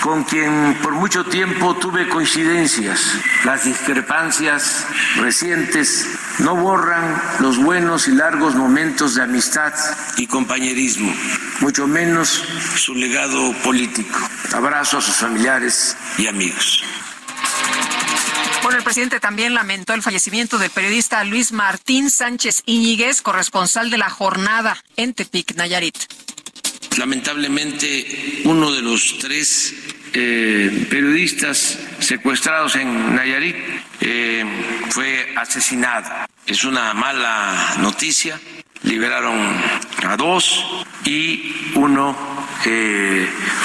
con 0.02 0.24
quien 0.24 0.78
por 0.82 0.94
mucho 0.94 1.26
tiempo 1.26 1.76
tuve 1.76 2.08
coincidencias. 2.10 3.16
Las 3.46 3.66
discrepancias 3.66 4.86
recientes 5.18 6.08
no 6.40 6.56
borran 6.56 7.22
los 7.40 7.58
buenos 7.58 8.08
y 8.08 8.12
largos 8.12 8.56
momentos 8.56 9.16
de 9.16 9.24
amistad 9.24 9.74
y 10.18 10.28
compañerismo, 10.28 11.14
mucho 11.62 11.88
menos 11.88 12.44
su 12.76 12.96
legado 12.96 13.54
político. 13.64 14.18
Abrazo 14.54 14.98
a 14.98 15.02
sus 15.02 15.16
familiares 15.16 15.96
y 16.18 16.28
amigos. 16.28 16.84
Bueno, 18.64 18.78
el 18.78 18.84
presidente 18.86 19.20
también 19.20 19.54
lamentó 19.54 19.94
el 19.94 20.02
fallecimiento 20.02 20.58
del 20.58 20.70
periodista 20.72 21.22
Luis 21.26 21.52
Martín 21.52 22.10
Sánchez 22.10 22.64
Íñiguez, 22.66 23.22
corresponsal 23.22 23.90
de 23.90 23.98
la 23.98 24.10
jornada 24.10 24.82
en 24.96 25.14
Tepic, 25.14 25.56
Nayarit. 25.56 25.98
Lamentablemente, 26.98 28.42
uno 28.46 28.72
de 28.72 28.82
los 28.82 29.18
tres 29.20 29.74
eh, 30.14 30.88
periodistas 30.90 31.78
secuestrados 32.00 32.78
en 32.78 33.14
Nayarit 33.14 33.58
eh, 34.00 34.46
fue 34.92 35.34
asesinado. 35.36 36.10
Es 36.46 36.64
una 36.64 36.94
mala 36.94 37.76
noticia. 37.80 38.40
Liberaron 38.84 39.40
a 40.08 40.18
dos 40.18 40.84
y 41.06 41.72
uno 41.76 42.16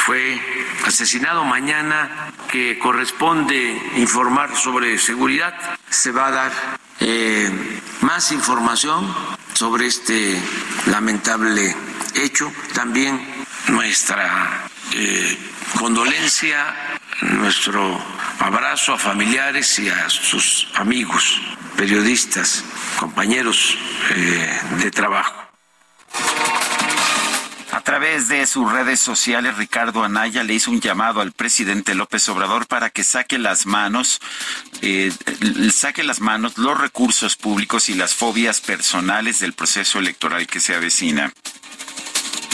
fue 0.05 0.41
asesinado. 0.87 1.45
Mañana 1.45 2.33
que 2.51 2.79
corresponde 2.79 3.81
informar 3.97 4.57
sobre 4.57 4.99
seguridad, 4.99 5.55
se 5.91 6.11
va 6.11 6.29
a 6.29 6.31
dar 6.31 6.53
eh, 7.01 7.51
más 8.01 8.33
información 8.33 9.15
sobre 9.53 9.87
este 9.87 10.41
lamentable 10.87 11.75
hecho. 12.15 12.51
También 12.73 13.21
nuestra 13.69 14.69
eh, 14.95 15.39
condolencia, 15.79 16.99
nuestro 17.21 18.01
abrazo 18.39 18.95
a 18.95 18.99
familiares 18.99 19.79
y 19.79 19.89
a 19.89 20.09
sus 20.09 20.69
amigos, 20.75 21.41
periodistas, 21.77 22.65
compañeros 22.99 23.77
eh, 24.11 24.61
de 24.83 24.91
trabajo. 24.91 25.35
A 27.71 27.81
través 27.83 28.29
de 28.29 28.47
sus 28.47 28.71
redes 28.71 29.01
sociales, 29.01 29.57
Ricardo 29.57 30.03
Anaya 30.03 30.43
le 30.43 30.55
hizo 30.55 30.71
un 30.71 30.81
llamado 30.81 31.21
al 31.21 31.33
presidente 31.33 31.95
López 31.95 32.29
Obrador 32.29 32.67
para 32.67 32.91
que 32.91 33.05
saque 33.05 33.39
las 33.39 33.67
manos, 33.67 34.21
eh, 34.83 35.13
saque 35.73 36.03
las 36.03 36.21
manos 36.21 36.59
los 36.59 36.79
recursos 36.79 37.37
públicos 37.37 37.89
y 37.89 37.95
las 37.95 38.15
fobias 38.15 38.61
personales 38.61 39.41
del 39.41 39.53
proceso 39.53 39.99
electoral 39.99 40.47
que 40.47 40.61
se 40.61 40.75
avecina. 40.75 41.33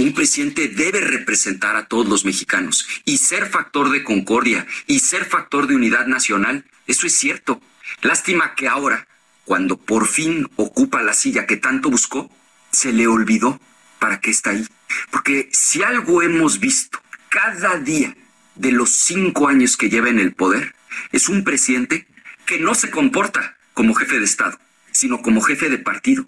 Un 0.00 0.12
presidente 0.12 0.68
debe 0.68 1.00
representar 1.00 1.76
a 1.76 1.86
todos 1.86 2.08
los 2.08 2.24
mexicanos 2.24 2.86
y 3.04 3.18
ser 3.18 3.46
factor 3.46 3.90
de 3.90 4.02
concordia 4.02 4.66
y 4.86 4.98
ser 4.98 5.24
factor 5.24 5.66
de 5.66 5.76
unidad 5.76 6.06
nacional. 6.06 6.64
Eso 6.86 7.06
es 7.06 7.16
cierto. 7.16 7.60
Lástima 8.02 8.54
que 8.54 8.68
ahora, 8.68 9.06
cuando 9.44 9.76
por 9.76 10.08
fin 10.08 10.48
ocupa 10.56 11.02
la 11.02 11.14
silla 11.14 11.46
que 11.46 11.56
tanto 11.56 11.90
buscó, 11.90 12.30
se 12.72 12.92
le 12.92 13.06
olvidó 13.06 13.60
para 13.98 14.20
qué 14.20 14.30
está 14.30 14.50
ahí. 14.50 14.66
Porque 15.10 15.48
si 15.52 15.82
algo 15.82 16.22
hemos 16.22 16.58
visto 16.60 17.00
cada 17.28 17.78
día 17.78 18.14
de 18.56 18.72
los 18.72 18.90
cinco 18.90 19.48
años 19.48 19.76
que 19.76 19.88
lleva 19.88 20.08
en 20.08 20.18
el 20.18 20.34
poder, 20.34 20.74
es 21.12 21.28
un 21.28 21.44
presidente 21.44 22.06
que 22.46 22.58
no 22.58 22.74
se 22.74 22.90
comporta 22.90 23.56
como 23.74 23.94
jefe 23.94 24.18
de 24.18 24.24
Estado, 24.24 24.58
sino 24.92 25.22
como 25.22 25.40
jefe 25.40 25.70
de 25.70 25.78
partido. 25.78 26.26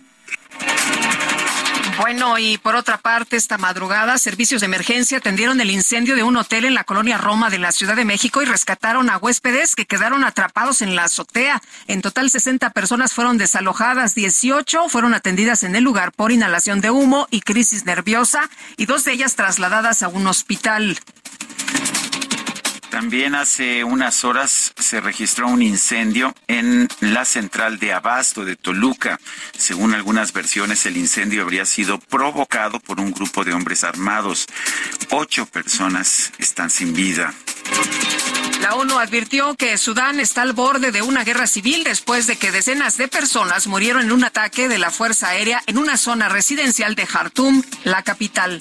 Bueno, 1.99 2.39
y 2.39 2.59
por 2.59 2.77
otra 2.77 2.99
parte, 2.99 3.37
esta 3.37 3.57
madrugada, 3.57 4.19
servicios 4.19 4.61
de 4.61 4.67
emergencia 4.67 5.19
atendieron 5.19 5.61
el 5.61 5.71
incendio 5.71 6.15
de 6.15 6.23
un 6.23 6.37
hotel 6.37 6.67
en 6.67 6.75
la 6.75 6.85
colonia 6.85 7.17
Roma 7.17 7.49
de 7.49 7.59
la 7.59 7.73
Ciudad 7.73 7.97
de 7.97 8.05
México 8.05 8.43
y 8.43 8.45
rescataron 8.45 9.09
a 9.09 9.17
huéspedes 9.17 9.75
que 9.75 9.87
quedaron 9.87 10.23
atrapados 10.23 10.83
en 10.83 10.95
la 10.95 11.05
azotea. 11.05 11.63
En 11.87 12.03
total, 12.03 12.29
60 12.29 12.71
personas 12.71 13.15
fueron 13.15 13.39
desalojadas, 13.39 14.15
18 14.15 14.89
fueron 14.91 15.15
atendidas 15.15 15.63
en 15.63 15.75
el 15.75 15.85
lugar 15.85 16.13
por 16.13 16.33
inhalación 16.33 16.81
de 16.81 16.91
humo 16.91 17.29
y 17.31 17.41
crisis 17.41 17.87
nerviosa, 17.87 18.51
y 18.77 18.85
dos 18.87 19.05
de 19.05 19.13
ellas 19.13 19.35
trasladadas 19.35 20.03
a 20.03 20.09
un 20.09 20.27
hospital. 20.27 20.99
También 22.91 23.35
hace 23.35 23.85
unas 23.85 24.25
horas 24.25 24.73
se 24.79 25.01
registró 25.01 25.49
un 25.49 25.63
incendio 25.63 26.35
en 26.47 26.89
la 27.01 27.25
central 27.25 27.79
de 27.79 27.93
Abasto 27.93 28.45
de 28.45 28.57
Toluca. 28.57 29.19
Según 29.57 29.95
algunas 29.95 30.33
versiones, 30.33 30.87
el 30.87 30.97
incendio 30.97 31.43
habría 31.43 31.67
sido 31.67 31.99
provocado 31.99 32.81
por 32.81 33.01
un 33.01 33.13
grupo 33.13 33.45
de 33.45 33.53
hombres 33.53 33.85
armados. 33.85 34.47
Ocho 35.11 35.47
personas 35.47 36.33
están 36.39 36.71
sin 36.71 36.95
vida. 36.95 37.35
La 38.61 38.75
ONU 38.75 38.99
advirtió 38.99 39.55
que 39.55 39.77
Sudán 39.77 40.19
está 40.19 40.43
al 40.43 40.53
borde 40.53 40.91
de 40.91 41.03
una 41.03 41.25
guerra 41.25 41.47
civil 41.47 41.85
después 41.85 42.27
de 42.27 42.37
que 42.37 42.53
decenas 42.53 42.97
de 42.97 43.09
personas 43.09 43.67
murieron 43.67 44.03
en 44.03 44.13
un 44.13 44.25
ataque 44.25 44.69
de 44.69 44.79
la 44.79 44.91
Fuerza 44.91 45.29
Aérea 45.29 45.63
en 45.67 45.79
una 45.79 45.97
zona 45.97 46.29
residencial 46.29 46.95
de 46.95 47.07
Jartum, 47.07 47.63
la 47.85 48.03
capital. 48.03 48.61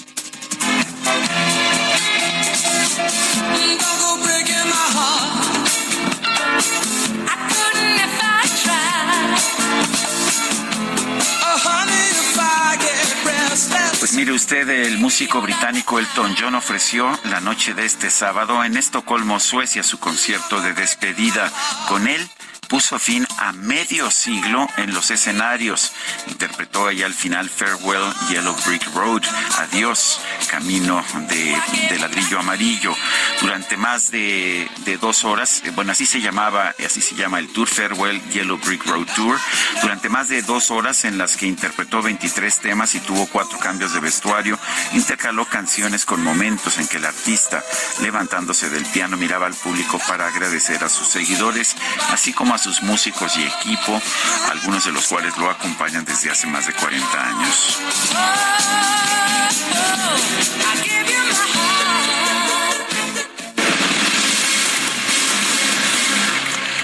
Pues 14.05 14.13
mire 14.13 14.33
usted, 14.33 14.69
el 14.69 14.99
músico 14.99 15.41
británico 15.41 15.97
Elton 15.97 16.35
John 16.39 16.53
ofreció 16.53 17.09
la 17.23 17.41
noche 17.41 17.73
de 17.73 17.85
este 17.85 18.11
sábado 18.11 18.63
en 18.63 18.77
Estocolmo, 18.77 19.39
Suecia, 19.39 19.81
su 19.81 19.99
concierto 19.99 20.61
de 20.61 20.73
despedida. 20.73 21.51
Con 21.87 22.07
él 22.07 22.29
puso 22.67 22.99
fin 22.99 23.27
a 23.37 23.51
medio 23.51 24.09
siglo 24.11 24.67
en 24.77 24.93
los 24.93 25.11
escenarios. 25.11 25.91
Interpretó 26.27 26.87
ahí 26.87 27.03
al 27.03 27.13
final 27.13 27.49
Farewell 27.49 28.13
Yellow 28.29 28.55
Brick 28.65 28.83
Road, 28.93 29.23
Adiós, 29.59 30.19
Camino 30.49 31.03
de, 31.29 31.99
ladrillo 31.99 32.39
amarillo. 32.39 32.95
Durante 33.41 33.77
más 33.77 34.11
de, 34.11 34.69
dos 34.99 35.23
horas, 35.23 35.61
eh, 35.63 35.71
bueno, 35.71 35.91
así 35.91 36.05
se 36.05 36.21
llamaba, 36.21 36.73
así 36.83 37.01
se 37.01 37.15
llama 37.15 37.39
el 37.39 37.47
tour 37.49 37.67
Farewell 37.67 38.21
Yellow 38.31 38.57
Brick 38.57 38.85
Road 38.85 39.07
Tour. 39.15 39.39
Durante 39.81 40.09
más 40.09 40.29
de 40.29 40.41
dos 40.41 40.71
horas 40.71 41.05
en 41.05 41.17
las 41.17 41.37
que 41.37 41.45
interpretó 41.47 42.01
23 42.01 42.59
temas 42.59 42.95
y 42.95 42.99
tuvo 42.99 43.27
cuatro 43.27 43.59
cambios 43.59 43.93
de 43.93 43.99
vestuario, 43.99 44.57
intercaló 44.93 45.45
canciones 45.45 46.05
con 46.05 46.23
momentos 46.23 46.77
en 46.77 46.87
que 46.87 46.97
el 46.97 47.05
artista, 47.05 47.63
levantándose 48.01 48.69
del 48.69 48.85
piano, 48.85 49.17
miraba 49.17 49.45
al 49.45 49.53
público 49.53 49.99
para 50.07 50.27
agradecer 50.27 50.83
a 50.83 50.89
sus 50.89 51.07
seguidores, 51.07 51.75
así 52.09 52.33
como 52.33 52.54
a 52.55 52.57
sus 52.57 52.81
músicos 52.81 53.35
y 53.37 53.43
equipo, 53.43 54.01
algunos 54.49 54.85
de 54.85 54.93
los 54.93 55.05
cuales 55.07 55.37
lo 55.37 55.49
acompañan 55.49 56.05
desde 56.05 56.31
hace 56.31 56.47
más 56.47 56.65
de 56.65 56.73
40 56.73 57.27
años. 57.27 57.79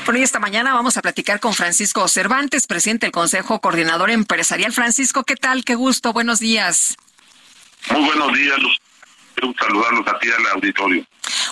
Bueno, 0.03 0.19
y 0.19 0.23
esta 0.23 0.39
mañana 0.39 0.73
vamos 0.73 0.97
a 0.97 1.01
platicar 1.01 1.39
con 1.39 1.53
Francisco 1.53 2.05
Cervantes, 2.09 2.67
presidente 2.67 3.05
del 3.05 3.13
Consejo 3.13 3.61
Coordinador 3.61 4.11
Empresarial. 4.11 4.73
Francisco, 4.73 5.23
¿qué 5.23 5.37
tal? 5.37 5.63
Qué 5.63 5.75
gusto. 5.75 6.11
Buenos 6.11 6.39
días. 6.39 6.97
Muy 7.91 8.03
buenos 8.03 8.33
días. 8.33 8.59
Saludarlos 9.59 10.07
a 10.07 10.19
ti 10.19 10.27
al 10.31 10.45
auditorio. 10.53 11.05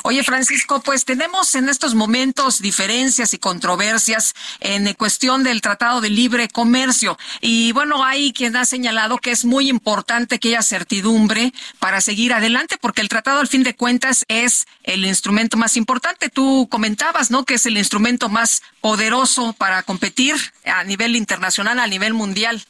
Oye, 0.04 0.24
Francisco, 0.24 0.82
pues 0.82 1.06
tenemos 1.06 1.56
en 1.56 1.70
estos 1.70 1.94
momentos 1.94 2.62
diferencias 2.62 3.34
y 3.34 3.38
controversias 3.38 4.34
en 4.60 4.92
cuestión 4.94 5.44
del 5.44 5.62
Tratado 5.62 6.02
de 6.02 6.10
Libre 6.10 6.48
Comercio. 6.48 7.18
Y 7.42 7.72
bueno, 7.74 8.04
hay 8.04 8.32
quien 8.34 8.56
ha 8.56 8.66
señalado 8.66 9.18
que 9.18 9.32
es 9.32 9.46
muy 9.46 9.70
importante 9.70 10.40
que 10.40 10.50
haya 10.50 10.62
certidumbre 10.62 11.54
para 11.80 12.02
seguir 12.02 12.34
adelante, 12.34 12.78
porque 12.80 13.02
el 13.02 13.10
tratado, 13.10 13.40
al 13.40 13.48
fin 13.48 13.64
de 13.64 13.76
cuentas, 13.76 14.26
es 14.28 14.68
el 14.84 15.06
instrumento 15.06 15.58
más 15.58 15.78
importante. 15.78 16.30
Tú 16.30 16.68
comentabas, 16.70 17.30
¿no?, 17.30 17.46
que 17.46 17.56
es 17.56 17.66
el 17.66 17.78
instrumento 17.78 18.30
más 18.30 18.62
poderoso 18.82 19.54
para 19.54 19.84
competir 19.84 20.36
a 20.66 20.84
nivel 20.84 21.16
internacional, 21.16 21.80
a 21.80 21.88
nivel 21.88 22.14
mundial. 22.14 22.64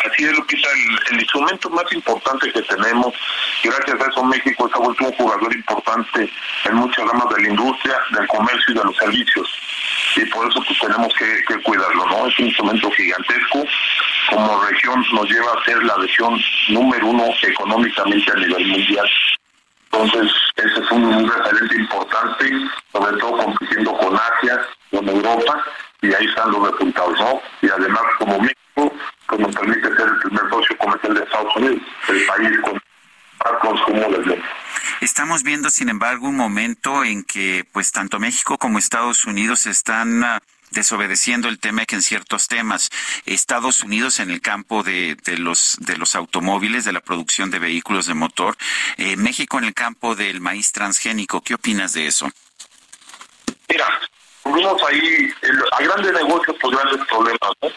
Así 0.00 0.24
es, 0.24 0.38
que 0.46 0.56
el, 0.56 0.98
el 1.12 1.20
instrumento 1.20 1.70
más 1.70 1.90
importante 1.92 2.52
que 2.52 2.62
tenemos. 2.62 3.14
Gracias 3.62 4.00
a 4.00 4.10
eso 4.10 4.24
México 4.24 4.68
se 4.68 4.74
ha 4.76 4.80
vuelto 4.80 5.04
un 5.04 5.12
jugador 5.12 5.54
importante 5.54 6.30
en 6.64 6.74
muchas 6.74 7.06
ramas 7.06 7.28
de 7.34 7.42
la 7.42 7.48
industria, 7.48 7.98
del 8.10 8.26
comercio 8.26 8.74
y 8.74 8.78
de 8.78 8.84
los 8.84 8.96
servicios. 8.96 9.48
Y 10.16 10.24
por 10.26 10.48
eso 10.48 10.62
pues, 10.66 10.78
tenemos 10.78 11.12
que, 11.14 11.62
cuidarlo, 11.62 12.06
¿no? 12.06 12.26
Es 12.26 12.38
un 12.38 12.46
instrumento 12.46 12.90
gigantesco. 12.90 13.64
Como 14.30 14.64
región 14.64 15.04
nos 15.12 15.28
lleva 15.28 15.52
a 15.52 15.64
ser 15.64 15.82
la 15.84 15.96
región 15.96 16.40
número 16.68 17.06
uno 17.06 17.24
económicamente 17.42 18.30
a 18.30 18.34
nivel 18.34 18.66
mundial. 18.66 19.08
Entonces, 19.92 20.32
ese 20.56 20.80
es 20.80 20.90
un, 20.90 21.28
referente 21.28 21.76
importante, 21.76 22.50
sobre 22.92 23.16
todo 23.18 23.36
compitiendo 23.36 23.96
con 23.96 24.14
Asia, 24.16 24.60
con 24.90 25.08
Europa, 25.08 25.64
y 26.02 26.12
ahí 26.12 26.26
están 26.26 26.50
los 26.50 26.70
resultados, 26.70 27.18
¿no? 27.20 27.40
Y 27.62 27.70
además, 27.70 28.02
como 28.18 28.38
México, 28.40 28.60
pues 28.74 29.40
nos 29.40 29.54
permite 29.54 29.88
ser 29.96 30.08
el 30.08 30.18
primer 30.18 30.50
socio 30.50 30.76
comercial 30.78 31.14
de 31.14 31.22
Estados 31.22 31.56
Unidos, 31.56 31.80
el 32.08 32.26
país 32.26 32.50
con 32.62 32.72
más 32.74 33.60
consumo 33.60 34.10
del 34.10 34.42
Estamos 35.00 35.42
viendo, 35.42 35.70
sin 35.70 35.88
embargo, 35.88 36.28
un 36.28 36.36
momento 36.36 37.04
en 37.04 37.24
que, 37.24 37.66
pues, 37.72 37.92
tanto 37.92 38.18
México 38.18 38.58
como 38.58 38.78
Estados 38.78 39.26
Unidos 39.26 39.66
están 39.66 40.24
ah, 40.24 40.40
desobedeciendo 40.70 41.48
el 41.48 41.58
tema 41.58 41.84
que 41.84 41.96
en 41.96 42.02
ciertos 42.02 42.48
temas. 42.48 42.90
Estados 43.26 43.82
Unidos 43.82 44.20
en 44.20 44.30
el 44.30 44.40
campo 44.40 44.82
de, 44.82 45.16
de, 45.24 45.38
los 45.38 45.76
de 45.80 45.96
los 45.96 46.14
automóviles 46.14 46.84
de 46.84 46.92
la 46.92 47.00
producción 47.00 47.50
de 47.50 47.58
vehículos 47.58 48.06
de 48.06 48.14
motor. 48.14 48.56
Eh, 48.96 49.16
México 49.16 49.58
en 49.58 49.64
el 49.64 49.74
campo 49.74 50.14
del 50.14 50.40
maíz 50.40 50.72
transgénico. 50.72 51.42
Qué 51.42 51.54
opinas 51.54 51.92
de 51.92 52.06
eso 52.06 52.30
mira 53.68 54.00
tuvimos 54.42 54.82
ahí 54.84 55.32
a 55.72 55.82
grandes 55.82 56.12
negocios 56.12 56.56
por 56.60 56.74
grandes 56.74 57.06
problemas 57.06 57.50
¿no? 57.62 57.68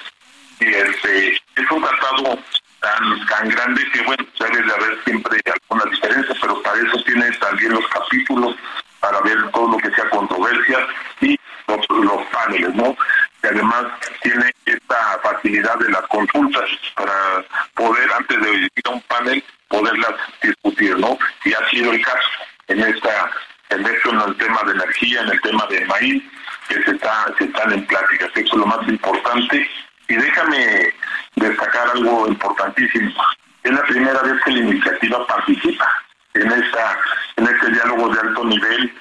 Y 0.59 0.65
este 0.65 1.29
es 1.55 1.71
un 1.71 1.81
tratado 1.81 2.39
tan 2.79 3.25
tan 3.27 3.49
grande 3.49 3.83
que 3.91 4.01
bueno 4.03 4.25
debe 4.39 4.63
de 4.63 4.73
haber 4.73 5.03
siempre 5.03 5.39
algunas 5.45 5.91
diferencias 5.91 6.37
pero 6.39 6.61
para 6.61 6.79
eso 6.79 7.03
tiene 7.03 7.31
también 7.33 7.73
los 7.73 7.87
capítulos 7.87 8.55
para 8.99 9.19
ver 9.21 9.37
todo 9.51 9.71
lo 9.71 9.77
que 9.77 9.91
sea 9.91 10.09
controversia 10.09 10.87
y 11.21 11.39
los, 11.67 12.25
paneles 12.31 12.73
no 12.75 12.95
que 13.41 13.47
además 13.49 13.85
tiene 14.21 14.51
esta 14.65 15.19
facilidad 15.21 15.77
de 15.79 15.89
las 15.89 16.07
consultas 16.07 16.69
para 16.95 17.43
poder 17.75 18.11
antes 18.13 18.41
de 18.41 18.53
ir 18.53 18.71
a 18.85 18.89
un 18.89 19.01
panel 19.01 19.43
poderlas 19.67 20.13
discutir 20.41 20.97
no 20.97 21.17
y 21.45 21.53
ha 21.53 21.69
sido 21.69 21.91
el 21.91 22.01
caso 22.03 22.29
en 22.67 22.81
esta 22.81 23.31
en 23.69 23.85
esto 23.85 24.09
en 24.09 24.21
el 24.21 24.37
tema 24.37 24.63
de 24.63 24.71
energía 24.71 25.21
en 25.21 25.29
el 25.29 25.41
tema 25.41 25.65
de 25.67 25.85
maíz 25.85 26.23
que 26.67 26.83
se 26.83 26.91
está 26.91 27.33
se 27.37 27.45
están 27.45 27.71
en 27.71 27.85
pláticas. 27.85 28.29
Eso 28.35 28.45
es 28.45 28.53
lo 28.53 28.65
más 28.65 28.87
importante 28.87 29.69
y 30.07 30.15
déjame 30.15 30.93
destacar 31.35 31.89
algo 31.89 32.27
importantísimo. 32.27 33.11
Es 33.63 33.71
la 33.71 33.83
primera 33.83 34.21
vez 34.21 34.41
que 34.43 34.51
la 34.51 34.59
iniciativa 34.59 35.27
participa 35.27 36.03
en 36.33 36.51
esta 36.51 36.99
en 37.35 37.47
este 37.47 37.71
diálogo 37.71 38.09
de 38.09 38.19
alto 38.19 38.45
nivel, 38.45 38.93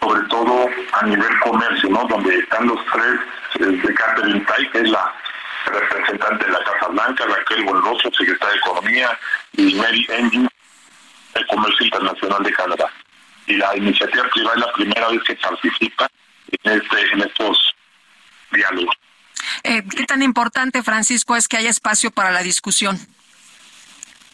sobre 0.00 0.22
todo 0.28 0.68
a 0.92 1.06
nivel 1.06 1.38
comercio, 1.40 1.88
¿no? 1.90 2.04
Donde 2.08 2.38
están 2.38 2.66
los 2.66 2.78
tres 2.92 3.20
eh, 3.60 3.66
de 3.66 3.94
Catherine 3.94 4.40
Tai, 4.40 4.70
que 4.70 4.78
es 4.80 4.90
la 4.90 5.14
representante 5.66 6.44
de 6.44 6.52
la 6.52 6.64
Casa 6.64 6.88
Blanca, 6.88 7.24
Raquel 7.26 7.64
Buenroso, 7.64 8.10
secretaria 8.12 8.54
de 8.54 8.58
Economía, 8.58 9.18
y 9.52 9.74
Mary 9.74 10.06
Engine, 10.10 10.48
de 11.34 11.46
Comercio 11.46 11.86
Internacional 11.86 12.42
de 12.42 12.52
Canadá. 12.52 12.90
Y 13.46 13.56
la 13.56 13.76
iniciativa 13.76 14.24
privada 14.28 14.56
es 14.56 14.66
la 14.66 14.72
primera 14.72 15.08
vez 15.08 15.22
que 15.22 15.36
participa 15.36 16.08
en, 16.64 16.72
este, 16.72 17.12
en 17.12 17.20
estos 17.22 17.74
diálogos. 18.50 18.96
Eh, 19.62 19.82
¿Qué 19.96 20.04
tan 20.04 20.22
importante, 20.22 20.82
Francisco, 20.82 21.36
es 21.36 21.48
que 21.48 21.56
haya 21.56 21.70
espacio 21.70 22.10
para 22.10 22.30
la 22.30 22.42
discusión? 22.42 22.98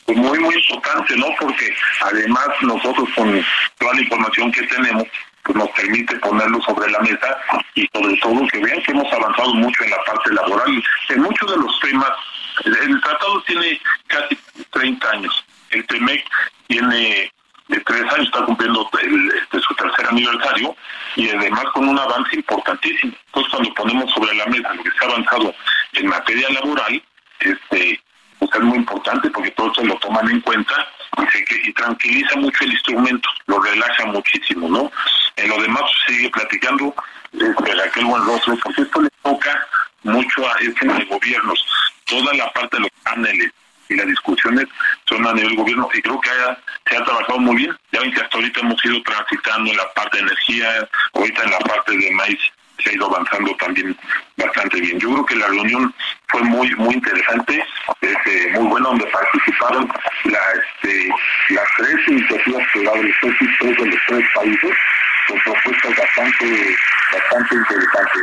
Pues 0.07 0.19
muy, 0.19 0.39
muy 0.39 0.55
importante, 0.55 1.17
¿no? 1.17 1.27
Porque 1.39 1.75
además 2.01 2.49
nosotros 2.63 3.09
con 3.15 3.45
toda 3.79 3.95
la 3.95 4.01
información 4.01 4.51
que 4.53 4.63
tenemos, 4.63 5.05
pues 5.45 5.57
nos 5.57 5.71
permite 5.71 6.17
ponerlo 6.17 6.61
sobre 6.63 6.91
la 6.91 6.99
mesa 7.01 7.39
y 7.75 7.89
sobre 7.93 8.17
todo 8.17 8.47
que 8.49 8.59
vean 8.59 8.83
que 8.83 8.93
hemos 8.93 9.13
avanzado 9.13 9.55
mucho 9.55 9.85
en 9.85 9.91
la 9.91 10.03
parte 10.05 10.33
laboral. 10.33 10.83
En 11.11 11.23
muchos 11.23 11.51
de 11.51 11.57
los 11.57 11.81
temas, 11.81 12.11
el 12.65 13.01
tratado 13.01 13.43
tiene 13.43 13.81
casi 14.09 14.39
30 14.71 15.11
años. 15.11 15.45
El 15.71 15.87
TEMEC 15.87 16.25
tiene 16.67 17.33
de 17.71 17.81
tres 17.81 18.03
años, 18.13 18.27
está 18.27 18.45
cumpliendo 18.45 18.89
este, 18.93 19.61
su 19.61 19.75
tercer 19.75 20.07
aniversario 20.09 20.77
y 21.17 21.29
además 21.31 21.65
con 21.73 21.89
un 21.89 21.99
avance 21.99 22.37
importantísimo. 22.37 23.13
Entonces 23.27 23.53
cuando 23.53 23.75
ponemos 23.75 24.13
sobre 24.13 24.35
la 24.35 24.47
mesa 24.47 24.75
lo 24.75 24.83
que 24.83 24.91
se 24.91 25.05
ha 25.05 25.09
avanzado 25.09 25.55
en 25.93 26.07
materia 26.07 26.49
laboral, 26.51 27.03
este 27.41 28.01
pues 28.39 28.51
es 28.55 28.61
muy 28.63 28.79
importante 28.79 29.31
porque 29.31 29.51
todos 29.51 29.77
se 29.77 29.85
lo 29.85 29.97
toman 29.97 30.29
en 30.31 30.41
cuenta 30.41 30.75
y, 31.19 31.69
y 31.69 31.73
tranquiliza 31.75 32.37
mucho 32.37 32.65
el 32.65 32.73
instrumento, 32.73 33.29
lo 33.47 33.61
relaja 33.61 34.07
muchísimo, 34.07 34.69
¿no? 34.69 34.91
En 35.37 35.49
lo 35.51 35.61
demás 35.61 35.83
sigue 36.07 36.31
platicando 36.31 36.95
este, 37.33 37.83
aquel 37.83 38.05
buen 38.07 38.25
rostro, 38.25 38.57
porque 38.63 38.83
esto 38.83 39.03
le 39.03 39.11
toca 39.23 39.67
mucho 40.03 40.49
a 40.49 40.59
este 40.61 40.87
de 40.87 41.05
gobiernos, 41.05 41.65
toda 42.07 42.33
la 42.35 42.51
parte 42.53 42.77
de 42.77 42.83
los 42.83 42.91
paneles, 43.05 43.53
y 43.91 43.97
las 43.97 44.07
discusiones 44.07 44.67
son 45.07 45.27
a 45.27 45.35
nivel 45.35 45.57
gobierno 45.57 45.89
y 45.93 46.01
creo 46.01 46.21
que 46.21 46.31
se 46.89 46.97
ha 46.97 47.05
trabajado 47.05 47.39
muy 47.39 47.57
bien. 47.57 47.77
Ya 47.93 48.01
ven 48.01 48.13
que 48.13 48.21
hasta 48.21 48.37
ahorita 48.37 48.61
hemos 48.61 48.85
ido 48.85 49.03
transitando 49.03 49.71
en 49.71 49.77
la 49.77 49.93
parte 49.93 50.17
de 50.17 50.23
energía, 50.23 50.89
ahorita 51.13 51.43
en 51.43 51.51
la 51.51 51.59
parte 51.59 51.97
de 51.97 52.11
maíz 52.13 52.41
se 52.83 52.91
ha 52.91 52.95
ido 52.95 53.07
avanzando 53.07 53.55
también 53.57 53.97
bastante 54.37 54.81
bien. 54.81 54.99
Yo 54.99 55.11
creo 55.13 55.27
que 55.27 55.37
la 55.37 55.49
reunión 55.49 55.95
fue 56.29 56.43
muy 56.43 56.71
muy 56.77 56.95
interesante, 56.95 57.63
este, 58.01 58.51
muy 58.53 58.69
buena, 58.69 58.89
donde 58.89 59.07
participaron 59.07 59.93
la, 60.25 60.39
este, 60.55 61.09
las 61.51 61.67
tres 61.77 62.09
iniciativas 62.09 62.67
que 62.73 62.83
los 62.83 62.95
tres 63.21 63.77
de 63.77 63.87
los 63.87 64.01
tres 64.07 64.25
países, 64.35 64.73
con 65.29 65.41
propuestas 65.41 65.97
bastante, 65.97 66.77
bastante 67.13 67.55
interesantes. 67.55 68.23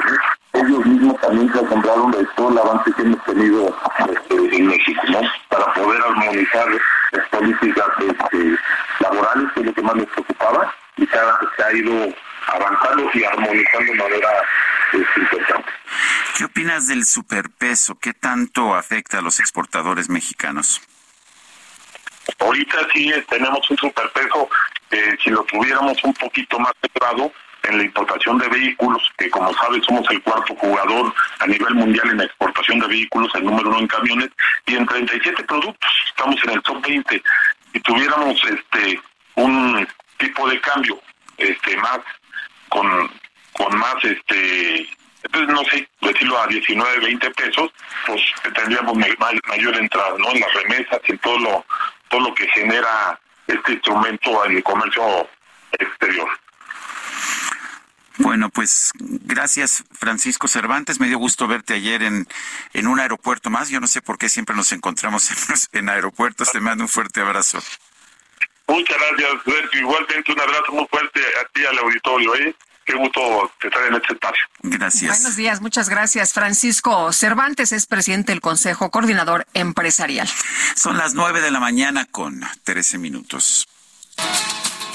Ellos 0.57 0.85
mismos 0.87 1.21
también 1.21 1.53
se 1.53 1.59
asombraron 1.59 2.11
de 2.11 2.25
todo 2.35 2.49
el 2.49 2.57
avance 2.57 2.91
que 2.93 3.03
hemos 3.03 3.23
tenido 3.25 3.77
este, 4.09 4.57
en 4.57 4.67
México, 4.67 5.01
¿no? 5.09 5.21
Para 5.49 5.71
poder 5.75 6.01
armonizar 6.01 6.65
las 7.11 7.29
políticas 7.29 7.85
este, 7.99 8.57
laborales, 8.99 9.51
que 9.53 9.59
es 9.59 9.65
lo 9.67 9.73
que 9.73 9.81
más 9.83 9.95
les 9.95 10.07
preocupaba, 10.07 10.73
y 10.95 11.05
se 11.05 11.17
ha, 11.17 11.73
ido 11.73 12.11
avanzando 12.47 13.09
y 13.13 13.23
armonizando 13.23 13.93
de 13.93 13.99
manera 13.99 14.29
este, 14.93 15.19
importante. 15.19 15.71
¿Qué 16.35 16.45
opinas 16.45 16.87
del 16.87 17.05
superpeso? 17.05 17.99
¿Qué 17.99 18.13
tanto 18.13 18.73
afecta 18.73 19.19
a 19.19 19.21
los 19.21 19.39
exportadores 19.39 20.09
mexicanos? 20.09 20.81
Ahorita 22.39 22.77
sí 22.93 23.11
eh, 23.11 23.23
tenemos 23.29 23.69
un 23.69 23.77
superpeso, 23.77 24.49
eh, 24.89 25.17
si 25.23 25.29
lo 25.29 25.43
tuviéramos 25.43 26.03
un 26.03 26.13
poquito 26.15 26.57
más 26.59 26.73
cerrado 26.81 27.31
en 27.67 27.77
la 27.77 27.83
importación 27.83 28.37
de 28.37 28.47
vehículos, 28.47 29.01
que 29.17 29.29
como 29.29 29.53
sabes 29.53 29.83
somos 29.85 30.09
el 30.09 30.21
cuarto 30.21 30.55
jugador 30.55 31.13
a 31.39 31.47
nivel 31.47 31.75
mundial 31.75 32.09
en 32.09 32.17
la 32.17 32.23
exportación 32.25 32.79
de 32.79 32.87
vehículos, 32.87 33.33
el 33.35 33.45
número 33.45 33.69
uno 33.69 33.79
en 33.79 33.87
camiones, 33.87 34.29
y 34.65 34.75
en 34.75 34.85
37 34.85 35.43
productos. 35.43 35.91
Estamos 36.07 36.43
en 36.43 36.49
el 36.51 36.61
top 36.61 36.81
20. 36.85 37.23
Si 37.73 37.79
tuviéramos 37.81 38.41
este 38.45 38.99
un 39.35 39.87
tipo 40.17 40.49
de 40.49 40.59
cambio 40.61 40.99
este 41.37 41.77
más 41.77 41.99
con 42.69 42.87
con 43.53 43.77
más 43.77 43.95
este 44.03 44.89
entonces 45.23 45.53
no 45.53 45.63
sé 45.65 45.87
decirlo 46.01 46.39
a 46.39 46.47
19 46.47 46.99
20 46.99 47.31
pesos 47.31 47.71
pues 48.05 48.21
tendríamos 48.55 48.97
mayor 48.97 49.77
entrada 49.77 50.15
no 50.17 50.31
en 50.31 50.39
las 50.39 50.53
remesas 50.53 50.99
en 51.05 51.17
todo 51.19 51.39
lo 51.39 51.65
todo 52.09 52.21
lo 52.21 52.33
que 52.33 52.47
genera 52.49 53.19
este 53.47 53.73
instrumento 53.73 54.45
en 54.45 54.57
el 54.57 54.63
comercio 54.63 55.29
exterior 55.73 56.29
bueno, 58.17 58.49
pues 58.49 58.91
gracias 58.99 59.83
Francisco 59.91 60.47
Cervantes. 60.47 60.99
Me 60.99 61.07
dio 61.07 61.17
gusto 61.17 61.47
verte 61.47 61.73
ayer 61.73 62.03
en, 62.03 62.27
en 62.73 62.87
un 62.87 62.99
aeropuerto 62.99 63.49
más. 63.49 63.69
Yo 63.69 63.79
no 63.79 63.87
sé 63.87 64.01
por 64.01 64.17
qué 64.17 64.29
siempre 64.29 64.55
nos 64.55 64.71
encontramos 64.71 65.29
en, 65.31 65.79
en 65.79 65.89
aeropuertos. 65.89 66.51
Te 66.51 66.59
mando 66.59 66.83
un 66.83 66.89
fuerte 66.89 67.21
abrazo. 67.21 67.59
Muchas 68.67 68.97
gracias, 68.97 69.43
Sergio. 69.45 69.79
Igualmente 69.79 70.31
un 70.31 70.39
abrazo 70.41 70.71
muy 70.73 70.87
fuerte 70.87 71.21
a 71.41 71.47
ti 71.53 71.65
al 71.65 71.77
auditorio. 71.77 72.35
¿eh? 72.35 72.55
Qué 72.85 72.95
gusto 72.95 73.51
estar 73.61 73.85
en 73.87 73.95
este 73.95 74.13
espacio. 74.13 74.43
Gracias. 74.63 75.19
Buenos 75.19 75.35
días, 75.35 75.61
muchas 75.61 75.89
gracias. 75.89 76.33
Francisco 76.33 77.11
Cervantes 77.11 77.73
es 77.73 77.85
presidente 77.85 78.31
del 78.31 78.39
Consejo 78.39 78.89
Coordinador 78.91 79.45
Empresarial. 79.53 80.29
Son 80.75 80.97
las 80.97 81.13
nueve 81.13 81.41
de 81.41 81.51
la 81.51 81.59
mañana 81.59 82.05
con 82.05 82.41
13 82.63 82.97
minutos. 82.97 83.67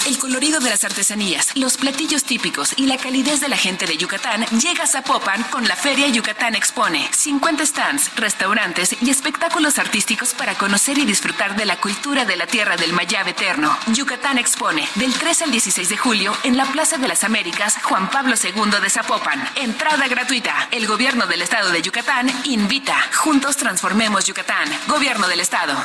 El 0.05 0.19
colorido 0.19 0.59
de 0.59 0.69
las 0.69 0.83
artesanías, 0.83 1.53
los 1.55 1.77
platillos 1.77 2.25
típicos 2.25 2.75
y 2.77 2.87
la 2.87 2.97
calidez 2.97 3.41
de 3.41 3.49
la 3.49 3.57
gente 3.57 3.87
de 3.87 3.97
Yucatán 3.97 4.45
llega 4.47 4.83
a 4.83 4.87
Zapopan 4.89 5.45
con 5.45 5.69
la 5.69 5.77
Feria 5.77 6.09
Yucatán 6.09 6.57
Expone. 6.57 7.09
50 7.13 7.65
stands, 7.65 8.13
restaurantes 8.17 8.97
y 9.01 9.11
espectáculos 9.11 9.79
artísticos 9.79 10.35
para 10.35 10.55
conocer 10.55 10.99
y 10.99 11.05
disfrutar 11.05 11.55
de 11.55 11.67
la 11.67 11.77
cultura 11.77 12.25
de 12.25 12.35
la 12.37 12.49
tierra 12.49 12.77
del 12.77 12.93
Mayab 12.93 13.29
eterno. 13.29 13.79
Yucatán 13.95 14.39
Expone, 14.39 14.89
del 14.97 15.15
3 15.15 15.43
al 15.43 15.53
16 15.53 15.89
de 15.89 15.97
julio 15.97 16.37
en 16.43 16.57
la 16.57 16.67
Plaza 16.67 16.99
de 16.99 17.07
las 17.07 17.23
Américas, 17.23 17.77
Juan 17.85 18.11
Pablo 18.11 18.35
II 18.43 18.81
de 18.83 18.91
Zapopan. 18.91 19.49
Entrada 19.55 20.09
gratuita. 20.09 20.67
El 20.73 20.89
gobierno 20.89 21.29
del 21.29 21.43
estado 21.43 21.71
de 21.71 21.81
Yucatán 21.81 22.29
invita. 22.45 22.97
Juntos 23.15 23.57
transformemos 23.57 24.25
Yucatán. 24.25 24.69
Gobierno 24.89 25.29
del 25.29 25.39
estado. 25.39 25.77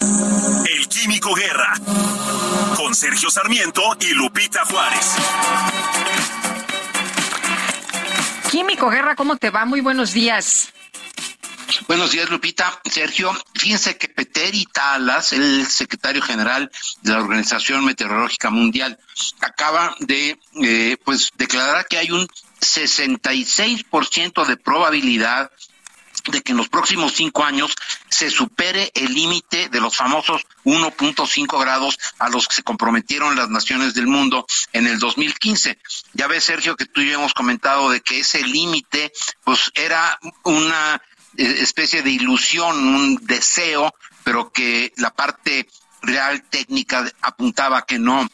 El 0.00 0.88
Químico 0.88 1.34
Guerra. 1.34 1.74
Con 2.76 2.94
Sergio 2.94 3.30
Sarmiento 3.30 3.82
y 4.00 4.14
Lupita 4.14 4.64
Juárez. 4.64 5.16
Químico 8.50 8.90
Guerra, 8.90 9.16
¿cómo 9.16 9.36
te 9.36 9.50
va? 9.50 9.64
Muy 9.64 9.80
buenos 9.80 10.12
días. 10.12 10.72
Buenos 11.86 12.12
días, 12.12 12.30
Lupita. 12.30 12.80
Sergio, 12.84 13.32
fíjense 13.54 13.96
que 13.96 14.08
Peteri 14.08 14.66
Talas, 14.66 15.32
el 15.32 15.66
secretario 15.66 16.22
general 16.22 16.70
de 17.02 17.12
la 17.12 17.18
Organización 17.18 17.84
Meteorológica 17.84 18.50
Mundial, 18.50 18.98
acaba 19.40 19.96
de 20.00 20.38
eh, 20.62 20.96
pues 21.04 21.30
declarar 21.36 21.86
que 21.86 21.98
hay 21.98 22.10
un 22.10 22.28
66% 22.60 24.46
de 24.46 24.56
probabilidad 24.56 25.50
de 26.30 26.42
que 26.42 26.52
en 26.52 26.58
los 26.58 26.68
próximos 26.68 27.12
cinco 27.14 27.44
años 27.44 27.74
se 28.08 28.30
supere 28.30 28.90
el 28.94 29.12
límite 29.14 29.68
de 29.68 29.80
los 29.80 29.96
famosos 29.96 30.42
1.5 30.64 31.60
grados 31.60 31.98
a 32.18 32.28
los 32.28 32.46
que 32.48 32.56
se 32.56 32.62
comprometieron 32.62 33.36
las 33.36 33.48
naciones 33.48 33.94
del 33.94 34.06
mundo 34.06 34.46
en 34.72 34.86
el 34.86 34.98
2015. 34.98 35.78
Ya 36.12 36.26
ves, 36.26 36.44
Sergio, 36.44 36.76
que 36.76 36.86
tú 36.86 37.00
y 37.00 37.08
yo 37.10 37.14
hemos 37.14 37.34
comentado 37.34 37.90
de 37.90 38.00
que 38.00 38.20
ese 38.20 38.42
límite, 38.42 39.12
pues 39.44 39.70
era 39.74 40.18
una 40.44 41.00
eh, 41.36 41.58
especie 41.60 42.02
de 42.02 42.10
ilusión, 42.10 42.76
un 42.76 43.16
deseo, 43.22 43.94
pero 44.24 44.50
que 44.50 44.92
la 44.96 45.10
parte 45.10 45.68
real 46.02 46.42
técnica 46.42 47.10
apuntaba 47.20 47.84
que 47.84 47.98
no 47.98 48.28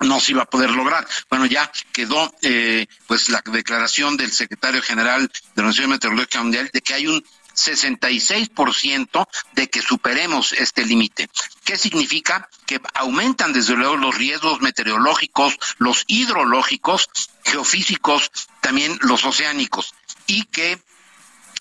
no 0.00 0.20
se 0.20 0.32
iba 0.32 0.42
a 0.42 0.50
poder 0.50 0.70
lograr. 0.70 1.06
Bueno, 1.28 1.46
ya 1.46 1.70
quedó 1.92 2.32
eh, 2.42 2.86
pues 3.06 3.28
la 3.28 3.42
declaración 3.44 4.16
del 4.16 4.32
secretario 4.32 4.82
general 4.82 5.22
de 5.22 5.32
la 5.56 5.62
Organización 5.62 5.90
Meteorológica 5.90 6.42
Mundial 6.42 6.70
de 6.72 6.80
que 6.80 6.94
hay 6.94 7.06
un 7.06 7.24
66% 7.58 9.28
de 9.52 9.68
que 9.68 9.82
superemos 9.82 10.52
este 10.52 10.84
límite. 10.84 11.28
¿Qué 11.64 11.76
significa? 11.76 12.48
Que 12.66 12.80
aumentan 12.94 13.52
desde 13.52 13.74
luego 13.74 13.96
los 13.96 14.14
riesgos 14.14 14.60
meteorológicos, 14.60 15.58
los 15.78 16.04
hidrológicos, 16.06 17.08
geofísicos, 17.44 18.30
también 18.60 18.98
los 19.02 19.24
oceánicos, 19.24 19.94
y 20.26 20.44
que 20.44 20.78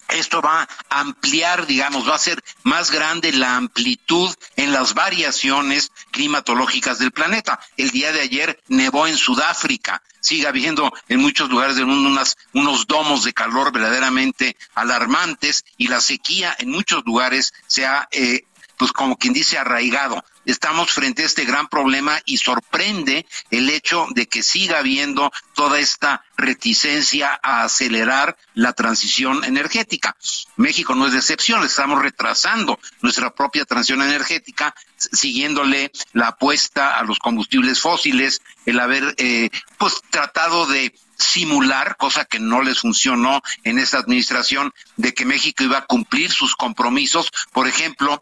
esto 0.10 0.42
va 0.42 0.68
a 0.90 1.00
ampliar, 1.00 1.66
digamos, 1.68 2.08
va 2.08 2.16
a 2.16 2.20
ser 2.20 2.44
más 2.64 2.92
grande 2.92 3.32
la 3.34 3.56
amplitud 3.56 4.34
en 4.56 4.72
las 4.72 4.94
variaciones 4.94 5.92
climatológicas 6.12 7.00
del 7.00 7.12
planeta. 7.12 7.60
El 7.76 7.92
día 7.92 8.12
de 8.12 8.22
ayer 8.22 8.62
nevó 8.68 9.08
en 9.08 9.18
Sudáfrica, 9.18 10.02
sigue 10.22 10.48
habiendo 10.48 10.94
en 11.08 11.20
muchos 11.20 11.50
lugares 11.50 11.76
del 11.76 11.86
mundo 11.86 12.10
unas, 12.10 12.38
unos 12.54 12.88
domos 12.88 13.24
de 13.24 13.34
calor 13.34 13.72
verdaderamente 13.72 14.58
alarmantes 14.76 15.66
y 15.78 15.88
la 15.88 16.02
sequía 16.02 16.56
en 16.60 16.72
muchos 16.72 17.04
lugares 17.06 17.54
se 17.68 17.86
ha 17.86 18.08
eh, 18.12 18.46
pues 18.78 18.92
como 18.92 19.18
quien 19.18 19.34
dice, 19.34 19.58
arraigado. 19.58 20.24
Estamos 20.48 20.92
frente 20.92 21.24
a 21.24 21.26
este 21.26 21.44
gran 21.44 21.68
problema 21.68 22.22
y 22.24 22.38
sorprende 22.38 23.26
el 23.52 23.70
hecho 23.70 24.08
de 24.12 24.28
que 24.28 24.42
siga 24.42 24.80
habiendo 24.80 25.30
toda 25.54 25.78
esta 25.78 26.24
reticencia 26.38 27.38
a 27.44 27.64
acelerar 27.64 28.38
la 28.54 28.72
transición 28.72 29.44
energética. 29.44 30.16
México 30.56 30.96
no 30.96 31.08
es 31.08 31.12
de 31.12 31.20
excepción, 31.20 31.66
estamos 31.66 32.02
retrasando 32.02 32.80
nuestra 33.02 33.36
propia 33.36 33.66
transición 33.66 34.02
energética, 34.02 34.74
siguiéndole 34.96 35.92
la 36.14 36.30
apuesta 36.30 36.98
a 36.98 37.04
los 37.04 37.20
combustibles 37.20 37.82
fósiles, 37.82 38.42
el 38.66 38.80
haber 38.80 39.16
eh, 39.18 39.50
pues 39.78 40.02
tratado 40.10 40.66
de 40.66 40.96
simular, 41.18 41.98
cosa 41.98 42.24
que 42.24 42.40
no 42.40 42.62
les 42.62 42.80
funcionó 42.80 43.42
en 43.66 43.80
esta 43.80 43.98
administración, 43.98 44.74
de 44.96 45.14
que 45.14 45.26
México 45.26 45.66
iba 45.66 45.80
a 45.80 45.86
cumplir 45.86 46.32
sus 46.32 46.56
compromisos, 46.56 47.32
por 47.52 47.68
ejemplo, 47.68 48.22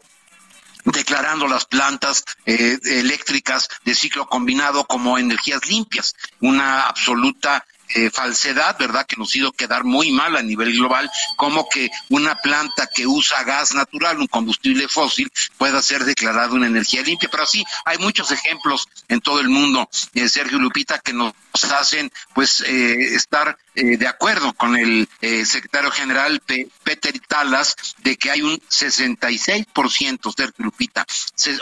declarando 0.86 1.46
las 1.46 1.64
plantas 1.64 2.24
eh, 2.46 2.78
eléctricas 2.84 3.68
de 3.84 3.94
ciclo 3.94 4.26
combinado 4.26 4.86
como 4.86 5.18
energías 5.18 5.66
limpias, 5.68 6.14
una 6.40 6.82
absoluta 6.82 7.64
eh, 7.94 8.10
falsedad, 8.10 8.76
¿verdad? 8.78 9.06
Que 9.06 9.16
nos 9.16 9.34
hizo 9.36 9.52
quedar 9.52 9.84
muy 9.84 10.10
mal 10.10 10.36
a 10.36 10.42
nivel 10.42 10.72
global, 10.72 11.08
como 11.36 11.68
que 11.68 11.88
una 12.08 12.34
planta 12.34 12.88
que 12.92 13.06
usa 13.06 13.44
gas 13.44 13.74
natural, 13.74 14.18
un 14.18 14.26
combustible 14.26 14.88
fósil, 14.88 15.30
pueda 15.56 15.80
ser 15.80 16.04
declarada 16.04 16.52
una 16.52 16.66
energía 16.66 17.02
limpia. 17.02 17.28
Pero 17.30 17.46
sí, 17.46 17.64
hay 17.84 17.98
muchos 17.98 18.32
ejemplos 18.32 18.88
en 19.08 19.20
todo 19.20 19.40
el 19.40 19.48
mundo, 19.48 19.88
eh, 20.14 20.28
Sergio 20.28 20.58
Lupita, 20.58 20.98
que 20.98 21.12
nos 21.12 21.32
hacen 21.78 22.10
pues 22.34 22.60
eh, 22.66 23.14
estar 23.14 23.56
eh, 23.76 23.96
de 23.98 24.08
acuerdo 24.08 24.54
con 24.54 24.76
el 24.76 25.08
eh, 25.20 25.44
secretario 25.44 25.90
general 25.90 26.40
Peter 26.40 27.20
Talas 27.28 27.76
de 27.98 28.16
que 28.16 28.30
hay 28.30 28.40
un 28.40 28.58
66%, 28.58 30.34
Sergio 30.34 30.64
Lupita. 30.64 31.06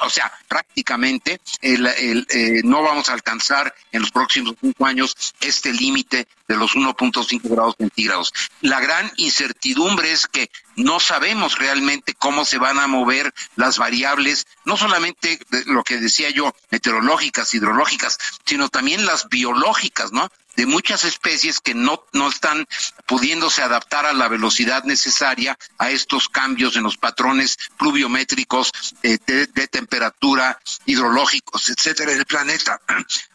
o 0.01 0.11
sea, 0.11 0.33
prácticamente 0.47 1.41
el, 1.61 1.87
el, 1.87 2.27
no 2.65 2.83
vamos 2.83 3.09
a 3.09 3.15
alcanzar 3.15 3.75
en 3.91 4.03
los 4.03 4.13
próximos 4.13 4.55
cinco 4.61 4.87
años 4.87 5.35
este 5.41 5.73
límite 5.73 6.29
de 6.47 6.57
los 6.57 6.77
1.5 6.77 7.41
grados 7.43 7.75
centígrados. 7.79 8.33
La 8.61 8.81
gran 8.81 9.11
incertidumbre 9.17 10.13
es 10.13 10.27
que 10.27 10.51
no 10.77 11.01
sabemos 11.01 11.59
realmente 11.59 12.15
cómo 12.15 12.45
se 12.45 12.59
van 12.59 12.79
a 12.79 12.87
mover 12.87 13.33
las 13.57 13.79
variables, 13.79 14.47
no 14.65 14.77
solamente 14.77 15.39
lo 15.67 15.83
que 15.83 15.99
decía 15.99 16.31
yo, 16.31 16.55
meteorológicas, 16.71 17.55
hidrológicas, 17.55 18.19
sino 18.45 18.69
también 18.69 19.05
las 19.05 19.29
biológicas, 19.29 20.13
¿no? 20.13 20.31
De 20.57 20.67
muchas 20.67 21.05
especies 21.05 21.61
que 21.61 21.75
no, 21.75 22.05
no 22.13 22.29
están 22.29 22.67
pudiéndose 23.07 23.63
adaptar 23.63 24.07
a 24.07 24.13
la 24.13 24.29
velocidad 24.29 24.85
necesaria 24.85 25.57
a 25.79 25.91
estos 25.91 26.29
cambios 26.29 26.77
en 26.77 26.83
los 26.83 26.97
patrones 26.97 27.57
pluviométricos 27.79 28.73
eh, 29.03 29.19
de, 29.27 29.47
de, 29.47 29.69
temperatura, 29.69 30.59
hidrológicos, 30.87 31.69
etcétera, 31.71 32.13
del 32.13 32.27
planeta. 32.27 32.81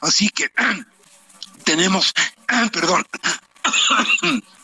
Así 0.02 0.30
que 0.30 0.52
tenemos, 1.64 2.14
perdón, 2.72 3.06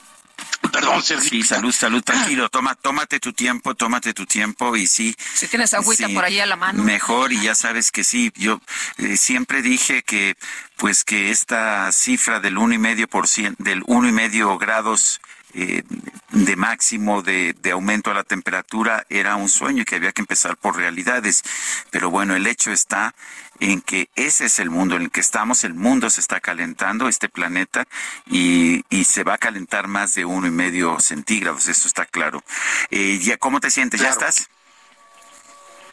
Perdón, 0.76 1.03
Sergio. 1.03 1.30
Sí, 1.30 1.43
salud, 1.43 1.72
salud, 1.72 2.03
tranquilo. 2.03 2.49
Toma, 2.49 2.76
tómate 2.76 3.19
tu 3.19 3.31
tiempo, 3.31 3.76
tómate 3.76 4.14
tu 4.14 4.26
tiempo 4.26 4.76
y 4.76 4.88
sí. 4.88 5.15
Si 5.34 5.47
tienes 5.47 5.73
agüita 5.73 6.10
por 6.10 6.26
ahí 6.26 6.39
a 6.39 6.45
la 6.45 6.57
mano. 6.57 6.84
Mejor 6.84 7.31
y 7.31 7.41
ya 7.41 7.56
sabes 7.56 7.91
que 7.91 8.03
sí. 8.03 8.31
Yo 8.35 8.61
eh, 8.97 9.15
siempre 9.15 9.61
dije 9.61 10.03
que, 10.03 10.35
pues, 10.76 11.03
que 11.03 11.31
esta 11.31 11.91
cifra 11.91 12.39
del 12.39 12.57
uno 12.57 12.73
y 12.73 12.77
medio 12.77 13.07
por 13.07 13.27
ciento, 13.27 13.64
del 13.64 13.84
uno 13.88 14.10
y 14.10 14.11
medio 14.11 14.57
grados 14.57 15.22
eh, 15.53 15.84
de 16.31 16.56
máximo 16.57 17.22
de, 17.22 17.56
de, 17.61 17.72
aumento 17.72 18.11
a 18.11 18.14
la 18.14 18.26
temperatura 18.26 19.06
era 19.10 19.38
un 19.38 19.47
sueño 19.47 19.84
y 19.84 19.85
que 19.85 19.95
había 19.95 20.11
que 20.11 20.22
empezar 20.22 20.57
por 20.57 20.76
realidades. 20.76 21.43
Pero 21.91 22.10
bueno, 22.10 22.35
el 22.35 22.45
hecho 22.45 22.73
está 22.73 23.15
en 23.60 23.82
que 23.82 24.10
ese 24.15 24.45
es 24.45 24.60
el 24.60 24.69
mundo 24.69 24.95
en 24.95 25.03
el 25.03 25.11
que 25.11 25.22
estamos, 25.22 25.64
el 25.64 25.73
mundo 25.73 26.10
se 26.10 26.22
está 26.22 26.40
calentando, 26.40 27.07
este 27.07 27.30
planeta, 27.30 27.86
y, 28.27 28.84
y 28.90 29.06
se 29.06 29.23
va 29.23 29.36
a 29.36 29.38
calentar 29.38 29.88
más 29.88 30.14
de 30.15 30.26
uno 30.26 30.48
y 30.48 30.52
medio 30.52 30.99
centígrados, 30.99 31.68
eso 31.68 31.88
está 31.88 32.06
claro. 32.06 32.44
Eh, 32.90 33.19
ya, 33.22 33.38
¿Cómo 33.38 33.60
te 33.60 33.69
sientes? 33.72 34.02
¿Ya 34.02 34.10
estás? 34.10 34.49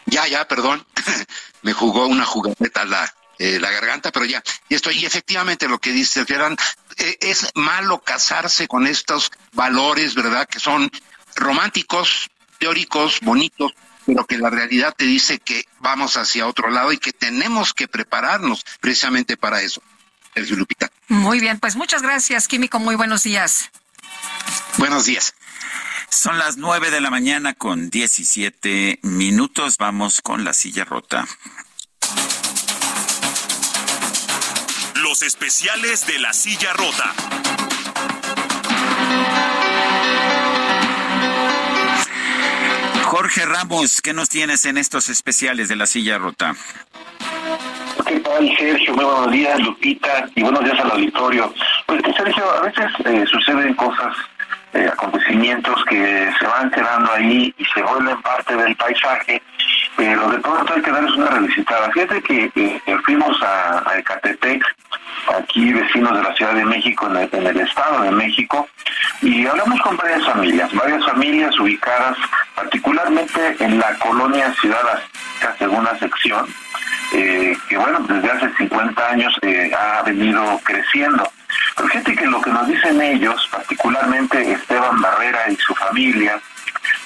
Ya, 0.06 0.26
ya, 0.26 0.46
perdón, 0.48 0.84
me 1.62 1.72
jugó 1.72 2.06
una 2.06 2.24
jugadeta 2.24 2.84
la, 2.84 3.12
eh, 3.38 3.58
la 3.60 3.70
garganta, 3.70 4.10
pero 4.10 4.24
ya, 4.24 4.42
y 4.68 4.74
estoy, 4.74 4.98
y 4.98 5.06
efectivamente 5.06 5.68
lo 5.68 5.78
que 5.78 5.92
dice 5.92 6.24
Gerard, 6.24 6.56
eh, 6.96 7.16
es 7.20 7.50
malo 7.54 8.00
casarse 8.00 8.66
con 8.68 8.86
estos 8.86 9.30
valores, 9.52 10.14
¿verdad? 10.14 10.48
Que 10.48 10.60
son 10.60 10.90
románticos, 11.36 12.28
teóricos, 12.58 13.20
bonitos, 13.20 13.72
pero 14.06 14.24
que 14.26 14.38
la 14.38 14.50
realidad 14.50 14.94
te 14.96 15.04
dice 15.04 15.38
que 15.38 15.66
vamos 15.80 16.16
hacia 16.16 16.46
otro 16.46 16.70
lado 16.70 16.92
y 16.92 16.98
que 16.98 17.12
tenemos 17.12 17.74
que 17.74 17.88
prepararnos 17.88 18.64
precisamente 18.80 19.36
para 19.36 19.62
eso. 19.62 19.82
Sergio 20.34 20.56
Lupita. 20.56 20.90
Muy 21.08 21.40
bien, 21.40 21.58
pues 21.60 21.76
muchas 21.76 22.02
gracias, 22.02 22.48
Químico. 22.48 22.78
Muy 22.78 22.96
buenos 22.96 23.22
días. 23.22 23.70
Buenos 24.78 25.04
días. 25.04 25.34
Son 26.08 26.38
las 26.38 26.56
nueve 26.56 26.90
de 26.90 27.00
la 27.00 27.10
mañana 27.10 27.54
con 27.54 27.90
diecisiete 27.90 28.98
minutos. 29.02 29.78
Vamos 29.78 30.20
con 30.20 30.44
la 30.44 30.52
silla 30.52 30.84
rota. 30.84 31.26
Los 34.96 35.22
especiales 35.22 36.06
de 36.06 36.18
la 36.18 36.32
silla 36.32 36.72
rota. 36.74 37.14
Jorge 43.12 43.44
Ramos, 43.44 44.00
¿qué 44.00 44.14
nos 44.14 44.30
tienes 44.30 44.64
en 44.64 44.78
estos 44.78 45.10
especiales 45.10 45.68
de 45.68 45.76
la 45.76 45.84
silla 45.84 46.16
rota? 46.16 46.54
¿Qué 48.06 48.18
tal, 48.20 48.56
Sergio? 48.56 48.94
Muy 48.94 49.04
buenos 49.04 49.30
días, 49.30 49.60
Lupita, 49.60 50.26
y 50.34 50.42
buenos 50.42 50.64
días 50.64 50.80
al 50.80 50.92
auditorio. 50.92 51.52
Pues, 51.84 52.00
Sergio, 52.16 52.50
a 52.50 52.62
veces 52.62 52.86
eh, 53.04 53.22
suceden 53.30 53.74
cosas, 53.74 54.16
eh, 54.72 54.88
acontecimientos 54.90 55.84
que 55.90 56.30
se 56.38 56.46
van 56.46 56.70
quedando 56.70 57.12
ahí 57.12 57.54
y 57.58 57.64
se 57.66 57.82
vuelven 57.82 58.22
parte 58.22 58.56
del 58.56 58.74
paisaje, 58.76 59.42
pero 59.96 60.30
de 60.30 60.38
pronto 60.38 60.74
hay 60.74 60.82
que 60.82 60.90
darles 60.90 61.14
una 61.14 61.30
revisitada. 61.30 61.90
Fíjate 61.90 62.22
que 62.22 62.50
eh, 62.54 62.80
fuimos 63.04 63.40
a, 63.42 63.82
a 63.88 63.98
Ecatepec, 63.98 64.64
aquí 65.38 65.72
vecinos 65.72 66.16
de 66.16 66.22
la 66.22 66.34
Ciudad 66.34 66.54
de 66.54 66.64
México, 66.64 67.06
en 67.08 67.16
el, 67.16 67.28
en 67.32 67.46
el, 67.46 67.60
Estado 67.60 68.02
de 68.02 68.10
México, 68.10 68.68
y 69.20 69.46
hablamos 69.46 69.80
con 69.82 69.96
varias 69.96 70.24
familias, 70.24 70.72
varias 70.74 71.04
familias 71.04 71.58
ubicadas 71.58 72.16
particularmente 72.54 73.56
en 73.60 73.78
la 73.78 73.98
colonia 73.98 74.52
Ciudad 74.60 74.80
Azteca, 74.88 75.56
segunda 75.58 75.98
sección, 75.98 76.46
eh, 77.12 77.56
que 77.68 77.76
bueno, 77.76 78.00
desde 78.08 78.30
hace 78.30 78.50
50 78.56 79.10
años 79.10 79.34
eh, 79.42 79.70
ha 79.78 80.02
venido 80.02 80.60
creciendo. 80.64 81.30
Pero 81.76 81.88
fíjate 81.88 82.16
que 82.16 82.26
lo 82.26 82.40
que 82.40 82.50
nos 82.50 82.66
dicen 82.66 83.00
ellos, 83.00 83.48
particularmente 83.50 84.52
Esteban 84.52 85.00
Barrera 85.00 85.50
y 85.50 85.56
su 85.56 85.74
familia, 85.74 86.40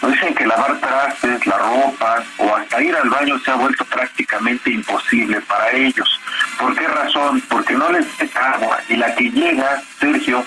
dicen 0.02 0.34
que 0.34 0.46
lavar 0.46 0.78
trastes, 0.78 1.46
la 1.46 1.58
ropa 1.58 2.22
o 2.38 2.54
hasta 2.54 2.82
ir 2.82 2.94
al 2.94 3.08
baño 3.08 3.38
se 3.38 3.50
ha 3.50 3.54
vuelto 3.54 3.84
prácticamente 3.84 4.70
imposible 4.70 5.40
para 5.42 5.70
ellos. 5.72 6.20
¿Por 6.58 6.74
qué 6.74 6.86
razón? 6.86 7.42
Porque 7.48 7.74
no 7.74 7.90
les 7.90 8.06
llega 8.18 8.52
agua 8.52 8.78
y 8.88 8.96
la 8.96 9.14
que 9.14 9.30
llega, 9.30 9.82
Sergio, 10.00 10.44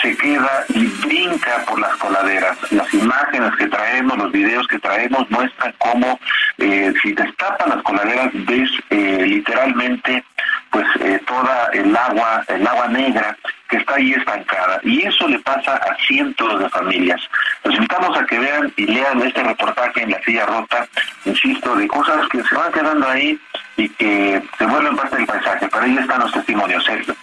se 0.00 0.16
queda 0.16 0.64
y 0.68 0.86
brinca 1.04 1.64
por 1.66 1.80
las 1.80 1.94
coladeras. 1.96 2.56
Las 2.72 2.92
imágenes 2.94 3.54
que 3.56 3.68
traemos, 3.68 4.16
los 4.16 4.32
videos 4.32 4.66
que 4.68 4.78
traemos 4.78 5.30
muestran 5.30 5.74
cómo 5.78 6.18
eh, 6.58 6.92
si 7.02 7.12
destapan 7.12 7.70
las 7.70 7.82
coladeras 7.82 8.30
ves 8.32 8.70
eh, 8.90 9.24
literalmente 9.26 10.24
pues 10.70 10.86
eh, 11.00 11.20
toda 11.26 11.68
el 11.72 11.94
agua, 11.94 12.42
el 12.48 12.66
agua 12.66 12.88
negra 12.88 13.36
que 13.68 13.76
está 13.76 13.94
ahí 13.94 14.12
estancada. 14.12 14.80
Y 14.82 15.02
eso 15.02 15.28
le 15.28 15.38
pasa 15.40 15.76
a 15.76 15.96
cientos 16.06 16.60
de 16.60 16.68
familias. 16.70 17.20
Los 17.64 17.74
invitamos 17.74 18.16
a 18.18 18.24
que 18.24 18.38
vean 18.38 18.72
y 18.76 18.86
lean 18.86 19.20
este 19.22 19.42
reportaje 19.42 20.02
en 20.02 20.10
la 20.10 20.22
silla 20.22 20.46
rota, 20.46 20.86
insisto, 21.24 21.76
de 21.76 21.88
cosas 21.88 22.26
que 22.28 22.42
se 22.42 22.54
van 22.54 22.72
quedando 22.72 23.08
ahí 23.08 23.38
y 23.76 23.88
que 23.90 24.42
se 24.58 24.66
vuelven 24.66 24.96
parte 24.96 25.16
del 25.16 25.26
paisaje. 25.26 25.68
Pero 25.70 25.84
ahí 25.84 25.98
están 25.98 26.20
los 26.20 26.32
testimonios, 26.32 26.84
Sergio. 26.84 27.14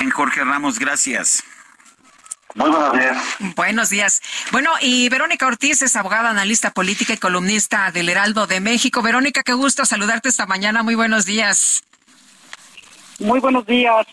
En 0.00 0.10
Jorge 0.10 0.44
Ramos, 0.44 0.78
gracias. 0.78 1.42
Muy 2.54 2.70
buenos 2.70 2.92
días. 2.92 3.36
Buenos 3.56 3.90
días. 3.90 4.22
Bueno, 4.52 4.70
y 4.80 5.08
Verónica 5.08 5.46
Ortiz 5.46 5.82
es 5.82 5.96
abogada, 5.96 6.30
analista 6.30 6.70
política 6.70 7.12
y 7.12 7.18
columnista 7.18 7.90
del 7.90 8.08
Heraldo 8.08 8.46
de 8.46 8.60
México. 8.60 9.02
Verónica, 9.02 9.42
qué 9.42 9.54
gusto 9.54 9.84
saludarte 9.84 10.28
esta 10.28 10.46
mañana. 10.46 10.82
Muy 10.84 10.94
buenos 10.94 11.26
días. 11.26 11.82
Muy 13.18 13.40
buenos 13.40 13.66
días. 13.66 14.06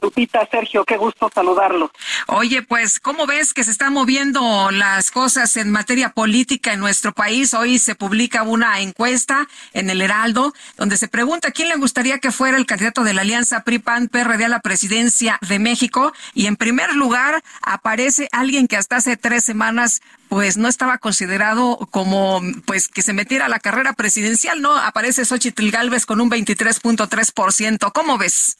Lupita, 0.00 0.46
Sergio, 0.50 0.84
qué 0.84 0.96
gusto 0.96 1.30
saludarlo. 1.34 1.90
Oye, 2.26 2.62
pues, 2.62 3.00
¿cómo 3.00 3.26
ves 3.26 3.54
que 3.54 3.64
se 3.64 3.70
están 3.70 3.92
moviendo 3.92 4.70
las 4.70 5.10
cosas 5.10 5.56
en 5.56 5.70
materia 5.70 6.10
política 6.10 6.72
en 6.72 6.80
nuestro 6.80 7.12
país? 7.12 7.54
Hoy 7.54 7.78
se 7.78 7.94
publica 7.94 8.42
una 8.42 8.80
encuesta 8.80 9.48
en 9.72 9.90
el 9.90 10.00
Heraldo 10.00 10.52
donde 10.76 10.96
se 10.96 11.08
pregunta 11.08 11.50
quién 11.50 11.68
le 11.68 11.76
gustaría 11.76 12.18
que 12.18 12.32
fuera 12.32 12.56
el 12.56 12.66
candidato 12.66 13.04
de 13.04 13.14
la 13.14 13.22
alianza 13.22 13.62
PRI-PAN-PRD 13.64 14.44
a 14.44 14.48
la 14.48 14.60
presidencia 14.60 15.38
de 15.48 15.58
México. 15.58 16.12
Y 16.34 16.46
en 16.46 16.56
primer 16.56 16.94
lugar 16.94 17.42
aparece 17.62 18.28
alguien 18.32 18.68
que 18.68 18.76
hasta 18.76 18.96
hace 18.96 19.16
tres 19.16 19.44
semanas 19.44 20.00
pues 20.28 20.56
no 20.56 20.68
estaba 20.68 20.98
considerado 20.98 21.78
como 21.90 22.40
pues 22.66 22.88
que 22.88 23.02
se 23.02 23.12
metiera 23.12 23.46
a 23.46 23.48
la 23.48 23.60
carrera 23.60 23.92
presidencial, 23.92 24.60
¿no? 24.62 24.76
Aparece 24.76 25.24
Xochitl 25.24 25.70
Galvez 25.70 26.06
con 26.06 26.20
un 26.20 26.30
23.3%. 26.30 27.92
¿Cómo 27.92 28.18
ves? 28.18 28.58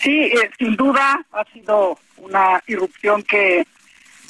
Sí, 0.00 0.22
eh, 0.24 0.50
sin 0.58 0.76
duda 0.76 1.24
ha 1.32 1.44
sido 1.52 1.98
una 2.16 2.62
irrupción 2.66 3.22
que, 3.22 3.60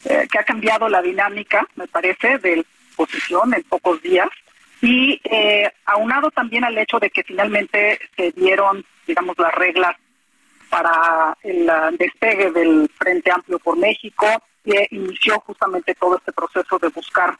eh, 0.04 0.28
que 0.30 0.38
ha 0.38 0.44
cambiado 0.44 0.88
la 0.88 1.00
dinámica, 1.00 1.66
me 1.76 1.86
parece, 1.86 2.38
de 2.38 2.56
la 2.56 2.62
oposición 2.94 3.54
en 3.54 3.62
pocos 3.62 4.02
días. 4.02 4.28
Y 4.82 5.20
eh, 5.24 5.70
aunado 5.84 6.30
también 6.30 6.64
al 6.64 6.76
hecho 6.76 6.98
de 6.98 7.10
que 7.10 7.22
finalmente 7.22 8.00
se 8.16 8.32
dieron, 8.32 8.84
digamos, 9.06 9.38
las 9.38 9.54
reglas 9.54 9.94
para 10.70 11.36
el 11.42 11.70
despegue 11.98 12.50
del 12.50 12.90
Frente 12.96 13.30
Amplio 13.30 13.58
por 13.58 13.76
México, 13.76 14.26
que 14.64 14.88
inició 14.90 15.38
justamente 15.40 15.94
todo 15.94 16.16
este 16.16 16.32
proceso 16.32 16.78
de 16.78 16.88
buscar 16.88 17.36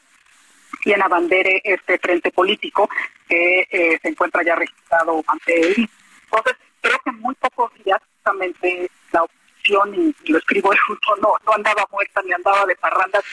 quién 0.82 1.02
abandere 1.02 1.60
este 1.64 1.98
frente 1.98 2.30
político 2.30 2.88
que 3.28 3.66
eh, 3.70 3.98
se 4.00 4.08
encuentra 4.08 4.42
ya 4.42 4.54
registrado 4.54 5.22
ante 5.26 5.60
él. 5.60 5.88
Entonces, 6.24 6.56
creo 6.80 6.98
que 7.04 7.10
en 7.10 7.20
muy 7.20 7.34
pocos 7.34 7.72
días 7.84 8.00
justamente 8.20 8.90
la 9.12 9.22
oposición, 9.24 9.94
y, 9.94 10.30
lo 10.30 10.38
escribo 10.38 10.70
justo, 10.86 11.16
no, 11.22 11.34
no 11.46 11.52
andaba 11.52 11.86
muerta 11.90 12.22
ni 12.24 12.32
andaba 12.32 12.66
de 12.66 12.76
parrandas, 12.76 13.24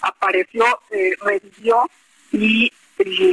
apareció, 0.00 0.64
eh, 0.90 1.16
revivió 1.20 1.88
y, 2.32 2.70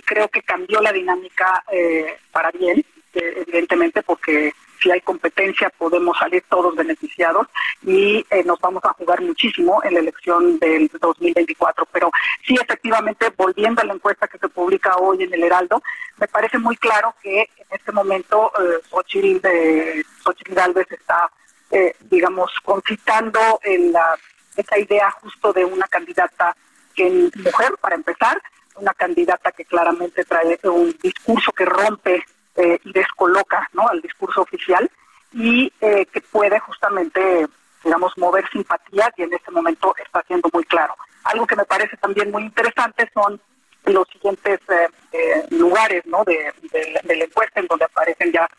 creo 0.06 0.28
que 0.28 0.44
cambió 0.44 0.80
la 0.80 0.92
dinámica 0.92 1.64
eh, 1.72 2.18
para 2.32 2.52
bien, 2.52 2.86
eh, 3.14 3.44
evidentemente 3.48 4.04
porque 4.04 4.54
si 4.86 4.92
hay 4.92 5.02
competencia 5.02 5.72
podemos 5.72 6.16
salir 6.20 6.44
todos 6.48 6.76
beneficiados 6.76 7.48
y 7.82 8.24
eh, 8.30 8.44
nos 8.44 8.60
vamos 8.60 8.86
a 8.86 8.94
jugar 8.94 9.20
muchísimo 9.22 9.82
en 9.84 9.96
la 9.96 10.00
elección 10.00 10.60
del 10.60 10.92
2024. 11.02 11.88
Pero 11.92 12.12
sí, 12.46 12.56
efectivamente, 12.62 13.34
volviendo 13.36 13.82
a 13.82 13.86
la 13.86 13.96
encuesta 13.96 14.28
que 14.28 14.38
se 14.38 14.48
publica 14.48 14.96
hoy 14.98 15.24
en 15.24 15.34
el 15.34 15.44
Heraldo, 15.44 15.82
me 16.18 16.28
parece 16.28 16.60
muy 16.60 16.78
claro 16.78 17.16
que 17.24 17.42
en 17.42 17.68
este 17.72 17.92
momento 17.92 18.52
eh, 18.60 18.80
Xochitl, 18.92 19.42
de, 19.42 20.06
Xochitl 20.24 20.54
Galvez 20.54 20.92
está, 20.92 21.32
eh, 21.72 21.96
digamos, 22.02 22.52
concitando 22.64 23.60
en 23.64 23.92
la, 23.92 24.16
esa 24.56 24.78
idea 24.78 25.10
justo 25.10 25.52
de 25.52 25.66
una 25.66 25.88
candidata 25.88 26.56
que 26.94 27.10
mujer, 27.38 27.74
para 27.82 27.96
empezar, 27.96 28.40
una 28.76 28.94
candidata 28.94 29.52
que 29.52 29.66
claramente 29.66 30.24
trae 30.26 30.60
un 30.64 30.96
discurso 31.02 31.52
que 31.54 31.66
rompe 31.66 32.24
eh, 32.58 32.80
y 32.86 32.94
descoloca 32.94 33.70
¿no? 33.74 33.86
al 33.90 34.02
discurso 34.02 34.42
oficial 34.42 34.90
y 35.34 35.72
eh, 35.82 36.06
que 36.06 36.22
puede 36.22 36.58
justamente, 36.62 37.48
digamos, 37.84 38.18
mover 38.18 38.50
simpatías 38.50 39.10
y 39.18 39.24
en 39.24 39.34
este 39.34 39.52
momento 39.52 39.94
está 40.02 40.24
siendo 40.26 40.50
muy 40.54 40.64
claro. 40.64 40.96
Algo 41.26 41.46
que 41.46 41.58
me 41.58 41.66
parece 41.66 41.98
también 41.98 42.32
muy 42.32 42.44
interesante 42.44 43.10
son 43.14 43.42
los 43.86 44.08
siguientes 44.08 44.62
eh, 44.70 45.46
lugares 45.50 46.06
¿no? 46.06 46.24
de, 46.24 46.54
de, 46.72 47.00
de, 47.04 47.16
la 47.18 47.26
encuesta 47.26 47.60
en 47.60 47.68
donde 47.68 47.84
aparecen 47.86 48.32
ya 48.32 48.50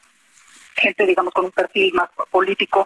gente, 0.74 1.06
digamos, 1.06 1.32
con 1.32 1.46
un 1.46 1.52
perfil 1.52 1.94
más 1.94 2.10
político, 2.30 2.84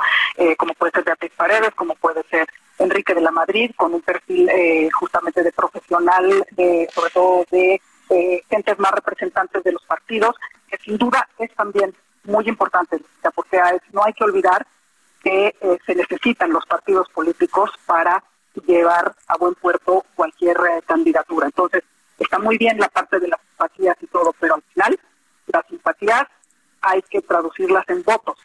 como 0.57 0.75
puede 0.75 0.93
ser 0.93 1.03
Beatriz 1.03 1.33
Paredes, 1.37 1.75
como 1.75 1.97
puede 1.97 2.23
ser 2.31 2.49
Enrique 2.79 3.15
de 3.15 3.21
la 3.21 3.33
Madrid, 3.33 3.73
con 3.77 3.93
un 3.93 4.01
perfil 4.01 4.49
justamente 4.93 5.43
de 5.43 5.51
profesional, 5.51 6.47
de, 6.53 6.89
sobre 6.95 7.11
todo 7.11 7.45
de 7.51 7.83
eh, 8.11 8.43
gentes 8.51 8.79
más 8.79 8.93
representantes 8.93 9.63
de 9.65 9.73
los 9.73 9.83
partidos, 9.85 10.37
que 10.69 10.77
sin 10.79 10.99
duda 10.99 11.29
es 11.39 11.53
también 11.55 11.95
muy 12.25 12.49
importante, 12.49 13.01
porque 13.35 13.61
no 13.93 14.05
hay 14.05 14.13
que 14.13 14.25
olvidar 14.25 14.67
que 15.23 15.55
eh, 15.61 15.79
se 15.85 15.95
necesitan 15.95 16.53
los 16.53 16.67
partidos 16.67 17.09
políticos 17.11 17.71
para 17.87 18.23
llevar 18.67 19.15
a 19.29 19.37
buen 19.37 19.55
puerto 19.55 20.05
cualquier 20.15 20.57
eh, 20.57 20.83
candidatura. 20.87 21.47
Entonces, 21.47 21.85
está 22.19 22.39
muy 22.39 22.59
bien 22.59 22.79
la 22.79 22.89
parte 22.89 23.19
de 23.21 23.29
las 23.29 23.41
simpatías 23.41 23.97
y 24.01 24.07
todo, 24.07 24.35
pero 24.39 24.55
al 24.55 24.63
final 24.75 24.99
las 25.47 25.67
simpatías 25.67 26.25
hay 26.83 27.03
que 27.03 27.23
traducirlas 27.23 27.89
en 27.89 28.03
votos 28.03 28.39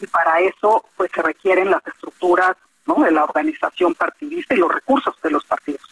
y 0.00 0.06
para 0.06 0.40
eso 0.40 0.84
pues 0.96 1.10
se 1.14 1.22
requieren 1.22 1.70
las 1.70 1.86
estructuras 1.86 2.56
¿no? 2.86 3.02
de 3.02 3.10
la 3.10 3.24
organización 3.24 3.94
partidista 3.94 4.54
y 4.54 4.58
los 4.58 4.72
recursos 4.72 5.14
de 5.22 5.30
los 5.30 5.44
partidos. 5.44 5.83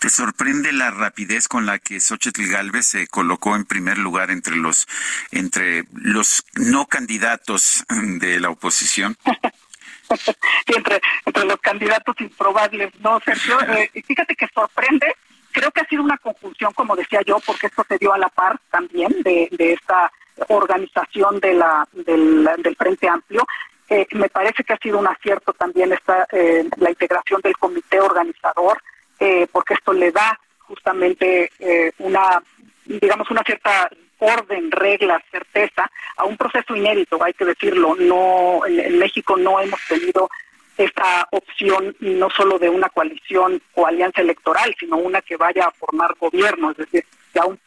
¿Te 0.00 0.10
sorprende 0.10 0.72
la 0.72 0.90
rapidez 0.90 1.48
con 1.48 1.66
la 1.66 1.78
que 1.78 2.00
Xochitl 2.00 2.48
Galvez 2.48 2.86
se 2.86 3.08
colocó 3.08 3.56
en 3.56 3.64
primer 3.64 3.98
lugar 3.98 4.30
entre 4.30 4.56
los 4.56 4.86
entre 5.32 5.84
los 5.92 6.44
no 6.54 6.86
candidatos 6.86 7.84
de 7.88 8.38
la 8.38 8.50
oposición? 8.50 9.16
entre, 10.66 11.00
entre 11.26 11.44
los 11.44 11.60
candidatos 11.60 12.14
improbables, 12.20 12.92
¿no, 13.00 13.20
Sergio? 13.24 13.58
Eh, 13.68 14.02
fíjate 14.06 14.34
que 14.34 14.48
sorprende, 14.54 15.14
creo 15.52 15.70
que 15.70 15.80
ha 15.80 15.86
sido 15.86 16.02
una 16.02 16.18
conjunción, 16.18 16.72
como 16.72 16.96
decía 16.96 17.20
yo, 17.26 17.38
porque 17.44 17.66
esto 17.66 17.84
se 17.88 17.98
dio 17.98 18.12
a 18.12 18.18
la 18.18 18.28
par 18.28 18.58
también 18.70 19.22
de, 19.22 19.48
de 19.52 19.72
esta 19.72 20.10
organización 20.48 21.40
de 21.40 21.54
la, 21.54 21.86
del, 21.92 22.48
del 22.58 22.76
Frente 22.76 23.08
Amplio. 23.08 23.46
Eh, 23.88 24.06
me 24.12 24.28
parece 24.28 24.64
que 24.64 24.74
ha 24.74 24.78
sido 24.78 24.98
un 24.98 25.06
acierto 25.06 25.52
también 25.52 25.92
esta, 25.92 26.26
eh, 26.32 26.68
la 26.76 26.90
integración 26.90 27.40
del 27.42 27.56
comité 27.56 28.00
organizador, 28.00 28.82
eh, 29.20 29.46
porque 29.50 29.74
esto 29.74 29.92
le 29.92 30.12
da 30.12 30.38
justamente 30.60 31.50
eh, 31.58 31.92
una, 31.98 32.42
digamos, 32.84 33.30
una 33.30 33.42
cierta 33.42 33.90
orden, 34.18 34.70
reglas, 34.70 35.22
certeza 35.30 35.90
a 36.16 36.24
un 36.24 36.36
proceso 36.36 36.74
inédito, 36.74 37.22
hay 37.22 37.32
que 37.32 37.44
decirlo. 37.44 37.94
No, 37.96 38.66
en, 38.66 38.98
México 38.98 39.36
no 39.36 39.60
hemos 39.60 39.80
tenido 39.88 40.28
esta 40.76 41.26
opción 41.32 41.96
no 42.00 42.30
solo 42.30 42.58
de 42.58 42.68
una 42.68 42.88
coalición 42.88 43.60
o 43.74 43.86
alianza 43.86 44.20
electoral, 44.20 44.74
sino 44.78 44.96
una 44.96 45.22
que 45.22 45.36
vaya 45.36 45.66
a 45.66 45.70
formar 45.72 46.14
gobierno, 46.18 46.70
es 46.70 46.76
decir, 46.76 47.04
ya 47.34 47.44
un 47.44 47.58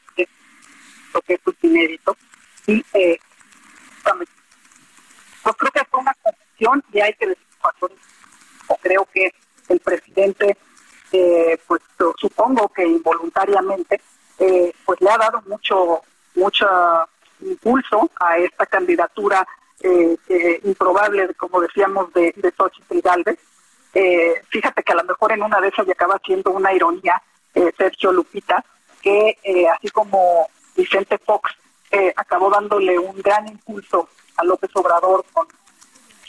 lo 1.13 1.21
que 1.21 1.33
es 1.33 1.39
inédito. 1.61 2.15
Y 2.67 2.83
eh, 2.93 3.19
pues 5.43 5.55
creo 5.57 5.71
que 5.71 5.85
fue 5.89 5.99
una 5.99 6.13
confusión 6.21 6.83
y 6.93 6.99
hay 7.01 7.13
que 7.13 7.27
decir 7.27 7.45
o 8.67 8.77
creo 8.77 9.07
que 9.13 9.33
el 9.69 9.79
presidente 9.79 10.57
eh, 11.11 11.59
pues 11.67 11.81
supongo 12.17 12.69
que 12.69 12.85
involuntariamente 12.85 14.01
eh, 14.39 14.73
pues 14.85 14.99
le 15.01 15.09
ha 15.09 15.17
dado 15.17 15.41
mucho 15.45 16.01
mucho 16.35 16.67
impulso 17.41 18.09
a 18.19 18.37
esta 18.37 18.65
candidatura 18.65 19.45
eh, 19.81 20.15
eh, 20.29 20.61
improbable, 20.63 21.33
como 21.35 21.59
decíamos, 21.59 22.13
de, 22.13 22.33
de 22.35 22.51
Xochitl 22.51 23.01
Galvez. 23.01 23.39
Eh, 23.93 24.41
fíjate 24.49 24.83
que 24.83 24.91
a 24.91 24.95
lo 24.95 25.03
mejor 25.03 25.31
en 25.31 25.43
una 25.43 25.59
de 25.59 25.69
esas 25.69 25.85
ya 25.85 25.93
acaba 25.93 26.19
siendo 26.25 26.51
una 26.51 26.71
ironía, 26.73 27.21
eh, 27.55 27.71
Sergio 27.77 28.11
Lupita, 28.11 28.63
que 29.01 29.35
así 29.75 29.89
como 29.89 30.47
Vicente 30.75 31.17
Fox 31.17 31.51
acabó 32.15 32.51
dándole 32.51 32.97
un 32.99 33.19
gran 33.21 33.47
impulso 33.47 34.07
a 34.37 34.43
López 34.43 34.69
Obrador 34.75 35.25
con 35.33 35.47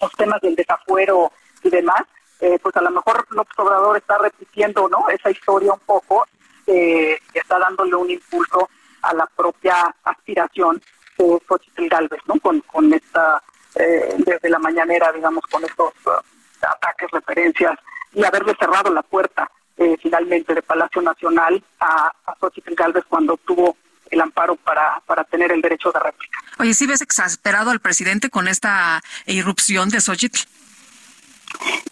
los 0.01 0.11
temas 0.13 0.41
del 0.41 0.57
desafuero 0.57 1.31
y 1.63 1.69
demás, 1.69 2.03
eh, 2.43 2.59
pues 2.61 2.77
a 2.77 2.83
lo 2.83 2.91
mejor 2.91 3.25
López 3.31 3.57
Obrador 3.57 3.97
está 3.97 4.19
repitiendo 4.19 4.89
no 4.89 5.09
esa 5.09 5.31
historia 5.31 5.73
un 5.73 5.81
poco 5.81 6.27
eh, 6.67 7.17
y 7.33 7.39
está 7.39 7.57
dándole 7.59 7.95
un 7.95 8.11
impulso 8.11 8.69
a 9.03 9.15
la 9.15 9.27
propia 9.27 9.95
aspiración 10.03 10.83
de 11.19 11.41
Xochitl 11.47 11.87
Galvez, 11.89 12.21
¿no? 12.27 12.35
Con, 12.41 12.61
con 12.63 12.93
esta, 12.93 13.41
eh, 13.77 14.17
desde 14.19 14.51
la 14.51 14.59
mañanera, 14.59 15.13
digamos, 15.13 15.45
con 15.47 15.65
estos 15.65 15.93
uh, 16.07 16.67
ataques, 16.67 17.11
referencias 17.13 17.79
y 18.13 18.25
haberle 18.25 18.57
cerrado 18.59 18.93
la 18.93 19.03
puerta 19.03 19.49
eh, 19.77 19.97
finalmente 20.03 20.53
de 20.53 20.63
Palacio 20.63 21.01
Nacional 21.01 21.63
a, 21.79 22.13
a 22.27 22.37
Xochitl 22.41 22.75
Galvez 22.75 23.05
cuando 23.09 23.37
tuvo 23.37 23.77
el 24.11 24.21
amparo 24.21 24.57
para, 24.57 25.01
para 25.07 25.23
tener 25.25 25.53
el 25.53 25.63
derecho 25.63 25.93
de 25.93 26.01
réplica. 26.01 26.39
Oye, 26.59 26.75
¿sí 26.75 26.87
ves 26.87 27.03
exasperado 27.03 27.71
al 27.71 27.79
presidente 27.79 28.31
con 28.31 28.49
esta 28.49 29.01
irrupción 29.27 29.91
de 29.91 30.01
Xochitl? 30.01 30.41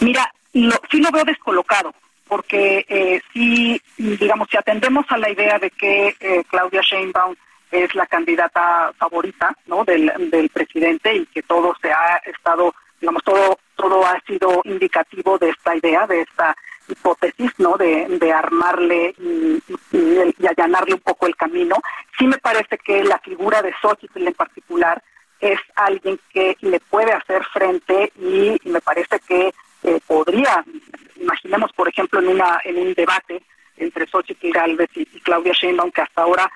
Mira, 0.00 0.32
lo, 0.52 0.72
sí 0.90 1.00
lo 1.00 1.10
veo 1.10 1.24
descolocado, 1.24 1.94
porque 2.28 2.84
eh, 2.88 3.20
sí, 3.32 3.80
digamos, 3.96 4.48
si 4.50 4.56
atendemos 4.56 5.06
a 5.08 5.18
la 5.18 5.30
idea 5.30 5.58
de 5.58 5.70
que 5.70 6.16
eh, 6.20 6.44
Claudia 6.48 6.80
Sheinbaum 6.82 7.34
es 7.70 7.94
la 7.94 8.06
candidata 8.06 8.92
favorita 8.98 9.56
¿no? 9.66 9.84
del, 9.84 10.12
del 10.30 10.48
presidente 10.50 11.14
y 11.14 11.26
que 11.26 11.42
todo 11.42 11.74
se 11.80 11.92
ha 11.92 12.16
estado, 12.24 12.74
digamos, 13.00 13.22
todo, 13.22 13.58
todo 13.76 14.04
ha 14.04 14.20
sido 14.26 14.60
indicativo 14.64 15.38
de 15.38 15.50
esta 15.50 15.76
idea, 15.76 16.06
de 16.06 16.22
esta 16.22 16.56
hipótesis, 16.88 17.52
¿no? 17.58 17.76
De, 17.76 18.06
de 18.08 18.32
armarle 18.32 19.14
y, 19.18 19.62
y, 19.92 20.34
y, 20.38 20.46
allanarle 20.46 20.94
un 20.94 21.00
poco 21.00 21.26
el 21.26 21.36
camino. 21.36 21.76
Sí 22.18 22.26
me 22.26 22.38
parece 22.38 22.78
que 22.78 23.04
la 23.04 23.18
figura 23.18 23.62
de 23.62 23.72
Xochitl 23.80 24.26
en 24.26 24.34
particular 24.34 25.02
es 25.40 25.58
alguien 25.74 26.18
que 26.32 26.56
le 26.60 26.80
puede 26.80 27.12
hacer 27.12 27.44
frente 27.44 28.12
y, 28.16 28.58
y 28.62 28.70
me 28.70 28.80
parece 28.80 29.20
que 29.20 29.54
eh, 29.82 30.00
podría, 30.06 30.64
imaginemos 31.16 31.72
por 31.72 31.88
ejemplo 31.88 32.20
en 32.20 32.28
una 32.28 32.60
en 32.64 32.78
un 32.78 32.94
debate 32.94 33.42
entre 33.76 34.06
Xochitl 34.06 34.50
Galvez 34.50 34.90
y, 34.94 35.02
y 35.02 35.20
Claudia 35.20 35.52
Sheinbaum 35.52 35.90
que 35.90 36.02
hasta 36.02 36.22
ahora 36.22 36.50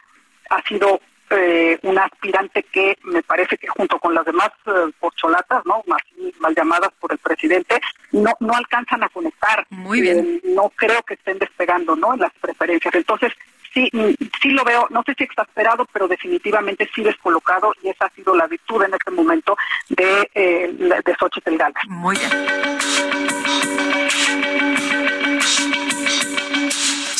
ha 0.50 0.62
sido 0.62 1.00
eh, 1.30 1.78
una 1.82 2.04
aspirante 2.04 2.62
que 2.64 2.98
me 3.04 3.22
parece 3.22 3.56
que 3.56 3.66
junto 3.68 3.98
con 3.98 4.14
las 4.14 4.24
demás 4.24 4.50
eh, 4.66 4.92
porcholatas, 5.00 5.64
¿no? 5.64 5.82
Más, 5.86 6.02
mal 6.38 6.54
llamadas 6.54 6.90
por 7.00 7.12
el 7.12 7.18
presidente, 7.18 7.80
no 8.12 8.30
no 8.40 8.54
alcanzan 8.54 9.02
a 9.02 9.08
conectar. 9.08 9.66
Muy 9.70 10.02
bien. 10.02 10.18
Eh, 10.18 10.40
no 10.54 10.70
creo 10.76 11.02
que 11.02 11.14
estén 11.14 11.38
despegando, 11.38 11.96
¿no? 11.96 12.14
En 12.14 12.20
las 12.20 12.32
preferencias. 12.40 12.94
Entonces, 12.94 13.32
sí, 13.74 13.90
sí 14.40 14.50
lo 14.50 14.64
veo, 14.64 14.86
no 14.90 15.02
sé 15.04 15.14
si 15.18 15.24
exasperado, 15.24 15.86
pero 15.92 16.08
definitivamente 16.08 16.88
sí 16.94 17.02
descolocado 17.02 17.74
y 17.82 17.88
esa 17.88 18.06
ha 18.06 18.10
sido 18.10 18.34
la 18.34 18.46
virtud 18.46 18.82
en 18.84 18.94
este 18.94 19.10
momento 19.10 19.56
de, 19.88 20.30
eh, 20.34 20.72
de 21.04 21.16
Xochitl 21.18 21.56
Galvez. 21.56 21.82
Muy 21.88 22.16
bien. 22.16 22.30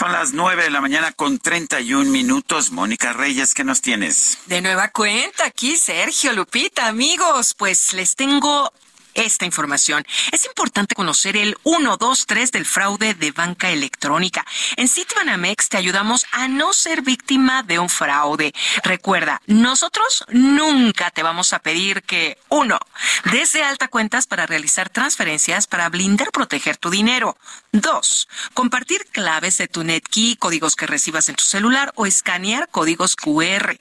Son 0.00 0.12
las 0.12 0.32
nueve 0.32 0.62
de 0.62 0.70
la 0.70 0.80
mañana 0.80 1.12
con 1.12 1.38
31 1.38 2.10
minutos. 2.10 2.70
Mónica 2.70 3.12
Reyes, 3.12 3.52
¿qué 3.52 3.64
nos 3.64 3.82
tienes? 3.82 4.38
De 4.46 4.62
nueva 4.62 4.88
cuenta 4.88 5.44
aquí, 5.44 5.76
Sergio, 5.76 6.32
Lupita, 6.32 6.86
amigos, 6.86 7.52
pues 7.52 7.92
les 7.92 8.16
tengo 8.16 8.72
esta 9.14 9.44
información. 9.44 10.04
Es 10.32 10.44
importante 10.44 10.94
conocer 10.94 11.36
el 11.36 11.56
1, 11.64 11.96
2, 11.96 12.26
3 12.26 12.52
del 12.52 12.66
fraude 12.66 13.14
de 13.14 13.32
banca 13.32 13.70
electrónica. 13.70 14.44
En 14.76 14.88
Citibanamex 14.88 15.68
te 15.68 15.76
ayudamos 15.76 16.26
a 16.32 16.48
no 16.48 16.72
ser 16.72 17.02
víctima 17.02 17.62
de 17.62 17.78
un 17.78 17.88
fraude. 17.88 18.52
Recuerda, 18.82 19.40
nosotros 19.46 20.24
nunca 20.28 21.10
te 21.10 21.22
vamos 21.22 21.52
a 21.52 21.58
pedir 21.58 22.02
que, 22.02 22.38
uno, 22.48 22.78
desde 23.30 23.62
alta 23.62 23.88
cuentas 23.88 24.26
para 24.26 24.46
realizar 24.46 24.88
transferencias 24.88 25.66
para 25.66 25.88
blindar 25.88 26.30
proteger 26.30 26.76
tu 26.76 26.90
dinero. 26.90 27.36
Dos, 27.72 28.28
compartir 28.54 29.06
claves 29.06 29.58
de 29.58 29.68
tu 29.68 29.84
NetKey, 29.84 30.36
códigos 30.36 30.76
que 30.76 30.86
recibas 30.86 31.28
en 31.28 31.36
tu 31.36 31.44
celular 31.44 31.92
o 31.94 32.06
escanear 32.06 32.68
códigos 32.68 33.16
QR. 33.16 33.78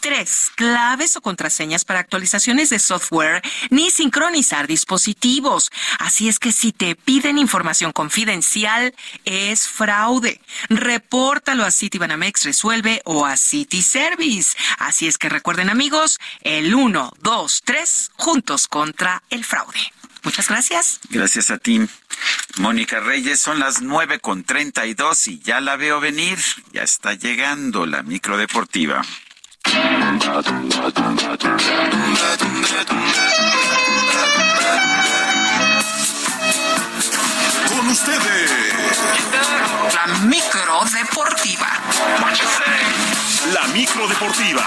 Tres, 0.00 0.50
claves 0.54 1.16
o 1.16 1.20
contraseñas 1.20 1.84
para 1.84 2.00
actualizaciones 2.00 2.70
de 2.70 2.78
software 2.78 3.42
ni 3.68 3.90
sincronizar 3.90 4.66
dispositivos. 4.66 5.70
Así 5.98 6.28
es 6.28 6.38
que 6.38 6.52
si 6.52 6.72
te 6.72 6.96
piden 6.96 7.36
información 7.36 7.92
confidencial, 7.92 8.94
es 9.26 9.68
fraude. 9.68 10.40
Repórtalo 10.70 11.64
a 11.64 11.70
Citibanamex 11.70 12.44
Resuelve 12.44 13.02
o 13.04 13.26
a 13.26 13.36
City 13.36 13.82
Service. 13.82 14.56
Así 14.78 15.06
es 15.06 15.18
que 15.18 15.28
recuerden 15.28 15.68
amigos, 15.68 16.18
el 16.40 16.74
1, 16.74 17.12
2, 17.20 17.62
3, 17.64 18.10
juntos 18.16 18.68
contra 18.68 19.22
el 19.28 19.44
fraude. 19.44 19.92
Muchas 20.22 20.48
gracias. 20.48 21.00
Gracias 21.10 21.50
a 21.50 21.58
ti. 21.58 21.80
Mónica 22.56 23.00
Reyes, 23.00 23.40
son 23.40 23.58
las 23.58 23.80
nueve 23.80 24.18
con 24.18 24.44
treinta 24.44 24.86
y 24.86 24.94
dos 24.94 25.26
y 25.28 25.40
ya 25.40 25.60
la 25.60 25.76
veo 25.76 26.00
venir. 26.00 26.38
Ya 26.72 26.82
está 26.82 27.14
llegando 27.14 27.86
la 27.86 28.02
micro 28.02 28.36
deportiva. 28.36 29.02
Con 37.68 37.88
ustedes. 37.88 38.50
La 39.94 40.06
micro 40.24 40.84
deportiva. 40.92 41.68
La 43.52 43.66
micro 43.68 44.06
deportiva. 44.08 44.64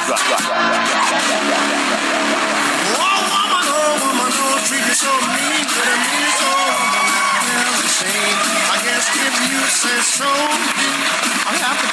I 8.03 8.77
guess 8.83 9.07
if 9.15 9.35
you 9.51 9.61
say 9.67 9.99
so, 10.01 10.27
I 10.27 11.55
have 11.63 11.79
to 11.79 11.87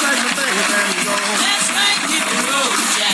and 0.81 1.07
go. 1.07 1.81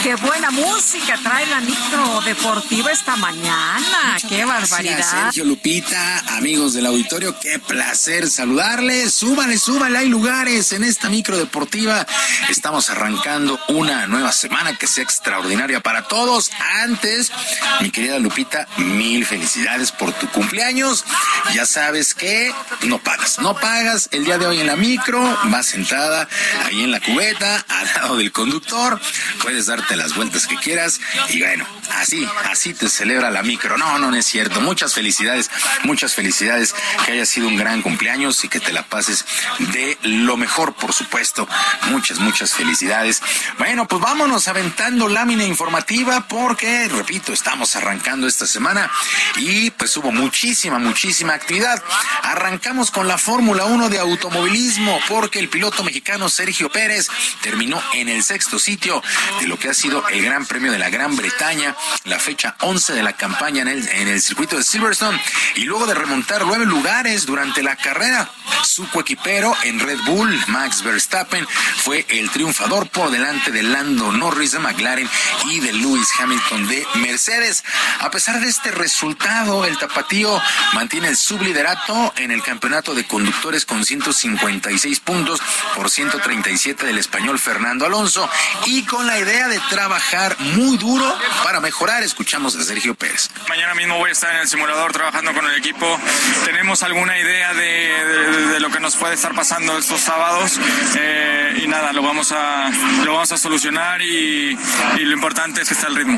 Qué 0.03 0.15
buena 0.15 0.53
música 0.53 1.19
trae 1.21 1.47
la 1.47 1.61
micro 1.61 2.21
deportiva 2.21 2.93
esta 2.93 3.17
mañana. 3.17 4.17
Qué 4.29 4.45
barbaridad. 4.45 5.11
Sergio 5.11 5.45
Lupita, 5.45 6.19
amigos 6.37 6.75
del 6.75 6.87
auditorio, 6.87 7.37
qué 7.41 7.59
placer 7.59 8.31
saludarles. 8.31 9.13
Súbale, 9.13 9.59
súbale, 9.59 9.99
hay 9.99 10.09
lugares 10.09 10.71
en 10.73 10.85
esta 10.85 11.09
micro 11.09 11.37
deportiva. 11.37 12.07
Estamos 12.49 12.89
arrancando 12.89 13.59
una 13.69 14.07
nueva 14.07 14.31
semana 14.31 14.77
que 14.79 14.87
sea 14.87 15.03
extraordinaria 15.03 15.81
para 15.81 16.07
todos. 16.07 16.53
Antes, 16.85 17.33
mi 17.81 17.91
querida 17.91 18.21
Lupita, 18.21 18.69
mil 18.77 19.27
felicidades 19.27 19.91
por 19.91 20.13
tu 20.13 20.29
cumpleaños. 20.29 21.05
Ya 21.53 21.67
sabes 21.67 22.15
que 22.15 22.55
no 22.87 22.99
pagas, 22.99 23.39
no 23.39 23.55
pagas 23.55 24.09
el 24.13 24.25
día 24.25 24.39
de 24.39 24.47
hoy 24.47 24.61
en 24.61 24.67
la 24.67 24.77
micro, 24.77 25.21
vas 25.45 25.67
sentada 25.67 26.29
ahí 26.65 26.83
en 26.83 26.91
la 26.91 27.01
cubeta, 27.01 27.65
al 27.69 27.87
lado 27.95 28.17
del 28.17 28.33
conductor, 28.33 29.01
puedes 29.43 29.67
darte 29.67 29.97
las 29.97 30.15
vueltas 30.15 30.47
que 30.47 30.57
quieras 30.57 31.01
y 31.29 31.41
bueno, 31.41 31.67
así, 31.95 32.27
así 32.51 32.75
te 32.75 32.89
celebra 32.89 33.31
la 33.31 33.43
micro. 33.43 33.77
No, 33.79 33.99
no, 33.99 34.11
no 34.11 34.17
es 34.17 34.27
cierto. 34.27 34.61
Muchas 34.61 34.95
felicidades, 34.95 35.51
muchas 35.85 36.15
felicidades, 36.15 36.75
que 37.05 37.13
haya 37.13 37.27
sido 37.27 37.49
un 37.49 37.57
gran 37.57 37.83
cumpleaños 37.83 38.45
y 38.45 38.49
que 38.49 38.61
te 38.61 38.73
la 38.73 38.83
pases 38.83 39.25
de 39.59 39.99
lo 40.03 40.37
mejor, 40.37 40.75
por 40.75 40.93
supuesto. 40.93 41.49
Muchas, 41.91 42.19
muchas 42.19 42.53
felicidades. 42.53 43.23
Bueno, 43.59 43.87
pues 43.89 44.01
vámonos 44.01 44.49
aventando 44.49 45.09
lámina 45.09 45.45
informativa 45.45 46.27
porque, 46.29 46.89
repito, 46.89 47.33
estamos 47.33 47.77
arrancando 47.77 48.27
esta 48.27 48.47
semana 48.47 48.91
y 49.37 49.71
pues 49.71 49.97
hubo 49.97 50.13
muchísima, 50.13 50.79
muchísima 50.79 51.35
actividad. 51.35 51.83
Arrancamos 52.23 52.76
con 52.77 53.09
la 53.09 53.17
Fórmula 53.17 53.65
1 53.65 53.89
de 53.89 53.99
automovilismo 53.99 55.01
porque 55.09 55.39
el 55.39 55.49
piloto 55.49 55.83
mexicano 55.83 56.29
Sergio 56.29 56.71
Pérez 56.71 57.09
terminó 57.41 57.83
en 57.95 58.11
el 58.11 58.23
sexto 58.23 58.59
sitio 58.59 59.03
de 59.41 59.47
lo 59.47 59.59
que 59.59 59.71
ha 59.71 59.75
sido 59.75 60.07
el 60.09 60.23
Gran 60.23 60.45
Premio 60.45 60.71
de 60.71 60.79
la 60.79 60.91
Gran 60.91 61.17
Bretaña, 61.17 61.75
la 62.05 62.19
fecha 62.19 62.55
11 62.61 62.93
de 62.93 63.03
la 63.03 63.15
campaña 63.15 63.63
en 63.63 63.69
el, 63.69 63.89
en 63.89 64.09
el 64.09 64.21
circuito 64.21 64.59
de 64.59 64.63
Silverstone, 64.63 65.19
y 65.55 65.63
luego 65.63 65.87
de 65.87 65.95
remontar 65.95 66.45
nueve 66.45 66.67
lugares 66.67 67.25
durante 67.25 67.63
la 67.63 67.77
carrera. 67.77 68.29
Su 68.63 68.87
coequipero 68.91 69.57
en 69.63 69.81
Red 69.81 70.01
Bull, 70.05 70.39
Max 70.49 70.83
Verstappen, 70.83 71.47
fue 71.79 72.05
el 72.11 72.31
triunfador 72.31 72.91
por 72.91 73.11
delante 73.11 73.53
de 73.53 73.63
Lando 73.63 74.13
Norris 74.13 74.53
de 74.53 74.59
McLaren 74.59 75.09
y 75.47 75.61
de 75.61 75.73
Lewis 75.73 76.11
Hamilton 76.19 76.69
de 76.69 76.87
Mercedes. 76.97 77.65
A 78.01 78.11
pesar 78.11 78.39
de 78.41 78.49
este 78.49 78.71
resultado, 78.71 79.65
el 79.65 79.79
tapatío 79.79 80.43
mantiene 80.75 81.09
el 81.09 81.17
subliderato 81.17 82.13
en 82.17 82.31
el 82.33 82.43
campeonato 82.43 82.56
de 82.61 83.05
conductores 83.07 83.65
con 83.67 83.85
156 83.85 85.01
puntos 85.01 85.41
por 85.75 85.91
137 85.91 86.87
del 86.87 86.99
español 86.99 87.39
Fernando 87.39 87.85
Alonso 87.87 88.29
y 88.67 88.83
con 88.85 89.07
la 89.07 89.19
idea 89.19 89.47
de 89.49 89.61
trabajar 89.69 90.37
muy 90.41 90.77
duro 90.79 91.15
para 91.45 91.61
mejorar. 91.61 92.03
Escuchamos 92.03 92.57
a 92.57 92.65
Sergio 92.65 92.95
Pérez. 92.95 93.31
Mañana 93.49 93.75
mismo 93.75 93.99
voy 93.99 94.09
a 94.11 94.13
estar 94.13 94.35
en 94.35 94.41
el 94.43 94.49
simulador 94.49 94.93
trabajando 94.93 95.33
con 95.35 95.45
el 95.47 95.55
equipo. 95.57 95.99
Tenemos 96.45 96.83
alguna 96.83 97.19
idea 97.19 97.53
de, 97.55 97.61
de- 97.63 98.47
de 98.47 98.61
lo 98.61 98.71
que 98.71 98.81
nos 98.81 98.97
puede 98.97 99.15
estar 99.15 99.35
pasando 99.35 99.77
estos 99.79 100.01
sábados 100.01 100.53
eh, 100.97 101.61
y 101.63 101.69
nada, 101.69 101.93
lo 101.93 102.03
vamos 102.03 102.33
a, 102.33 102.71
lo 103.05 103.13
vamos 103.15 103.33
a 103.33 103.39
solucionar 103.39 104.01
y, 104.03 104.57
y 104.97 105.01
lo 105.01 105.13
importante 105.13 105.61
es 105.63 105.69
que 105.69 105.75
está 105.75 105.89
el 105.89 105.97
ritmo. 105.97 106.17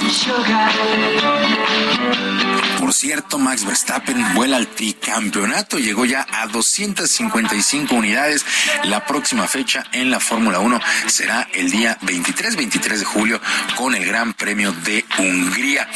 Por 2.79 2.95
cierto, 2.95 3.39
Max 3.39 3.65
Verstappen 3.65 4.35
vuela 4.35 4.57
al 4.57 4.69
tricampeonato, 4.69 5.79
llegó 5.79 6.05
ya 6.05 6.27
a 6.33 6.47
255 6.47 7.95
unidades. 7.95 8.45
La 8.85 9.05
próxima 9.07 9.47
fecha 9.47 9.85
en 9.93 10.11
la 10.11 10.21
Fórmula 10.21 10.61
1 10.61 10.81
será 11.07 11.49
el 11.53 11.71
día 11.71 11.99
23, 12.03 12.57
23 12.57 13.01
de 13.01 13.05
julio 13.05 13.41
con 13.77 13.95
el 13.95 14.05
Gran 14.07 14.35
Premio 14.35 14.73
de 14.73 15.05
Hungría. 15.19 15.89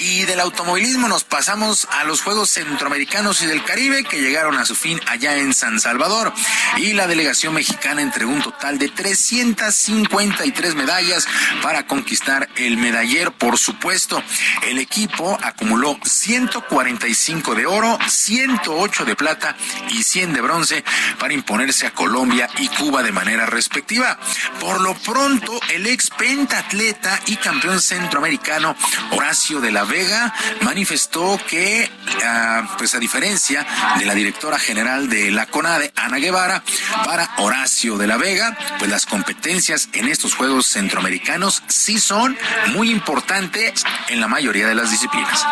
Y 0.00 0.24
del 0.24 0.40
automovilismo 0.40 1.08
nos 1.08 1.24
pasamos 1.24 1.88
a 1.90 2.04
los 2.04 2.22
Juegos 2.22 2.50
Centroamericanos 2.50 3.42
y 3.42 3.46
del 3.46 3.64
Caribe 3.64 4.04
que 4.04 4.20
llegaron 4.20 4.56
a 4.58 4.64
su 4.64 4.74
fin 4.74 5.00
allá 5.06 5.36
en 5.36 5.54
San 5.54 5.80
Salvador. 5.80 6.32
Y 6.76 6.92
la 6.92 7.06
delegación 7.06 7.54
mexicana 7.54 8.02
entregó 8.02 8.32
un 8.32 8.42
total 8.42 8.78
de 8.78 8.88
353 8.88 10.74
medallas 10.74 11.26
para 11.62 11.86
conquistar 11.86 12.48
el 12.56 12.76
medallero. 12.76 13.32
Por 13.32 13.58
supuesto, 13.58 14.22
el 14.66 14.78
equipo 14.78 15.38
acumuló 15.42 15.98
145 16.04 17.54
de 17.54 17.66
oro, 17.66 17.98
108 18.08 19.04
de 19.04 19.16
plata 19.16 19.56
y 19.90 20.02
100 20.02 20.32
de 20.32 20.40
bronce 20.40 20.84
para 21.18 21.34
imponerse 21.34 21.86
a 21.86 21.92
Colombia 21.92 22.48
y 22.58 22.68
Cuba 22.68 23.02
de 23.02 23.12
manera 23.12 23.46
respectiva. 23.46 24.18
Por 24.60 24.80
lo 24.80 24.94
pronto, 24.94 25.60
el 25.72 25.86
ex 25.86 26.10
pentatleta 26.10 27.20
y 27.26 27.36
campeón 27.36 27.80
centroamericano 27.80 28.76
Horacio 29.12 29.60
de 29.60 29.72
la 29.72 29.84
Vega 29.84 30.34
manifestó 30.62 31.38
que, 31.48 31.90
ah, 32.24 32.76
pues 32.78 32.94
a 32.94 32.98
diferencia 32.98 33.66
de 33.98 34.04
la 34.04 34.14
directora 34.14 34.58
general 34.58 35.08
de 35.08 35.30
la 35.30 35.46
CONADE, 35.46 35.92
Ana 35.96 36.18
Guevara, 36.18 36.62
para 37.04 37.30
Horacio 37.38 37.96
de 37.96 38.06
la 38.06 38.16
Vega, 38.16 38.56
pues 38.78 38.90
las 38.90 39.06
competencias 39.06 39.88
en 39.92 40.08
estos 40.08 40.34
Juegos 40.34 40.66
Centroamericanos 40.66 41.62
sí 41.68 41.98
son 41.98 42.36
muy 42.72 42.90
importantes 42.90 43.84
en 44.08 44.20
la 44.20 44.28
mayoría 44.28 44.66
de 44.66 44.74
las 44.74 44.90
disciplinas. 44.90 45.46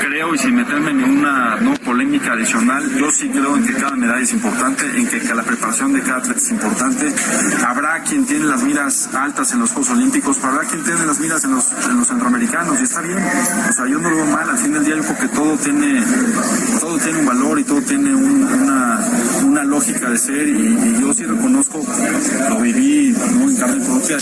Creo, 0.00 0.34
y 0.34 0.38
sin 0.38 0.54
meterme 0.54 0.90
en 0.90 0.98
ninguna 0.98 1.56
no 1.60 1.74
polémica 1.74 2.32
adicional, 2.32 2.88
yo 2.98 3.10
sí 3.10 3.28
en 3.56 3.66
que 3.66 3.74
cada 3.74 3.94
medalla 3.96 4.22
es 4.22 4.32
importante, 4.32 4.84
en 4.96 5.06
que 5.08 5.34
la 5.34 5.42
preparación 5.42 5.92
de 5.92 6.00
cada 6.02 6.18
atleta 6.18 6.40
es 6.40 6.50
importante. 6.50 7.12
Habrá 7.66 8.02
quien 8.02 8.24
tiene 8.24 8.46
las 8.46 8.62
miras 8.62 9.08
altas 9.14 9.52
en 9.52 9.60
los 9.60 9.70
Juegos 9.70 9.90
Olímpicos, 9.90 10.38
habrá 10.42 10.62
quien 10.66 10.82
tiene 10.82 11.04
las 11.06 11.18
miras 11.20 11.44
en 11.44 11.52
los, 11.52 11.66
en 11.88 11.98
los 11.98 12.08
centroamericanos, 12.08 12.80
y 12.80 12.84
está 12.84 13.00
bien. 13.02 13.18
O 13.18 13.72
sea, 13.72 13.86
yo 13.86 13.98
no 13.98 14.10
lo 14.10 14.16
veo 14.16 14.26
mal, 14.26 14.48
al 14.50 14.58
fin 14.58 14.72
del 14.72 14.84
día 14.84 14.96
yo 14.96 15.02
creo 15.02 15.18
que 15.18 15.28
todo 15.28 15.56
tiene, 15.58 16.02
todo 16.80 16.98
tiene 16.98 17.18
un 17.20 17.26
valor 17.26 17.58
y 17.60 17.64
todo 17.64 17.82
tiene 17.82 18.14
un- 18.14 18.44
una, 18.44 19.00
una 19.44 19.64
lógica 19.64 20.08
de 20.10 20.18
ser, 20.18 20.48
y, 20.48 20.52
y 20.52 20.98
yo 21.00 21.12
sí 21.12 21.24
reconozco, 21.24 21.84
lo 22.48 22.60
viví 22.60 23.14
¿no? 23.38 23.50
en 23.50 23.56
carne 23.56 23.84
propia. 23.84 24.16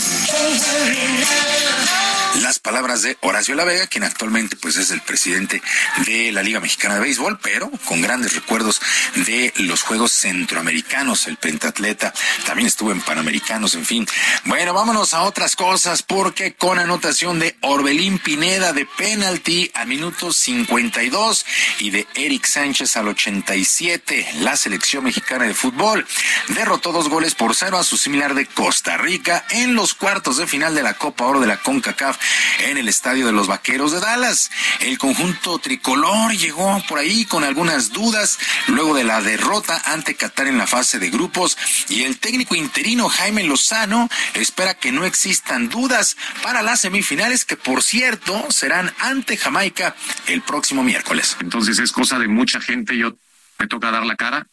Las 2.43 2.59
palabras 2.59 3.01
de 3.03 3.17
Horacio 3.21 3.55
La 3.55 3.63
Vega, 3.63 3.87
quien 3.87 4.03
actualmente 4.03 4.57
pues 4.57 4.75
es 4.75 4.91
el 4.91 4.99
presidente 4.99 5.61
de 6.05 6.29
la 6.33 6.43
Liga 6.43 6.59
Mexicana 6.59 6.95
de 6.95 6.99
Béisbol, 6.99 7.39
pero 7.41 7.71
con 7.85 8.01
grandes 8.01 8.35
recuerdos 8.35 8.81
de 9.15 9.53
los 9.59 9.81
Juegos 9.81 10.11
Centroamericanos, 10.11 11.27
el 11.27 11.37
pentatleta, 11.37 12.13
también 12.45 12.67
estuvo 12.67 12.91
en 12.91 12.99
Panamericanos, 12.99 13.75
en 13.75 13.85
fin. 13.85 14.05
Bueno, 14.43 14.73
vámonos 14.73 15.13
a 15.13 15.21
otras 15.21 15.55
cosas 15.55 16.03
porque 16.03 16.53
con 16.53 16.79
anotación 16.79 17.39
de 17.39 17.55
Orbelín 17.61 18.19
Pineda 18.19 18.73
de 18.73 18.87
penalti 18.87 19.71
a 19.73 19.85
minuto 19.85 20.33
52 20.33 21.45
y 21.79 21.91
de 21.91 22.07
Eric 22.13 22.45
Sánchez 22.45 22.97
al 22.97 23.07
87, 23.07 24.27
la 24.39 24.57
selección 24.57 25.05
mexicana 25.05 25.45
de 25.45 25.53
fútbol 25.53 26.05
derrotó 26.49 26.91
dos 26.91 27.07
goles 27.07 27.35
por 27.35 27.55
cero 27.55 27.77
a 27.77 27.85
su 27.85 27.95
similar 27.95 28.35
de 28.35 28.47
Costa 28.47 28.97
Rica 28.97 29.45
en 29.51 29.75
los 29.75 29.93
cuartos 29.93 30.35
de 30.35 30.45
final 30.45 30.75
de 30.75 30.83
la 30.83 30.95
Copa 30.95 31.23
Oro 31.23 31.39
de 31.39 31.47
la 31.47 31.55
CONCACAF 31.55 32.17
en 32.59 32.77
el 32.77 32.87
estadio 32.87 33.25
de 33.25 33.31
los 33.31 33.47
Vaqueros 33.47 33.91
de 33.91 33.99
Dallas. 33.99 34.51
El 34.79 34.97
conjunto 34.97 35.59
tricolor 35.59 36.33
llegó 36.33 36.81
por 36.87 36.99
ahí 36.99 37.25
con 37.25 37.43
algunas 37.43 37.91
dudas 37.91 38.39
luego 38.67 38.95
de 38.95 39.03
la 39.03 39.21
derrota 39.21 39.81
ante 39.85 40.15
Qatar 40.15 40.47
en 40.47 40.57
la 40.57 40.67
fase 40.67 40.99
de 40.99 41.09
grupos 41.09 41.57
y 41.89 42.03
el 42.03 42.19
técnico 42.19 42.55
interino 42.55 43.09
Jaime 43.09 43.43
Lozano 43.43 44.09
espera 44.33 44.73
que 44.73 44.91
no 44.91 45.05
existan 45.05 45.69
dudas 45.69 46.17
para 46.41 46.61
las 46.61 46.81
semifinales 46.81 47.45
que 47.45 47.57
por 47.57 47.83
cierto 47.83 48.47
serán 48.49 48.93
ante 48.99 49.37
Jamaica 49.37 49.95
el 50.27 50.41
próximo 50.41 50.83
miércoles. 50.83 51.37
Entonces 51.39 51.79
es 51.79 51.91
cosa 51.91 52.19
de 52.19 52.27
mucha 52.27 52.59
gente, 52.61 52.97
yo 52.97 53.15
me 53.59 53.67
toca 53.67 53.91
dar 53.91 54.05
la 54.05 54.15
cara 54.15 54.47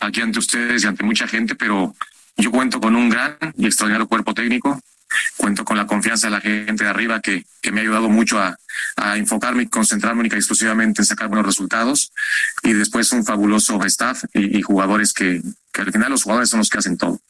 aquí 0.00 0.20
ante 0.20 0.38
ustedes 0.38 0.84
y 0.84 0.86
ante 0.86 1.04
mucha 1.04 1.26
gente, 1.26 1.54
pero 1.54 1.94
yo 2.36 2.50
cuento 2.50 2.80
con 2.80 2.96
un 2.96 3.08
gran 3.08 3.36
y 3.56 3.66
extraordinario 3.66 4.08
cuerpo 4.08 4.34
técnico, 4.34 4.80
cuento 5.36 5.64
con 5.64 5.76
la 5.76 5.86
confianza 5.86 6.26
de 6.26 6.32
la 6.32 6.40
gente 6.40 6.84
de 6.84 6.90
arriba 6.90 7.20
que, 7.20 7.44
que 7.60 7.72
me 7.72 7.80
ha 7.80 7.82
ayudado 7.82 8.08
mucho 8.08 8.38
a, 8.38 8.56
a, 8.96 9.16
enfocarme 9.16 9.64
y 9.64 9.68
concentrarme 9.68 10.20
única 10.20 10.36
y 10.36 10.40
exclusivamente 10.40 11.02
en 11.02 11.06
sacar 11.06 11.28
buenos 11.28 11.46
resultados 11.46 12.12
y 12.62 12.72
después 12.72 13.12
un 13.12 13.24
fabuloso 13.24 13.82
staff 13.84 14.24
y, 14.32 14.62
jugadores 14.62 15.12
que, 15.12 15.42
que 15.72 15.82
al 15.82 15.92
final 15.92 16.10
los 16.10 16.22
jugadores 16.22 16.48
son 16.48 16.58
los 16.58 16.70
que 16.70 16.78
hacen 16.78 16.96
todo. 16.96 17.20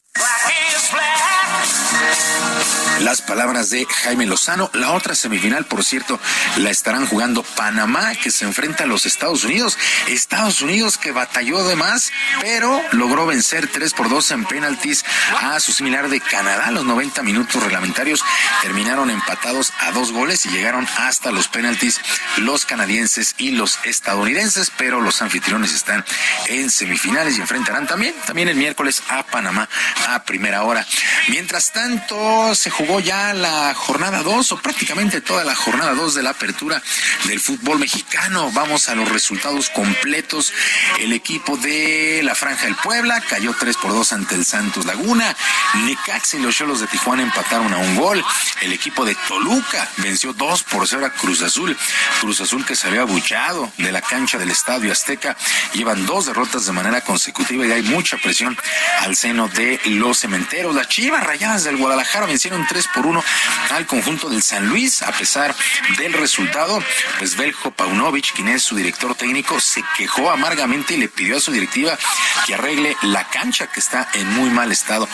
Las 3.01 3.21
palabras 3.21 3.69
de 3.69 3.85
Jaime 3.85 4.25
Lozano. 4.25 4.71
La 4.73 4.91
otra 4.91 5.15
semifinal, 5.15 5.65
por 5.65 5.83
cierto, 5.83 6.19
la 6.57 6.69
estarán 6.69 7.05
jugando 7.05 7.43
Panamá, 7.43 8.15
que 8.15 8.31
se 8.31 8.45
enfrenta 8.45 8.85
a 8.85 8.87
los 8.87 9.05
Estados 9.05 9.43
Unidos. 9.43 9.77
Estados 10.07 10.61
Unidos 10.61 10.97
que 10.97 11.11
batalló 11.11 11.67
de 11.67 11.75
más, 11.75 12.11
pero 12.41 12.81
logró 12.93 13.25
vencer 13.25 13.67
3 13.67 13.93
por 13.93 14.09
2 14.09 14.31
en 14.31 14.45
penaltis 14.45 15.03
a 15.41 15.59
su 15.59 15.73
similar 15.73 16.09
de 16.09 16.21
Canadá. 16.21 16.71
Los 16.71 16.85
90 16.85 17.21
minutos 17.23 17.61
reglamentarios 17.61 18.23
terminaron 18.61 19.09
empatados 19.09 19.73
a 19.79 19.91
dos 19.91 20.13
goles 20.13 20.45
y 20.45 20.49
llegaron 20.49 20.87
hasta 20.97 21.31
los 21.31 21.49
penaltis 21.49 21.99
los 22.37 22.65
canadienses 22.65 23.35
y 23.37 23.51
los 23.51 23.77
estadounidenses, 23.83 24.71
pero 24.77 25.01
los 25.01 25.21
anfitriones 25.21 25.73
están 25.73 26.05
en 26.47 26.69
semifinales 26.69 27.37
y 27.37 27.41
enfrentarán 27.41 27.87
también, 27.87 28.15
también 28.25 28.47
el 28.47 28.55
miércoles 28.55 29.03
a 29.09 29.23
Panamá 29.23 29.67
a 30.07 30.23
primera 30.23 30.63
hora. 30.63 30.85
Mientras 31.27 31.71
tanto, 31.71 32.55
se 32.55 32.69
jugó 32.69 32.84
ya 32.85 33.33
la 33.33 33.73
jornada 33.73 34.21
2 34.21 34.51
o 34.51 34.57
prácticamente 34.57 35.19
toda 35.19 35.43
la 35.43 35.55
jornada 35.55 35.93
2 35.95 36.13
de 36.15 36.23
la 36.23 36.29
apertura 36.31 36.81
del 37.25 37.39
fútbol 37.39 37.79
mexicano. 37.79 38.51
Vamos 38.53 38.89
a 38.89 38.95
los 38.95 39.09
resultados 39.09 39.69
completos. 39.69 40.53
El 40.99 41.11
equipo 41.11 41.57
de 41.57 42.21
la 42.23 42.35
Franja 42.35 42.65
del 42.65 42.75
Puebla 42.75 43.21
cayó 43.27 43.55
3 43.59 43.77
por 43.77 43.91
2 43.91 44.13
ante 44.13 44.35
el 44.35 44.45
Santos 44.45 44.85
Laguna. 44.85 45.35
Necaxa 45.83 46.37
y 46.37 46.41
los 46.41 46.55
Cholos 46.55 46.79
de 46.79 46.87
Tijuana 46.87 47.23
empataron 47.23 47.73
a 47.73 47.77
un 47.77 47.95
gol. 47.95 48.23
El 48.61 48.71
equipo 48.71 49.03
de 49.03 49.15
Toluca 49.27 49.89
venció 49.97 50.33
2 50.33 50.63
por 50.63 50.87
0 50.87 51.05
a 51.07 51.09
Cruz 51.09 51.41
Azul. 51.41 51.75
Cruz 52.21 52.39
Azul 52.41 52.65
que 52.65 52.75
había 52.85 53.01
abuchado 53.01 53.71
de 53.77 53.91
la 53.91 54.01
cancha 54.01 54.37
del 54.37 54.51
Estadio 54.51 54.91
Azteca. 54.91 55.35
Llevan 55.73 56.05
dos 56.05 56.27
derrotas 56.27 56.65
de 56.65 56.71
manera 56.71 57.01
consecutiva 57.01 57.65
y 57.65 57.71
hay 57.71 57.81
mucha 57.81 58.17
presión 58.17 58.57
al 58.99 59.15
seno 59.15 59.47
de 59.47 59.79
los 59.85 60.19
cementeros. 60.19 60.75
Las 60.75 60.87
Chivas 60.87 61.23
Rayadas 61.23 61.63
del 61.63 61.77
Guadalajara 61.77 62.25
vencieron 62.27 62.65
3 62.67 62.74
por 62.93 63.05
1 63.05 63.23
al 63.71 63.85
conjunto 63.85 64.29
del 64.29 64.43
San 64.43 64.67
Luis. 64.67 65.01
A 65.01 65.11
pesar 65.11 65.55
del 65.97 66.13
resultado, 66.13 66.81
pues 67.17 67.37
Beljo 67.37 67.71
Paunovic, 67.71 68.33
quien 68.33 68.49
es 68.49 68.63
su 68.63 68.75
director 68.75 69.15
técnico, 69.15 69.59
se 69.59 69.83
quejó 69.97 70.29
amargamente 70.29 70.95
y 70.95 70.97
le 70.97 71.07
pidió 71.07 71.37
a 71.37 71.39
su 71.39 71.51
directiva 71.51 71.97
que 72.45 72.55
arregle 72.55 72.97
la 73.03 73.27
cancha 73.29 73.67
que 73.67 73.79
está 73.79 74.09
en 74.13 74.29
muy 74.33 74.49
mal 74.49 74.71
estado 74.71 75.07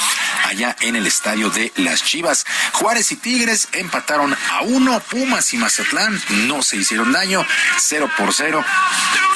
allá 0.45 0.75
en 0.81 0.95
el 0.95 1.05
estadio 1.05 1.49
de 1.49 1.71
las 1.77 2.03
Chivas. 2.03 2.45
Juárez 2.73 3.11
y 3.11 3.15
Tigres 3.17 3.67
empataron 3.73 4.35
a 4.51 4.61
uno. 4.61 4.99
Pumas 5.09 5.53
y 5.53 5.57
Mazatlán 5.57 6.19
no 6.47 6.61
se 6.63 6.77
hicieron 6.77 7.11
daño, 7.11 7.45
0 7.77 8.09
por 8.17 8.33
0. 8.33 8.63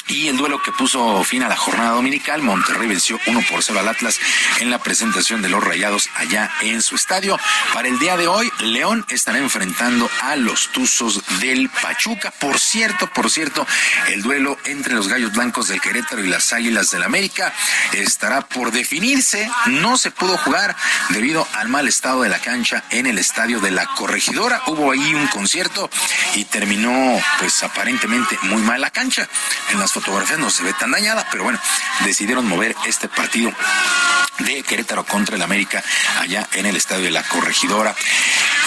Y 0.08 0.28
el 0.28 0.38
duelo 0.38 0.62
que 0.62 0.72
puso 0.72 1.24
fin 1.24 1.42
a 1.42 1.50
la 1.50 1.56
jornada 1.56 1.92
dominical, 1.92 2.44
Monterrey 2.44 2.88
venció 2.88 3.20
1 3.26 3.42
por 3.50 3.64
0 3.64 3.80
al 3.80 3.88
Atlas 3.88 4.20
en 4.60 4.70
la 4.70 4.78
presentación 4.78 5.42
de 5.42 5.50
los 5.50 5.64
Rayados 5.64 6.10
allá 6.16 6.52
en 6.62 6.84
su 6.84 6.96
estadio. 6.96 7.40
Para 7.74 7.88
el 7.88 7.98
día 7.98 8.16
de 8.16 8.28
hoy, 8.28 8.52
León 8.60 9.04
estará 9.10 9.40
enfrentando 9.40 10.08
a 10.22 10.36
los 10.36 10.72
Tuzos 10.72 11.24
del 11.40 11.70
Pachuca. 11.70 12.32
Por 12.40 12.60
cierto, 12.60 13.08
por 13.08 13.32
cierto, 13.32 13.66
el 14.10 14.22
duelo 14.22 14.60
entre 14.66 14.94
los 14.94 15.08
Gallos 15.08 15.32
Blancos 15.32 15.70
del 15.70 15.82
Querétaro 15.82 16.24
y 16.24 16.28
las 16.28 16.54
Águilas 16.54 16.92
del 16.92 17.02
América 17.02 17.52
estará 17.94 18.42
por 18.42 18.72
definirse. 18.72 19.50
No 19.66 19.98
se 19.98 20.12
pudo 20.12 20.38
jugar 20.38 20.76
debido 21.10 21.48
al 21.54 21.68
mal 21.68 21.88
estado 21.88 22.22
de 22.22 22.30
la 22.30 22.40
cancha 22.40 22.84
en 22.92 23.08
el 23.08 23.18
estadio 23.18 23.60
de 23.60 23.72
la 23.72 23.88
Corregidora. 23.88 24.62
Hubo 24.68 24.92
ahí 24.92 25.16
un 25.16 25.28
concierto 25.28 25.90
y 26.36 26.46
terminó, 26.46 27.20
pues 27.40 27.64
aparentemente 27.64 28.38
muy 28.44 28.62
mal 28.62 28.82
la 28.82 28.92
cancha. 28.92 29.28
En 29.72 29.80
las 29.80 29.95
fotografías 29.96 30.40
no 30.40 30.50
se 30.50 30.64
ve 30.64 30.74
tan 30.74 30.92
dañada, 30.92 31.26
pero 31.32 31.46
bueno, 31.46 31.58
decidieron 32.04 32.46
mover 32.48 32.76
este 32.86 33.08
partido 33.08 33.54
de 34.40 34.62
Querétaro 34.64 35.06
contra 35.06 35.38
el 35.38 35.42
América 35.42 35.82
allá 36.20 36.50
en 36.52 36.66
el 36.66 36.76
estadio 36.76 37.06
de 37.06 37.12
la 37.12 37.24
Corregidora. 37.24 37.96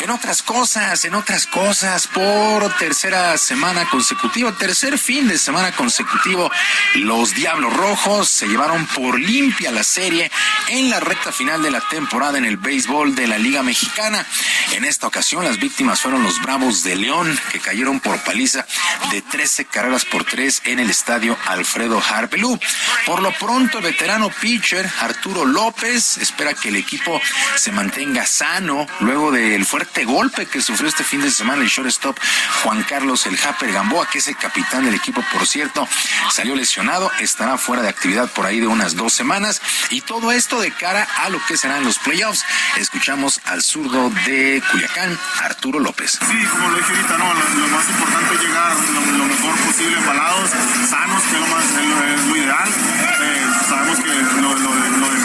En 0.01 0.11
otras 0.11 0.43
cosas, 0.43 1.05
en 1.05 1.15
otras 1.15 1.47
cosas, 1.47 2.07
por 2.07 2.75
tercera 2.79 3.37
semana 3.37 3.89
consecutiva, 3.91 4.57
tercer 4.57 4.97
fin 4.97 5.27
de 5.27 5.37
semana 5.37 5.73
consecutivo, 5.73 6.51
los 6.95 7.35
Diablos 7.35 7.77
Rojos 7.77 8.29
se 8.29 8.47
llevaron 8.47 8.87
por 8.87 9.19
limpia 9.19 9.73
la 9.73 9.83
serie 9.83 10.31
en 10.69 10.89
la 10.89 11.01
recta 11.01 11.33
final 11.33 11.63
de 11.63 11.73
la 11.73 11.81
temporada 11.81 12.39
en 12.39 12.45
el 12.45 12.57
béisbol 12.57 13.17
de 13.17 13.27
la 13.27 13.39
Liga 13.39 13.65
Mexicana. 13.65 14.25
En 14.73 14.85
esta 14.85 15.09
ocasión, 15.09 15.45
las 15.45 15.59
víctimas 15.59 16.01
fueron 16.01 16.23
los 16.23 16.41
Bravos 16.43 16.85
de 16.85 16.95
León, 16.95 17.39
que 17.51 17.59
cayeron 17.59 17.99
por 17.99 18.23
paliza 18.23 18.67
de 19.11 19.21
13 19.21 19.65
carreras 19.65 20.05
por 20.05 20.23
3 20.25 20.63
en 20.67 20.79
el 20.79 20.91
estadio 20.91 21.18
Alfredo 21.47 22.01
Harpelú. 22.01 22.59
Por 23.05 23.23
lo 23.23 23.33
pronto, 23.33 23.79
el 23.79 23.85
veterano 23.85 24.31
pitcher 24.31 24.89
Arturo 25.01 25.45
López 25.45 26.19
espera 26.19 26.55
que 26.55 26.69
el 26.69 26.77
equipo 26.77 27.21
se 27.57 27.73
mantenga 27.73 28.25
sano 28.25 28.87
luego 29.01 29.33
del 29.33 29.65
fuerte 29.67 30.05
golpe 30.05 30.47
que 30.47 30.63
sufrió 30.63 30.89
este 30.89 31.03
fin 31.03 31.21
de 31.21 31.31
semana 31.31 31.63
el 31.63 31.69
shortstop 31.69 32.17
Juan 32.63 32.85
Carlos 32.85 33.27
El 33.27 33.37
Japer 33.37 33.73
Gamboa, 33.73 34.09
que 34.09 34.19
es 34.19 34.29
el 34.29 34.37
capitán 34.37 34.85
del 34.85 34.95
equipo, 34.95 35.25
por 35.33 35.47
cierto, 35.47 35.89
salió 36.31 36.55
lesionado, 36.55 37.11
estará 37.19 37.59
fuera 37.59 37.83
de 37.83 37.89
actividad 37.89 38.31
por 38.31 38.47
ahí 38.47 38.61
de 38.61 38.69
unas 38.69 38.95
dos 38.95 39.13
semanas 39.13 39.61
y 39.91 40.03
todo 40.03 40.31
esto 40.31 40.61
de 40.61 40.71
cara 40.73 41.07
a 41.25 41.31
lo 41.31 41.45
que 41.47 41.57
serán 41.57 41.85
los 41.85 41.99
playoffs. 41.99 42.45
Escuchamos 42.77 43.41
al 43.45 43.63
zurdo 43.63 44.11
de 44.25 44.63
Culiacán, 44.71 45.19
Arturo 45.43 45.81
López. 45.81 46.13
Sí, 46.13 46.47
como 46.51 46.69
lo 46.69 46.77
dije 46.77 46.93
ahorita, 46.93 47.19
no, 47.19 47.35
lo, 47.35 47.69
más 47.69 47.89
importante 47.89 48.35
es 48.35 48.41
llegar 48.41 48.77
lo, 48.77 49.19
lo, 49.19 49.25
mejor 49.25 49.57
posible 49.67 49.97
embalados, 49.99 50.51
sanos, 50.89 51.08
que 51.09 51.37
es 51.37 51.41
lo, 51.41 51.47
más, 51.49 51.65
es 51.65 52.27
lo 52.27 52.37
ideal. 52.37 52.69
Eh, 52.69 53.47
sabemos 53.69 53.99
que 54.01 54.13
lo, 54.41 54.55
lo, 54.55 54.75
lo 54.75 55.09
de 55.09 55.19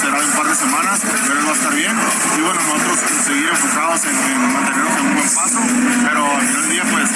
será 0.00 0.18
de 0.18 0.26
un 0.26 0.32
par 0.32 0.48
de 0.48 0.54
semanas, 0.54 1.00
pero 1.02 1.38
él 1.38 1.46
va 1.46 1.50
a 1.50 1.54
estar 1.54 1.74
bien. 1.74 1.96
Y 2.36 2.40
bueno, 2.40 2.60
nosotros 2.60 2.98
seguir 3.24 3.48
enfocados 3.48 4.04
en, 4.04 4.16
en 4.16 4.52
mantenernos 4.52 4.96
en 4.96 5.06
un 5.06 5.14
buen 5.14 5.34
paso, 5.34 5.60
pero 6.04 6.36
al 6.36 6.46
final 6.46 6.62
del 6.62 6.70
día, 6.70 6.84
pues 6.90 7.09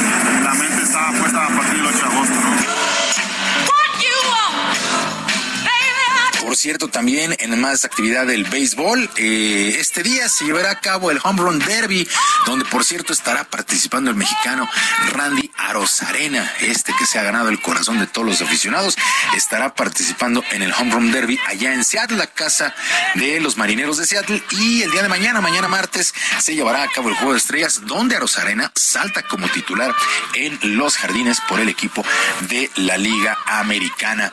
Cierto, 6.55 6.89
también 6.89 7.37
en 7.41 7.61
más 7.61 7.85
actividad 7.85 8.27
del 8.27 8.45
béisbol, 8.45 9.11
eh, 9.17 9.77
este 9.79 10.03
día 10.03 10.29
se 10.29 10.45
llevará 10.45 10.71
a 10.71 10.81
cabo 10.81 11.11
el 11.11 11.19
Home 11.23 11.43
Run 11.43 11.59
Derby, 11.59 12.09
donde 12.47 12.65
por 12.65 12.85
cierto 12.85 13.13
estará 13.13 13.45
participando 13.45 14.11
el 14.11 14.17
mexicano 14.17 14.69
Randy 15.11 15.51
Arozarena, 15.59 16.51
este 16.61 16.95
que 16.97 17.07
se 17.07 17.19
ha 17.19 17.23
ganado 17.23 17.49
el 17.49 17.61
corazón 17.61 17.99
de 17.99 18.07
todos 18.07 18.27
los 18.27 18.41
aficionados, 18.41 18.97
estará 19.37 19.75
participando 19.75 20.43
en 20.53 20.63
el 20.63 20.73
Home 20.73 20.93
Run 20.93 21.13
Derby 21.13 21.39
allá 21.49 21.75
en 21.75 21.85
Seattle, 21.85 22.17
la 22.17 22.29
casa 22.29 22.75
de 23.15 23.41
los 23.41 23.57
marineros 23.57 23.99
de 23.99 24.07
Seattle, 24.07 24.43
y 24.53 24.83
el 24.83 24.91
día 24.91 25.03
de 25.03 25.09
mañana, 25.09 25.41
mañana 25.41 25.69
martes, 25.69 26.15
se 26.41 26.55
llevará 26.55 26.85
a 26.85 26.89
cabo 26.89 27.09
el 27.09 27.17
Juego 27.17 27.33
de 27.33 27.39
Estrellas, 27.39 27.83
donde 27.85 28.17
Arozarena 28.17 28.73
salta 28.75 29.23
como 29.23 29.49
titular 29.49 29.95
en 30.35 30.59
los 30.77 30.97
jardines 30.97 31.41
por 31.49 31.61
el 31.61 31.69
equipo 31.69 32.05
de 32.49 32.71
la 32.77 32.97
Liga 32.97 33.37
Americana. 33.47 34.33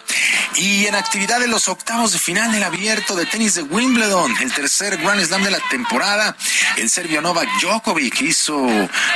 Y 0.55 0.85
en 0.85 0.95
actividad 0.95 1.39
de 1.39 1.47
los 1.47 1.67
octavos 1.67 2.10
de 2.11 2.19
final 2.19 2.49
en 2.49 2.55
el 2.55 2.63
abierto 2.63 3.15
de 3.15 3.25
tenis 3.25 3.55
de 3.55 3.61
Wimbledon, 3.61 4.35
el 4.41 4.51
tercer 4.51 4.97
Grand 4.97 5.23
Slam 5.23 5.43
de 5.43 5.51
la 5.51 5.59
temporada. 5.69 6.35
El 6.77 6.89
serbio 6.89 7.21
Novak 7.21 7.47
Djokovic 7.61 8.21
hizo 8.21 8.67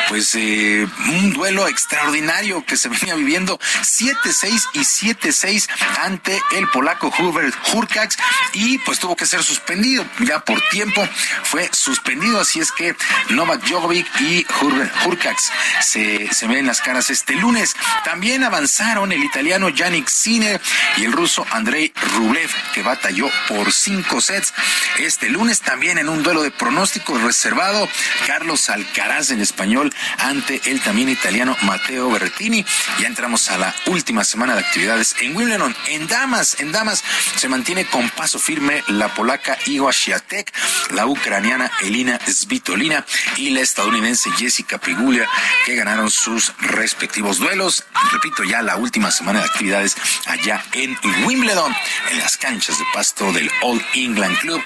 pues 0.07 0.33
eh, 0.35 0.87
un 1.09 1.33
duelo 1.33 1.67
extraordinario 1.67 2.65
que 2.65 2.77
se 2.77 2.87
venía 2.89 3.15
viviendo 3.15 3.59
7-6 3.59 4.63
y 4.73 4.79
7-6 4.79 5.67
ante 6.03 6.41
el 6.53 6.69
polaco 6.69 7.11
Hubert 7.19 7.55
Hurkacz 7.73 8.17
y 8.53 8.77
pues 8.79 8.99
tuvo 8.99 9.15
que 9.15 9.25
ser 9.25 9.43
suspendido 9.43 10.05
ya 10.19 10.39
por 10.39 10.61
tiempo. 10.69 11.07
Fue 11.43 11.69
suspendido, 11.73 12.39
así 12.39 12.59
es 12.59 12.71
que 12.71 12.95
Novak 13.29 13.63
Djokovic 13.65 14.07
y 14.21 14.45
Hubert 14.61 14.93
Hurkacz 15.05 15.51
se, 15.81 16.33
se 16.33 16.47
ven 16.47 16.65
las 16.65 16.81
caras 16.81 17.09
este 17.09 17.35
lunes. 17.35 17.75
También 18.03 18.43
avanzaron 18.43 19.11
el 19.11 19.23
italiano 19.23 19.69
Yannick 19.69 20.07
Sinner 20.07 20.61
y 20.97 21.03
el 21.03 21.11
ruso 21.11 21.45
Andrei 21.51 21.91
Rublev, 22.13 22.49
que 22.73 22.84
batalló 22.85 23.29
por 23.49 23.73
cinco 23.73 24.21
sets. 24.21 24.53
Este 24.99 25.29
lunes 25.29 25.59
también 25.59 25.97
en 25.97 26.07
un 26.07 26.23
duelo 26.23 26.43
de 26.43 26.51
pronóstico 26.51 27.17
reservado, 27.17 27.89
Carlos 28.27 28.69
Alcaraz 28.69 29.31
en 29.31 29.41
español 29.41 29.93
ante 30.19 30.61
el 30.65 30.79
también 30.81 31.09
italiano 31.09 31.57
Matteo 31.63 32.09
Berrettini. 32.09 32.65
Ya 32.99 33.07
entramos 33.07 33.49
a 33.49 33.57
la 33.57 33.75
última 33.87 34.23
semana 34.23 34.53
de 34.53 34.61
actividades 34.61 35.15
en 35.19 35.35
Wimbledon. 35.35 35.75
En 35.87 36.07
damas, 36.07 36.57
en 36.59 36.71
damas 36.71 37.03
se 37.35 37.49
mantiene 37.49 37.85
con 37.85 38.09
paso 38.11 38.39
firme 38.39 38.83
la 38.87 39.13
polaca 39.13 39.57
Igor 39.65 39.93
Swiatek, 39.93 40.53
la 40.91 41.07
ucraniana 41.07 41.71
Elina 41.81 42.19
Svitolina 42.25 43.05
y 43.37 43.49
la 43.49 43.61
estadounidense 43.61 44.29
Jessica 44.31 44.77
Pigulia, 44.77 45.27
que 45.65 45.75
ganaron 45.75 46.11
sus 46.11 46.53
respectivos 46.59 47.39
duelos. 47.39 47.83
Repito, 48.11 48.43
ya 48.43 48.61
la 48.61 48.77
última 48.77 49.11
semana 49.11 49.39
de 49.39 49.45
actividades 49.45 49.97
allá 50.27 50.63
en 50.73 50.97
Wimbledon, 51.25 51.75
en 52.11 52.19
las 52.19 52.37
canchas 52.37 52.74
de 52.77 52.85
pasto 52.93 53.31
del 53.31 53.49
All 53.61 53.83
England 53.93 54.37
Club. 54.39 54.61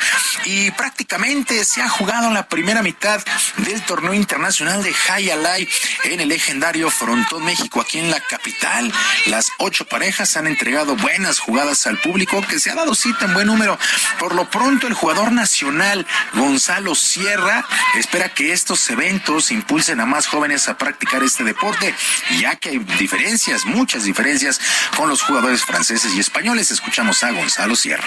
Y 0.45 0.71
prácticamente 0.71 1.63
se 1.65 1.81
ha 1.81 1.89
jugado 1.89 2.31
la 2.31 2.47
primera 2.47 2.81
mitad 2.81 3.23
del 3.57 3.81
torneo 3.83 4.13
internacional 4.13 4.83
de 4.83 4.93
High 4.93 5.31
Alive 5.31 5.71
en 6.05 6.19
el 6.21 6.29
legendario 6.29 6.89
Frontón 6.89 7.45
México, 7.45 7.81
aquí 7.81 7.99
en 7.99 8.09
la 8.09 8.19
capital. 8.21 8.91
Las 9.27 9.47
ocho 9.59 9.85
parejas 9.85 10.38
han 10.38 10.47
entregado 10.47 10.95
buenas 10.95 11.39
jugadas 11.39 11.88
al 11.88 11.97
público 11.99 12.41
que 12.47 12.59
se 12.59 12.71
ha 12.71 12.75
dado 12.75 12.95
cita 12.95 13.25
en 13.25 13.33
buen 13.33 13.47
número. 13.47 13.77
Por 14.17 14.35
lo 14.35 14.49
pronto, 14.49 14.88
el 14.88 14.93
jugador 14.93 15.31
nacional 15.31 16.05
Gonzalo 16.33 16.95
Sierra 16.95 17.65
espera 17.97 18.29
que 18.29 18.53
estos 18.53 18.89
eventos 18.89 19.51
impulsen 19.51 19.99
a 19.99 20.05
más 20.05 20.27
jóvenes 20.27 20.67
a 20.69 20.77
practicar 20.77 21.23
este 21.23 21.43
deporte, 21.43 21.93
ya 22.39 22.55
que 22.55 22.69
hay 22.69 22.79
diferencias, 22.99 23.65
muchas 23.65 24.03
diferencias 24.03 24.59
con 24.95 25.09
los 25.09 25.21
jugadores 25.21 25.63
franceses 25.63 26.13
y 26.13 26.19
españoles. 26.19 26.71
Escuchamos 26.71 27.23
a 27.23 27.31
Gonzalo 27.31 27.75
Sierra. 27.75 27.98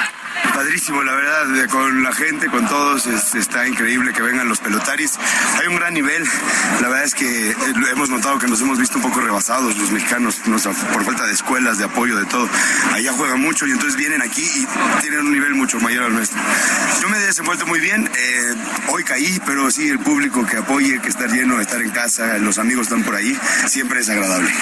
Padrísimo, 0.54 1.02
la 1.02 1.14
verdad, 1.14 1.68
con 1.70 2.02
la 2.02 2.12
gente, 2.12 2.46
con 2.48 2.68
todos, 2.68 3.06
está 3.06 3.66
increíble 3.66 4.12
que 4.12 4.22
vengan 4.22 4.48
los 4.48 4.60
pelotaris. 4.60 5.18
Hay 5.58 5.66
un 5.66 5.76
gran 5.76 5.94
nivel, 5.94 6.24
la 6.80 6.88
verdad 6.88 7.04
es 7.04 7.14
que 7.14 7.50
eh, 7.50 7.56
hemos 7.90 8.10
notado 8.10 8.38
que 8.38 8.46
nos 8.46 8.60
hemos 8.60 8.78
visto 8.78 8.98
un 8.98 9.02
poco 9.02 9.20
rebasados 9.20 9.76
los 9.76 9.90
mexicanos 9.90 10.36
por 10.92 11.04
falta 11.04 11.26
de 11.26 11.32
escuelas, 11.32 11.78
de 11.78 11.84
apoyo, 11.84 12.16
de 12.16 12.26
todo. 12.26 12.48
Allá 12.92 13.12
juegan 13.12 13.40
mucho 13.40 13.66
y 13.66 13.72
entonces 13.72 13.96
vienen 13.96 14.20
aquí 14.20 14.42
y 14.42 14.66
tienen 15.00 15.20
un 15.20 15.32
nivel 15.32 15.54
mucho 15.54 15.80
mayor 15.80 16.04
al 16.04 16.12
nuestro. 16.12 16.38
Yo 17.00 17.08
me 17.08 17.16
he 17.16 17.20
desenvuelto 17.20 17.66
muy 17.66 17.80
bien, 17.80 18.08
eh, 18.14 18.54
hoy 18.88 19.04
caí, 19.04 19.40
pero 19.46 19.70
sí, 19.70 19.88
el 19.88 20.00
público 20.00 20.44
que 20.46 20.58
apoye, 20.58 21.00
que 21.00 21.08
estar 21.08 21.30
lleno, 21.30 21.60
estar 21.60 21.80
en 21.80 21.90
casa, 21.90 22.38
los 22.38 22.58
amigos 22.58 22.88
están 22.88 23.02
por 23.02 23.14
ahí, 23.14 23.36
siempre 23.66 24.00
es 24.00 24.08
agradable. 24.10 24.52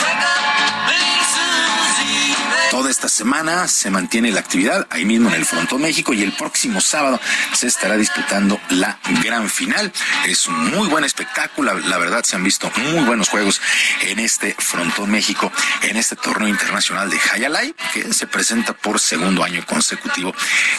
Toda 2.71 2.89
esta 2.89 3.09
semana 3.09 3.67
se 3.67 3.91
mantiene 3.91 4.31
la 4.31 4.39
actividad 4.39 4.87
ahí 4.91 5.05
mismo 5.11 5.29
en 5.29 5.35
el 5.35 5.45
Frontón 5.45 5.83
México 5.83 6.15
y 6.15 6.23
el 6.23 6.31
próximo 6.31 6.81
sábado 6.81 7.19
se 7.53 7.67
estará 7.67 7.97
disputando 7.97 8.61
la 8.69 9.01
gran 9.25 9.51
final. 9.51 9.93
Es 10.25 10.47
un 10.47 10.71
muy 10.71 10.87
buen 10.87 11.03
espectáculo, 11.03 11.77
la 11.81 11.99
verdad 11.99 12.23
se 12.23 12.37
han 12.37 12.45
visto 12.45 12.71
muy 12.77 13.03
buenos 13.05 13.29
juegos 13.29 13.61
en 14.03 14.21
este 14.21 14.55
Frontón 14.57 15.11
México, 15.11 15.51
en 15.83 15.97
este 15.97 16.15
torneo 16.15 16.47
internacional 16.47 17.11
de 17.11 17.19
Hayalay 17.33 17.75
que 17.93 18.13
se 18.13 18.29
presenta 18.29 18.73
por 18.73 19.01
segundo 19.01 19.43
año 19.43 19.67
consecutivo 19.67 20.33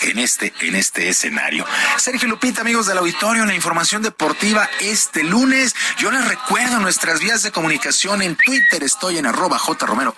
en 0.04 0.18
este 0.18 0.54
en 0.62 0.76
este 0.76 1.10
escenario. 1.10 1.66
Sergio 1.98 2.30
Lupita, 2.30 2.62
amigos 2.62 2.88
del 2.88 3.00
auditorio, 3.00 3.46
la 3.46 3.54
información 3.54 4.02
deportiva 4.02 4.70
este 4.80 5.26
lunes. 5.26 5.76
Yo 5.98 6.10
les 6.10 6.26
recuerdo 6.26 6.80
nuestras 6.80 7.20
vías 7.20 7.44
de 7.44 7.52
comunicación 7.52 8.22
en 8.22 8.38
Twitter, 8.38 8.82
estoy 8.82 9.18
en 9.18 9.26
arroba 9.26 9.60
jromerohb, 9.60 10.16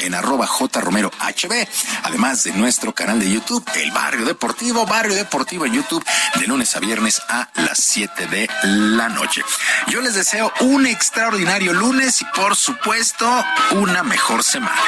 en 0.00 0.14
arroba 0.14 0.48
j 0.48 0.80
Romero 0.80 1.12
HB, 1.20 1.68
además 2.02 2.42
de 2.42 2.52
nuestro 2.52 2.92
canal 2.92 3.19
de 3.20 3.30
YouTube, 3.30 3.64
El 3.74 3.90
Barrio 3.92 4.24
Deportivo, 4.24 4.86
Barrio 4.86 5.14
Deportivo 5.14 5.66
en 5.66 5.74
YouTube, 5.74 6.04
de 6.36 6.46
lunes 6.46 6.74
a 6.74 6.80
viernes 6.80 7.20
a 7.28 7.48
las 7.54 7.78
7 7.78 8.26
de 8.28 8.48
la 8.62 9.10
noche. 9.10 9.42
Yo 9.88 10.00
les 10.00 10.14
deseo 10.14 10.50
un 10.60 10.86
extraordinario 10.86 11.74
lunes 11.74 12.22
y 12.22 12.24
por 12.34 12.56
supuesto 12.56 13.28
una 13.72 14.02
mejor 14.02 14.42
semana. 14.42 14.80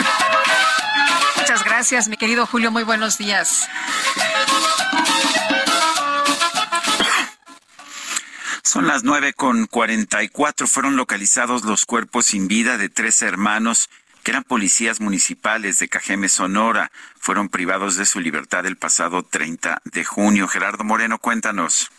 Muchas 1.36 1.62
gracias, 1.62 2.09
mi 2.09 2.17
querido 2.17 2.47
Julio, 2.47 2.70
muy 2.70 2.85
buenos 2.85 3.19
días. 3.19 3.69
Son 8.65 8.86
las 8.86 9.05
nueve 9.05 9.35
con 9.35 9.67
cuarenta 9.67 10.23
y 10.23 10.31
cuatro. 10.31 10.67
Fueron 10.67 10.97
localizados 10.97 11.65
los 11.65 11.85
cuerpos 11.85 12.27
sin 12.27 12.49
vida 12.49 12.78
de 12.78 12.89
tres 12.89 13.20
hermanos 13.20 13.91
que 14.23 14.31
eran 14.31 14.44
policías 14.44 15.01
municipales 15.01 15.78
de 15.78 15.89
Cajeme, 15.89 16.28
Sonora, 16.28 16.91
fueron 17.18 17.49
privados 17.49 17.97
de 17.97 18.07
su 18.07 18.20
libertad 18.20 18.67
el 18.67 18.76
pasado 18.76 19.23
30 19.23 19.83
de 19.84 20.05
junio. 20.05 20.49
Gerardo 20.49 20.84
Moreno, 20.84 21.18
cuéntanos. 21.18 21.91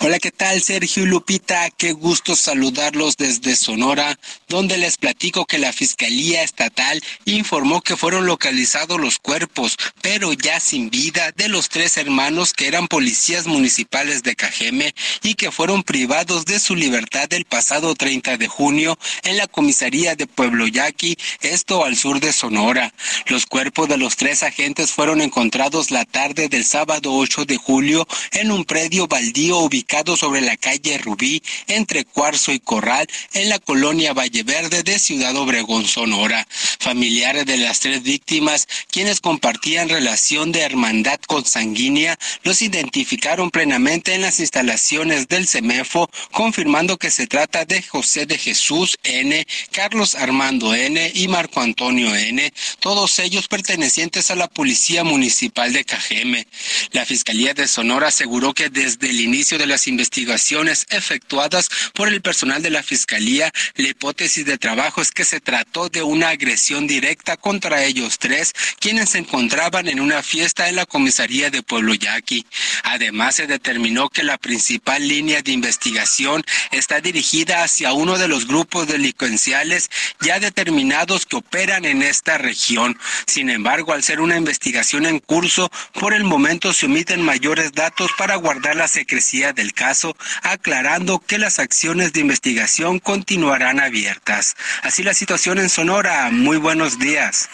Hola, 0.00 0.20
¿qué 0.20 0.30
tal? 0.30 0.62
Sergio 0.62 1.04
Lupita, 1.06 1.70
qué 1.70 1.90
gusto 1.90 2.36
saludarlos 2.36 3.16
desde 3.16 3.56
Sonora, 3.56 4.16
donde 4.48 4.78
les 4.78 4.96
platico 4.96 5.44
que 5.44 5.58
la 5.58 5.72
Fiscalía 5.72 6.44
Estatal 6.44 7.02
informó 7.24 7.80
que 7.80 7.96
fueron 7.96 8.24
localizados 8.24 9.00
los 9.00 9.18
cuerpos, 9.18 9.76
pero 10.00 10.32
ya 10.32 10.60
sin 10.60 10.88
vida, 10.88 11.32
de 11.32 11.48
los 11.48 11.68
tres 11.68 11.96
hermanos 11.96 12.52
que 12.52 12.68
eran 12.68 12.86
policías 12.86 13.48
municipales 13.48 14.22
de 14.22 14.36
Cajeme 14.36 14.94
y 15.24 15.34
que 15.34 15.50
fueron 15.50 15.82
privados 15.82 16.44
de 16.44 16.60
su 16.60 16.76
libertad 16.76 17.32
el 17.32 17.44
pasado 17.44 17.96
30 17.96 18.36
de 18.36 18.46
junio 18.46 18.96
en 19.24 19.36
la 19.36 19.48
comisaría 19.48 20.14
de 20.14 20.28
Pueblo 20.28 20.68
Yaqui, 20.68 21.18
esto 21.40 21.84
al 21.84 21.96
sur 21.96 22.20
de 22.20 22.32
Sonora. 22.32 22.94
Los 23.26 23.46
cuerpos 23.46 23.88
de 23.88 23.98
los 23.98 24.14
tres 24.14 24.44
agentes 24.44 24.92
fueron 24.92 25.20
encontrados 25.20 25.90
la 25.90 26.04
tarde 26.04 26.48
del 26.48 26.64
sábado 26.64 27.12
8 27.14 27.46
de 27.46 27.56
julio 27.56 28.06
en 28.30 28.52
un 28.52 28.64
predio 28.64 29.08
baldío 29.08 29.58
ubicado 29.58 29.87
sobre 30.16 30.42
la 30.42 30.56
calle 30.56 30.98
Rubí, 30.98 31.42
entre 31.66 32.04
Cuarzo 32.04 32.52
y 32.52 32.60
Corral, 32.60 33.06
en 33.32 33.48
la 33.48 33.58
colonia 33.58 34.12
Valle 34.12 34.42
Verde 34.42 34.82
de 34.82 34.98
Ciudad 34.98 35.34
Obregón, 35.34 35.86
Sonora. 35.86 36.46
Familiares 36.78 37.46
de 37.46 37.56
las 37.56 37.80
tres 37.80 38.02
víctimas, 38.02 38.68
quienes 38.90 39.20
compartían 39.20 39.88
relación 39.88 40.52
de 40.52 40.60
hermandad 40.60 41.18
consanguínea, 41.26 42.18
los 42.42 42.60
identificaron 42.62 43.50
plenamente 43.50 44.14
en 44.14 44.20
las 44.20 44.40
instalaciones 44.40 45.26
del 45.26 45.48
CEMEFO, 45.48 46.10
confirmando 46.32 46.98
que 46.98 47.10
se 47.10 47.26
trata 47.26 47.64
de 47.64 47.82
José 47.82 48.26
de 48.26 48.38
Jesús 48.38 48.98
N., 49.02 49.46
Carlos 49.72 50.14
Armando 50.14 50.74
N. 50.74 51.10
y 51.14 51.28
Marco 51.28 51.60
Antonio 51.60 52.14
N., 52.14 52.52
todos 52.80 53.18
ellos 53.18 53.48
pertenecientes 53.48 54.30
a 54.30 54.36
la 54.36 54.48
Policía 54.48 55.02
Municipal 55.02 55.72
de 55.72 55.84
Cajeme. 55.84 56.46
La 56.92 57.06
Fiscalía 57.06 57.54
de 57.54 57.66
Sonora 57.66 58.08
aseguró 58.08 58.52
que 58.52 58.68
desde 58.68 59.08
el 59.08 59.20
inicio 59.20 59.58
de 59.58 59.66
la 59.66 59.77
investigaciones 59.86 60.86
efectuadas 60.90 61.68
por 61.94 62.08
el 62.08 62.20
personal 62.20 62.62
de 62.62 62.70
la 62.70 62.82
Fiscalía, 62.82 63.52
la 63.76 63.88
hipótesis 63.88 64.44
de 64.44 64.58
trabajo 64.58 65.00
es 65.00 65.10
que 65.10 65.24
se 65.24 65.40
trató 65.40 65.88
de 65.88 66.02
una 66.02 66.30
agresión 66.30 66.86
directa 66.86 67.36
contra 67.36 67.84
ellos 67.84 68.18
tres, 68.18 68.52
quienes 68.80 69.10
se 69.10 69.18
encontraban 69.18 69.88
en 69.88 70.00
una 70.00 70.22
fiesta 70.22 70.68
en 70.68 70.76
la 70.76 70.86
comisaría 70.86 71.50
de 71.50 71.62
Pueblo 71.62 71.94
Yaqui. 71.94 72.46
Además, 72.84 73.36
se 73.36 73.46
determinó 73.46 74.08
que 74.08 74.22
la 74.22 74.38
principal 74.38 75.06
línea 75.06 75.42
de 75.42 75.52
investigación 75.52 76.42
está 76.72 77.00
dirigida 77.00 77.62
hacia 77.62 77.92
uno 77.92 78.18
de 78.18 78.28
los 78.28 78.46
grupos 78.46 78.86
delincuenciales 78.88 79.90
ya 80.20 80.40
determinados 80.40 81.26
que 81.26 81.36
operan 81.36 81.84
en 81.84 82.02
esta 82.02 82.38
región. 82.38 82.98
Sin 83.26 83.50
embargo, 83.50 83.92
al 83.92 84.02
ser 84.02 84.20
una 84.20 84.36
investigación 84.36 85.06
en 85.06 85.18
curso, 85.18 85.70
por 85.92 86.14
el 86.14 86.24
momento 86.24 86.72
se 86.72 86.86
omiten 86.86 87.22
mayores 87.22 87.72
datos 87.72 88.10
para 88.16 88.36
guardar 88.36 88.76
la 88.76 88.88
secrecía 88.88 89.52
del 89.52 89.67
caso, 89.74 90.16
aclarando 90.42 91.18
que 91.20 91.38
las 91.38 91.58
acciones 91.58 92.12
de 92.12 92.20
investigación 92.20 92.98
continuarán 92.98 93.80
abiertas. 93.80 94.56
Así 94.82 95.02
la 95.02 95.14
situación 95.14 95.58
en 95.58 95.68
Sonora. 95.68 96.30
Muy 96.30 96.56
buenos 96.56 96.98
días. 96.98 97.48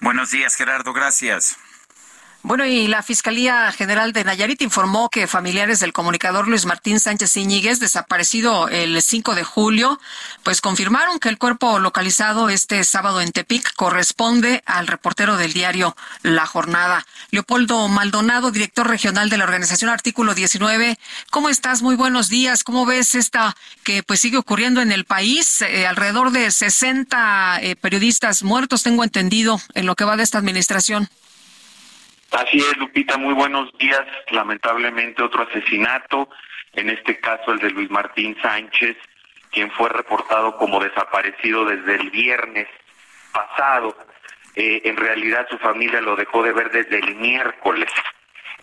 Buenos 0.00 0.30
días, 0.30 0.56
Gerardo. 0.56 0.92
Gracias. 0.92 1.56
Bueno, 2.44 2.66
y 2.66 2.88
la 2.88 3.04
Fiscalía 3.04 3.70
General 3.70 4.12
de 4.12 4.24
Nayarit 4.24 4.62
informó 4.62 5.08
que 5.10 5.28
familiares 5.28 5.78
del 5.78 5.92
comunicador 5.92 6.48
Luis 6.48 6.66
Martín 6.66 6.98
Sánchez 6.98 7.36
Iñiguez, 7.36 7.78
desaparecido 7.78 8.68
el 8.68 9.00
5 9.00 9.36
de 9.36 9.44
julio, 9.44 10.00
pues 10.42 10.60
confirmaron 10.60 11.20
que 11.20 11.28
el 11.28 11.38
cuerpo 11.38 11.78
localizado 11.78 12.48
este 12.48 12.82
sábado 12.82 13.20
en 13.20 13.30
Tepic 13.30 13.72
corresponde 13.74 14.64
al 14.66 14.88
reportero 14.88 15.36
del 15.36 15.52
diario 15.52 15.96
La 16.22 16.44
Jornada. 16.44 17.06
Leopoldo 17.30 17.86
Maldonado, 17.86 18.50
director 18.50 18.88
regional 18.88 19.30
de 19.30 19.38
la 19.38 19.44
organización 19.44 19.92
Artículo 19.92 20.34
19. 20.34 20.98
¿Cómo 21.30 21.48
estás? 21.48 21.80
Muy 21.80 21.94
buenos 21.94 22.28
días. 22.28 22.64
¿Cómo 22.64 22.86
ves 22.86 23.14
esta 23.14 23.54
que 23.84 24.02
pues 24.02 24.18
sigue 24.18 24.36
ocurriendo 24.36 24.80
en 24.80 24.90
el 24.90 25.04
país? 25.04 25.62
Eh, 25.62 25.86
alrededor 25.86 26.32
de 26.32 26.50
60 26.50 27.60
eh, 27.62 27.76
periodistas 27.76 28.42
muertos, 28.42 28.82
tengo 28.82 29.04
entendido, 29.04 29.60
en 29.74 29.86
lo 29.86 29.94
que 29.94 30.04
va 30.04 30.16
de 30.16 30.24
esta 30.24 30.38
administración. 30.38 31.08
Así 32.32 32.56
es, 32.58 32.76
Lupita, 32.78 33.18
muy 33.18 33.34
buenos 33.34 33.70
días. 33.76 34.00
Lamentablemente 34.30 35.22
otro 35.22 35.42
asesinato, 35.42 36.30
en 36.72 36.88
este 36.88 37.20
caso 37.20 37.52
el 37.52 37.58
de 37.58 37.70
Luis 37.70 37.90
Martín 37.90 38.34
Sánchez, 38.40 38.96
quien 39.50 39.70
fue 39.72 39.90
reportado 39.90 40.56
como 40.56 40.80
desaparecido 40.80 41.66
desde 41.66 41.96
el 41.96 42.10
viernes 42.10 42.68
pasado. 43.32 43.94
Eh, 44.54 44.80
en 44.84 44.96
realidad 44.96 45.46
su 45.50 45.58
familia 45.58 46.00
lo 46.00 46.16
dejó 46.16 46.42
de 46.42 46.52
ver 46.52 46.70
desde 46.70 47.00
el 47.00 47.16
miércoles. 47.16 47.90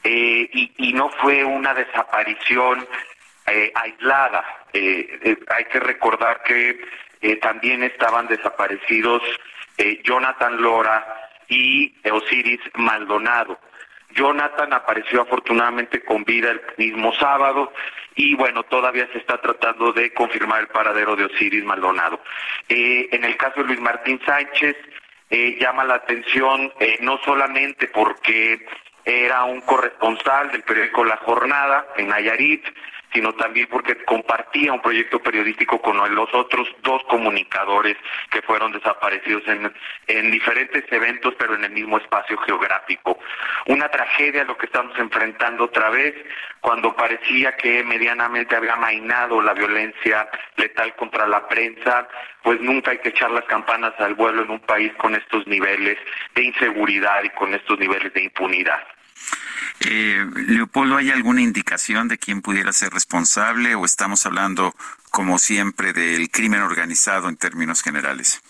Eh, 0.04 0.50
y, 0.52 0.94
no 0.94 1.10
fue 1.10 1.44
una 1.44 1.74
desaparición 1.74 2.88
eh, 3.46 3.72
aislada. 3.76 4.44
hay 4.74 5.66
que 5.72 5.80
recordar 5.80 6.42
que 6.44 6.80
también 7.42 7.84
estaban 7.84 8.28
desaparecidos 8.28 9.22
Jonathan 10.04 10.62
Lora, 10.62 11.29
y 11.50 11.94
Osiris 12.10 12.62
Maldonado. 12.76 13.60
Jonathan 14.12 14.74
apareció 14.74 15.22
afortunadamente 15.22 16.04
con 16.04 16.24
vida 16.24 16.52
el 16.52 16.62
mismo 16.78 17.14
sábado 17.14 17.72
y 18.16 18.36
bueno, 18.36 18.64
todavía 18.64 19.08
se 19.12 19.20
está 19.20 19.40
tratando 19.40 19.94
de 19.94 20.14
confirmar 20.14 20.62
el 20.62 20.68
paradero 20.68 21.16
de 21.16 21.26
Osiris 21.26 21.64
Maldonado. 21.64 22.22
Eh, 22.68 23.08
en 23.12 23.24
el 23.24 23.38
caso 23.38 23.62
de 23.62 23.68
Luis 23.68 23.80
Martín 23.80 24.20
Sánchez, 24.26 24.76
eh, 25.30 25.58
llama 25.60 25.84
la 25.84 25.96
atención 25.96 26.74
eh, 26.80 26.98
no 27.02 27.20
solamente 27.24 27.88
porque 27.88 28.66
era 29.06 29.44
un 29.44 29.62
corresponsal 29.62 30.52
del 30.52 30.64
periódico 30.64 31.06
La 31.06 31.18
Jornada 31.18 31.88
en 31.98 32.10
Nayarit, 32.10 32.66
sino 33.14 33.34
también 33.34 33.68
porque 33.68 33.96
compartía 34.06 34.74
un 34.74 34.82
proyecto 34.82 35.20
periodístico 35.20 35.82
con 35.82 35.98
los 36.16 36.34
otros 36.34 36.68
dos 36.84 37.04
comunicadores 37.06 37.98
que 38.30 38.42
fueron 38.42 38.72
desaparecidos 38.72 39.48
en, 39.48 39.72
en 40.08 40.32
diferentes 40.32 40.84
eventos, 40.92 41.34
pero 41.38 41.56
en 41.56 41.64
el 41.64 41.72
mismo 41.72 41.98
espacio 41.98 42.38
geográfico. 42.38 43.20
Una 43.68 43.90
tragedia 43.90 44.44
lo 44.44 44.58
que 44.58 44.68
estamos 44.68 44.98
enfrentando 44.98 45.66
otra 45.66 45.90
vez, 45.90 46.16
cuando 46.62 46.96
parecía 46.96 47.56
que 47.56 47.84
medianamente 47.84 48.56
había 48.56 48.76
mainado 48.76 49.42
la 49.42 49.54
violencia 49.54 50.30
letal 50.58 50.96
contra 50.96 51.28
la 51.28 51.48
prensa, 51.48 52.08
pues 52.44 52.60
nunca 52.62 52.92
hay 52.92 53.00
que 53.00 53.10
echar 53.10 53.32
las 53.32 53.46
campanas 53.46 53.94
al 54.00 54.16
vuelo 54.16 54.44
en 54.44 54.52
un 54.52 54.60
país 54.60 54.94
con 54.98 55.16
estos 55.16 55.46
niveles 55.48 55.98
de 56.36 56.44
inseguridad 56.44 57.24
y 57.24 57.30
con 57.30 57.54
estos 57.54 57.80
niveles 57.80 58.14
de 58.14 58.24
impunidad. 58.24 58.82
Eh, 59.82 60.26
Leopoldo, 60.48 60.98
¿hay 60.98 61.10
alguna 61.10 61.42
indicación 61.42 62.08
de 62.08 62.18
quién 62.18 62.42
pudiera 62.42 62.74
ser 62.74 62.92
responsable 62.92 63.76
o 63.76 63.86
estamos 63.86 64.26
hablando, 64.26 64.74
como 65.10 65.40
siempre, 65.40 65.94
del 65.94 66.30
crimen 66.30 66.62
organizado 66.62 67.30
en 67.30 67.38
términos 67.38 67.82
generales? 67.82 68.42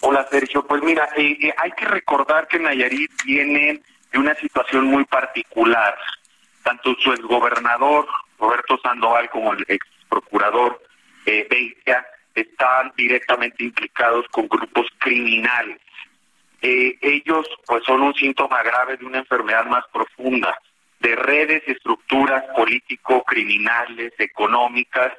Hola, 0.00 0.26
Sergio. 0.30 0.66
Pues 0.66 0.82
mira, 0.82 1.08
eh, 1.16 1.36
eh, 1.40 1.54
hay 1.56 1.72
que 1.72 1.84
recordar 1.84 2.48
que 2.48 2.58
Nayarit 2.58 3.10
tiene 3.24 3.82
una 4.14 4.34
situación 4.36 4.86
muy 4.86 5.04
particular. 5.04 5.96
Tanto 6.62 6.94
su 7.00 7.12
exgobernador, 7.12 8.06
Roberto 8.38 8.78
Sandoval, 8.82 9.28
como 9.30 9.52
el 9.52 9.64
ex 9.68 9.86
procurador 10.08 10.82
eh, 11.26 11.46
Beitia, 11.50 12.06
están 12.34 12.92
directamente 12.96 13.64
implicados 13.64 14.26
con 14.30 14.48
grupos 14.48 14.86
criminales 14.98 15.80
eh, 16.62 16.96
ellos 17.00 17.46
pues 17.66 17.84
son 17.84 18.02
un 18.02 18.14
síntoma 18.14 18.62
grave 18.62 18.96
de 18.96 19.04
una 19.04 19.18
enfermedad 19.18 19.66
más 19.66 19.84
profunda, 19.92 20.58
de 21.00 21.14
redes, 21.14 21.62
estructuras 21.66 22.44
político-criminales, 22.56 24.12
económicas, 24.18 25.12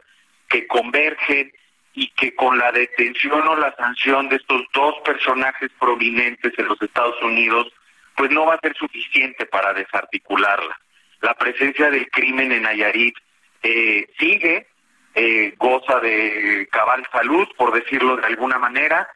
que 0.50 0.66
convergen 0.68 1.52
y 1.94 2.10
que 2.10 2.36
con 2.36 2.58
la 2.58 2.72
detención 2.72 3.48
o 3.48 3.56
la 3.56 3.76
sanción 3.76 4.30
de 4.30 4.38
estos 4.38 4.62
dos 4.74 4.96
personajes 5.04 5.70
prominentes 5.80 6.54
en 6.58 6.68
los 6.68 6.82
Estados 6.82 7.22
Unidos, 7.22 7.68
pues 8.16 8.32
no 8.32 8.46
va 8.46 8.56
a 8.56 8.60
ser 8.60 8.76
suficiente 8.76 9.46
para 9.46 9.74
desarticularla. 9.74 10.80
La 11.22 11.34
presencia 11.34 11.90
del 11.90 12.10
crimen 12.10 12.52
en 12.52 12.64
Nayarit 12.64 13.16
eh, 13.64 14.08
sigue, 14.20 14.68
eh, 15.16 15.54
goza 15.58 16.00
de 16.00 16.68
cabal 16.72 17.04
salud, 17.12 17.48
por 17.58 17.74
decirlo 17.74 18.18
de 18.18 18.26
alguna 18.26 18.60
manera, 18.60 19.08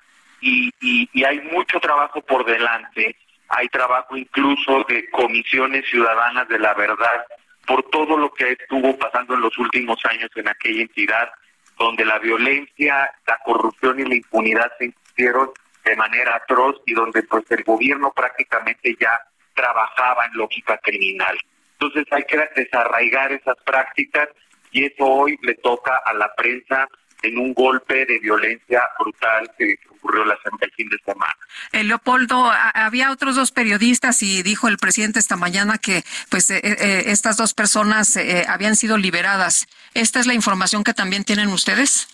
y, 0.41 1.23
hay 1.23 1.39
mucho 1.51 1.79
trabajo 1.79 2.21
por 2.21 2.45
delante. 2.45 3.15
Hay 3.49 3.67
trabajo 3.67 4.15
incluso 4.15 4.83
de 4.87 5.09
comisiones 5.11 5.85
ciudadanas 5.89 6.47
de 6.47 6.59
la 6.59 6.73
verdad 6.73 7.25
por 7.67 7.83
todo 7.89 8.17
lo 8.17 8.31
que 8.33 8.53
estuvo 8.53 8.97
pasando 8.97 9.35
en 9.35 9.41
los 9.41 9.57
últimos 9.57 10.03
años 10.05 10.29
en 10.35 10.47
aquella 10.47 10.81
entidad, 10.81 11.29
donde 11.77 12.05
la 12.05 12.17
violencia, 12.19 13.13
la 13.27 13.37
corrupción 13.45 13.99
y 13.99 14.03
la 14.03 14.15
impunidad 14.15 14.71
se 14.79 14.93
hicieron 15.13 15.51
de 15.85 15.95
manera 15.95 16.35
atroz 16.35 16.81
y 16.85 16.93
donde 16.93 17.23
pues 17.23 17.43
el 17.51 17.63
gobierno 17.63 18.11
prácticamente 18.11 18.95
ya 18.99 19.19
trabajaba 19.53 20.25
en 20.25 20.33
lógica 20.33 20.77
criminal. 20.79 21.37
Entonces 21.73 22.05
hay 22.11 22.23
que 22.23 22.37
desarraigar 22.55 23.31
esas 23.31 23.57
prácticas 23.63 24.29
y 24.71 24.85
eso 24.85 25.05
hoy 25.05 25.37
le 25.41 25.55
toca 25.55 25.97
a 26.05 26.13
la 26.13 26.33
prensa 26.35 26.87
en 27.21 27.37
un 27.37 27.53
golpe 27.53 28.05
de 28.05 28.19
violencia 28.19 28.81
brutal 28.99 29.51
que 29.57 29.77
ocurrió 29.89 30.25
la, 30.25 30.37
el 30.61 30.71
fin 30.71 30.89
de 30.89 30.97
semana. 31.05 31.35
Eh, 31.71 31.83
Leopoldo, 31.83 32.51
había 32.73 33.11
otros 33.11 33.35
dos 33.35 33.51
periodistas 33.51 34.23
y 34.23 34.43
dijo 34.43 34.67
el 34.67 34.77
presidente 34.77 35.19
esta 35.19 35.35
mañana 35.35 35.77
que 35.77 36.03
pues 36.29 36.49
eh, 36.49 36.59
eh, 36.63 37.03
estas 37.07 37.37
dos 37.37 37.53
personas 37.53 38.17
habían 38.47 38.75
sido 38.75 38.97
liberadas. 38.97 39.67
¿Esta 39.93 40.19
es 40.19 40.27
la 40.27 40.33
información 40.33 40.83
que 40.83 40.93
también 40.93 41.23
tienen 41.23 41.49
ustedes? 41.49 42.07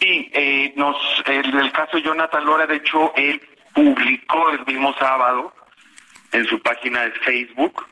Sí, 0.00 0.30
nos, 0.76 0.96
el, 1.26 1.54
el 1.54 1.72
caso 1.72 1.96
de 1.96 2.02
Jonathan 2.02 2.44
Lora, 2.44 2.66
de 2.66 2.76
hecho, 2.76 3.12
él 3.16 3.40
publicó 3.72 4.50
el 4.50 4.64
mismo 4.66 4.94
sábado 4.98 5.54
en 6.34 6.44
su 6.46 6.60
página 6.60 7.04
de 7.04 7.12
Facebook, 7.12 7.86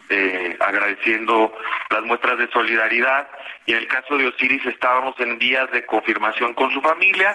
agradeciendo 0.60 1.52
las 1.90 2.02
muestras 2.02 2.38
de 2.38 2.48
solidaridad. 2.50 3.28
Y 3.66 3.72
en 3.72 3.78
el 3.78 3.86
caso 3.86 4.18
de 4.18 4.26
Osiris 4.26 4.66
estábamos 4.66 5.18
en 5.20 5.38
días 5.38 5.70
de 5.70 5.86
confirmación 5.86 6.52
con 6.54 6.70
su 6.72 6.80
familia. 6.80 7.34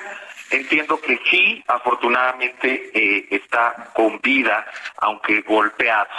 Entiendo 0.50 1.00
que 1.02 1.20
sí, 1.30 1.64
afortunadamente 1.68 2.90
eh, 2.94 3.28
está 3.32 3.90
con 3.94 4.20
vida, 4.22 4.66
aunque 4.98 5.42
golpeado. 5.42 6.10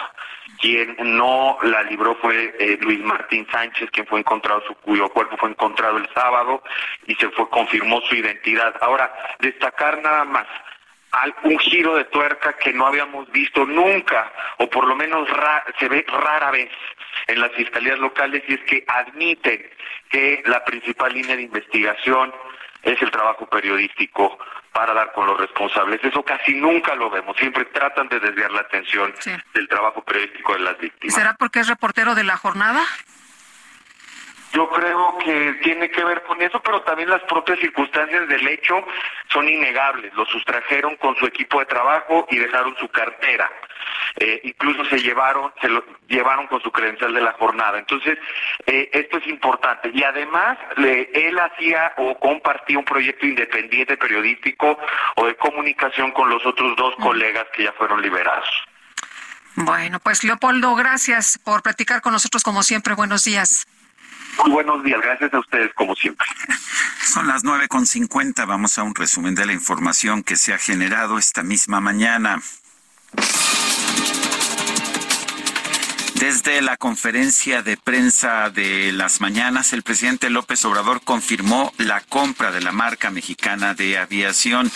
Quien 0.61 0.97
no 0.99 1.59
la 1.63 1.83
libró 1.85 2.17
fue 2.17 2.55
eh, 2.59 2.79
Luis 2.81 3.01
Martín 3.01 3.47
Sánchez, 3.51 3.91
quien 3.91 4.07
fue 4.07 4.21
encontrado, 4.21 4.63
su 4.67 4.75
cuyo 4.75 5.09
cuerpo 5.11 5.37
fue 5.37 5.51
encontrado 5.51 5.99
el 5.99 6.09
sábado 6.15 6.63
y 7.07 7.15
se 7.15 7.29
fue 7.31 7.49
confirmó 7.49 8.01
su 8.03 8.17
identidad. 8.17 8.75
Ahora, 8.81 9.13
destacar 9.39 10.03
nada 10.03 10.25
más 10.25 10.47
un 11.45 11.59
giro 11.59 11.97
de 11.97 12.05
tuerca 12.05 12.55
que 12.55 12.73
no 12.73 12.87
habíamos 12.87 13.31
visto 13.33 13.65
nunca, 13.67 14.33
o 14.59 14.69
por 14.69 14.87
lo 14.87 14.95
menos 14.95 15.29
se 15.79 15.89
ve 15.89 16.05
rara 16.09 16.51
vez 16.51 16.71
en 17.27 17.41
las 17.41 17.53
fiscalías 17.53 17.99
locales, 17.99 18.43
y 18.49 18.55
es 18.55 18.61
que 18.61 18.85
admiten 18.87 19.71
que 20.11 20.43
la 20.47 20.65
principal 20.65 21.13
línea 21.13 21.37
de 21.37 21.43
investigación 21.43 22.33
es 22.83 23.01
el 23.03 23.11
trabajo 23.11 23.47
periodístico 23.47 24.39
para 24.73 24.95
dar 24.95 25.13
con 25.13 25.27
los 25.27 25.39
responsables. 25.39 25.99
Eso 26.05 26.23
casi 26.23 26.55
nunca 26.55 26.95
lo 26.95 27.11
vemos. 27.11 27.37
Siempre 27.37 27.65
tratan 27.67 28.09
de 28.09 28.21
desviar 28.21 28.51
la 28.53 28.61
atención 28.61 29.13
del 29.53 29.69
trabajo 29.69 30.03
periodístico 30.03 30.53
de 30.53 30.61
las 30.61 30.79
víctimas. 30.79 31.15
¿Será 31.15 31.35
porque 31.35 31.61
es 31.61 31.69
reportero 31.69 32.15
de 32.15 32.25
la 32.25 32.37
jornada? 32.37 32.85
Yo 34.53 34.69
creo 34.71 35.19
que 35.19 35.53
tiene 35.63 35.91
que 35.91 36.03
ver 36.05 36.23
con 36.23 36.41
eso, 36.41 36.61
pero 36.63 36.81
también 36.83 37.11
las 37.11 37.23
propias 37.23 37.59
circunstancias 37.59 38.29
del 38.29 38.49
hecho 38.49 38.83
son 39.31 39.49
innegables. 39.49 40.13
Lo 40.15 40.25
sustrajeron 40.27 40.97
con 40.97 41.15
su 41.17 41.27
equipo 41.27 41.61
de 41.61 41.67
trabajo 41.67 42.27
y 42.31 42.39
dejaron 42.39 42.75
su 42.79 42.89
cartera. 42.89 43.51
Eh, 44.17 44.41
incluso 44.45 44.85
se 44.87 44.99
llevaron, 44.99 45.53
se 45.61 45.69
lo 45.69 45.85
llevaron 46.09 46.47
con 46.47 46.61
su 46.63 46.73
credencial 46.73 47.13
de 47.13 47.21
la 47.21 47.33
jornada. 47.33 47.79
Entonces, 47.79 48.19
eh, 48.67 48.89
esto 48.93 49.19
es 49.19 49.27
importante. 49.27 49.91
Y 49.93 50.03
además, 50.03 50.59
él 50.77 51.39
hacía 51.39 51.93
o 51.99 52.19
compartía 52.19 52.79
un 52.79 52.85
proyecto 52.85 53.27
independiente 53.27 53.97
periodístico 53.97 54.79
o 55.17 55.27
de 55.27 55.37
comunicación 55.37 56.11
con 56.13 56.31
los 56.31 56.45
otros 56.47 56.75
dos 56.77 56.95
colegas 56.97 57.47
que 57.55 57.65
ya 57.65 57.73
fueron 57.73 58.01
liberados. 58.01 58.49
Bueno, 59.57 59.99
pues 60.01 60.25
Leopoldo, 60.25 60.75
gracias 60.75 61.39
por 61.45 61.63
platicar 61.63 62.01
con 62.01 62.13
nosotros 62.13 62.43
como 62.43 62.63
siempre. 62.63 62.95
Buenos 62.95 63.25
días. 63.25 63.67
Muy 64.39 64.53
buenos 64.53 64.83
días, 64.85 65.01
gracias 65.03 65.35
a 65.35 65.41
ustedes 65.41 65.73
como 65.75 65.95
siempre. 65.97 66.27
Son 67.05 67.27
las 67.27 67.43
nueve 67.45 67.69
con 67.69 67.87
cincuenta. 67.87 68.45
Vamos 68.45 68.79
a 68.79 68.83
un 68.83 68.95
resumen 68.95 69.35
de 69.35 69.47
la 69.47 69.53
información 69.53 70.23
que 70.23 70.37
se 70.37 70.55
ha 70.55 70.59
generado 70.59 71.19
esta 71.19 71.43
misma 71.43 71.81
mañana. 71.81 72.41
Desde 76.15 76.61
la 76.63 76.77
conferencia 76.77 77.63
de 77.63 77.77
prensa 77.77 78.51
de 78.51 78.93
las 78.93 79.21
mañanas, 79.21 79.73
el 79.73 79.83
presidente 79.83 80.31
López 80.31 80.65
Obrador 80.65 81.01
confirmó 81.03 81.73
la 81.79 82.01
compra 82.01 82.51
de 82.51 82.61
la 82.61 82.73
marca 82.73 83.11
mexicana 83.11 83.75
de 83.75 83.99
aviación. 83.99 84.71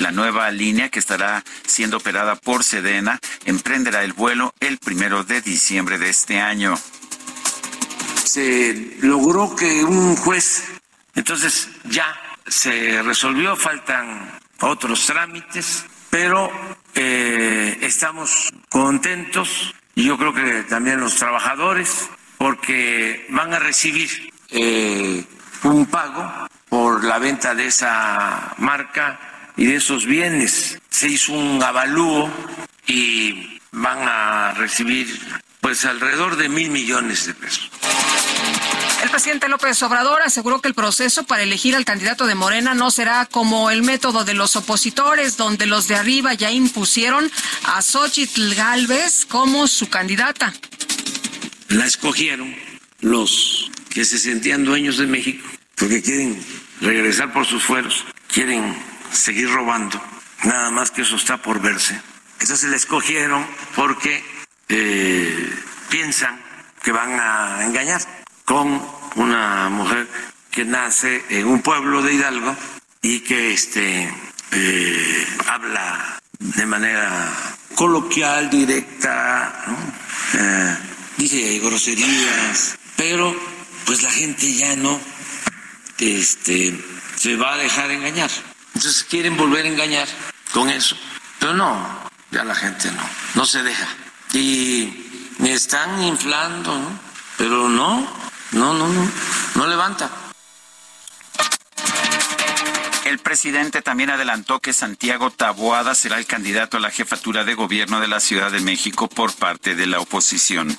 La 0.00 0.12
nueva 0.12 0.50
línea 0.50 0.88
que 0.88 0.98
estará 0.98 1.44
siendo 1.66 1.98
operada 1.98 2.36
por 2.36 2.64
Sedena 2.64 3.20
emprenderá 3.44 4.02
el 4.02 4.12
vuelo 4.12 4.54
el 4.60 4.78
primero 4.78 5.24
de 5.24 5.42
diciembre 5.42 5.98
de 5.98 6.08
este 6.08 6.40
año. 6.40 6.74
Se 8.38 8.98
logró 9.00 9.56
que 9.56 9.82
un 9.82 10.14
juez, 10.14 10.62
entonces 11.16 11.68
ya 11.82 12.06
se 12.46 13.02
resolvió, 13.02 13.56
faltan 13.56 14.30
otros 14.60 15.06
trámites, 15.06 15.84
pero 16.08 16.48
eh, 16.94 17.76
estamos 17.80 18.54
contentos 18.68 19.74
y 19.96 20.04
yo 20.04 20.16
creo 20.16 20.32
que 20.32 20.62
también 20.68 21.00
los 21.00 21.16
trabajadores, 21.16 22.08
porque 22.36 23.26
van 23.30 23.54
a 23.54 23.58
recibir 23.58 24.32
eh, 24.50 25.24
un 25.64 25.86
pago 25.86 26.48
por 26.68 27.02
la 27.02 27.18
venta 27.18 27.56
de 27.56 27.66
esa 27.66 28.54
marca 28.58 29.18
y 29.56 29.66
de 29.66 29.74
esos 29.74 30.06
bienes. 30.06 30.78
Se 30.90 31.08
hizo 31.08 31.32
un 31.32 31.60
avalúo 31.60 32.30
y 32.86 33.60
van 33.72 33.98
a 34.00 34.52
recibir 34.52 35.08
pues 35.60 35.84
alrededor 35.84 36.36
de 36.36 36.48
mil 36.48 36.70
millones 36.70 37.26
de 37.26 37.34
pesos. 37.34 37.68
El 39.02 39.10
presidente 39.10 39.48
López 39.48 39.80
Obrador 39.84 40.22
aseguró 40.22 40.60
que 40.60 40.68
el 40.68 40.74
proceso 40.74 41.24
para 41.24 41.44
elegir 41.44 41.76
al 41.76 41.84
candidato 41.84 42.26
de 42.26 42.34
Morena 42.34 42.74
no 42.74 42.90
será 42.90 43.26
como 43.26 43.70
el 43.70 43.82
método 43.82 44.24
de 44.24 44.34
los 44.34 44.56
opositores, 44.56 45.36
donde 45.36 45.66
los 45.66 45.86
de 45.86 45.94
arriba 45.94 46.34
ya 46.34 46.50
impusieron 46.50 47.30
a 47.64 47.80
Xochitl 47.80 48.54
Galvez 48.54 49.24
como 49.26 49.68
su 49.68 49.88
candidata. 49.88 50.52
La 51.68 51.86
escogieron 51.86 52.56
los 53.00 53.70
que 53.90 54.04
se 54.04 54.18
sentían 54.18 54.64
dueños 54.64 54.98
de 54.98 55.06
México, 55.06 55.46
porque 55.76 56.02
quieren 56.02 56.44
regresar 56.80 57.32
por 57.32 57.46
sus 57.46 57.62
fueros, 57.62 58.04
quieren 58.32 58.76
seguir 59.12 59.48
robando, 59.48 60.02
nada 60.42 60.70
más 60.70 60.90
que 60.90 61.02
eso 61.02 61.14
está 61.14 61.40
por 61.40 61.60
verse. 61.62 62.00
Entonces 62.40 62.68
la 62.68 62.76
escogieron 62.76 63.46
porque 63.76 64.24
eh, 64.68 65.52
piensan 65.88 66.40
que 66.82 66.90
van 66.90 67.18
a 67.20 67.64
engañar 67.64 68.00
con 68.48 68.82
una 69.16 69.68
mujer 69.68 70.08
que 70.50 70.64
nace 70.64 71.22
en 71.28 71.46
un 71.46 71.60
pueblo 71.60 72.00
de 72.00 72.14
Hidalgo 72.14 72.56
y 73.02 73.20
que 73.20 73.52
este 73.52 74.10
eh, 74.52 75.26
habla 75.46 76.18
de 76.38 76.64
manera 76.64 77.30
coloquial, 77.74 78.48
directa, 78.48 79.52
eh, 80.32 80.76
dice 81.18 81.58
groserías, 81.58 82.78
pero 82.96 83.36
pues 83.84 84.02
la 84.02 84.10
gente 84.10 84.50
ya 84.54 84.74
no 84.76 84.98
este, 85.98 86.82
se 87.16 87.36
va 87.36 87.52
a 87.52 87.58
dejar 87.58 87.90
engañar. 87.90 88.30
Entonces 88.74 89.04
quieren 89.04 89.36
volver 89.36 89.66
a 89.66 89.68
engañar 89.68 90.08
con 90.54 90.70
eso, 90.70 90.96
pero 91.38 91.52
no, 91.52 92.10
ya 92.30 92.44
la 92.44 92.54
gente 92.54 92.90
no, 92.92 93.02
no 93.34 93.44
se 93.44 93.62
deja. 93.62 93.88
Y 94.32 95.34
me 95.38 95.52
están 95.52 96.02
inflando. 96.02 96.98
Pero 97.38 97.68
no, 97.68 98.04
no, 98.52 98.74
no, 98.74 98.88
no, 98.88 99.10
no 99.54 99.66
levanta. 99.66 100.10
El 103.04 103.18
presidente 103.20 103.80
también 103.80 104.10
adelantó 104.10 104.60
que 104.60 104.72
Santiago 104.72 105.30
Taboada 105.30 105.94
será 105.94 106.18
el 106.18 106.26
candidato 106.26 106.76
a 106.76 106.80
la 106.80 106.90
jefatura 106.90 107.44
de 107.44 107.54
gobierno 107.54 108.00
de 108.00 108.08
la 108.08 108.20
Ciudad 108.20 108.50
de 108.50 108.60
México 108.60 109.08
por 109.08 109.32
parte 109.34 109.74
de 109.74 109.86
la 109.86 110.00
oposición. 110.00 110.76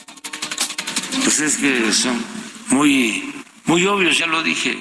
Pues 1.23 1.39
es 1.39 1.57
que 1.57 1.91
son 1.91 2.23
muy, 2.67 3.33
muy 3.65 3.85
obvios, 3.87 4.17
ya 4.17 4.27
lo 4.27 4.43
dije, 4.43 4.77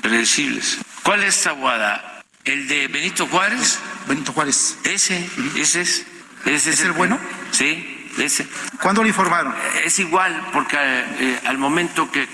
predecibles. 0.00 0.78
¿Cuál 1.02 1.22
es 1.24 1.42
Taboada? 1.42 2.24
¿El 2.44 2.66
de 2.68 2.88
Benito 2.88 3.26
Juárez? 3.26 3.78
Benito 4.08 4.32
Juárez. 4.32 4.78
Ese, 4.84 5.28
ese 5.56 5.82
es. 5.82 6.06
¿Ese 6.44 6.70
es, 6.70 6.80
el 6.80 6.92
bueno? 6.92 7.18
Sí. 7.50 7.95
Ese. 8.18 8.48
¿Cuándo 8.80 9.02
lo 9.02 9.08
informaron? 9.08 9.54
Es 9.84 9.98
igual, 9.98 10.48
porque 10.52 10.76
eh, 10.78 11.40
al 11.44 11.58
momento 11.58 12.10
que 12.10 12.26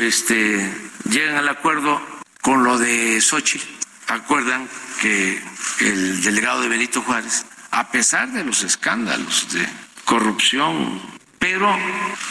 este, 0.00 0.72
llegan 1.10 1.36
al 1.36 1.48
acuerdo 1.48 2.00
con 2.40 2.62
lo 2.62 2.78
de 2.78 3.20
Sochi, 3.20 3.60
acuerdan 4.08 4.68
que 5.00 5.42
el 5.80 6.22
delegado 6.22 6.62
de 6.62 6.68
Benito 6.68 7.02
Juárez, 7.02 7.46
a 7.70 7.90
pesar 7.90 8.30
de 8.32 8.44
los 8.44 8.62
escándalos 8.62 9.52
de 9.52 9.66
corrupción, 10.04 11.00
pero 11.38 11.76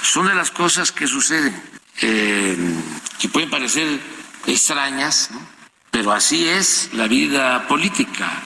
son 0.01 0.27
de 0.27 0.35
las 0.35 0.51
cosas 0.51 0.91
que 0.91 1.07
suceden, 1.07 1.53
eh, 2.01 2.57
que 3.19 3.29
pueden 3.29 3.49
parecer 3.49 3.99
extrañas, 4.47 5.29
¿no? 5.31 5.39
pero 5.91 6.11
así 6.11 6.47
es 6.47 6.89
la 6.93 7.07
vida 7.07 7.67
política. 7.67 8.43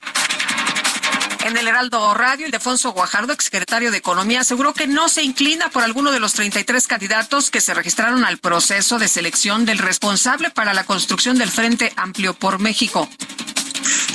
En 1.48 1.56
el 1.56 1.66
Heraldo 1.66 2.14
Radio, 2.14 2.46
Ildefonso 2.46 2.92
Guajardo, 2.92 3.32
exsecretario 3.32 3.90
de 3.90 4.00
Economía, 4.00 4.42
aseguró 4.42 4.74
que 4.74 4.86
no 4.86 5.08
se 5.08 5.24
inclina 5.24 5.70
por 5.70 5.82
alguno 5.82 6.12
de 6.12 6.20
los 6.20 6.34
33 6.34 6.86
candidatos 6.88 7.50
que 7.50 7.62
se 7.62 7.74
registraron 7.74 8.26
al 8.26 8.38
proceso 8.38 9.00
de 9.00 9.08
selección 9.08 9.66
del 9.66 9.78
responsable 9.78 10.50
para 10.50 10.74
la 10.74 10.84
construcción 10.84 11.38
del 11.38 11.50
Frente 11.50 11.94
Amplio 11.96 12.34
por 12.34 12.60
México. 12.60 13.08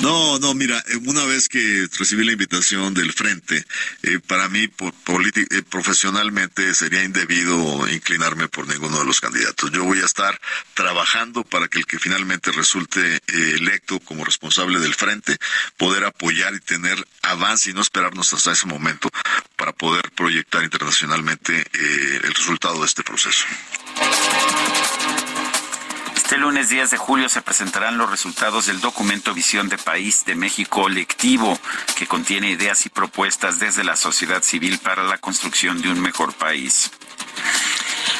No, 0.01 0.39
no, 0.39 0.53
mira, 0.53 0.83
eh, 0.87 0.97
una 1.05 1.25
vez 1.25 1.47
que 1.47 1.87
recibí 1.97 2.25
la 2.25 2.33
invitación 2.33 2.93
del 2.93 3.13
frente, 3.13 3.63
eh, 4.01 4.19
para 4.19 4.49
mí 4.49 4.67
por, 4.67 4.93
eh, 4.93 5.61
profesionalmente 5.69 6.73
sería 6.73 7.03
indebido 7.03 7.87
inclinarme 7.89 8.47
por 8.47 8.67
ninguno 8.67 8.99
de 8.99 9.05
los 9.05 9.21
candidatos. 9.21 9.71
Yo 9.71 9.83
voy 9.83 9.99
a 9.99 10.05
estar 10.05 10.39
trabajando 10.73 11.43
para 11.43 11.67
que 11.67 11.79
el 11.79 11.85
que 11.85 11.99
finalmente 11.99 12.51
resulte 12.51 13.21
electo 13.27 13.99
como 13.99 14.25
responsable 14.25 14.79
del 14.79 14.95
frente, 14.95 15.37
poder 15.77 16.03
apoyar 16.05 16.53
y 16.53 16.59
tener 16.59 17.07
avance 17.21 17.69
y 17.69 17.73
no 17.73 17.81
esperarnos 17.81 18.33
hasta 18.33 18.51
ese 18.51 18.67
momento 18.67 19.09
para 19.55 19.71
poder 19.71 20.11
proyectar 20.11 20.63
internacionalmente 20.63 21.65
el 21.73 22.33
resultado 22.33 22.79
de 22.79 22.85
este 22.85 23.03
proceso. 23.03 23.45
Este 26.23 26.37
lunes 26.37 26.69
10 26.69 26.89
de 26.89 26.97
julio 26.97 27.27
se 27.27 27.41
presentarán 27.41 27.97
los 27.97 28.09
resultados 28.09 28.67
del 28.67 28.79
documento 28.79 29.33
Visión 29.33 29.67
de 29.67 29.77
País 29.77 30.23
de 30.23 30.35
México 30.35 30.81
Colectivo, 30.83 31.59
que 31.97 32.07
contiene 32.07 32.49
ideas 32.49 32.85
y 32.85 32.89
propuestas 32.89 33.59
desde 33.59 33.83
la 33.83 33.97
sociedad 33.97 34.41
civil 34.41 34.79
para 34.79 35.03
la 35.03 35.17
construcción 35.17 35.81
de 35.81 35.89
un 35.89 36.01
mejor 36.01 36.33
país. 36.33 36.91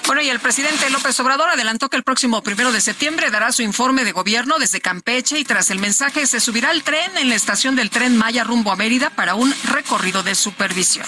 Bueno, 0.05 0.21
y 0.21 0.29
el 0.29 0.41
presidente 0.41 0.89
López 0.89 1.17
Obrador 1.21 1.49
adelantó 1.49 1.89
que 1.89 1.95
el 1.95 2.03
próximo 2.03 2.43
primero 2.43 2.73
de 2.73 2.81
septiembre 2.81 3.31
dará 3.31 3.53
su 3.53 3.61
informe 3.61 4.03
de 4.03 4.11
gobierno 4.11 4.59
desde 4.59 4.81
Campeche 4.81 5.39
y 5.39 5.45
tras 5.45 5.71
el 5.71 5.79
mensaje 5.79 6.27
se 6.27 6.41
subirá 6.41 6.71
al 6.71 6.83
tren 6.83 7.17
en 7.17 7.29
la 7.29 7.35
estación 7.35 7.77
del 7.77 7.89
tren 7.89 8.17
Maya 8.17 8.43
rumbo 8.43 8.73
a 8.73 8.75
Mérida 8.75 9.11
para 9.11 9.35
un 9.35 9.55
recorrido 9.71 10.23
de 10.23 10.35
supervisión. 10.35 11.07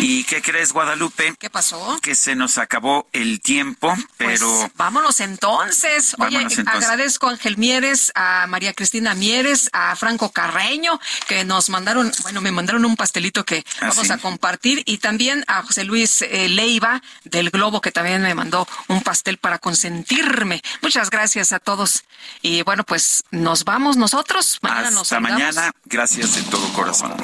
¿Y 0.00 0.24
qué 0.24 0.40
crees, 0.40 0.72
Guadalupe? 0.72 1.34
¿Qué 1.38 1.50
pasó? 1.50 1.98
Que 2.00 2.14
se 2.14 2.36
nos 2.36 2.56
acabó 2.58 3.08
el 3.12 3.40
tiempo, 3.40 3.92
pero... 4.16 4.48
Pues, 4.48 4.72
vámonos 4.76 5.18
entonces. 5.20 6.14
Oye, 6.18 6.46
agradezco 6.66 7.26
a 7.26 7.32
Ángel 7.32 7.56
Mieres, 7.56 8.12
a 8.14 8.46
María 8.46 8.72
Cristina 8.74 9.14
Mieres, 9.14 9.68
a 9.72 9.96
Franco 9.96 10.30
Carreño, 10.30 11.00
que 11.26 11.44
nos 11.44 11.68
mandaron, 11.68 12.12
bueno, 12.22 12.40
me 12.40 12.52
mandaron 12.52 12.84
un 12.84 12.96
pastelito 12.96 13.44
que 13.44 13.64
¿Ah, 13.80 13.88
vamos 13.88 14.10
a 14.10 14.18
compartir, 14.18 14.82
y 14.86 14.98
también 14.98 15.44
a 15.48 15.62
José 15.62 15.84
Luis 15.84 16.22
eh, 16.22 16.48
Leiva 16.48 17.02
del 17.24 17.50
Globo, 17.50 17.80
que 17.80 17.90
también 17.90 18.22
me 18.22 18.34
mandó 18.34 18.68
un 18.86 19.02
pastel 19.02 19.38
para 19.38 19.58
consentirme. 19.58 20.62
Muchas 20.80 21.10
gracias 21.10 21.52
a 21.52 21.58
todos. 21.58 22.04
Y 22.42 22.62
bueno, 22.62 22.84
pues 22.84 23.24
nos 23.30 23.64
vamos 23.64 23.96
nosotros. 23.96 24.58
Mañana 24.62 25.00
Hasta 25.00 25.20
mañana. 25.20 25.70
Gracias 25.84 26.36
de 26.36 26.42
todo 26.42 26.72
corazón. 26.72 27.14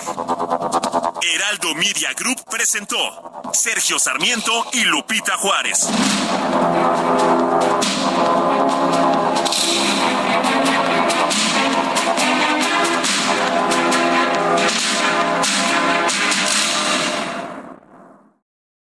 Heraldo 1.23 1.75
Media 1.75 2.13
Group 2.15 2.45
presentó 2.65 2.97
Sergio 3.53 3.99
Sarmiento 3.99 4.51
y 4.73 4.85
Lupita 4.85 5.37
Juárez. 5.37 5.87